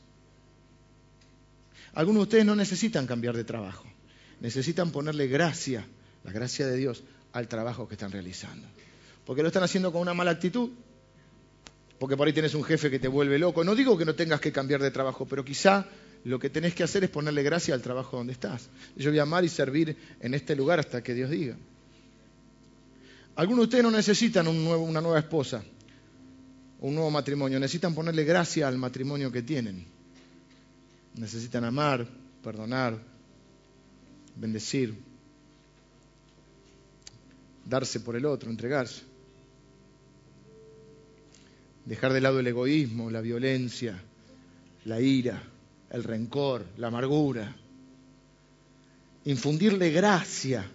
Algunos 1.95 2.21
de 2.21 2.23
ustedes 2.25 2.45
no 2.45 2.57
necesitan 2.57 3.07
cambiar 3.07 3.37
de 3.37 3.45
trabajo, 3.45 3.85
necesitan 4.41 4.91
ponerle 4.91 5.29
gracia, 5.29 5.87
la 6.25 6.33
gracia 6.33 6.67
de 6.67 6.77
Dios, 6.77 7.05
al 7.33 7.47
trabajo 7.47 7.87
que 7.87 7.95
están 7.95 8.11
realizando. 8.11 8.67
Porque 9.25 9.43
lo 9.43 9.49
están 9.49 9.63
haciendo 9.63 9.93
con 9.93 10.01
una 10.01 10.13
mala 10.13 10.33
actitud, 10.33 10.71
porque 11.99 12.17
por 12.17 12.27
ahí 12.27 12.33
tienes 12.33 12.55
un 12.55 12.65
jefe 12.65 12.91
que 12.91 12.99
te 12.99 13.07
vuelve 13.07 13.39
loco. 13.39 13.63
No 13.63 13.75
digo 13.77 13.97
que 13.97 14.05
no 14.05 14.15
tengas 14.15 14.41
que 14.41 14.51
cambiar 14.51 14.83
de 14.83 14.91
trabajo, 14.91 15.27
pero 15.27 15.45
quizá 15.45 15.87
lo 16.25 16.39
que 16.39 16.49
tenés 16.49 16.75
que 16.75 16.83
hacer 16.83 17.05
es 17.05 17.11
ponerle 17.11 17.43
gracia 17.43 17.75
al 17.75 17.83
trabajo 17.83 18.17
donde 18.17 18.33
estás. 18.33 18.69
Yo 18.97 19.11
voy 19.11 19.19
a 19.19 19.23
amar 19.23 19.45
y 19.45 19.49
servir 19.49 19.97
en 20.21 20.33
este 20.33 20.57
lugar 20.57 20.81
hasta 20.81 21.03
que 21.03 21.13
Dios 21.13 21.31
diga. 21.31 21.57
Algunos 23.37 23.63
de 23.63 23.65
ustedes 23.65 23.85
no 23.85 23.91
necesitan 23.91 24.47
una 24.49 25.01
nueva 25.01 25.19
esposa, 25.19 25.63
un 26.81 26.95
nuevo 26.95 27.11
matrimonio, 27.11 27.61
necesitan 27.61 27.95
ponerle 27.95 28.25
gracia 28.25 28.69
al 28.69 28.79
matrimonio 28.79 29.31
que 29.31 29.43
tienen. 29.43 29.85
Necesitan 31.17 31.65
amar, 31.65 32.07
perdonar, 32.43 32.99
bendecir, 34.37 34.95
darse 37.67 38.01
por 38.01 38.17
el 38.17 38.25
otro, 38.25 38.51
entregarse. 38.51 39.03
Dejar 41.85 42.15
de 42.15 42.21
lado 42.23 42.41
el 42.41 42.47
egoísmo, 42.47 43.11
la 43.11 43.21
violencia, 43.21 44.01
la 44.87 45.01
ira, 45.01 45.43
el 45.91 46.05
rencor, 46.05 46.65
la 46.77 46.89
amargura. 46.89 47.55
Infundirle 49.25 49.91
gracia. 49.91 50.71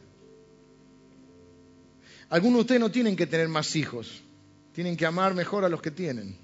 Algunos 2.30 2.58
de 2.58 2.62
ustedes 2.62 2.82
no 2.82 2.92
tienen 2.92 3.16
que 3.16 3.28
tener 3.28 3.48
más 3.48 3.76
hijos, 3.76 4.22
tienen 4.74 4.96
que 4.96 5.06
amar 5.06 5.34
mejor 5.34 5.66
a 5.66 5.70
los 5.70 5.82
que 5.82 5.92
tienen. 5.92 6.36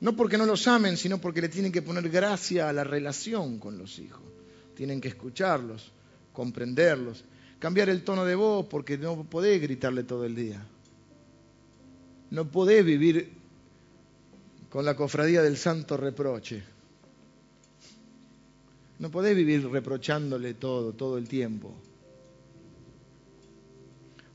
No 0.00 0.14
porque 0.14 0.36
no 0.36 0.46
los 0.46 0.66
amen, 0.68 0.96
sino 0.96 1.18
porque 1.18 1.40
le 1.40 1.48
tienen 1.48 1.72
que 1.72 1.82
poner 1.82 2.08
gracia 2.10 2.68
a 2.68 2.72
la 2.72 2.84
relación 2.84 3.58
con 3.58 3.78
los 3.78 3.98
hijos. 3.98 4.22
Tienen 4.74 5.00
que 5.00 5.08
escucharlos, 5.08 5.90
comprenderlos, 6.32 7.24
cambiar 7.58 7.88
el 7.88 8.04
tono 8.04 8.24
de 8.24 8.34
voz 8.34 8.66
porque 8.66 8.98
no 8.98 9.24
podés 9.24 9.60
gritarle 9.60 10.04
todo 10.04 10.24
el 10.24 10.34
día. 10.34 10.62
No 12.30 12.50
podés 12.50 12.84
vivir 12.84 13.32
con 14.68 14.84
la 14.84 14.94
cofradía 14.94 15.42
del 15.42 15.56
santo 15.56 15.96
reproche. 15.96 16.62
No 18.98 19.10
podés 19.10 19.36
vivir 19.36 19.68
reprochándole 19.68 20.54
todo, 20.54 20.92
todo 20.92 21.18
el 21.18 21.28
tiempo. 21.28 21.74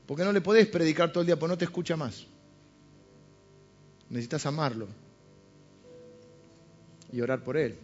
Porque 0.06 0.24
no 0.24 0.32
le 0.32 0.40
podés 0.40 0.68
predicar 0.68 1.10
todo 1.12 1.22
el 1.22 1.26
día, 1.26 1.38
porque 1.38 1.52
no 1.52 1.58
te 1.58 1.64
escucha 1.64 1.96
más. 1.96 2.26
Necesitas 4.10 4.46
amarlo 4.46 4.88
y 7.12 7.20
orar 7.20 7.42
por 7.42 7.56
él 7.56 7.76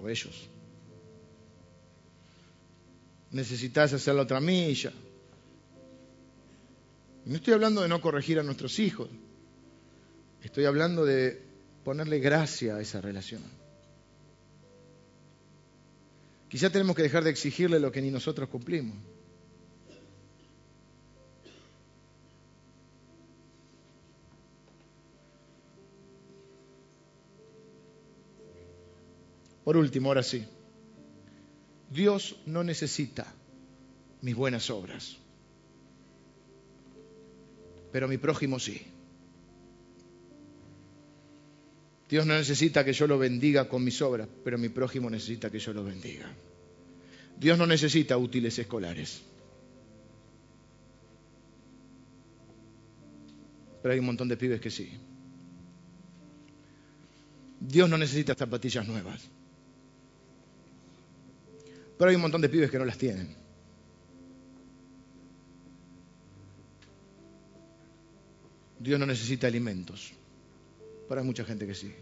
o 0.00 0.08
ellos. 0.08 0.48
Necesitas 3.30 3.92
hacer 3.92 4.14
la 4.14 4.22
otra 4.22 4.40
milla. 4.40 4.92
No 7.24 7.36
estoy 7.36 7.54
hablando 7.54 7.80
de 7.80 7.88
no 7.88 8.00
corregir 8.00 8.38
a 8.38 8.42
nuestros 8.42 8.78
hijos. 8.78 9.08
Estoy 10.42 10.66
hablando 10.66 11.04
de 11.04 11.42
ponerle 11.84 12.18
gracia 12.18 12.76
a 12.76 12.80
esa 12.80 13.00
relación. 13.00 13.42
Quizá 16.54 16.70
tenemos 16.70 16.94
que 16.94 17.02
dejar 17.02 17.24
de 17.24 17.30
exigirle 17.30 17.80
lo 17.80 17.90
que 17.90 18.00
ni 18.00 18.12
nosotros 18.12 18.48
cumplimos. 18.48 18.96
Por 29.64 29.76
último, 29.76 30.10
ahora 30.10 30.22
sí, 30.22 30.46
Dios 31.90 32.36
no 32.46 32.62
necesita 32.62 33.26
mis 34.20 34.36
buenas 34.36 34.70
obras, 34.70 35.16
pero 37.90 38.06
mi 38.06 38.16
prójimo 38.16 38.60
sí. 38.60 38.93
Dios 42.14 42.26
no 42.26 42.34
necesita 42.34 42.84
que 42.84 42.92
yo 42.92 43.08
lo 43.08 43.18
bendiga 43.18 43.68
con 43.68 43.82
mis 43.82 44.00
obras, 44.00 44.28
pero 44.44 44.56
mi 44.56 44.68
prójimo 44.68 45.10
necesita 45.10 45.50
que 45.50 45.58
yo 45.58 45.72
lo 45.72 45.82
bendiga. 45.82 46.32
Dios 47.36 47.58
no 47.58 47.66
necesita 47.66 48.16
útiles 48.16 48.56
escolares. 48.56 49.20
Pero 53.82 53.92
hay 53.92 53.98
un 53.98 54.06
montón 54.06 54.28
de 54.28 54.36
pibes 54.36 54.60
que 54.60 54.70
sí. 54.70 54.92
Dios 57.58 57.90
no 57.90 57.98
necesita 57.98 58.36
zapatillas 58.36 58.86
nuevas. 58.86 59.28
Pero 61.98 62.10
hay 62.10 62.14
un 62.14 62.22
montón 62.22 62.42
de 62.42 62.48
pibes 62.48 62.70
que 62.70 62.78
no 62.78 62.84
las 62.84 62.96
tienen. 62.96 63.34
Dios 68.78 69.00
no 69.00 69.04
necesita 69.06 69.48
alimentos. 69.48 70.14
Pero 71.08 71.20
hay 71.20 71.26
mucha 71.26 71.44
gente 71.44 71.66
que 71.66 71.74
sí. 71.74 71.94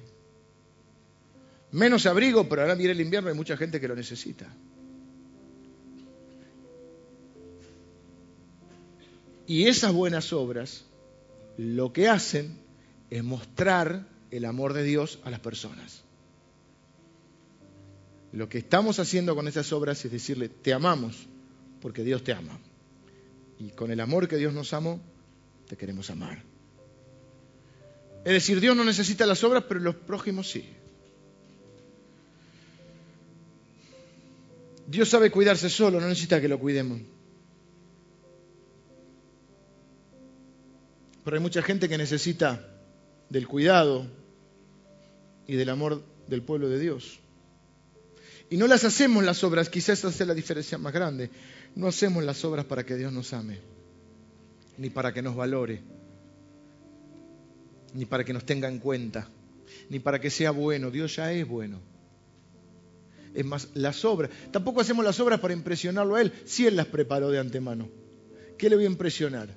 Menos 1.72 2.06
abrigo, 2.06 2.48
pero 2.48 2.62
ahora 2.62 2.74
viene 2.74 2.92
el 2.92 3.00
invierno, 3.00 3.30
hay 3.30 3.34
mucha 3.34 3.56
gente 3.56 3.80
que 3.80 3.88
lo 3.88 3.96
necesita. 3.96 4.46
Y 9.46 9.66
esas 9.66 9.92
buenas 9.92 10.32
obras 10.32 10.84
lo 11.56 11.92
que 11.92 12.08
hacen 12.08 12.56
es 13.10 13.24
mostrar 13.24 14.06
el 14.30 14.44
amor 14.44 14.72
de 14.72 14.82
Dios 14.82 15.18
a 15.24 15.30
las 15.30 15.40
personas. 15.40 16.02
Lo 18.32 18.48
que 18.48 18.58
estamos 18.58 18.98
haciendo 18.98 19.34
con 19.34 19.46
esas 19.48 19.72
obras 19.72 20.04
es 20.04 20.12
decirle, 20.12 20.48
te 20.48 20.72
amamos 20.72 21.26
porque 21.80 22.02
Dios 22.04 22.24
te 22.24 22.32
ama. 22.32 22.58
Y 23.58 23.70
con 23.70 23.90
el 23.90 24.00
amor 24.00 24.28
que 24.28 24.36
Dios 24.36 24.54
nos 24.54 24.72
amó, 24.72 25.00
te 25.68 25.76
queremos 25.76 26.08
amar. 26.10 26.51
Es 28.24 28.32
decir, 28.32 28.60
Dios 28.60 28.76
no 28.76 28.84
necesita 28.84 29.26
las 29.26 29.42
obras, 29.42 29.64
pero 29.68 29.80
los 29.80 29.96
prójimos 29.96 30.48
sí. 30.48 30.64
Dios 34.86 35.08
sabe 35.08 35.30
cuidarse 35.30 35.68
solo, 35.68 36.00
no 36.00 36.08
necesita 36.08 36.40
que 36.40 36.48
lo 36.48 36.58
cuidemos. 36.58 37.00
Pero 41.24 41.36
hay 41.36 41.42
mucha 41.42 41.62
gente 41.62 41.88
que 41.88 41.98
necesita 41.98 42.68
del 43.28 43.48
cuidado 43.48 44.06
y 45.46 45.54
del 45.56 45.70
amor 45.70 46.02
del 46.28 46.42
pueblo 46.42 46.68
de 46.68 46.78
Dios. 46.78 47.20
Y 48.50 48.56
no 48.56 48.66
las 48.66 48.84
hacemos 48.84 49.24
las 49.24 49.42
obras, 49.44 49.68
quizás 49.70 50.04
esa 50.04 50.24
la 50.26 50.34
diferencia 50.34 50.78
más 50.78 50.92
grande. 50.92 51.30
No 51.74 51.88
hacemos 51.88 52.22
las 52.22 52.44
obras 52.44 52.66
para 52.66 52.84
que 52.84 52.96
Dios 52.96 53.12
nos 53.12 53.32
ame, 53.32 53.58
ni 54.76 54.90
para 54.90 55.14
que 55.14 55.22
nos 55.22 55.34
valore, 55.34 55.82
ni 57.94 58.04
para 58.04 58.24
que 58.24 58.32
nos 58.32 58.44
tenga 58.44 58.68
en 58.68 58.78
cuenta, 58.78 59.28
ni 59.88 59.98
para 59.98 60.20
que 60.20 60.30
sea 60.30 60.50
bueno. 60.50 60.90
Dios 60.90 61.16
ya 61.16 61.32
es 61.32 61.46
bueno. 61.46 61.80
Es 63.34 63.44
más, 63.44 63.68
las 63.74 64.04
obras, 64.04 64.30
tampoco 64.50 64.80
hacemos 64.80 65.04
las 65.04 65.18
obras 65.20 65.40
para 65.40 65.54
impresionarlo 65.54 66.16
a 66.16 66.20
Él, 66.20 66.32
si 66.44 66.66
Él 66.66 66.76
las 66.76 66.86
preparó 66.86 67.30
de 67.30 67.38
antemano. 67.38 67.88
¿Qué 68.58 68.68
le 68.68 68.76
voy 68.76 68.84
a 68.84 68.88
impresionar? 68.88 69.48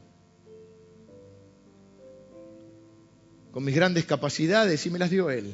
Con 3.51 3.63
mis 3.63 3.75
grandes 3.75 4.05
capacidades 4.05 4.85
y 4.85 4.89
me 4.89 4.99
las 4.99 5.09
dio 5.09 5.29
Él. 5.29 5.53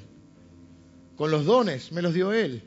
Con 1.15 1.31
los 1.31 1.45
dones 1.45 1.91
me 1.91 2.01
los 2.01 2.13
dio 2.13 2.33
Él. 2.33 2.63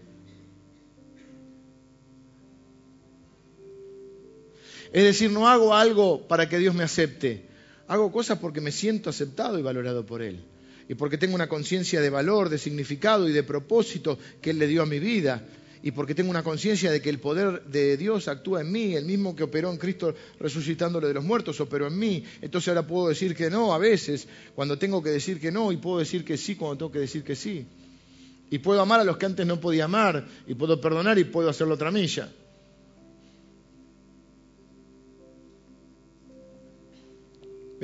Es 4.93 5.03
decir, 5.03 5.31
no 5.33 5.49
hago 5.49 5.75
algo 5.75 6.29
para 6.29 6.49
que 6.49 6.59
Dios 6.59 6.73
me 6.73 6.85
acepte. 6.85 7.49
Hago 7.87 8.11
cosas 8.11 8.39
porque 8.39 8.61
me 8.61 8.73
siento 8.73 9.11
aceptado 9.11 9.59
y 9.59 9.63
valorado 9.63 10.07
por 10.07 10.23
Él. 10.23 10.41
Y 10.89 10.95
porque 10.95 11.19
tengo 11.19 11.35
una 11.35 11.49
conciencia 11.49 12.01
de 12.01 12.11
valor, 12.11 12.49
de 12.49 12.59
significado 12.59 13.29
y 13.29 13.33
de 13.33 13.43
propósito 13.43 14.19
que 14.41 14.51
Él 14.51 14.59
le 14.59 14.67
dio 14.67 14.83
a 14.83 14.87
mi 14.87 14.99
vida. 14.99 15.43
Y 15.83 15.91
porque 15.91 16.15
tengo 16.15 16.31
una 16.31 16.43
conciencia 16.43 16.91
de 16.91 17.03
que 17.03 17.11
el 17.11 17.19
poder 17.19 17.63
de 17.65 17.99
Dios 17.99 18.29
actúa 18.29 18.63
en 18.63 18.73
mí, 18.73 18.95
el 18.95 19.05
mismo 19.05 19.37
que 19.37 19.43
operó 19.43 19.71
en 19.71 19.77
Cristo 19.77 20.15
resucitándole 20.41 21.09
de 21.09 21.15
los 21.15 21.25
muertos, 21.25 21.61
operó 21.61 21.87
en 21.89 21.99
mí. 21.99 22.25
Entonces 22.41 22.69
ahora 22.69 22.87
puedo 22.87 23.09
decir 23.09 23.35
que 23.35 23.51
no 23.51 23.75
a 23.75 23.79
veces, 23.79 24.27
cuando 24.55 24.79
tengo 24.79 25.03
que 25.03 25.11
decir 25.11 25.39
que 25.39 25.53
no, 25.53 25.73
y 25.73 25.77
puedo 25.77 25.99
decir 25.99 26.25
que 26.25 26.39
sí 26.39 26.57
cuando 26.57 26.79
tengo 26.79 26.93
que 26.93 27.01
decir 27.01 27.23
que 27.23 27.37
sí. 27.37 27.67
Y 28.51 28.61
puedo 28.61 28.81
amar 28.81 29.01
a 29.01 29.05
los 29.05 29.19
que 29.19 29.27
antes 29.27 29.47
no 29.47 29.61
podía 29.61 29.85
amar, 29.85 30.27
y 30.47 30.55
puedo 30.55 30.81
perdonar 30.81 31.19
y 31.19 31.25
puedo 31.25 31.51
hacer 31.51 31.67
la 31.67 31.75
otra 31.75 31.91
milla. 31.91 32.31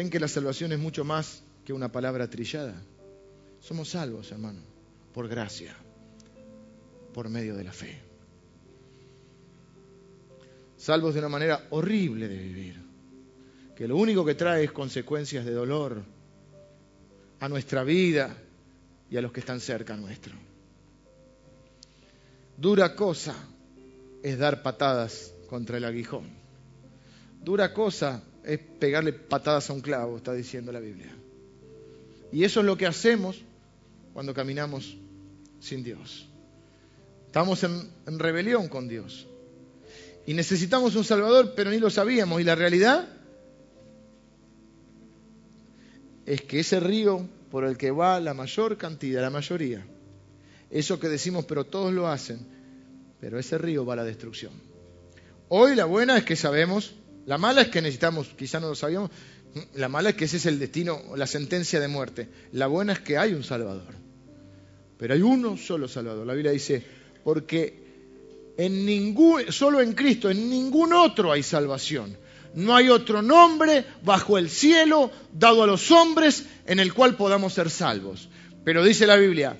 Ven 0.01 0.09
que 0.09 0.18
la 0.18 0.28
salvación 0.28 0.72
es 0.72 0.78
mucho 0.78 1.05
más 1.05 1.43
que 1.62 1.74
una 1.74 1.93
palabra 1.93 2.31
trillada. 2.31 2.72
Somos 3.60 3.90
salvos, 3.90 4.32
hermano, 4.32 4.60
por 5.12 5.28
gracia, 5.28 5.77
por 7.12 7.28
medio 7.28 7.55
de 7.55 7.64
la 7.64 7.72
fe. 7.74 8.01
Salvos 10.78 11.12
de 11.12 11.20
una 11.20 11.28
manera 11.28 11.66
horrible 11.68 12.28
de 12.28 12.39
vivir, 12.39 12.82
que 13.77 13.86
lo 13.86 13.98
único 13.98 14.24
que 14.24 14.35
trae 14.35 14.64
es 14.64 14.72
consecuencias 14.72 15.44
de 15.44 15.52
dolor 15.52 16.02
a 17.39 17.48
nuestra 17.51 17.85
vida 17.85 18.35
y 19.10 19.18
a 19.18 19.20
los 19.20 19.32
que 19.32 19.40
están 19.40 19.60
cerca 19.60 19.98
nuestro. 19.98 20.32
Dura 22.56 22.94
cosa 22.94 23.35
es 24.22 24.39
dar 24.39 24.62
patadas 24.62 25.35
contra 25.47 25.77
el 25.77 25.85
aguijón. 25.85 26.24
Dura 27.44 27.74
cosa 27.74 28.24
es 28.45 28.59
pegarle 28.79 29.12
patadas 29.12 29.71
a 29.71 29.73
un 29.73 29.81
clavo, 29.81 30.17
está 30.17 30.33
diciendo 30.33 30.73
la 30.73 30.81
Biblia. 30.81 31.15
Y 32.33 32.45
eso 32.45 32.61
es 32.61 32.67
lo 32.67 32.77
que 32.77 32.87
hacemos 32.87 33.43
cuando 34.12 34.35
caminamos 34.35 34.97
sin 35.61 35.83
Dios. 35.83 36.29
Estamos 37.27 37.62
en, 37.65 37.91
en, 38.07 38.19
rebelión 38.19 38.69
con 38.69 38.89
Dios. 38.89 39.27
Y 40.27 40.35
necesitamos 40.35 40.97
un 40.97 41.05
Salvador, 41.05 41.55
pero 41.55 41.71
ni 41.71 41.79
lo 41.79 41.91
sabíamos. 41.91 42.41
Y 42.41 42.45
la 42.45 42.55
realidad 42.55 43.09
es 46.27 46.43
que 46.43 46.61
ese 46.61 46.81
río 46.81 47.27
por 47.51 47.65
el 47.65 47.77
que 47.77 47.91
va 47.91 48.21
la 48.21 48.35
mayor 48.35 48.77
cantidad, 48.77 49.21
la 49.21 49.31
mayoría, 49.31 49.85
eso 50.71 51.01
que 51.01 51.09
decimos, 51.09 51.45
pero 51.47 51.65
todos 51.65 51.93
lo 51.93 52.07
hacen, 52.07 52.39
pero 53.21 53.39
ese 53.39 53.59
río 53.59 53.85
va 53.85 53.95
a 53.95 53.97
la 53.97 54.05
destrucción. 54.05 54.53
Hoy 55.49 55.75
la 55.75 55.85
buena 55.85 56.17
es 56.17 56.25
que 56.25 56.37
sabemos 56.37 56.95
la 57.27 57.39
mala 57.39 57.63
es 57.63 57.69
que 57.69 57.83
necesitamos, 57.83 58.29
quizá 58.37 58.61
no 58.61 58.69
lo 58.69 58.75
sabíamos, 58.75 59.11
la 59.75 59.89
mala 59.89 60.11
es 60.11 60.17
que 60.17 60.25
ese 60.25 60.37
es 60.37 60.47
el 60.47 60.59
destino, 60.59 61.01
la 61.17 61.27
sentencia 61.27 61.81
de 61.81 61.89
muerte. 61.89 62.29
La 62.53 62.67
buena 62.67 62.93
es 62.93 63.01
que 63.01 63.19
hay 63.19 63.33
un 63.33 63.43
Salvador. 63.43 63.95
Pero 64.97 65.15
hay 65.15 65.23
uno 65.23 65.57
solo 65.57 65.89
Salvador. 65.89 66.27
La 66.27 66.35
Biblia 66.35 66.53
dice, 66.53 66.83
porque 67.25 68.53
en 68.57 68.85
ningún, 68.85 69.51
solo 69.51 69.81
en 69.81 69.95
Cristo, 69.95 70.31
en 70.31 70.49
ningún 70.49 70.93
otro 70.93 71.33
hay 71.33 71.43
salvación. 71.43 72.17
No 72.55 72.75
hay 72.75 72.89
otro 72.89 73.23
nombre 73.23 73.85
bajo 74.03 74.39
el 74.39 74.51
cielo 74.51 75.11
dado 75.33 75.63
a 75.63 75.67
los 75.67 75.91
hombres 75.91 76.47
en 76.67 76.81
el 76.81 76.93
cual 76.93 77.17
podamos 77.17 77.55
ser 77.55 77.71
salvos. 77.71 78.29
Pero 78.65 78.85
dice 78.85 79.07
la 79.07 79.17
Biblia, 79.17 79.57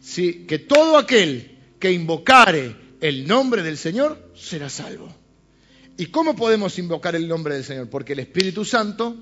sí, 0.00 0.44
que 0.46 0.58
todo 0.58 0.98
aquel 0.98 1.58
que 1.78 1.92
invocare 1.92 2.76
el 3.00 3.26
nombre 3.26 3.62
del 3.62 3.78
Señor 3.78 4.32
será 4.34 4.68
salvo. 4.68 5.25
¿Y 5.96 6.06
cómo 6.06 6.36
podemos 6.36 6.78
invocar 6.78 7.16
el 7.16 7.26
nombre 7.26 7.54
del 7.54 7.64
Señor? 7.64 7.88
Porque 7.88 8.12
el 8.12 8.20
Espíritu 8.20 8.64
Santo 8.64 9.16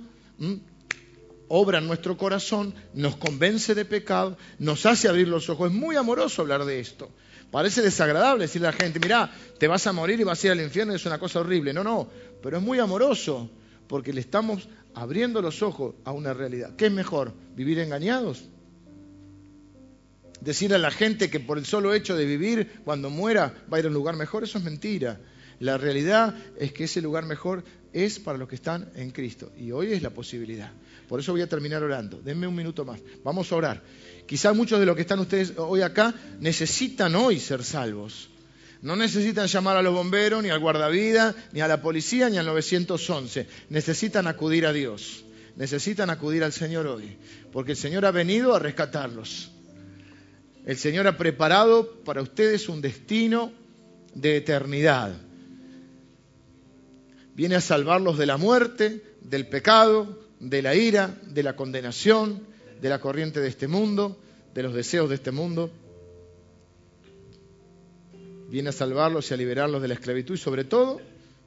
obra 1.48 1.78
en 1.78 1.86
nuestro 1.86 2.16
corazón, 2.16 2.74
nos 2.94 3.16
convence 3.16 3.74
de 3.74 3.84
pecado, 3.84 4.36
nos 4.58 4.86
hace 4.86 5.08
abrir 5.08 5.28
los 5.28 5.48
ojos. 5.48 5.70
Es 5.70 5.76
muy 5.76 5.96
amoroso 5.96 6.42
hablar 6.42 6.64
de 6.64 6.80
esto. 6.80 7.10
Parece 7.50 7.82
desagradable 7.82 8.44
decirle 8.44 8.68
a 8.68 8.72
la 8.72 8.76
gente, 8.76 8.98
mira, 8.98 9.32
te 9.58 9.68
vas 9.68 9.86
a 9.86 9.92
morir 9.92 10.18
y 10.18 10.24
vas 10.24 10.42
a 10.42 10.46
ir 10.48 10.52
al 10.52 10.60
infierno, 10.60 10.94
es 10.94 11.06
una 11.06 11.18
cosa 11.18 11.40
horrible. 11.40 11.72
No, 11.72 11.84
no, 11.84 12.08
pero 12.42 12.56
es 12.56 12.62
muy 12.62 12.78
amoroso 12.78 13.48
porque 13.86 14.12
le 14.12 14.20
estamos 14.20 14.68
abriendo 14.94 15.40
los 15.40 15.62
ojos 15.62 15.94
a 16.04 16.12
una 16.12 16.34
realidad. 16.34 16.74
¿Qué 16.76 16.86
es 16.86 16.92
mejor? 16.92 17.32
¿Vivir 17.54 17.78
engañados? 17.78 18.44
Decir 20.40 20.74
a 20.74 20.78
la 20.78 20.90
gente 20.90 21.30
que 21.30 21.40
por 21.40 21.58
el 21.58 21.64
solo 21.64 21.94
hecho 21.94 22.16
de 22.16 22.26
vivir, 22.26 22.80
cuando 22.84 23.10
muera, 23.10 23.54
va 23.72 23.76
a 23.76 23.80
ir 23.80 23.86
a 23.86 23.88
un 23.88 23.94
lugar 23.94 24.16
mejor, 24.16 24.42
eso 24.42 24.58
es 24.58 24.64
mentira. 24.64 25.20
La 25.60 25.78
realidad 25.78 26.34
es 26.58 26.72
que 26.72 26.84
ese 26.84 27.00
lugar 27.00 27.26
mejor 27.26 27.64
es 27.92 28.18
para 28.18 28.38
los 28.38 28.48
que 28.48 28.56
están 28.56 28.90
en 28.96 29.10
Cristo. 29.10 29.52
Y 29.56 29.70
hoy 29.70 29.92
es 29.92 30.02
la 30.02 30.10
posibilidad. 30.10 30.72
Por 31.08 31.20
eso 31.20 31.32
voy 31.32 31.42
a 31.42 31.48
terminar 31.48 31.82
orando. 31.82 32.20
Denme 32.20 32.46
un 32.46 32.54
minuto 32.54 32.84
más. 32.84 33.00
Vamos 33.22 33.50
a 33.52 33.56
orar. 33.56 33.82
Quizá 34.26 34.52
muchos 34.52 34.80
de 34.80 34.86
los 34.86 34.96
que 34.96 35.02
están 35.02 35.20
ustedes 35.20 35.52
hoy 35.56 35.82
acá 35.82 36.14
necesitan 36.40 37.14
hoy 37.14 37.38
ser 37.38 37.62
salvos. 37.62 38.30
No 38.82 38.96
necesitan 38.96 39.46
llamar 39.46 39.76
a 39.76 39.82
los 39.82 39.94
bomberos, 39.94 40.42
ni 40.42 40.50
al 40.50 40.60
guardavida, 40.60 41.34
ni 41.52 41.60
a 41.60 41.68
la 41.68 41.80
policía, 41.80 42.28
ni 42.28 42.36
al 42.36 42.46
911. 42.46 43.46
Necesitan 43.70 44.26
acudir 44.26 44.66
a 44.66 44.72
Dios. 44.72 45.24
Necesitan 45.56 46.10
acudir 46.10 46.44
al 46.44 46.52
Señor 46.52 46.86
hoy. 46.86 47.16
Porque 47.52 47.72
el 47.72 47.78
Señor 47.78 48.04
ha 48.04 48.10
venido 48.10 48.54
a 48.54 48.58
rescatarlos. 48.58 49.50
El 50.66 50.76
Señor 50.76 51.06
ha 51.06 51.16
preparado 51.16 52.02
para 52.04 52.22
ustedes 52.22 52.68
un 52.68 52.80
destino 52.80 53.52
de 54.14 54.36
eternidad. 54.38 55.14
Viene 57.34 57.56
a 57.56 57.60
salvarlos 57.60 58.16
de 58.16 58.26
la 58.26 58.36
muerte, 58.36 59.02
del 59.20 59.48
pecado, 59.48 60.20
de 60.40 60.62
la 60.62 60.74
ira, 60.74 61.18
de 61.26 61.42
la 61.42 61.56
condenación, 61.56 62.46
de 62.80 62.88
la 62.88 63.00
corriente 63.00 63.40
de 63.40 63.48
este 63.48 63.66
mundo, 63.66 64.18
de 64.54 64.62
los 64.62 64.74
deseos 64.74 65.08
de 65.08 65.16
este 65.16 65.30
mundo. 65.30 65.70
Viene 68.48 68.68
a 68.68 68.72
salvarlos 68.72 69.30
y 69.30 69.34
a 69.34 69.36
liberarlos 69.36 69.82
de 69.82 69.88
la 69.88 69.94
esclavitud 69.94 70.34
y 70.34 70.38
sobre 70.38 70.64
todo 70.64 71.00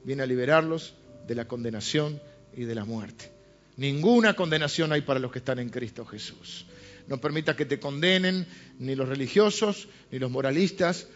viene 0.04 0.22
a 0.22 0.26
liberarlos 0.26 0.94
de 1.26 1.34
la 1.34 1.46
condenación 1.46 2.20
y 2.54 2.64
de 2.64 2.74
la 2.74 2.84
muerte. 2.84 3.32
Ninguna 3.76 4.34
condenación 4.34 4.92
hay 4.92 5.02
para 5.02 5.20
los 5.20 5.30
que 5.30 5.38
están 5.38 5.58
en 5.58 5.70
Cristo 5.70 6.04
Jesús. 6.04 6.66
No 7.06 7.20
permita 7.20 7.56
que 7.56 7.64
te 7.64 7.78
condenen 7.78 8.46
ni 8.78 8.94
los 8.94 9.08
religiosos, 9.08 9.88
ni 10.10 10.18
los 10.18 10.30
moralistas, 10.30 11.06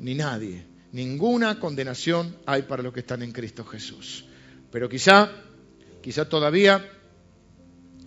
ni 0.00 0.14
nadie. 0.14 0.64
Ninguna 0.92 1.60
condenación 1.60 2.36
hay 2.46 2.62
para 2.62 2.82
los 2.82 2.92
que 2.92 3.00
están 3.00 3.22
en 3.22 3.32
Cristo 3.32 3.64
Jesús. 3.64 4.24
Pero 4.70 4.88
quizá, 4.88 5.30
quizá 6.02 6.28
todavía 6.28 6.84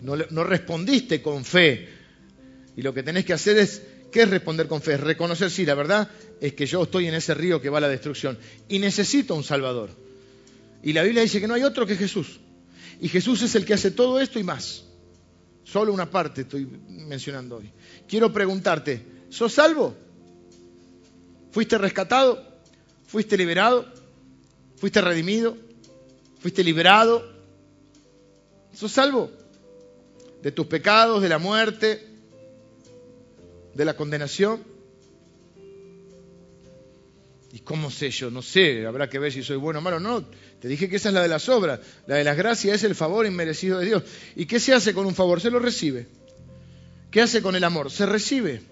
no, 0.00 0.44
respondiste 0.44 1.22
con 1.22 1.44
fe. 1.44 1.88
Y 2.76 2.82
lo 2.82 2.92
que 2.92 3.02
tenés 3.02 3.24
que 3.24 3.32
hacer 3.32 3.58
es, 3.58 3.82
¿qué 4.10 4.22
es 4.22 4.30
responder 4.30 4.66
con 4.66 4.82
fe? 4.82 4.96
reconocer, 4.96 5.50
sí, 5.50 5.64
la 5.64 5.74
verdad 5.74 6.10
es 6.40 6.54
que 6.54 6.66
yo 6.66 6.82
estoy 6.82 7.06
en 7.06 7.14
ese 7.14 7.34
río 7.34 7.60
que 7.60 7.68
va 7.68 7.78
a 7.78 7.82
la 7.82 7.88
destrucción 7.88 8.38
y 8.68 8.78
necesito 8.78 9.34
un 9.34 9.44
Salvador. 9.44 9.90
Y 10.82 10.92
la 10.92 11.02
Biblia 11.04 11.22
dice 11.22 11.40
que 11.40 11.46
no 11.46 11.54
hay 11.54 11.62
otro 11.62 11.86
que 11.86 11.96
Jesús. 11.96 12.40
Y 13.00 13.08
Jesús 13.08 13.42
es 13.42 13.54
el 13.54 13.64
que 13.64 13.74
hace 13.74 13.92
todo 13.92 14.20
esto 14.20 14.40
y 14.40 14.42
más. 14.42 14.84
Solo 15.64 15.92
una 15.92 16.10
parte 16.10 16.42
estoy 16.42 16.66
mencionando 16.88 17.58
hoy. 17.58 17.70
Quiero 18.08 18.32
preguntarte, 18.32 19.00
¿sos 19.28 19.52
salvo? 19.52 19.94
¿Fuiste 21.52 21.78
rescatado? 21.78 22.51
¿Fuiste 23.12 23.36
liberado? 23.36 23.84
¿Fuiste 24.78 25.02
redimido? 25.02 25.54
¿Fuiste 26.40 26.64
liberado? 26.64 27.22
¿Sos 28.72 28.90
salvo? 28.90 29.30
De 30.40 30.50
tus 30.50 30.66
pecados, 30.66 31.20
de 31.20 31.28
la 31.28 31.36
muerte, 31.36 32.08
de 33.74 33.84
la 33.84 33.94
condenación. 33.98 34.64
¿Y 37.52 37.58
cómo 37.58 37.90
sé 37.90 38.08
yo? 38.10 38.30
No 38.30 38.40
sé, 38.40 38.86
habrá 38.86 39.10
que 39.10 39.18
ver 39.18 39.30
si 39.30 39.42
soy 39.42 39.58
bueno 39.58 39.80
o 39.80 39.82
malo. 39.82 40.00
No, 40.00 40.24
te 40.58 40.66
dije 40.66 40.88
que 40.88 40.96
esa 40.96 41.10
es 41.10 41.14
la 41.14 41.20
de 41.20 41.28
las 41.28 41.50
obras. 41.50 41.80
La 42.06 42.16
de 42.16 42.24
las 42.24 42.38
gracias 42.38 42.76
es 42.76 42.84
el 42.84 42.94
favor 42.94 43.26
inmerecido 43.26 43.78
de 43.78 43.84
Dios. 43.84 44.04
¿Y 44.36 44.46
qué 44.46 44.58
se 44.58 44.72
hace 44.72 44.94
con 44.94 45.04
un 45.04 45.14
favor? 45.14 45.38
Se 45.38 45.50
lo 45.50 45.58
recibe. 45.58 46.06
¿Qué 47.10 47.20
hace 47.20 47.42
con 47.42 47.56
el 47.56 47.64
amor? 47.64 47.90
Se 47.90 48.06
recibe. 48.06 48.62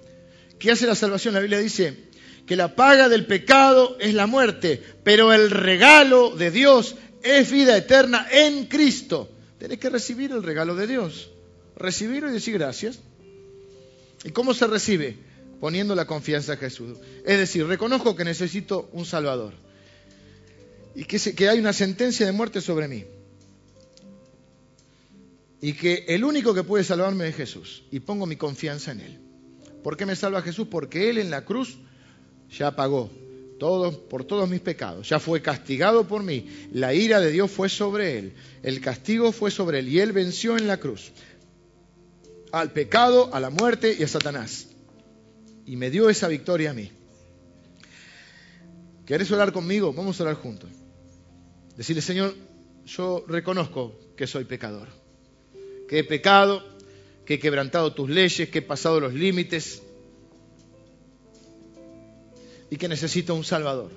¿Qué 0.58 0.70
hace 0.70 0.86
la 0.86 0.94
salvación? 0.94 1.34
La 1.34 1.40
Biblia 1.40 1.58
dice 1.58 2.08
que 2.50 2.56
la 2.56 2.74
paga 2.74 3.08
del 3.08 3.26
pecado 3.26 3.96
es 4.00 4.12
la 4.12 4.26
muerte, 4.26 4.82
pero 5.04 5.32
el 5.32 5.52
regalo 5.52 6.34
de 6.34 6.50
Dios 6.50 6.96
es 7.22 7.48
vida 7.48 7.76
eterna 7.76 8.26
en 8.28 8.64
Cristo. 8.64 9.30
Tenés 9.56 9.78
que 9.78 9.88
recibir 9.88 10.32
el 10.32 10.42
regalo 10.42 10.74
de 10.74 10.88
Dios. 10.88 11.30
Recibirlo 11.76 12.28
y 12.28 12.32
decir 12.32 12.54
gracias. 12.54 12.98
¿Y 14.24 14.30
cómo 14.30 14.52
se 14.52 14.66
recibe? 14.66 15.16
poniendo 15.60 15.94
la 15.94 16.08
confianza 16.08 16.54
en 16.54 16.58
Jesús. 16.58 16.98
Es 17.24 17.38
decir, 17.38 17.64
reconozco 17.66 18.16
que 18.16 18.24
necesito 18.24 18.90
un 18.94 19.04
Salvador 19.04 19.52
y 20.96 21.04
que, 21.04 21.20
que 21.20 21.48
hay 21.48 21.60
una 21.60 21.72
sentencia 21.72 22.26
de 22.26 22.32
muerte 22.32 22.60
sobre 22.60 22.88
mí. 22.88 23.04
Y 25.60 25.74
que 25.74 26.06
el 26.08 26.24
único 26.24 26.52
que 26.52 26.64
puede 26.64 26.82
salvarme 26.82 27.28
es 27.28 27.36
Jesús. 27.36 27.84
Y 27.92 28.00
pongo 28.00 28.26
mi 28.26 28.34
confianza 28.34 28.90
en 28.90 29.02
Él. 29.02 29.20
¿Por 29.84 29.96
qué 29.96 30.04
me 30.04 30.16
salva 30.16 30.42
Jesús? 30.42 30.66
Porque 30.68 31.10
Él 31.10 31.18
en 31.18 31.30
la 31.30 31.44
cruz 31.44 31.78
ya 32.50 32.74
pagó 32.74 33.10
por 34.08 34.24
todos 34.24 34.48
mis 34.48 34.60
pecados. 34.60 35.08
Ya 35.08 35.18
fue 35.18 35.42
castigado 35.42 36.08
por 36.08 36.22
mí. 36.22 36.48
La 36.72 36.94
ira 36.94 37.20
de 37.20 37.30
Dios 37.30 37.50
fue 37.50 37.68
sobre 37.68 38.18
Él. 38.18 38.32
El 38.62 38.80
castigo 38.80 39.32
fue 39.32 39.50
sobre 39.50 39.80
Él. 39.80 39.88
Y 39.88 40.00
Él 40.00 40.12
venció 40.12 40.56
en 40.56 40.66
la 40.66 40.78
cruz. 40.78 41.12
Al 42.52 42.72
pecado, 42.72 43.28
a 43.34 43.40
la 43.40 43.50
muerte 43.50 43.94
y 43.98 44.02
a 44.02 44.08
Satanás 44.08 44.70
y 45.70 45.76
me 45.76 45.88
dio 45.88 46.10
esa 46.10 46.26
victoria 46.26 46.70
a 46.70 46.74
mí. 46.74 46.90
¿Querés 49.06 49.30
orar 49.30 49.52
conmigo? 49.52 49.92
Vamos 49.92 50.18
a 50.18 50.24
orar 50.24 50.34
juntos. 50.34 50.68
Decirle, 51.76 52.02
Señor, 52.02 52.34
yo 52.86 53.24
reconozco 53.28 53.96
que 54.16 54.26
soy 54.26 54.46
pecador, 54.46 54.88
que 55.88 56.00
he 56.00 56.04
pecado, 56.04 56.64
que 57.24 57.34
he 57.34 57.38
quebrantado 57.38 57.94
tus 57.94 58.10
leyes, 58.10 58.48
que 58.48 58.58
he 58.58 58.62
pasado 58.62 58.98
los 58.98 59.14
límites 59.14 59.80
y 62.70 62.76
que 62.76 62.88
necesito 62.88 63.34
un 63.34 63.44
Salvador, 63.44 63.90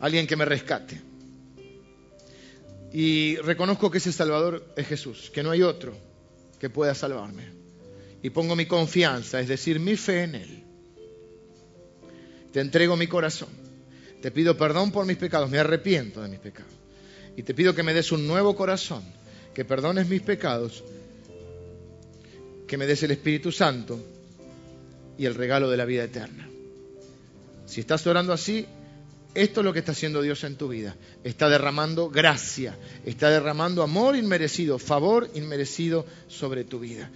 alguien 0.00 0.26
que 0.26 0.36
me 0.36 0.44
rescate. 0.44 1.00
Y 2.92 3.36
reconozco 3.36 3.90
que 3.90 3.98
ese 3.98 4.12
Salvador 4.12 4.72
es 4.76 4.86
Jesús, 4.86 5.30
que 5.30 5.42
no 5.42 5.50
hay 5.50 5.62
otro 5.62 5.94
que 6.58 6.70
pueda 6.70 6.94
salvarme 6.94 7.56
y 8.22 8.30
pongo 8.30 8.56
mi 8.56 8.66
confianza, 8.66 9.40
es 9.40 9.48
decir, 9.48 9.78
mi 9.78 9.96
fe 9.96 10.24
en 10.24 10.34
Él. 10.34 10.62
Te 12.52 12.60
entrego 12.60 12.96
mi 12.96 13.06
corazón. 13.06 13.50
Te 14.20 14.30
pido 14.30 14.56
perdón 14.56 14.90
por 14.90 15.06
mis 15.06 15.16
pecados, 15.16 15.50
me 15.50 15.58
arrepiento 15.58 16.22
de 16.22 16.28
mis 16.28 16.40
pecados. 16.40 16.72
Y 17.36 17.42
te 17.42 17.54
pido 17.54 17.74
que 17.74 17.82
me 17.82 17.92
des 17.92 18.12
un 18.12 18.26
nuevo 18.26 18.56
corazón, 18.56 19.04
que 19.54 19.64
perdones 19.64 20.08
mis 20.08 20.22
pecados, 20.22 20.82
que 22.66 22.76
me 22.78 22.86
des 22.86 23.02
el 23.02 23.10
Espíritu 23.10 23.52
Santo 23.52 24.00
y 25.18 25.26
el 25.26 25.34
regalo 25.34 25.70
de 25.70 25.76
la 25.76 25.84
vida 25.84 26.04
eterna. 26.04 26.48
Si 27.66 27.80
estás 27.80 28.06
orando 28.06 28.32
así, 28.32 28.66
esto 29.34 29.60
es 29.60 29.64
lo 29.64 29.72
que 29.72 29.80
está 29.80 29.92
haciendo 29.92 30.22
Dios 30.22 30.44
en 30.44 30.56
tu 30.56 30.68
vida. 30.68 30.96
Está 31.22 31.48
derramando 31.48 32.08
gracia, 32.08 32.76
está 33.04 33.28
derramando 33.28 33.82
amor 33.82 34.16
inmerecido, 34.16 34.78
favor 34.78 35.28
inmerecido 35.34 36.06
sobre 36.28 36.64
tu 36.64 36.80
vida. 36.80 37.10